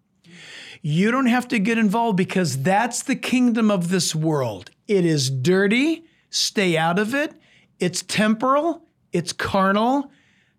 You 0.83 1.13
don't 1.13 1.27
have 1.27 1.47
to 1.49 1.61
get 1.61 1.79
involved 1.79 2.17
because 2.17 2.61
that's 2.65 3.05
the 3.05 3.15
kingdom 3.15 3.71
of 3.71 3.91
this 3.91 4.13
world. 4.13 4.73
It 4.89 5.05
is 5.05 5.31
dirty. 5.31 6.03
Stay 6.31 6.77
out 6.77 6.99
of 6.99 7.15
it. 7.15 7.33
It's 7.79 8.03
temporal. 8.03 8.84
It's 9.15 9.33
carnal. 9.33 10.11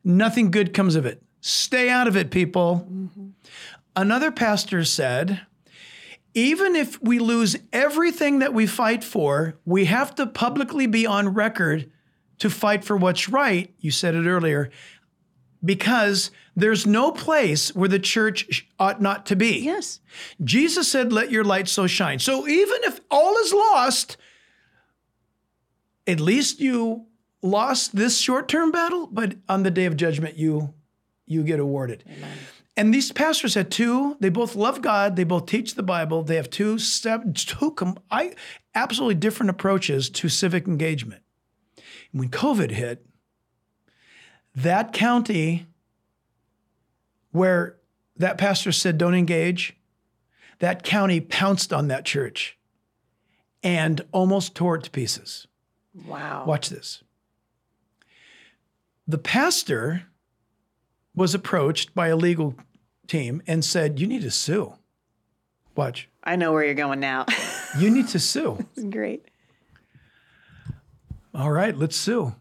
Nothing 0.03 0.49
good 0.49 0.73
comes 0.73 0.95
of 0.95 1.05
it. 1.05 1.21
Stay 1.41 1.89
out 1.89 2.07
of 2.07 2.15
it, 2.15 2.31
people. 2.31 2.87
Mm-hmm. 2.89 3.27
Another 3.95 4.31
pastor 4.31 4.83
said, 4.83 5.41
even 6.33 6.75
if 6.75 7.01
we 7.01 7.19
lose 7.19 7.57
everything 7.71 8.39
that 8.39 8.53
we 8.53 8.65
fight 8.65 9.03
for, 9.03 9.59
we 9.65 9.85
have 9.85 10.15
to 10.15 10.25
publicly 10.25 10.87
be 10.87 11.05
on 11.05 11.33
record 11.33 11.91
to 12.39 12.49
fight 12.49 12.83
for 12.83 12.97
what's 12.97 13.29
right. 13.29 13.73
You 13.79 13.91
said 13.91 14.15
it 14.15 14.25
earlier 14.25 14.71
because 15.63 16.31
there's 16.55 16.85
no 16.85 17.11
place 17.11 17.75
where 17.75 17.89
the 17.89 17.99
church 17.99 18.67
ought 18.79 19.01
not 19.01 19.25
to 19.27 19.35
be. 19.35 19.59
Yes. 19.59 19.99
Jesus 20.43 20.89
said, 20.89 21.11
Let 21.11 21.31
your 21.31 21.43
light 21.43 21.67
so 21.67 21.87
shine. 21.87 22.19
So 22.19 22.47
even 22.47 22.77
if 22.83 22.99
all 23.11 23.35
is 23.37 23.53
lost, 23.53 24.17
at 26.07 26.19
least 26.19 26.59
you 26.59 27.07
lost 27.45 27.95
this 27.95 28.17
short 28.17 28.47
term 28.47 28.71
battle, 28.71 29.07
but 29.07 29.35
on 29.47 29.63
the 29.63 29.71
day 29.71 29.85
of 29.85 29.95
judgment, 29.95 30.37
you, 30.37 30.73
you 31.25 31.43
get 31.43 31.59
awarded. 31.59 32.03
And 32.77 32.93
these 32.93 33.11
pastors 33.11 33.53
had 33.53 33.71
two, 33.71 34.17
they 34.19 34.29
both 34.29 34.55
love 34.55 34.81
God, 34.81 35.15
they 35.15 35.23
both 35.23 35.45
teach 35.45 35.75
the 35.75 35.83
Bible, 35.83 36.23
they 36.23 36.35
have 36.35 36.49
two, 36.49 36.77
step, 36.77 37.23
two 37.33 37.71
com- 37.71 37.99
I, 38.11 38.33
absolutely 38.73 39.15
different 39.15 39.49
approaches 39.49 40.09
to 40.09 40.27
civic 40.27 40.67
engagement. 40.67 41.21
When 42.11 42.29
COVID 42.29 42.71
hit, 42.71 43.05
that 44.55 44.91
county 44.91 45.67
where 47.31 47.77
that 48.17 48.37
pastor 48.37 48.71
said, 48.71 48.97
don't 48.97 49.15
engage, 49.15 49.75
that 50.59 50.83
county 50.83 51.19
pounced 51.19 51.73
on 51.73 51.89
that 51.89 52.05
church 52.05 52.57
and 53.61 54.01
almost 54.11 54.55
tore 54.55 54.75
it 54.75 54.83
to 54.83 54.89
pieces. 54.89 55.47
Wow. 56.07 56.45
Watch 56.45 56.69
this. 56.69 57.03
The 59.07 59.17
pastor 59.17 60.03
was 61.15 61.33
approached 61.33 61.93
by 61.93 62.07
a 62.07 62.15
legal 62.15 62.55
team 63.07 63.41
and 63.47 63.63
said, 63.63 63.99
You 63.99 64.07
need 64.07 64.21
to 64.23 64.31
sue. 64.31 64.73
Watch. 65.75 66.09
I 66.23 66.35
know 66.35 66.53
where 66.53 66.63
you're 66.63 66.73
going 66.73 66.99
now. 66.99 67.25
You 67.77 67.89
need 67.89 68.07
to 68.09 68.19
sue. 68.19 68.65
Great. 68.89 69.25
All 71.33 71.51
right, 71.51 71.75
let's 71.75 71.97
sue. 71.97 72.33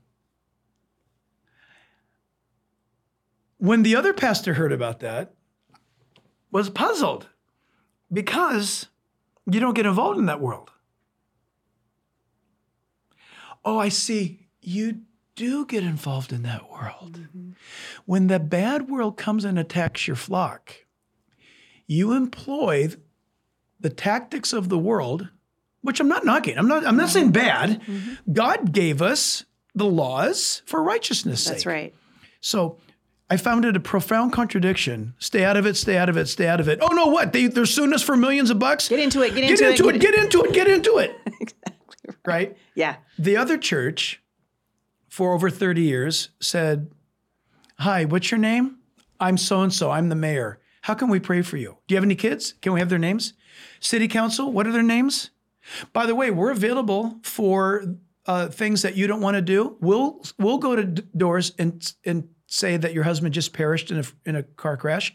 When 3.58 3.82
the 3.82 3.96
other 3.96 4.12
pastor 4.12 4.54
heard 4.54 4.70
about 4.70 5.00
that, 5.00 5.34
was 6.52 6.70
puzzled 6.70 7.26
because 8.12 8.86
you 9.50 9.58
don't 9.58 9.74
get 9.74 9.86
involved 9.86 10.20
in 10.20 10.26
that 10.26 10.40
world. 10.40 10.70
Oh, 13.64 13.78
I 13.78 13.88
see. 13.88 14.46
You 14.60 15.00
do 15.37 15.66
get 15.66 15.82
involved 15.82 16.32
in 16.32 16.43
that 16.43 16.70
world. 16.70 17.20
Mm-hmm. 17.20 17.51
When 18.07 18.28
the 18.28 18.39
bad 18.39 18.89
world 18.89 19.16
comes 19.16 19.45
and 19.45 19.59
attacks 19.59 20.07
your 20.07 20.16
flock, 20.16 20.74
you 21.87 22.12
employ 22.12 22.91
the 23.80 23.91
tactics 23.91 24.53
of 24.53 24.68
the 24.68 24.78
world, 24.78 25.28
which 25.82 26.01
I'm 26.01 26.09
not 26.09 26.24
knocking. 26.24 26.57
I'm 26.57 26.68
not 26.68 26.87
I'm 26.87 26.97
not 26.97 27.11
saying 27.11 27.32
bad. 27.32 27.82
Mm-hmm. 27.82 28.32
God 28.32 28.72
gave 28.72 29.03
us 29.03 29.45
the 29.74 29.87
laws 29.87 30.62
for 30.66 30.82
righteousness 30.82 31.43
sake. 31.43 31.53
That's 31.53 31.66
right. 31.66 31.95
So 32.41 32.78
I 33.28 33.37
found 33.37 33.64
it 33.64 33.76
a 33.76 33.80
profound 33.80 34.32
contradiction. 34.32 35.14
Stay 35.18 35.45
out 35.45 35.57
of 35.57 35.66
it, 35.66 35.76
stay 35.76 35.97
out 35.97 36.09
of 36.09 36.16
it, 36.16 36.28
stay 36.28 36.47
out 36.47 36.61
of 36.61 36.68
it. 36.68 36.78
Oh 36.80 36.95
no, 36.95 37.07
what? 37.07 37.32
They, 37.32 37.47
they're 37.47 37.66
suing 37.66 37.93
us 37.93 38.03
for 38.03 38.16
millions 38.16 38.51
of 38.51 38.59
bucks? 38.59 38.89
Get 38.89 39.01
into 39.01 39.22
it. 39.22 39.35
Get 39.35 39.43
Get 39.43 39.51
into, 39.51 39.70
into 39.70 39.89
it. 39.89 39.97
it, 39.97 40.01
get 40.01 40.14
into 40.14 40.43
it, 40.45 40.53
get 40.53 40.68
into 40.68 40.99
it. 40.99 41.16
exactly. 41.41 42.14
Right? 42.24 42.57
Yeah. 42.74 42.97
The 43.18 43.37
other 43.37 43.59
church, 43.59 44.22
for 45.14 45.32
over 45.32 45.48
30 45.48 45.80
years, 45.80 46.30
said, 46.40 46.90
Hi, 47.78 48.04
what's 48.04 48.32
your 48.32 48.40
name? 48.40 48.78
I'm 49.20 49.36
so 49.36 49.62
and 49.62 49.72
so. 49.72 49.92
I'm 49.92 50.08
the 50.08 50.16
mayor. 50.16 50.58
How 50.82 50.94
can 50.94 51.08
we 51.08 51.20
pray 51.20 51.40
for 51.42 51.56
you? 51.56 51.78
Do 51.86 51.94
you 51.94 51.96
have 51.96 52.02
any 52.02 52.16
kids? 52.16 52.54
Can 52.60 52.72
we 52.72 52.80
have 52.80 52.88
their 52.88 52.98
names? 52.98 53.32
City 53.78 54.08
council, 54.08 54.50
what 54.50 54.66
are 54.66 54.72
their 54.72 54.82
names? 54.82 55.30
By 55.92 56.06
the 56.06 56.16
way, 56.16 56.32
we're 56.32 56.50
available 56.50 57.20
for 57.22 57.94
uh, 58.26 58.48
things 58.48 58.82
that 58.82 58.96
you 58.96 59.06
don't 59.06 59.20
want 59.20 59.36
to 59.36 59.40
do. 59.40 59.76
We'll 59.80 60.20
we'll 60.36 60.58
go 60.58 60.74
to 60.74 60.82
d- 60.82 61.04
doors 61.16 61.52
and 61.60 61.94
and 62.04 62.28
say 62.48 62.76
that 62.76 62.92
your 62.92 63.04
husband 63.04 63.34
just 63.34 63.52
perished 63.52 63.92
in 63.92 64.00
a 64.00 64.04
in 64.26 64.34
a 64.34 64.42
car 64.42 64.76
crash. 64.76 65.14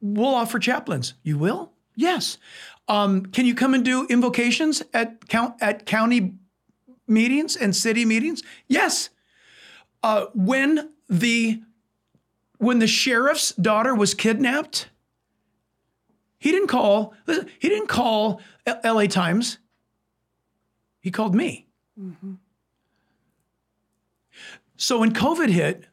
We'll 0.00 0.34
offer 0.34 0.58
chaplains. 0.58 1.12
You 1.22 1.36
will? 1.36 1.72
Yes. 1.94 2.38
Um, 2.88 3.26
can 3.26 3.44
you 3.44 3.54
come 3.54 3.74
and 3.74 3.84
do 3.84 4.06
invocations 4.08 4.82
at 4.94 5.28
count 5.28 5.56
at 5.60 5.84
county 5.84 6.38
meetings 7.06 7.56
and 7.56 7.74
city 7.74 8.04
meetings? 8.04 8.42
Yes. 8.68 9.10
Uh, 10.02 10.26
when 10.34 10.90
the 11.08 11.62
when 12.58 12.78
the 12.78 12.86
sheriff's 12.86 13.52
daughter 13.52 13.94
was 13.94 14.14
kidnapped, 14.14 14.88
he 16.38 16.50
didn't 16.50 16.68
call. 16.68 17.14
He 17.26 17.68
didn't 17.68 17.88
call 17.88 18.40
L.A. 18.66 19.08
Times. 19.08 19.58
He 21.00 21.10
called 21.10 21.34
me. 21.34 21.66
So 24.76 24.98
when 24.98 25.12
COVID 25.12 25.48
hit, 25.50 25.86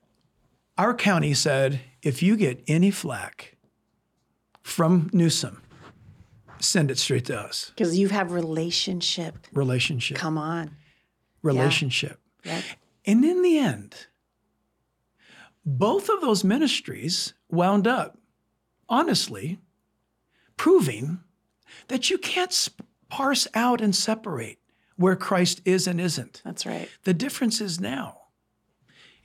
our 0.77 0.93
county 0.93 1.33
said, 1.33 1.81
if 2.01 2.23
you 2.23 2.35
get 2.35 2.63
any 2.67 2.91
flack 2.91 3.55
from 4.61 5.09
Newsom, 5.13 5.61
send 6.59 6.91
it 6.91 6.97
straight 6.97 7.25
to 7.25 7.39
us. 7.39 7.71
Because 7.75 7.97
you 7.97 8.09
have 8.09 8.31
relationship. 8.31 9.47
Relationship. 9.53 10.17
Come 10.17 10.37
on. 10.37 10.75
Relationship. 11.41 12.19
Yep. 12.43 12.63
And 13.05 13.25
in 13.25 13.41
the 13.41 13.57
end, 13.57 14.07
both 15.65 16.09
of 16.09 16.21
those 16.21 16.43
ministries 16.43 17.33
wound 17.49 17.87
up, 17.87 18.17
honestly, 18.89 19.59
proving 20.57 21.19
that 21.87 22.09
you 22.09 22.17
can't 22.17 22.53
sp- 22.53 22.85
parse 23.09 23.47
out 23.53 23.81
and 23.81 23.95
separate 23.95 24.59
where 24.95 25.15
Christ 25.15 25.61
is 25.65 25.87
and 25.87 25.99
isn't. 25.99 26.41
That's 26.45 26.65
right. 26.65 26.89
The 27.03 27.13
difference 27.13 27.59
is 27.59 27.79
now, 27.79 28.17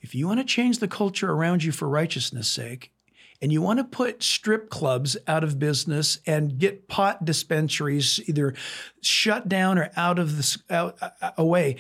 if 0.01 0.15
you 0.15 0.27
want 0.27 0.41
to 0.41 0.45
change 0.45 0.79
the 0.79 0.89
culture 0.89 1.31
around 1.31 1.65
you 1.65 1.73
for 1.73 1.89
righteousness' 1.89 2.49
sake, 2.49 2.93
and 3.43 3.53
you 3.53 3.61
want 3.61 3.79
to 3.79 3.85
put 3.85 4.23
strip 4.23 4.71
clubs 4.71 5.17
out 5.27 5.45
of 5.45 5.59
business 5.59 6.21
and 6.27 6.59
get 6.59 6.89
pot 6.89 7.25
dispensaries 7.25 8.19
either 8.27 8.55
shut 9.03 9.49
down 9.49 9.79
or 9.79 9.91
out 9.95 10.19
of 10.19 10.37
the 10.39 10.59
out, 10.71 10.97
uh, 11.03 11.33
away, 11.37 11.77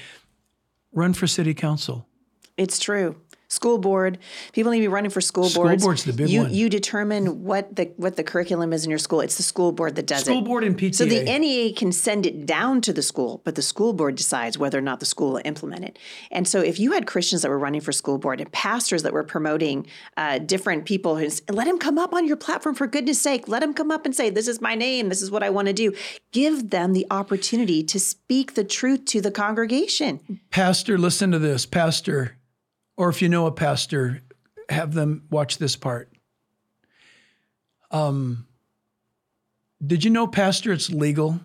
run 0.96 1.12
for 1.12 1.28
city 1.28 1.54
council. 1.54 2.08
It's 2.56 2.80
true. 2.80 3.20
School 3.48 3.78
board. 3.78 4.18
People 4.52 4.72
need 4.72 4.78
to 4.78 4.84
be 4.84 4.88
running 4.88 5.10
for 5.10 5.20
school, 5.20 5.48
School 5.48 5.64
boards. 5.64 5.82
board's 5.82 6.04
the 6.04 6.12
big 6.12 6.28
you, 6.28 6.42
one. 6.42 6.52
You 6.52 6.68
determine 6.68 7.44
what 7.44 7.76
the 7.76 7.92
what 7.96 8.16
the 8.16 8.24
curriculum 8.24 8.72
is 8.72 8.84
in 8.84 8.90
your 8.90 8.98
school. 8.98 9.20
It's 9.20 9.36
the 9.36 9.42
school 9.42 9.72
board 9.72 9.96
that 9.96 10.06
does 10.06 10.22
it. 10.22 10.26
School 10.26 10.42
board 10.42 10.64
and 10.64 10.76
PTA. 10.76 10.94
So 10.94 11.04
the 11.04 11.22
NEA 11.22 11.72
can 11.74 11.92
send 11.92 12.26
it 12.26 12.46
down 12.46 12.80
to 12.82 12.92
the 12.92 13.02
school, 13.02 13.40
but 13.44 13.54
the 13.54 13.62
school 13.62 13.92
board 13.92 14.16
decides 14.16 14.58
whether 14.58 14.78
or 14.78 14.82
not 14.82 15.00
the 15.00 15.06
school 15.06 15.34
will 15.34 15.42
implement 15.44 15.84
it. 15.84 15.98
And 16.30 16.48
so 16.48 16.60
if 16.60 16.80
you 16.80 16.92
had 16.92 17.06
Christians 17.06 17.42
that 17.42 17.48
were 17.48 17.58
running 17.58 17.80
for 17.80 17.92
school 17.92 18.18
board 18.18 18.40
and 18.40 18.50
pastors 18.52 19.02
that 19.04 19.12
were 19.12 19.24
promoting 19.24 19.86
uh, 20.16 20.38
different 20.38 20.84
people, 20.84 21.16
who 21.16 21.28
let 21.50 21.66
him 21.66 21.78
come 21.78 21.98
up 21.98 22.14
on 22.14 22.26
your 22.26 22.36
platform 22.36 22.74
for 22.74 22.86
goodness 22.86 23.20
sake. 23.20 23.48
Let 23.48 23.62
him 23.62 23.74
come 23.74 23.90
up 23.90 24.04
and 24.06 24.14
say, 24.14 24.30
"This 24.30 24.48
is 24.48 24.60
my 24.60 24.74
name. 24.74 25.08
This 25.08 25.22
is 25.22 25.30
what 25.30 25.42
I 25.42 25.50
want 25.50 25.68
to 25.68 25.72
do." 25.72 25.92
Give 26.32 26.70
them 26.70 26.92
the 26.92 27.06
opportunity 27.10 27.82
to 27.84 28.00
speak 28.00 28.54
the 28.54 28.64
truth 28.64 29.04
to 29.06 29.20
the 29.20 29.30
congregation. 29.30 30.20
Pastor, 30.50 30.98
listen 30.98 31.30
to 31.32 31.38
this. 31.38 31.66
Pastor, 31.66 32.36
or 32.96 33.08
if 33.08 33.20
you 33.22 33.28
know 33.28 33.46
a 33.46 33.52
pastor, 33.52 34.22
have 34.68 34.94
them 34.94 35.24
watch 35.30 35.58
this 35.58 35.76
part. 35.76 36.10
Um, 37.90 38.46
did 39.84 40.04
you 40.04 40.10
know, 40.10 40.26
Pastor, 40.26 40.72
it's 40.72 40.90
legal 40.90 41.40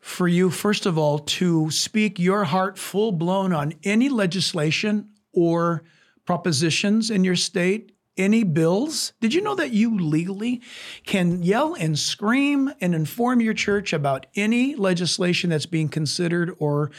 for 0.00 0.26
you, 0.26 0.50
first 0.50 0.86
of 0.86 0.98
all, 0.98 1.20
to 1.20 1.70
speak 1.70 2.18
your 2.18 2.44
heart 2.44 2.78
full 2.78 3.12
blown 3.12 3.52
on 3.52 3.74
any 3.84 4.08
legislation 4.08 5.10
or 5.32 5.84
propositions 6.24 7.10
in 7.10 7.24
your 7.24 7.36
state, 7.36 7.92
any 8.16 8.42
bills? 8.42 9.12
Did 9.20 9.34
you 9.34 9.40
know 9.42 9.54
that 9.54 9.70
you 9.70 9.96
legally 9.96 10.60
can 11.04 11.42
yell 11.42 11.74
and 11.74 11.98
scream 11.98 12.72
and 12.80 12.94
inform 12.94 13.40
your 13.40 13.54
church 13.54 13.92
about 13.92 14.26
any 14.34 14.74
legislation 14.74 15.50
that's 15.50 15.66
being 15.66 15.88
considered 15.88 16.54
or 16.58 16.90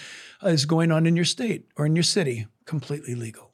is 0.44 0.66
going 0.66 0.92
on 0.92 1.06
in 1.06 1.16
your 1.16 1.26
state 1.26 1.68
or 1.76 1.86
in 1.86 1.96
your 1.96 2.04
city? 2.04 2.48
Completely 2.66 3.16
legal. 3.16 3.53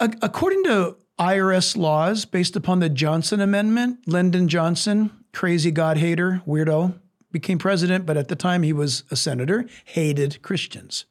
A- 0.00 0.12
According 0.22 0.64
to 0.64 0.96
IRS 1.18 1.76
laws 1.76 2.24
based 2.24 2.54
upon 2.56 2.80
the 2.80 2.88
Johnson 2.88 3.40
Amendment, 3.40 4.00
Lyndon 4.06 4.48
Johnson, 4.48 5.10
crazy 5.32 5.70
God 5.70 5.98
hater, 5.98 6.42
weirdo, 6.46 7.00
became 7.32 7.58
president, 7.58 8.06
but 8.06 8.16
at 8.16 8.28
the 8.28 8.36
time 8.36 8.62
he 8.62 8.72
was 8.72 9.04
a 9.10 9.16
senator, 9.16 9.66
hated 9.84 10.40
Christians. 10.42 11.04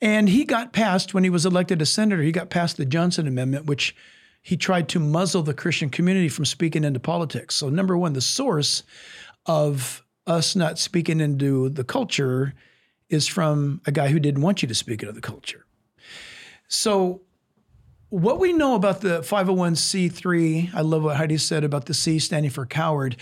And 0.00 0.28
he 0.28 0.44
got 0.44 0.72
passed, 0.72 1.12
when 1.12 1.24
he 1.24 1.30
was 1.30 1.44
elected 1.44 1.82
a 1.82 1.86
senator, 1.86 2.22
he 2.22 2.32
got 2.32 2.48
passed 2.48 2.76
the 2.76 2.86
Johnson 2.86 3.26
Amendment, 3.26 3.66
which 3.66 3.94
he 4.40 4.56
tried 4.56 4.88
to 4.90 4.98
muzzle 4.98 5.42
the 5.42 5.52
Christian 5.52 5.90
community 5.90 6.28
from 6.28 6.46
speaking 6.46 6.84
into 6.84 7.00
politics. 7.00 7.54
So, 7.56 7.68
number 7.68 7.98
one, 7.98 8.14
the 8.14 8.22
source 8.22 8.82
of 9.44 10.02
us 10.26 10.56
not 10.56 10.78
speaking 10.78 11.20
into 11.20 11.68
the 11.68 11.84
culture 11.84 12.54
is 13.10 13.26
from 13.26 13.82
a 13.86 13.92
guy 13.92 14.08
who 14.08 14.20
didn't 14.20 14.40
want 14.40 14.62
you 14.62 14.68
to 14.68 14.74
speak 14.74 15.02
into 15.02 15.12
the 15.12 15.20
culture. 15.20 15.66
So, 16.70 17.22
what 18.10 18.38
we 18.38 18.52
know 18.52 18.76
about 18.76 19.00
the 19.00 19.20
501c3, 19.20 20.72
I 20.72 20.80
love 20.80 21.02
what 21.02 21.16
Heidi 21.16 21.36
said 21.36 21.64
about 21.64 21.86
the 21.86 21.94
C 21.94 22.18
standing 22.20 22.50
for 22.50 22.64
coward. 22.64 23.16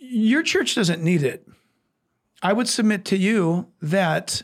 Your 0.00 0.42
church 0.42 0.74
doesn't 0.74 1.02
need 1.02 1.22
it. 1.22 1.46
I 2.42 2.52
would 2.52 2.68
submit 2.68 3.04
to 3.06 3.16
you 3.16 3.68
that 3.80 4.42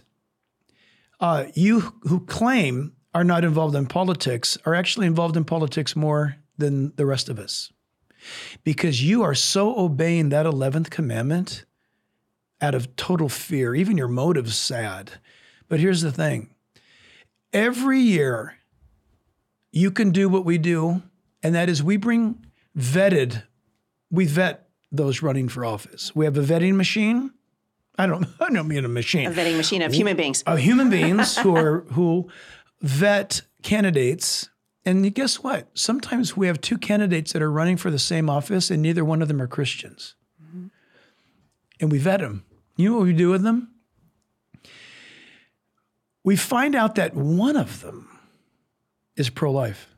uh, 1.20 1.46
you 1.54 1.80
who 2.02 2.20
claim 2.20 2.92
are 3.14 3.24
not 3.24 3.44
involved 3.44 3.74
in 3.74 3.86
politics 3.86 4.58
are 4.64 4.74
actually 4.74 5.06
involved 5.06 5.36
in 5.36 5.44
politics 5.44 5.96
more 5.96 6.36
than 6.56 6.92
the 6.96 7.06
rest 7.06 7.28
of 7.28 7.38
us 7.38 7.72
because 8.62 9.02
you 9.02 9.22
are 9.22 9.34
so 9.34 9.76
obeying 9.76 10.28
that 10.28 10.46
11th 10.46 10.90
commandment 10.90 11.64
out 12.60 12.74
of 12.74 12.94
total 12.94 13.28
fear. 13.28 13.74
Even 13.74 13.96
your 13.96 14.08
motive's 14.08 14.56
sad. 14.56 15.12
But 15.68 15.80
here's 15.80 16.02
the 16.02 16.12
thing 16.12 16.53
every 17.54 18.00
year, 18.00 18.56
you 19.72 19.90
can 19.90 20.10
do 20.10 20.28
what 20.28 20.44
we 20.44 20.58
do, 20.58 21.02
and 21.42 21.54
that 21.54 21.68
is 21.70 21.82
we 21.82 21.96
bring 21.96 22.44
vetted, 22.76 23.44
we 24.10 24.26
vet 24.26 24.68
those 24.92 25.22
running 25.22 25.48
for 25.48 25.64
office. 25.64 26.14
We 26.14 26.24
have 26.26 26.36
a 26.36 26.42
vetting 26.42 26.74
machine. 26.76 27.32
I 27.96 28.06
don't, 28.06 28.26
I 28.40 28.50
don't 28.50 28.68
mean 28.68 28.84
a 28.84 28.88
machine 28.88 29.28
A 29.28 29.30
vetting 29.32 29.56
machine 29.56 29.80
of 29.82 29.92
human 29.92 30.16
beings. 30.16 30.42
of 30.42 30.58
human 30.58 30.90
beings 30.90 31.38
who 31.38 31.56
are 31.56 31.80
who 31.92 32.28
vet 32.82 33.42
candidates. 33.62 34.50
And 34.84 35.14
guess 35.14 35.42
what? 35.42 35.68
Sometimes 35.72 36.36
we 36.36 36.46
have 36.46 36.60
two 36.60 36.76
candidates 36.76 37.32
that 37.32 37.40
are 37.40 37.50
running 37.50 37.78
for 37.78 37.90
the 37.90 37.98
same 37.98 38.28
office, 38.28 38.70
and 38.70 38.82
neither 38.82 39.02
one 39.04 39.22
of 39.22 39.28
them 39.28 39.40
are 39.40 39.46
Christians. 39.46 40.14
And 41.80 41.90
we 41.90 41.98
vet 41.98 42.20
them. 42.20 42.44
You 42.76 42.90
know 42.90 42.98
what 42.98 43.04
we 43.06 43.12
do 43.14 43.30
with 43.30 43.42
them? 43.42 43.73
We 46.24 46.36
find 46.36 46.74
out 46.74 46.96
that 46.96 47.14
one 47.14 47.56
of 47.56 47.82
them 47.82 48.08
is 49.14 49.30
pro 49.30 49.52
life. 49.52 49.88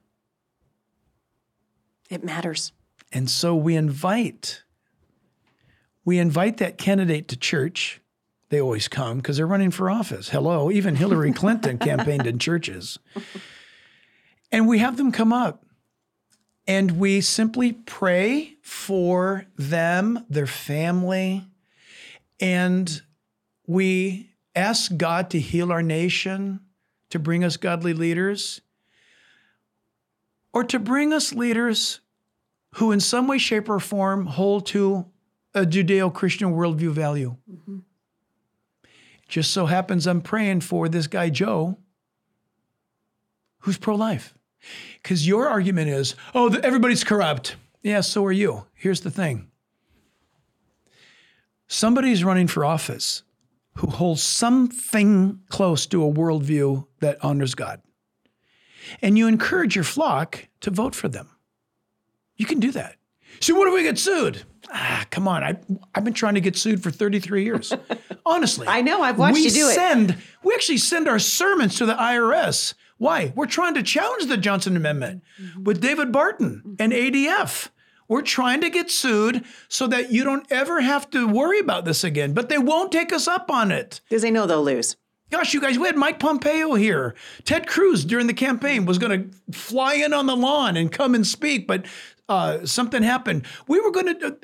It 2.11 2.23
matters. 2.23 2.73
And 3.13 3.31
so 3.31 3.55
we 3.55 3.77
invite 3.77 4.63
we 6.05 6.21
invite 6.21 6.59
that 6.59 6.79
candidate 6.79 7.27
to 7.29 7.37
church. 7.37 8.01
They 8.49 8.61
always 8.61 8.87
come 8.87 9.17
because 9.17 9.39
they're 9.39 9.47
running 9.47 9.73
for 9.73 9.91
office. 9.91 10.29
Hello, 10.29 10.71
even 10.71 10.95
Hillary 10.95 11.33
Clinton 11.35 11.79
campaigned 11.79 12.29
in 12.29 12.39
churches. 12.39 13.01
And 14.53 14.69
we 14.69 14.79
have 14.79 14.97
them 14.97 15.11
come 15.11 15.33
up 15.33 15.67
and 16.67 16.93
we 16.93 17.21
simply 17.21 17.73
pray 17.73 18.55
for 18.63 19.47
them, 19.57 20.25
their 20.31 20.47
family, 20.47 21.45
and 22.39 23.03
we 23.67 24.31
ask 24.57 24.97
God 24.97 25.31
to 25.31 25.39
heal 25.39 25.71
our 25.71 25.83
nation, 25.83 26.61
to 27.11 27.19
bring 27.19 27.45
us 27.45 27.57
godly 27.57 27.93
leaders, 27.93 28.63
or 30.53 30.65
to 30.65 30.79
bring 30.79 31.13
us 31.13 31.33
leaders 31.33 32.01
who, 32.77 32.91
in 32.91 33.01
some 33.01 33.29
way, 33.29 33.39
shape, 33.39 33.69
or 33.69 33.79
form, 33.79 34.27
hold 34.27 34.67
to 34.67 35.07
a 35.55 35.65
Judeo 35.65 36.13
Christian 36.13 36.55
worldview 36.55 36.91
value. 36.91 37.37
Just 39.29 39.51
so 39.51 39.67
happens 39.67 40.07
I'm 40.07 40.21
praying 40.21 40.61
for 40.63 40.89
this 40.89 41.07
guy, 41.07 41.31
Joe, 41.31 41.79
who's 43.61 43.79
pro 43.79 43.95
life. 43.95 44.35
Because 44.95 45.27
your 45.27 45.49
argument 45.49 45.91
is, 45.91 46.17
oh, 46.35 46.55
everybody's 46.63 47.05
corrupt. 47.05 47.57
Yeah, 47.83 48.01
so 48.01 48.25
are 48.25 48.33
you. 48.33 48.67
Here's 48.75 49.03
the 49.03 49.11
thing 49.11 49.49
somebody's 51.69 52.25
running 52.25 52.47
for 52.47 52.65
office 52.65 53.23
who 53.77 53.89
holds 53.89 54.23
something 54.23 55.41
close 55.49 55.87
to 55.87 56.05
a 56.05 56.13
worldview 56.13 56.87
that 57.01 57.19
honors 57.23 57.55
God. 57.55 57.81
And 59.03 59.19
you 59.19 59.27
encourage 59.27 59.75
your 59.75 59.85
flock 59.85 60.49
to 60.61 60.71
vote 60.71 60.95
for 60.95 61.09
them. 61.09 61.29
You 62.37 62.47
can 62.47 62.61
do 62.61 62.71
that. 62.73 62.97
So, 63.41 63.55
what 63.55 63.69
if 63.69 63.75
we 63.75 63.83
get 63.83 63.99
sued? 63.99 64.45
Ah, 64.73 65.05
come 65.11 65.29
on. 65.29 65.43
I, 65.45 65.57
I've 65.95 66.05
been 66.05 66.15
trying 66.15 66.35
to 66.35 66.41
get 66.41 66.57
sued 66.57 66.83
for 66.83 66.91
33 66.91 67.45
years. 67.45 67.73
Honestly. 68.27 68.67
I 68.69 68.83
know, 68.83 69.03
I've 69.03 69.19
watched 69.19 69.39
you 69.39 69.51
do 69.51 69.69
it. 69.69 69.75
Send, 69.75 70.17
we 70.43 70.55
actually 70.55 70.79
send 70.79 71.07
our 71.09 71.19
sermons 71.19 71.77
to 71.77 71.87
the 71.87 71.95
IRS. 71.95 72.75
Why? 72.99 73.33
We're 73.37 73.47
trying 73.47 73.75
to 73.75 73.83
challenge 73.83 74.27
the 74.27 74.37
Johnson 74.39 74.75
Amendment 74.77 75.23
Mm-hmm. 75.41 75.65
with 75.65 75.81
David 75.83 76.13
Barton 76.13 76.77
and 76.79 76.93
ADF. 76.93 77.69
We're 78.09 78.23
trying 78.23 78.61
to 78.61 78.71
get 78.71 78.91
sued 78.91 79.45
so 79.69 79.87
that 79.89 80.13
you 80.13 80.25
don't 80.25 80.47
ever 80.51 80.81
have 80.81 81.11
to 81.11 81.27
worry 81.27 81.59
about 81.59 81.85
this 81.85 82.05
again, 82.05 82.33
but 82.33 82.49
they 82.49 82.59
won't 82.59 82.93
take 82.93 83.13
us 83.13 83.27
up 83.27 83.51
on 83.51 83.71
it. 83.71 84.01
Because 84.09 84.23
they 84.23 84.31
know 84.31 84.47
they'll 84.47 84.63
lose. 84.63 84.97
Gosh, 85.31 85.55
you 85.55 85.61
guys, 85.61 85.77
we 85.77 85.89
had 85.89 85.97
Mike 85.97 86.21
Pompeo 86.21 86.75
here. 86.75 87.17
Ted 87.45 87.67
Cruz 87.67 88.05
during 88.05 88.29
the 88.29 88.35
campaign 88.35 88.87
was 88.87 88.99
going 88.99 89.31
to 89.31 89.59
fly 89.59 89.95
in 89.95 90.13
on 90.13 90.27
the 90.27 90.37
lawn 90.37 90.77
and 90.77 90.93
come 90.93 91.17
and 91.17 91.27
speak, 91.27 91.67
but 91.67 91.85
uh, 92.29 92.65
something 92.65 93.03
happened. 93.03 93.45
We 93.67 93.81
were 93.81 93.91
going 93.91 94.19
to. 94.19 94.37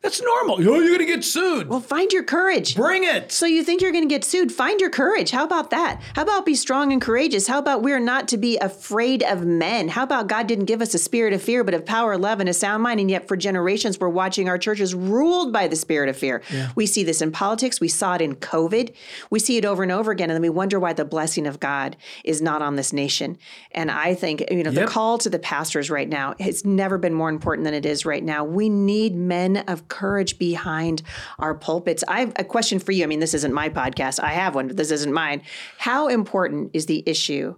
That's 0.00 0.22
normal. 0.22 0.54
Oh, 0.58 0.78
you're 0.78 0.86
going 0.96 1.00
to 1.00 1.04
get 1.06 1.24
sued. 1.24 1.66
Well, 1.68 1.80
find 1.80 2.12
your 2.12 2.22
courage. 2.22 2.76
Bring 2.76 3.02
it. 3.02 3.32
So 3.32 3.46
you 3.46 3.64
think 3.64 3.82
you're 3.82 3.90
going 3.90 4.08
to 4.08 4.14
get 4.14 4.24
sued? 4.24 4.52
Find 4.52 4.80
your 4.80 4.90
courage. 4.90 5.32
How 5.32 5.44
about 5.44 5.70
that? 5.70 6.00
How 6.14 6.22
about 6.22 6.46
be 6.46 6.54
strong 6.54 6.92
and 6.92 7.02
courageous? 7.02 7.48
How 7.48 7.58
about 7.58 7.82
we're 7.82 7.98
not 7.98 8.28
to 8.28 8.36
be 8.36 8.56
afraid 8.58 9.24
of 9.24 9.44
men? 9.44 9.88
How 9.88 10.04
about 10.04 10.28
God 10.28 10.46
didn't 10.46 10.66
give 10.66 10.80
us 10.80 10.94
a 10.94 10.98
spirit 10.98 11.32
of 11.32 11.42
fear, 11.42 11.64
but 11.64 11.74
of 11.74 11.84
power, 11.84 12.16
love, 12.16 12.38
and 12.38 12.48
a 12.48 12.54
sound 12.54 12.84
mind? 12.84 13.00
And 13.00 13.10
yet, 13.10 13.26
for 13.26 13.36
generations, 13.36 13.98
we're 13.98 14.08
watching 14.08 14.48
our 14.48 14.56
churches 14.56 14.94
ruled 14.94 15.52
by 15.52 15.66
the 15.66 15.74
spirit 15.76 16.08
of 16.08 16.16
fear. 16.16 16.42
We 16.76 16.86
see 16.86 17.02
this 17.02 17.20
in 17.20 17.32
politics. 17.32 17.80
We 17.80 17.88
saw 17.88 18.14
it 18.14 18.20
in 18.22 18.36
COVID. 18.36 18.94
We 19.30 19.40
see 19.40 19.56
it 19.56 19.64
over 19.64 19.82
and 19.82 19.90
over 19.90 20.12
again, 20.12 20.30
and 20.30 20.36
then 20.36 20.42
we 20.42 20.48
wonder 20.48 20.78
why 20.78 20.92
the 20.92 21.04
blessing 21.04 21.44
of 21.48 21.58
God 21.58 21.96
is 22.22 22.40
not 22.40 22.62
on 22.62 22.76
this 22.76 22.92
nation. 22.92 23.36
And 23.72 23.90
I 23.90 24.14
think 24.14 24.44
you 24.48 24.62
know 24.62 24.70
Yep. 24.70 24.86
the 24.86 24.90
call 24.92 25.18
to 25.18 25.28
the 25.28 25.40
pastors 25.40 25.90
right 25.90 26.08
now 26.08 26.34
has 26.38 26.64
never 26.64 26.98
been 26.98 27.14
more 27.14 27.28
important 27.30 27.64
than 27.64 27.74
it 27.74 27.84
is 27.84 28.06
right 28.06 28.22
now. 28.22 28.44
We 28.44 28.68
need 28.68 29.16
men 29.16 29.56
of 29.66 29.87
courage 29.88 30.38
behind 30.38 31.02
our 31.38 31.54
pulpits. 31.54 32.04
I 32.08 32.20
have 32.20 32.32
a 32.36 32.44
question 32.44 32.78
for 32.78 32.92
you. 32.92 33.04
I 33.04 33.06
mean, 33.06 33.20
this 33.20 33.34
isn't 33.34 33.52
my 33.52 33.68
podcast. 33.68 34.20
I 34.22 34.32
have 34.32 34.54
one, 34.54 34.68
but 34.68 34.76
this 34.76 34.90
isn't 34.90 35.12
mine. 35.12 35.42
How 35.78 36.08
important 36.08 36.70
is 36.74 36.86
the 36.86 37.02
issue 37.06 37.56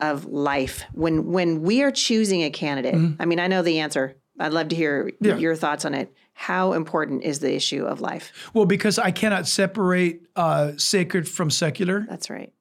of 0.00 0.24
life 0.24 0.82
when 0.92 1.30
when 1.32 1.62
we 1.62 1.82
are 1.82 1.90
choosing 1.92 2.42
a 2.42 2.50
candidate? 2.50 2.94
I 3.20 3.24
mean, 3.24 3.38
I 3.40 3.46
know 3.46 3.62
the 3.62 3.80
answer. 3.80 4.16
I'd 4.40 4.52
love 4.52 4.68
to 4.68 4.76
hear 4.76 5.04
Mm-hmm. 5.04 5.24
Yeah. 5.26 5.36
your 5.36 5.54
thoughts 5.56 5.84
on 5.84 5.94
it. 5.94 6.12
How 6.34 6.72
important 6.72 7.22
is 7.22 7.38
the 7.40 7.54
issue 7.54 7.84
of 7.84 8.00
life? 8.00 8.32
Well, 8.54 8.64
because 8.66 8.98
I 8.98 9.10
cannot 9.10 9.46
separate 9.46 10.22
uh, 10.34 10.72
sacred 10.78 11.28
from 11.28 11.50
secular. 11.50 12.06
That's 12.08 12.30
right. 12.30 12.52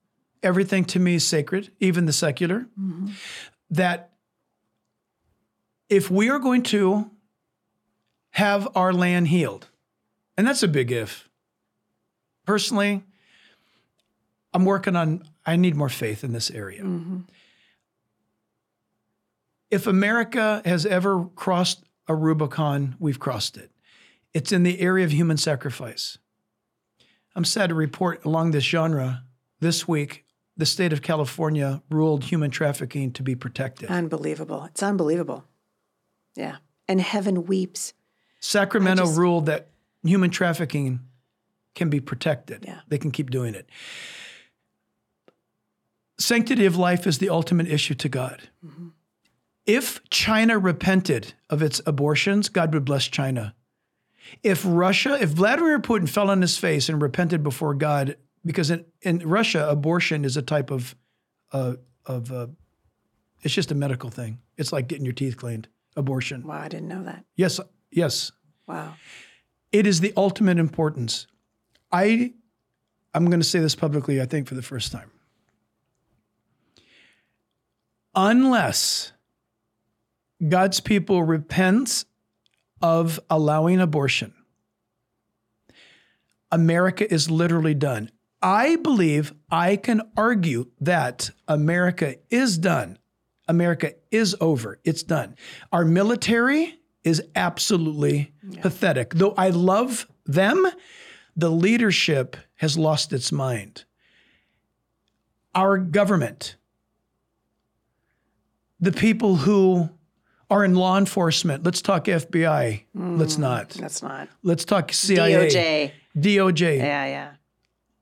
everything 0.43 0.83
to 0.85 0.99
me 0.99 1.15
is 1.15 1.25
sacred, 1.27 1.71
even 1.79 2.05
the 2.05 2.13
secular. 2.13 2.67
That 3.69 4.11
if 5.89 6.11
we 6.11 6.29
are 6.29 6.39
going 6.39 6.63
to 6.63 7.09
have 8.31 8.67
our 8.75 8.93
land 8.93 9.27
healed, 9.27 9.67
and 10.37 10.47
that's 10.47 10.63
a 10.63 10.67
big 10.67 10.91
if. 10.91 11.29
Personally, 12.45 13.03
I'm 14.53 14.65
working 14.65 14.95
on, 14.95 15.23
I 15.45 15.55
need 15.55 15.75
more 15.75 15.89
faith 15.89 16.23
in 16.23 16.33
this 16.33 16.49
area. 16.51 16.81
Mm-hmm. 16.81 17.19
If 19.69 19.87
America 19.87 20.61
has 20.65 20.85
ever 20.85 21.25
crossed 21.35 21.83
a 22.07 22.15
Rubicon, 22.15 22.95
we've 22.99 23.19
crossed 23.19 23.57
it. 23.57 23.71
It's 24.33 24.51
in 24.51 24.63
the 24.63 24.81
area 24.81 25.05
of 25.05 25.11
human 25.11 25.37
sacrifice. 25.37 26.17
I'm 27.35 27.45
sad 27.45 27.69
to 27.69 27.75
report 27.75 28.25
along 28.25 28.51
this 28.51 28.65
genre 28.65 29.23
this 29.61 29.87
week, 29.87 30.25
the 30.57 30.65
state 30.65 30.91
of 30.91 31.01
California 31.01 31.81
ruled 31.89 32.25
human 32.25 32.51
trafficking 32.51 33.13
to 33.13 33.23
be 33.23 33.35
protected. 33.35 33.89
Unbelievable. 33.89 34.65
It's 34.65 34.83
unbelievable. 34.83 35.45
Yeah. 36.35 36.57
And 36.87 36.99
heaven 36.99 37.45
weeps. 37.45 37.93
Sacramento 38.41 39.05
just- 39.05 39.17
ruled 39.17 39.45
that 39.45 39.69
human 40.03 40.29
trafficking 40.29 40.99
can 41.73 41.89
be 41.89 42.01
protected. 42.01 42.65
Yeah. 42.67 42.81
They 42.89 42.97
can 42.97 43.11
keep 43.11 43.29
doing 43.29 43.55
it. 43.55 43.69
Sanctity 46.19 46.65
of 46.65 46.75
life 46.75 47.07
is 47.07 47.17
the 47.19 47.29
ultimate 47.29 47.67
issue 47.67 47.95
to 47.95 48.09
God. 48.09 48.49
Mm-hmm. 48.65 48.89
If 49.65 50.03
China 50.09 50.59
repented 50.59 51.33
of 51.49 51.61
its 51.61 51.81
abortions, 51.85 52.49
God 52.49 52.73
would 52.73 52.83
bless 52.83 53.07
China. 53.07 53.55
If 54.43 54.63
Russia, 54.65 55.17
if 55.19 55.29
Vladimir 55.29 55.79
Putin 55.79 56.09
fell 56.09 56.29
on 56.29 56.41
his 56.41 56.57
face 56.57 56.89
and 56.89 57.01
repented 57.01 57.43
before 57.43 57.73
God, 57.73 58.17
because 58.45 58.69
in, 58.69 58.85
in 59.01 59.19
Russia, 59.19 59.67
abortion 59.69 60.25
is 60.25 60.35
a 60.35 60.41
type 60.41 60.71
of, 60.71 60.95
uh, 61.53 61.75
of 62.05 62.31
uh, 62.31 62.47
it's 63.43 63.53
just 63.53 63.71
a 63.71 63.75
medical 63.75 64.09
thing. 64.09 64.39
It's 64.57 64.71
like 64.71 64.87
getting 64.87 65.05
your 65.05 65.13
teeth 65.13 65.37
cleaned. 65.37 65.67
Abortion. 65.95 66.47
Wow, 66.47 66.61
I 66.61 66.67
didn't 66.69 66.87
know 66.87 67.03
that. 67.03 67.25
Yes, 67.35 67.59
yes. 67.91 68.31
Wow. 68.67 68.95
It 69.71 69.87
is 69.87 69.99
the 69.99 70.13
ultimate 70.17 70.59
importance. 70.59 71.27
I 71.91 72.33
I'm 73.13 73.25
going 73.25 73.39
to 73.39 73.47
say 73.47 73.59
this 73.59 73.75
publicly 73.75 74.21
I 74.21 74.25
think 74.25 74.47
for 74.47 74.55
the 74.55 74.61
first 74.61 74.91
time. 74.91 75.11
Unless 78.15 79.13
God's 80.47 80.79
people 80.79 81.23
repent 81.23 82.05
of 82.81 83.19
allowing 83.29 83.79
abortion, 83.79 84.33
America 86.51 87.11
is 87.11 87.31
literally 87.31 87.73
done. 87.73 88.11
I 88.41 88.75
believe 88.77 89.33
I 89.49 89.75
can 89.75 90.01
argue 90.17 90.71
that 90.81 91.29
America 91.47 92.15
is 92.29 92.57
done. 92.57 92.97
America 93.47 93.93
is 94.09 94.35
over. 94.41 94.79
It's 94.83 95.03
done. 95.03 95.35
Our 95.71 95.85
military 95.85 96.80
is 97.03 97.21
absolutely 97.35 98.31
pathetic. 98.61 99.13
Though 99.13 99.33
I 99.37 99.49
love 99.49 100.07
them, 100.25 100.67
the 101.35 101.49
leadership 101.49 102.37
has 102.55 102.77
lost 102.77 103.13
its 103.13 103.31
mind. 103.31 103.85
Our 105.55 105.77
government, 105.77 106.55
the 108.79 108.91
people 108.91 109.37
who 109.37 109.89
are 110.49 110.63
in 110.63 110.75
law 110.75 110.97
enforcement, 110.97 111.63
let's 111.63 111.81
talk 111.81 112.05
FBI. 112.05 112.83
Mm, 112.95 113.17
let's 113.17 113.37
not. 113.37 113.77
Let's 113.79 114.01
not. 114.01 114.29
Let's 114.43 114.65
talk 114.65 114.93
CIA. 114.93 115.47
DOJ. 115.49 115.91
DOJ. 116.17 116.77
Yeah, 116.77 117.05
yeah, 117.05 117.31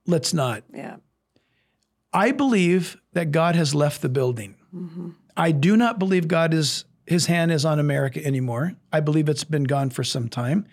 Let's 0.05 0.33
not. 0.33 0.63
yeah. 0.73 0.97
I 2.11 2.31
believe 2.31 2.97
that 3.13 3.31
God 3.31 3.55
has 3.55 3.75
left 3.75 4.01
the 4.01 4.09
building. 4.09 4.55
Mm-hmm. 4.75 5.09
I 5.37 5.51
do 5.51 5.77
not 5.77 5.99
believe 5.99 6.27
God 6.27 6.53
is 6.53 6.85
his 7.09 7.25
hand 7.25 7.51
is 7.51 7.65
on 7.65 7.79
America 7.79 8.23
anymore. 8.25 8.73
I 8.91 8.99
believe 8.99 9.29
it's 9.29 9.43
been 9.43 9.63
gone 9.63 9.89
for 9.89 10.03
some 10.03 10.29
time. 10.29 10.67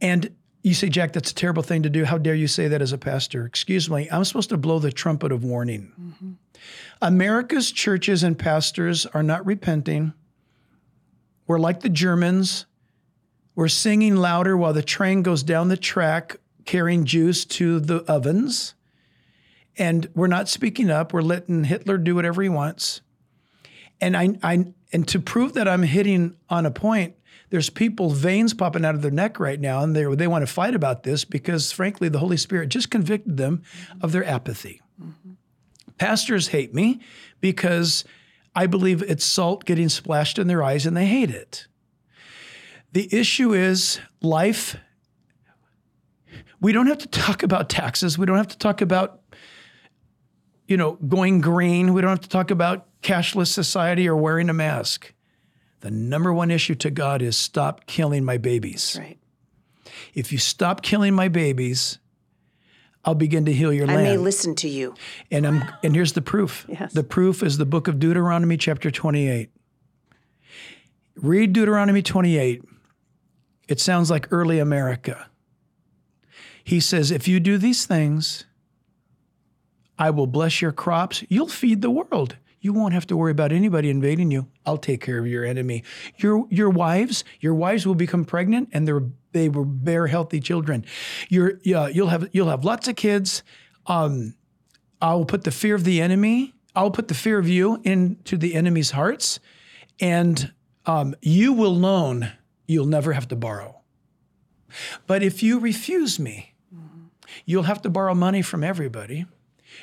And 0.00 0.34
you 0.62 0.74
say, 0.74 0.88
Jack, 0.88 1.12
that's 1.12 1.30
a 1.30 1.34
terrible 1.34 1.62
thing 1.62 1.82
to 1.82 1.90
do. 1.90 2.04
How 2.04 2.18
dare 2.18 2.34
you 2.34 2.48
say 2.48 2.68
that 2.68 2.82
as 2.82 2.92
a 2.92 2.98
pastor? 2.98 3.46
Excuse 3.46 3.88
me, 3.88 4.08
I'm 4.10 4.24
supposed 4.24 4.48
to 4.50 4.56
blow 4.56 4.78
the 4.78 4.92
trumpet 4.92 5.32
of 5.32 5.44
warning. 5.44 5.92
Mm-hmm. 6.00 6.30
America's 7.02 7.72
churches 7.72 8.22
and 8.22 8.38
pastors 8.38 9.06
are 9.06 9.22
not 9.22 9.44
repenting. 9.46 10.12
We're 11.46 11.58
like 11.58 11.80
the 11.80 11.88
Germans. 11.88 12.66
We're 13.54 13.68
singing 13.68 14.16
louder 14.16 14.56
while 14.56 14.72
the 14.72 14.82
train 14.82 15.22
goes 15.22 15.42
down 15.42 15.68
the 15.68 15.76
track 15.76 16.36
carrying 16.64 17.04
Jews 17.04 17.44
to 17.46 17.80
the 17.80 17.98
ovens 18.10 18.74
and 19.80 20.08
we're 20.14 20.26
not 20.26 20.48
speaking 20.48 20.90
up. 20.90 21.12
We're 21.12 21.22
letting 21.22 21.64
Hitler 21.64 21.96
do 21.96 22.14
whatever 22.14 22.42
he 22.42 22.48
wants. 22.48 23.00
And 24.00 24.16
I, 24.16 24.38
I, 24.42 24.66
and 24.92 25.06
to 25.08 25.20
prove 25.20 25.54
that 25.54 25.68
I'm 25.68 25.82
hitting 25.82 26.36
on 26.48 26.66
a 26.66 26.70
point, 26.70 27.14
there's 27.50 27.70
people 27.70 28.10
veins 28.10 28.54
popping 28.54 28.84
out 28.84 28.94
of 28.94 29.02
their 29.02 29.10
neck 29.10 29.40
right 29.40 29.60
now, 29.60 29.82
and 29.82 29.94
they 29.94 30.04
they 30.14 30.26
want 30.26 30.42
to 30.42 30.52
fight 30.52 30.74
about 30.74 31.02
this 31.02 31.24
because, 31.24 31.72
frankly, 31.72 32.08
the 32.08 32.18
Holy 32.18 32.36
Spirit 32.36 32.68
just 32.68 32.90
convicted 32.90 33.36
them 33.36 33.62
of 34.00 34.12
their 34.12 34.24
apathy. 34.24 34.80
Pastors 35.98 36.48
hate 36.48 36.74
me 36.74 37.00
because 37.40 38.04
I 38.54 38.66
believe 38.66 39.02
it's 39.02 39.24
salt 39.24 39.64
getting 39.64 39.88
splashed 39.88 40.38
in 40.38 40.46
their 40.46 40.62
eyes, 40.62 40.86
and 40.86 40.96
they 40.96 41.06
hate 41.06 41.30
it. 41.30 41.66
The 42.92 43.08
issue 43.14 43.52
is 43.52 44.00
life. 44.20 44.76
We 46.60 46.72
don't 46.72 46.86
have 46.86 46.98
to 46.98 47.08
talk 47.08 47.42
about 47.42 47.68
taxes. 47.68 48.18
We 48.18 48.26
don't 48.26 48.36
have 48.36 48.48
to 48.48 48.58
talk 48.58 48.80
about 48.80 49.20
you 50.70 50.76
know, 50.76 50.92
going 50.92 51.40
green. 51.40 51.92
We 51.92 52.00
don't 52.00 52.10
have 52.10 52.20
to 52.20 52.28
talk 52.28 52.52
about 52.52 52.86
cashless 53.02 53.48
society 53.48 54.08
or 54.08 54.16
wearing 54.16 54.48
a 54.48 54.54
mask. 54.54 55.12
The 55.80 55.90
number 55.90 56.32
one 56.32 56.50
issue 56.50 56.74
to 56.76 56.90
God 56.90 57.22
is 57.22 57.36
stop 57.36 57.86
killing 57.86 58.24
my 58.24 58.36
babies. 58.36 58.96
Right. 58.98 59.18
If 60.14 60.32
you 60.32 60.38
stop 60.38 60.82
killing 60.82 61.14
my 61.14 61.28
babies, 61.28 61.98
I'll 63.04 63.14
begin 63.14 63.46
to 63.46 63.52
heal 63.52 63.72
your 63.72 63.90
I 63.90 63.96
may 63.96 64.16
listen 64.18 64.54
to 64.56 64.68
you. 64.68 64.94
and 65.30 65.46
I'm 65.46 65.64
and 65.82 65.94
here's 65.94 66.12
the 66.12 66.20
proof. 66.20 66.66
Yes. 66.68 66.92
The 66.92 67.02
proof 67.02 67.42
is 67.42 67.56
the 67.56 67.64
book 67.64 67.88
of 67.88 67.98
Deuteronomy 67.98 68.56
chapter 68.56 68.90
28. 68.90 69.50
Read 71.16 71.52
Deuteronomy 71.52 72.02
28. 72.02 72.62
It 73.68 73.80
sounds 73.80 74.10
like 74.10 74.28
early 74.30 74.58
America. 74.58 75.28
He 76.62 76.80
says, 76.80 77.10
if 77.10 77.26
you 77.26 77.40
do 77.40 77.56
these 77.56 77.86
things, 77.86 78.44
I 79.98 80.10
will 80.10 80.26
bless 80.26 80.60
your 80.62 80.72
crops. 80.72 81.24
You'll 81.28 81.48
feed 81.48 81.82
the 81.82 81.90
world. 81.90 82.36
You 82.60 82.74
won't 82.74 82.92
have 82.92 83.06
to 83.06 83.16
worry 83.16 83.30
about 83.32 83.52
anybody 83.52 83.88
invading 83.88 84.30
you. 84.30 84.48
I'll 84.66 84.76
take 84.76 85.00
care 85.00 85.18
of 85.18 85.26
your 85.26 85.44
enemy. 85.44 85.82
Your 86.18 86.46
your 86.50 86.68
wives, 86.68 87.24
your 87.40 87.54
wives 87.54 87.86
will 87.86 87.94
become 87.94 88.24
pregnant 88.24 88.68
and 88.72 88.86
they 89.32 89.48
will 89.48 89.64
bear 89.64 90.06
healthy 90.06 90.40
children. 90.40 90.84
You're 91.28 91.58
yeah, 91.62 91.88
you'll 91.88 92.08
have 92.08 92.28
you'll 92.32 92.50
have 92.50 92.64
lots 92.64 92.86
of 92.86 92.96
kids. 92.96 93.42
Um, 93.86 94.34
I 95.00 95.14
will 95.14 95.24
put 95.24 95.44
the 95.44 95.50
fear 95.50 95.74
of 95.74 95.84
the 95.84 96.02
enemy. 96.02 96.54
I'll 96.76 96.90
put 96.90 97.08
the 97.08 97.14
fear 97.14 97.38
of 97.38 97.48
you 97.48 97.80
into 97.82 98.36
the 98.36 98.54
enemy's 98.54 98.90
hearts, 98.90 99.40
and 99.98 100.52
um, 100.86 101.14
you 101.22 101.52
will 101.52 101.74
loan. 101.74 102.30
You'll 102.68 102.86
never 102.86 103.12
have 103.14 103.26
to 103.28 103.36
borrow. 103.36 103.80
But 105.06 105.22
if 105.22 105.42
you 105.42 105.58
refuse 105.58 106.20
me, 106.20 106.54
you'll 107.44 107.64
have 107.64 107.82
to 107.82 107.90
borrow 107.90 108.14
money 108.14 108.42
from 108.42 108.62
everybody. 108.62 109.26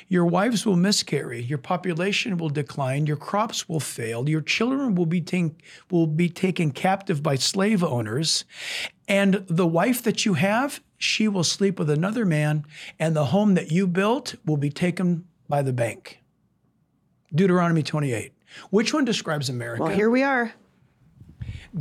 Your 0.06 0.24
wives 0.24 0.64
will 0.64 0.76
miscarry. 0.76 1.42
Your 1.42 1.58
population 1.58 2.36
will 2.36 2.48
decline. 2.48 3.06
Your 3.06 3.16
crops 3.16 3.68
will 3.68 3.80
fail. 3.80 4.28
Your 4.28 4.40
children 4.40 4.94
will 4.94 5.06
be, 5.06 5.20
take, 5.20 5.62
will 5.90 6.06
be 6.06 6.28
taken 6.28 6.70
captive 6.70 7.22
by 7.22 7.34
slave 7.34 7.82
owners. 7.82 8.44
And 9.08 9.44
the 9.48 9.66
wife 9.66 10.02
that 10.02 10.24
you 10.24 10.34
have, 10.34 10.80
she 10.98 11.26
will 11.28 11.44
sleep 11.44 11.78
with 11.78 11.90
another 11.90 12.24
man. 12.24 12.64
And 12.98 13.16
the 13.16 13.26
home 13.26 13.54
that 13.54 13.72
you 13.72 13.86
built 13.86 14.34
will 14.46 14.56
be 14.56 14.70
taken 14.70 15.24
by 15.48 15.62
the 15.62 15.72
bank. 15.72 16.20
Deuteronomy 17.34 17.82
28. 17.82 18.32
Which 18.70 18.94
one 18.94 19.04
describes 19.04 19.48
America? 19.48 19.82
Well, 19.82 19.94
here 19.94 20.10
we 20.10 20.22
are. 20.22 20.52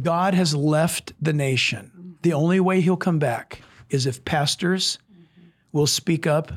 God 0.02 0.34
has 0.34 0.54
left 0.56 1.14
the 1.22 1.34
nation. 1.34 2.18
The 2.22 2.34
only 2.34 2.60
way 2.60 2.82
he'll 2.82 2.98
come 2.98 3.20
back 3.20 3.62
is 3.90 4.06
if 4.06 4.26
pastors 4.26 5.00
will 5.72 5.88
speak 5.88 6.28
up 6.28 6.52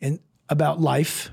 and 0.00 0.18
about 0.48 0.80
life, 0.80 1.30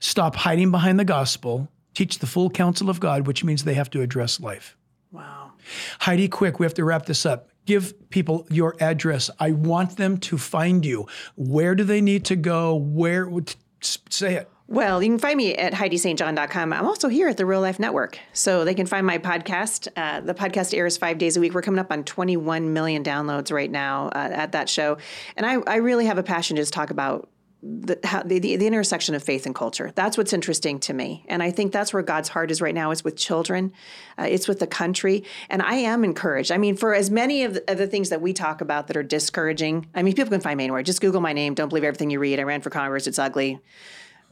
stop 0.00 0.36
hiding 0.36 0.70
behind 0.70 0.98
the 0.98 1.04
gospel, 1.04 1.68
teach 1.94 2.18
the 2.18 2.26
full 2.26 2.50
counsel 2.50 2.90
of 2.90 3.00
God, 3.00 3.26
which 3.26 3.44
means 3.44 3.64
they 3.64 3.74
have 3.74 3.90
to 3.90 4.02
address 4.02 4.40
life. 4.40 4.76
Wow. 5.10 5.52
Heidi, 6.00 6.28
quick, 6.28 6.58
we 6.58 6.66
have 6.66 6.74
to 6.74 6.84
wrap 6.84 7.06
this 7.06 7.24
up. 7.24 7.48
Give 7.66 7.94
people 8.10 8.46
your 8.50 8.76
address. 8.80 9.30
I 9.40 9.52
want 9.52 9.96
them 9.96 10.18
to 10.18 10.36
find 10.36 10.84
you. 10.84 11.06
Where 11.36 11.74
do 11.74 11.84
they 11.84 12.00
need 12.00 12.24
to 12.26 12.36
go? 12.36 12.74
Where 12.74 13.26
would 13.26 13.54
say 13.80 14.34
it? 14.34 14.50
Well, 14.66 15.02
you 15.02 15.10
can 15.10 15.18
find 15.18 15.36
me 15.36 15.54
at 15.54 15.74
HeidiSt.John.com. 15.74 16.72
I'm 16.72 16.86
also 16.86 17.08
here 17.08 17.28
at 17.28 17.36
the 17.36 17.44
Real 17.44 17.60
Life 17.60 17.78
Network. 17.78 18.18
So 18.32 18.64
they 18.64 18.74
can 18.74 18.86
find 18.86 19.06
my 19.06 19.18
podcast. 19.18 19.88
Uh, 19.94 20.20
the 20.20 20.32
podcast 20.32 20.76
airs 20.76 20.96
five 20.96 21.18
days 21.18 21.36
a 21.36 21.40
week. 21.40 21.52
We're 21.52 21.62
coming 21.62 21.78
up 21.78 21.92
on 21.92 22.02
21 22.02 22.72
million 22.72 23.04
downloads 23.04 23.52
right 23.52 23.70
now 23.70 24.08
uh, 24.08 24.30
at 24.32 24.52
that 24.52 24.70
show. 24.70 24.96
And 25.36 25.44
I, 25.44 25.56
I 25.66 25.76
really 25.76 26.06
have 26.06 26.16
a 26.16 26.22
passion 26.22 26.56
to 26.56 26.62
just 26.62 26.72
talk 26.72 26.88
about 26.88 27.28
the, 27.64 27.98
the 28.26 28.38
the 28.38 28.66
intersection 28.66 29.14
of 29.14 29.22
faith 29.22 29.46
and 29.46 29.54
culture. 29.54 29.90
That's 29.94 30.18
what's 30.18 30.34
interesting 30.34 30.78
to 30.80 30.92
me, 30.92 31.24
and 31.28 31.42
I 31.42 31.50
think 31.50 31.72
that's 31.72 31.94
where 31.94 32.02
God's 32.02 32.28
heart 32.28 32.50
is 32.50 32.60
right 32.60 32.74
now. 32.74 32.90
Is 32.90 33.02
with 33.02 33.16
children, 33.16 33.72
uh, 34.18 34.24
it's 34.24 34.46
with 34.46 34.58
the 34.58 34.66
country, 34.66 35.24
and 35.48 35.62
I 35.62 35.76
am 35.76 36.04
encouraged. 36.04 36.52
I 36.52 36.58
mean, 36.58 36.76
for 36.76 36.94
as 36.94 37.10
many 37.10 37.42
of 37.42 37.54
the, 37.54 37.72
of 37.72 37.78
the 37.78 37.86
things 37.86 38.10
that 38.10 38.20
we 38.20 38.34
talk 38.34 38.60
about 38.60 38.88
that 38.88 38.96
are 38.98 39.02
discouraging, 39.02 39.86
I 39.94 40.02
mean, 40.02 40.14
people 40.14 40.30
can 40.30 40.42
find 40.42 40.58
me 40.58 40.64
anywhere. 40.64 40.82
Just 40.82 41.00
Google 41.00 41.22
my 41.22 41.32
name. 41.32 41.54
Don't 41.54 41.70
believe 41.70 41.84
everything 41.84 42.10
you 42.10 42.18
read. 42.18 42.38
I 42.38 42.42
ran 42.42 42.60
for 42.60 42.70
Congress. 42.70 43.06
It's 43.06 43.18
ugly. 43.18 43.60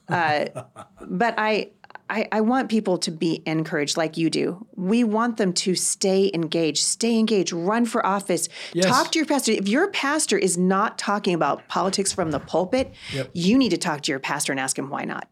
Uh, 0.08 0.46
but 1.00 1.34
I, 1.38 1.70
I, 2.12 2.28
I 2.30 2.40
want 2.42 2.68
people 2.68 2.98
to 2.98 3.10
be 3.10 3.42
encouraged 3.46 3.96
like 3.96 4.18
you 4.18 4.28
do. 4.28 4.66
We 4.76 5.02
want 5.02 5.38
them 5.38 5.54
to 5.54 5.74
stay 5.74 6.30
engaged, 6.34 6.82
stay 6.84 7.18
engaged, 7.18 7.52
run 7.54 7.86
for 7.86 8.04
office, 8.04 8.50
Yes. 8.74 8.86
talk 8.86 9.10
to 9.12 9.18
your 9.18 9.26
pastor. 9.26 9.52
If 9.52 9.66
your 9.66 9.88
pastor 9.90 10.36
is 10.36 10.58
not 10.58 10.98
talking 10.98 11.34
about 11.34 11.66
politics 11.68 12.12
from 12.12 12.30
the 12.30 12.38
pulpit, 12.38 12.92
Yep. 13.14 13.30
you 13.32 13.56
need 13.56 13.70
to 13.70 13.78
talk 13.78 14.02
to 14.02 14.12
your 14.12 14.18
pastor 14.20 14.52
and 14.52 14.60
ask 14.60 14.78
him 14.78 14.90
why 14.90 15.04
not. 15.04 15.26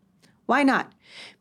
Why 0.47 0.63
not? 0.63 0.91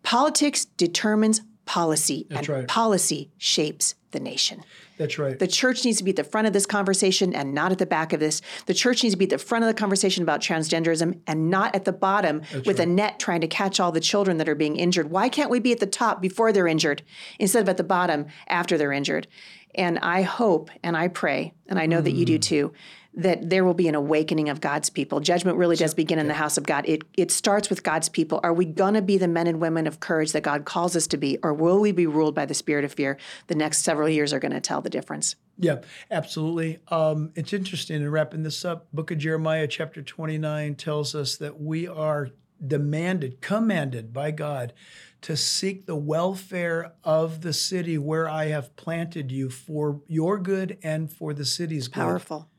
Politics 0.04 0.66
determines 0.66 1.42
policy, 1.66 2.28
and 2.32 2.50
right. 2.50 2.68
policy 2.68 3.32
shapes 3.38 3.96
the 4.12 4.20
nation. 4.20 4.64
That's 5.00 5.18
right. 5.18 5.40
The 5.40 5.48
church 5.48 5.86
needs 5.86 5.98
to 6.00 6.04
be 6.04 6.10
at 6.10 6.18
the 6.18 6.26
front 6.26 6.46
of 6.46 6.52
this 6.52 6.66
conversation 6.66 7.34
and 7.34 7.54
not 7.54 7.72
at 7.72 7.78
the 7.78 7.86
back 7.86 8.12
of 8.12 8.20
this. 8.20 8.42
The 8.66 8.74
church 8.74 9.02
needs 9.02 9.14
to 9.14 9.18
be 9.18 9.24
at 9.24 9.30
the 9.30 9.38
front 9.38 9.64
of 9.64 9.70
the 9.70 9.74
conversation 9.74 10.24
about 10.24 10.42
transgenderism 10.42 11.22
and 11.26 11.50
not 11.50 11.74
at 11.74 11.86
the 11.86 11.94
bottom 11.94 12.42
with 12.66 12.82
a 12.82 12.86
net 12.86 13.18
trying 13.18 13.40
to 13.40 13.48
catch 13.48 13.80
all 13.80 13.94
the 13.94 14.02
children 14.02 14.38
that 14.38 14.50
are 14.50 14.56
being 14.56 14.76
injured. 14.76 15.10
Why 15.10 15.30
can't 15.30 15.50
we 15.50 15.62
be 15.62 15.72
at 15.72 15.80
the 15.80 15.88
top 15.88 16.22
before 16.22 16.52
they're 16.52 16.68
injured 16.68 17.02
instead 17.40 17.62
of 17.62 17.70
at 17.70 17.78
the 17.78 17.84
bottom 17.84 18.26
after 18.48 18.78
they're 18.78 18.92
injured? 18.92 19.28
And 19.74 20.00
I 20.00 20.24
hope 20.24 20.70
and 20.84 20.98
I 20.98 21.08
pray, 21.08 21.54
and 21.68 21.80
I 21.80 21.86
know 21.86 22.02
that 22.02 22.12
you 22.12 22.26
do 22.26 22.38
mm. 22.38 22.42
too, 22.42 22.74
that 23.14 23.50
there 23.50 23.66
will 23.66 23.74
be 23.74 23.88
an 23.88 23.96
awakening 23.96 24.50
of 24.50 24.62
God's 24.62 24.90
people. 24.90 25.20
Judgment 25.20 25.58
really 25.58 25.76
does 25.76 25.94
begin 25.94 26.20
in 26.20 26.28
the 26.28 26.34
house 26.34 26.58
of 26.58 26.66
God. 26.66 26.88
It 26.88 27.04
it 27.16 27.32
starts 27.32 27.70
with 27.70 27.84
God's 27.84 28.10
people. 28.10 28.40
Are 28.44 28.54
we 28.54 28.66
going 28.66 28.94
to 28.94 29.02
be 29.02 29.18
the 29.18 29.28
men 29.28 29.48
and 29.48 29.60
women 29.60 29.88
of 29.88 30.00
courage 30.00 30.32
that 30.34 30.44
God 30.44 30.66
calls 30.66 30.96
us 30.96 31.08
to 31.08 31.18
be, 31.18 31.38
or 31.44 31.54
will 31.54 31.80
we 31.80 31.92
be 31.92 32.06
ruled 32.06 32.36
by 32.36 32.46
the 32.46 32.54
spirit 32.54 32.86
of 32.86 32.94
fear? 32.94 33.18
The 33.48 33.56
next 33.56 33.80
several 33.80 34.08
years 34.08 34.32
are 34.32 34.40
going 34.40 34.52
to 34.52 34.62
tell 34.62 34.82
the 34.82 34.90
difference. 34.90 35.36
Yeah, 35.58 35.82
absolutely. 36.10 36.80
Um, 36.88 37.32
it's 37.36 37.52
interesting. 37.52 37.98
in 37.98 38.10
wrapping 38.10 38.44
this 38.44 38.64
up, 38.64 38.88
Book 38.94 39.12
of 39.12 39.18
Jeremiah, 39.18 39.68
chapter 39.68 40.02
29, 40.02 40.76
tells 40.76 41.14
us 41.16 41.36
that 41.38 41.60
we 41.60 41.88
are 41.88 42.30
demanded, 42.66 43.42
commanded 43.42 44.14
by 44.14 44.32
God 44.32 44.74
to 45.22 45.36
seek 45.36 45.86
the 45.86 45.96
welfare 45.96 46.94
of 47.04 47.42
the 47.42 47.52
city 47.52 47.98
where 47.98 48.30
I 48.30 48.46
have 48.46 48.76
planted 48.78 49.32
you 49.32 49.50
for 49.50 50.02
your 50.08 50.38
good 50.38 50.78
and 50.82 51.12
for 51.12 51.34
the 51.34 51.46
city's 51.46 51.88
good. 51.88 52.02
Powerful. 52.02 52.50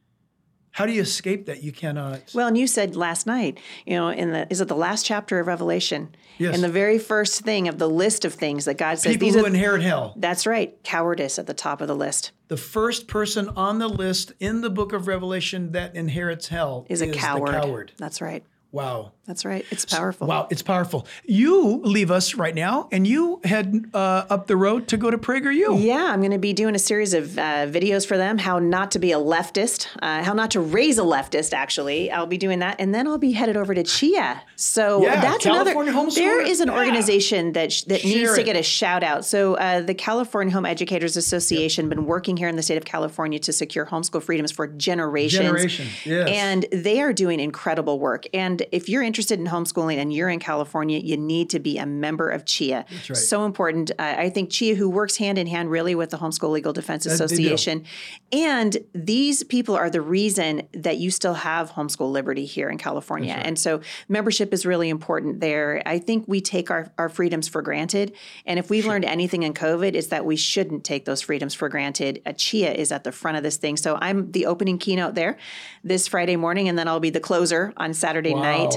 How 0.73 0.87
do 0.87 0.93
you 0.93 1.03
escape 1.03 1.47
that? 1.47 1.63
You 1.63 1.73
cannot. 1.73 2.23
Well, 2.35 2.47
and 2.49 2.57
you 2.57 2.67
said 2.67 2.95
last 2.97 3.27
night, 3.27 3.59
you 3.87 3.95
know, 3.95 4.09
in 4.09 4.31
the 4.33 4.47
is 4.51 4.61
it 4.61 4.69
the 4.69 4.77
last 4.77 5.05
chapter 5.05 5.41
of 5.41 5.47
Revelation? 5.47 6.15
Yes. 6.39 6.55
In 6.55 6.63
the 6.63 6.69
very 6.69 6.99
first 6.99 7.43
thing 7.43 7.69
of 7.69 7.79
the 7.79 7.89
list 7.89 8.25
of 8.25 8.33
things 8.35 8.65
that 8.65 8.79
God 8.79 8.99
says 8.99 9.13
People 9.15 9.27
these 9.27 9.35
who 9.35 9.45
are 9.45 9.49
inherit 9.49 9.83
hell. 9.83 10.15
that's 10.17 10.47
right, 10.47 10.81
cowardice 10.85 11.39
at 11.39 11.47
the 11.47 11.53
top 11.55 11.81
of 11.83 11.89
the 11.89 11.95
list 11.97 12.31
The 12.49 12.57
first 12.57 13.09
person 13.09 13.49
on 13.51 13.79
the 13.79 13.89
list 13.89 14.33
in 14.41 14.61
the 14.63 14.71
book 14.71 14.93
of 14.95 15.07
Revelation 15.07 15.73
that 15.73 15.95
inherits 15.97 16.49
hell 16.49 16.87
is 16.89 17.03
a 17.03 17.07
the 17.07 17.13
coward. 17.13 17.51
coward. 17.51 17.93
That's 17.99 18.23
right. 18.23 18.43
Wow. 18.73 19.13
That's 19.31 19.45
right. 19.45 19.65
It's 19.71 19.85
powerful. 19.85 20.27
Wow, 20.27 20.49
it's 20.51 20.61
powerful. 20.63 21.07
You 21.25 21.81
leave 21.85 22.11
us 22.11 22.35
right 22.35 22.53
now, 22.53 22.89
and 22.91 23.07
you 23.07 23.41
head 23.45 23.85
uh, 23.95 24.25
up 24.29 24.49
the 24.49 24.57
road 24.57 24.89
to 24.89 24.97
go 24.97 25.09
to 25.09 25.17
PragerU. 25.19 25.81
Yeah, 25.81 26.07
I'm 26.13 26.19
going 26.19 26.33
to 26.33 26.39
be 26.39 26.53
doing 26.53 26.75
a 26.75 26.81
series 26.81 27.15
of 27.15 27.39
uh, 27.39 27.69
videos 27.69 28.05
for 28.05 28.17
them, 28.17 28.39
how 28.39 28.59
not 28.59 28.91
to 28.91 28.99
be 28.99 29.13
a 29.13 29.19
leftist, 29.19 29.87
uh, 30.03 30.25
how 30.25 30.33
not 30.33 30.51
to 30.51 30.61
raise 30.61 30.99
a 30.99 31.03
leftist, 31.03 31.53
actually. 31.53 32.11
I'll 32.11 32.27
be 32.27 32.39
doing 32.39 32.59
that. 32.59 32.75
And 32.81 32.93
then 32.93 33.07
I'll 33.07 33.19
be 33.19 33.31
headed 33.31 33.57
over 33.57 33.73
to 33.73 33.85
CHEA. 33.85 34.41
So 34.57 35.01
Yeah, 35.05 35.21
that's 35.21 35.45
California 35.45 35.93
another. 35.93 36.11
There 36.11 36.41
is 36.45 36.59
an 36.61 36.67
Yeah. 36.69 36.77
organization 36.79 37.53
that, 37.53 37.71
sh- 37.71 37.83
that 37.83 38.01
Share 38.01 38.11
needs 38.11 38.35
to 38.35 38.41
it. 38.41 38.45
get 38.45 38.57
a 38.57 38.65
shout 38.65 39.05
out. 39.05 39.25
So 39.25 39.55
uh, 39.55 39.81
the 39.83 39.95
California 39.95 40.53
Home 40.53 40.67
Educators 40.67 41.17
Association 41.17 41.89
been 41.89 42.05
working 42.05 42.37
here 42.37 42.49
in 42.49 42.57
the 42.57 42.63
state 42.65 42.79
of 42.79 42.85
California 42.85 43.39
to 43.39 43.53
secure 43.53 43.87
homeschool 43.87 44.25
freedoms 44.25 44.51
for 44.51 44.67
generations. 44.67 45.45
Generation, 45.45 45.87
yes. 46.05 46.29
And 46.29 46.67
they 46.73 47.01
are 47.01 47.13
doing 47.13 47.39
incredible 47.39 48.01
work. 48.01 48.25
And 48.35 48.63
if 48.73 48.89
you're 48.89 49.03
interested 49.05 49.20
in 49.41 49.47
homeschooling 49.47 49.97
and 49.97 50.13
you're 50.13 50.29
in 50.29 50.39
California, 50.39 50.99
you 50.99 51.17
need 51.17 51.51
to 51.51 51.59
be 51.59 51.79
a 51.79 51.87
member 51.87 52.31
of 52.31 52.45
CHEA. 52.45 52.85
right. 53.15 53.17
So 53.17 53.45
important. 53.45 53.91
Uh, 53.99 54.15
I 54.19 54.31
think 54.31 54.51
CHEA, 54.51 54.77
who 54.77 54.89
works 54.89 55.17
hand 55.17 55.39
in 55.39 55.47
hand 55.47 55.71
really 55.71 55.95
with 55.95 56.11
the 56.11 56.19
Homeschool 56.19 56.51
Legal 56.51 56.73
Defense. 56.73 57.07
Association, 57.07 57.85
and 58.33 58.77
these 58.95 59.43
people 59.43 59.75
are 59.75 59.91
the 59.91 60.01
reason 60.01 60.69
that 60.73 60.99
you 60.99 61.11
still 61.11 61.35
have 61.35 61.73
homeschool 61.73 62.11
liberty 62.11 62.45
here 62.45 62.69
in 62.69 62.79
California. 62.79 63.35
And 63.35 63.59
so 63.59 63.81
membership 64.09 64.53
is 64.53 64.65
really 64.65 64.89
important 64.89 65.41
there. 65.41 65.83
I 65.87 65.99
think 65.99 66.25
we 66.27 66.41
take 66.41 66.71
our, 66.71 66.93
our 66.99 67.09
freedoms 67.09 67.49
for 67.49 67.63
granted. 67.63 68.13
And 68.47 68.59
if 68.59 68.71
we've 68.71 68.87
learned 68.87 69.05
anything 69.05 69.43
in 69.43 69.55
COVID, 69.55 69.95
it's 69.95 70.09
that 70.09 70.25
we 70.25 70.37
shouldn't 70.37 70.85
take 70.85 71.05
those 71.05 71.23
freedoms 71.23 71.55
for 71.55 71.69
granted. 71.69 72.23
Uh, 72.25 72.31
CHEA 72.31 72.75
is 72.75 72.93
at 72.93 73.05
the 73.05 73.13
front 73.13 73.37
of 73.37 73.43
this 73.43 73.57
thing. 73.57 73.77
So 73.77 73.99
I'm 74.01 74.31
the 74.33 74.47
opening 74.47 74.79
keynote 74.79 75.15
there 75.15 75.37
this 75.83 76.07
Friday 76.09 76.37
morning, 76.37 76.69
and 76.69 76.79
then 76.79 76.89
I'll 76.89 77.01
be 77.01 77.11
the 77.11 77.21
closer 77.21 77.73
on 77.77 77.95
Saturday 77.95 78.35
night. 78.35 78.75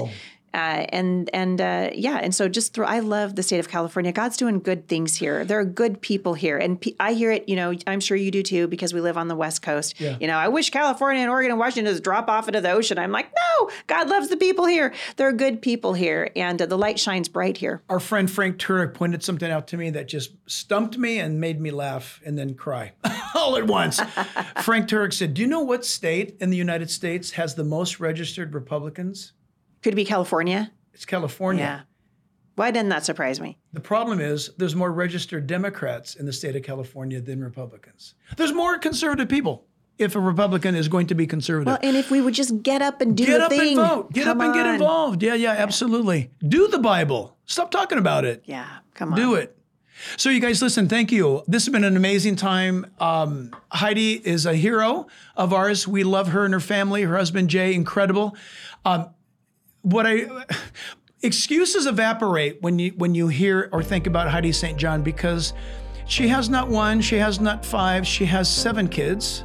Uh, 0.54 0.86
and 0.90 1.28
and 1.34 1.60
uh, 1.60 1.90
yeah, 1.92 2.18
and 2.18 2.32
so 2.32 2.48
just 2.48 2.74
through, 2.74 2.84
I 2.84 3.00
love 3.00 3.34
the 3.34 3.42
state 3.42 3.58
of 3.58 3.68
California. 3.68 4.12
God's 4.12 4.36
doing 4.36 4.60
good 4.60 4.86
things 4.86 5.16
here. 5.16 5.44
There 5.44 5.58
are 5.58 5.64
good 5.64 6.00
people 6.00 6.34
here, 6.34 6.56
and 6.56 6.80
pe- 6.80 6.94
I 7.00 7.12
hear 7.14 7.32
it. 7.32 7.48
You 7.48 7.56
know, 7.56 7.74
I'm 7.88 7.98
sure 7.98 8.16
you 8.16 8.30
do 8.30 8.42
too, 8.42 8.68
because 8.68 8.94
we 8.94 9.00
live 9.00 9.18
on 9.18 9.26
the 9.26 9.34
West 9.34 9.62
Coast. 9.62 10.00
Yeah. 10.00 10.16
You 10.20 10.28
know, 10.28 10.36
I 10.36 10.46
wish 10.46 10.70
California 10.70 11.22
and 11.22 11.30
Oregon 11.30 11.50
and 11.50 11.58
Washington 11.58 11.92
just 11.92 12.04
drop 12.04 12.28
off 12.28 12.46
into 12.46 12.60
the 12.60 12.70
ocean. 12.70 12.98
I'm 12.98 13.10
like, 13.10 13.32
no, 13.34 13.70
God 13.88 14.08
loves 14.08 14.28
the 14.28 14.36
people 14.36 14.66
here. 14.66 14.94
There 15.16 15.26
are 15.26 15.32
good 15.32 15.60
people 15.60 15.92
here, 15.92 16.30
and 16.36 16.62
uh, 16.62 16.66
the 16.66 16.78
light 16.78 17.00
shines 17.00 17.28
bright 17.28 17.56
here. 17.56 17.82
Our 17.88 17.98
friend 17.98 18.30
Frank 18.30 18.58
Turek 18.58 18.94
pointed 18.94 19.24
something 19.24 19.50
out 19.50 19.66
to 19.68 19.76
me 19.76 19.90
that 19.90 20.06
just 20.06 20.34
stumped 20.46 20.96
me 20.96 21.18
and 21.18 21.40
made 21.40 21.60
me 21.60 21.72
laugh 21.72 22.20
and 22.24 22.38
then 22.38 22.54
cry 22.54 22.92
all 23.34 23.56
at 23.56 23.66
once. 23.66 24.00
Frank 24.62 24.88
Turek 24.88 25.12
said, 25.12 25.34
Do 25.34 25.42
you 25.42 25.48
know 25.48 25.62
what 25.62 25.84
state 25.84 26.36
in 26.38 26.50
the 26.50 26.56
United 26.56 26.90
States 26.90 27.32
has 27.32 27.56
the 27.56 27.64
most 27.64 27.98
registered 27.98 28.54
Republicans? 28.54 29.32
Could 29.84 29.92
it 29.92 29.96
be 29.96 30.06
California? 30.06 30.72
It's 30.94 31.04
California. 31.04 31.62
Yeah. 31.62 31.80
Why 32.54 32.70
didn't 32.70 32.88
that 32.88 33.04
surprise 33.04 33.38
me? 33.38 33.58
The 33.74 33.80
problem 33.80 34.18
is 34.18 34.50
there's 34.56 34.74
more 34.74 34.90
registered 34.90 35.46
Democrats 35.46 36.14
in 36.14 36.24
the 36.24 36.32
state 36.32 36.56
of 36.56 36.62
California 36.62 37.20
than 37.20 37.44
Republicans. 37.44 38.14
There's 38.38 38.54
more 38.54 38.78
conservative 38.78 39.28
people 39.28 39.66
if 39.98 40.14
a 40.16 40.20
Republican 40.20 40.74
is 40.74 40.88
going 40.88 41.08
to 41.08 41.14
be 41.14 41.26
conservative. 41.26 41.66
Well, 41.66 41.78
and 41.82 41.98
if 41.98 42.10
we 42.10 42.22
would 42.22 42.32
just 42.32 42.62
get 42.62 42.80
up 42.80 43.02
and 43.02 43.14
do 43.14 43.26
get 43.26 43.42
up 43.42 43.50
thing, 43.50 43.76
and 43.78 43.88
vote. 43.88 44.12
Get 44.12 44.24
Come 44.24 44.40
up 44.40 44.46
and 44.46 44.54
get 44.54 44.66
on. 44.66 44.74
involved. 44.74 45.22
Yeah, 45.22 45.34
yeah, 45.34 45.50
absolutely. 45.52 46.30
Do 46.48 46.66
the 46.68 46.78
Bible. 46.78 47.36
Stop 47.44 47.70
talking 47.70 47.98
about 47.98 48.24
it. 48.24 48.42
Yeah, 48.46 48.66
come 48.94 49.12
on. 49.12 49.18
Do 49.18 49.34
it. 49.34 49.54
So, 50.16 50.30
you 50.30 50.40
guys, 50.40 50.60
listen, 50.60 50.88
thank 50.88 51.12
you. 51.12 51.42
This 51.46 51.66
has 51.66 51.72
been 51.72 51.84
an 51.84 51.96
amazing 51.96 52.36
time. 52.36 52.86
Um, 52.98 53.50
Heidi 53.70 54.14
is 54.14 54.46
a 54.46 54.54
hero 54.54 55.06
of 55.36 55.52
ours. 55.52 55.86
We 55.86 56.04
love 56.04 56.28
her 56.28 56.44
and 56.44 56.54
her 56.54 56.60
family. 56.60 57.02
Her 57.02 57.16
husband, 57.16 57.50
Jay, 57.50 57.74
incredible. 57.74 58.36
Um, 58.84 59.13
what 59.84 60.06
I 60.06 60.26
excuses 61.22 61.86
evaporate 61.86 62.60
when 62.62 62.78
you 62.78 62.92
when 62.96 63.14
you 63.14 63.28
hear 63.28 63.68
or 63.72 63.82
think 63.82 64.06
about 64.06 64.28
Heidi 64.28 64.50
St. 64.50 64.78
John 64.78 65.02
because 65.02 65.52
she 66.06 66.28
has 66.28 66.48
not 66.48 66.68
one, 66.68 67.00
she 67.00 67.16
has 67.16 67.38
not 67.38 67.64
five, 67.64 68.06
she 68.06 68.24
has 68.26 68.50
seven 68.50 68.88
kids. 68.88 69.44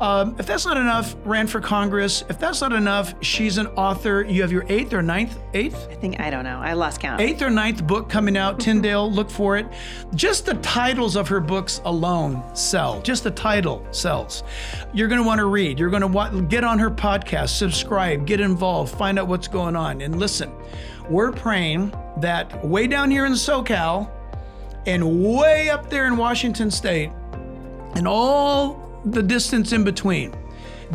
Um, 0.00 0.34
if 0.38 0.46
that's 0.46 0.64
not 0.64 0.78
enough, 0.78 1.14
ran 1.24 1.46
for 1.46 1.60
Congress. 1.60 2.24
If 2.30 2.38
that's 2.38 2.62
not 2.62 2.72
enough, 2.72 3.14
she's 3.20 3.58
an 3.58 3.66
author. 3.68 4.22
You 4.22 4.40
have 4.40 4.50
your 4.50 4.64
eighth 4.68 4.94
or 4.94 5.02
ninth, 5.02 5.38
eighth, 5.52 5.88
I 5.90 5.94
think 5.94 6.18
I 6.18 6.30
don't 6.30 6.44
know. 6.44 6.58
I 6.58 6.72
lost 6.72 7.00
count. 7.00 7.20
eighth 7.20 7.42
or 7.42 7.50
ninth 7.50 7.86
book 7.86 8.08
coming 8.08 8.36
out. 8.36 8.58
Tyndale, 8.60 9.10
look 9.12 9.30
for 9.30 9.58
it. 9.58 9.66
Just 10.14 10.46
the 10.46 10.54
titles 10.54 11.16
of 11.16 11.28
her 11.28 11.40
books 11.40 11.82
alone 11.84 12.42
sell. 12.56 13.02
Just 13.02 13.24
the 13.24 13.30
title 13.30 13.86
sells. 13.90 14.42
You're 14.94 15.08
going 15.08 15.20
to 15.20 15.26
want 15.26 15.38
to 15.38 15.46
read. 15.46 15.78
You're 15.78 15.90
going 15.90 16.00
to 16.00 16.06
want 16.06 16.48
get 16.48 16.64
on 16.64 16.78
her 16.78 16.90
podcast, 16.90 17.50
subscribe, 17.50 18.26
get 18.26 18.40
involved, 18.40 18.94
find 18.96 19.18
out 19.18 19.28
what's 19.28 19.48
going 19.48 19.76
on, 19.76 20.00
and 20.00 20.18
listen. 20.18 20.50
We're 21.10 21.32
praying 21.32 21.92
that 22.18 22.64
way 22.64 22.86
down 22.86 23.10
here 23.10 23.26
in 23.26 23.32
SoCal 23.32 24.10
and 24.86 25.24
way 25.24 25.68
up 25.68 25.90
there 25.90 26.06
in 26.06 26.16
Washington 26.16 26.70
State 26.70 27.10
and 27.96 28.06
all 28.06 28.89
the 29.04 29.22
distance 29.22 29.72
in 29.72 29.84
between. 29.84 30.34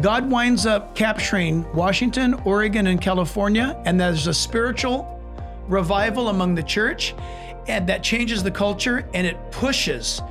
God 0.02 0.30
winds 0.30 0.66
up 0.66 0.96
capturing 0.96 1.72
Washington, 1.74 2.34
Oregon, 2.46 2.88
and 2.88 3.00
California, 3.00 3.82
and 3.86 4.00
there's 4.00 4.28
a 4.28 4.34
spiritual 4.34 5.22
revival 5.68 6.30
among 6.30 6.56
the 6.56 6.64
church, 6.64 7.16
and 7.68 7.88
that 7.88 8.04
changes 8.04 8.44
the 8.44 8.52
culture 8.52 9.10
and 9.14 9.26
it 9.26 9.38
pushes 9.52 10.22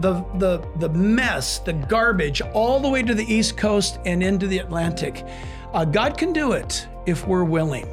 the 0.00 0.24
the 0.36 0.66
the 0.78 0.88
mess, 0.88 1.58
the 1.58 1.74
garbage, 1.74 2.40
all 2.54 2.80
the 2.80 2.88
way 2.88 3.02
to 3.02 3.14
the 3.14 3.32
East 3.32 3.56
Coast 3.56 3.98
and 4.06 4.22
into 4.22 4.46
the 4.46 4.58
Atlantic. 4.58 5.24
Uh, 5.72 5.84
God 5.84 6.16
can 6.16 6.32
do 6.32 6.52
it 6.52 6.88
if 7.06 7.26
we're 7.26 7.44
willing. 7.44 7.86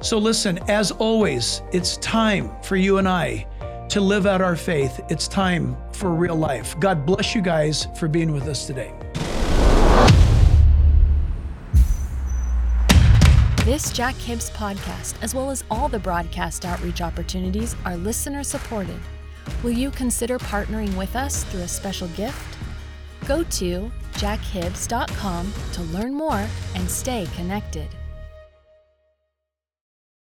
So 0.00 0.18
listen, 0.18 0.58
as 0.68 0.92
always, 0.92 1.62
it's 1.72 1.96
time 1.96 2.52
for 2.62 2.76
you 2.76 2.98
and 2.98 3.08
I 3.08 3.46
to 3.90 4.00
live 4.00 4.26
out 4.26 4.40
our 4.40 4.56
faith. 4.56 5.00
It's 5.08 5.28
time 5.28 5.76
for 5.92 6.10
real 6.10 6.36
life. 6.36 6.78
God 6.78 7.06
bless 7.06 7.34
you 7.34 7.42
guys 7.42 7.88
for 7.96 8.08
being 8.08 8.32
with 8.32 8.46
us 8.48 8.66
today. 8.66 8.92
This 13.64 13.92
Jack 13.92 14.14
Hibbs 14.14 14.50
podcast, 14.50 15.22
as 15.22 15.34
well 15.34 15.50
as 15.50 15.62
all 15.70 15.90
the 15.90 15.98
broadcast 15.98 16.64
outreach 16.64 17.02
opportunities, 17.02 17.76
are 17.84 17.98
listener 17.98 18.42
supported. 18.42 18.98
Will 19.62 19.72
you 19.72 19.90
consider 19.90 20.38
partnering 20.38 20.96
with 20.96 21.14
us 21.14 21.44
through 21.44 21.60
a 21.60 21.68
special 21.68 22.08
gift? 22.08 22.56
Go 23.26 23.42
to 23.44 23.92
jackhibbs.com 24.14 25.52
to 25.72 25.82
learn 25.82 26.14
more 26.14 26.46
and 26.74 26.90
stay 26.90 27.26
connected. 27.36 27.88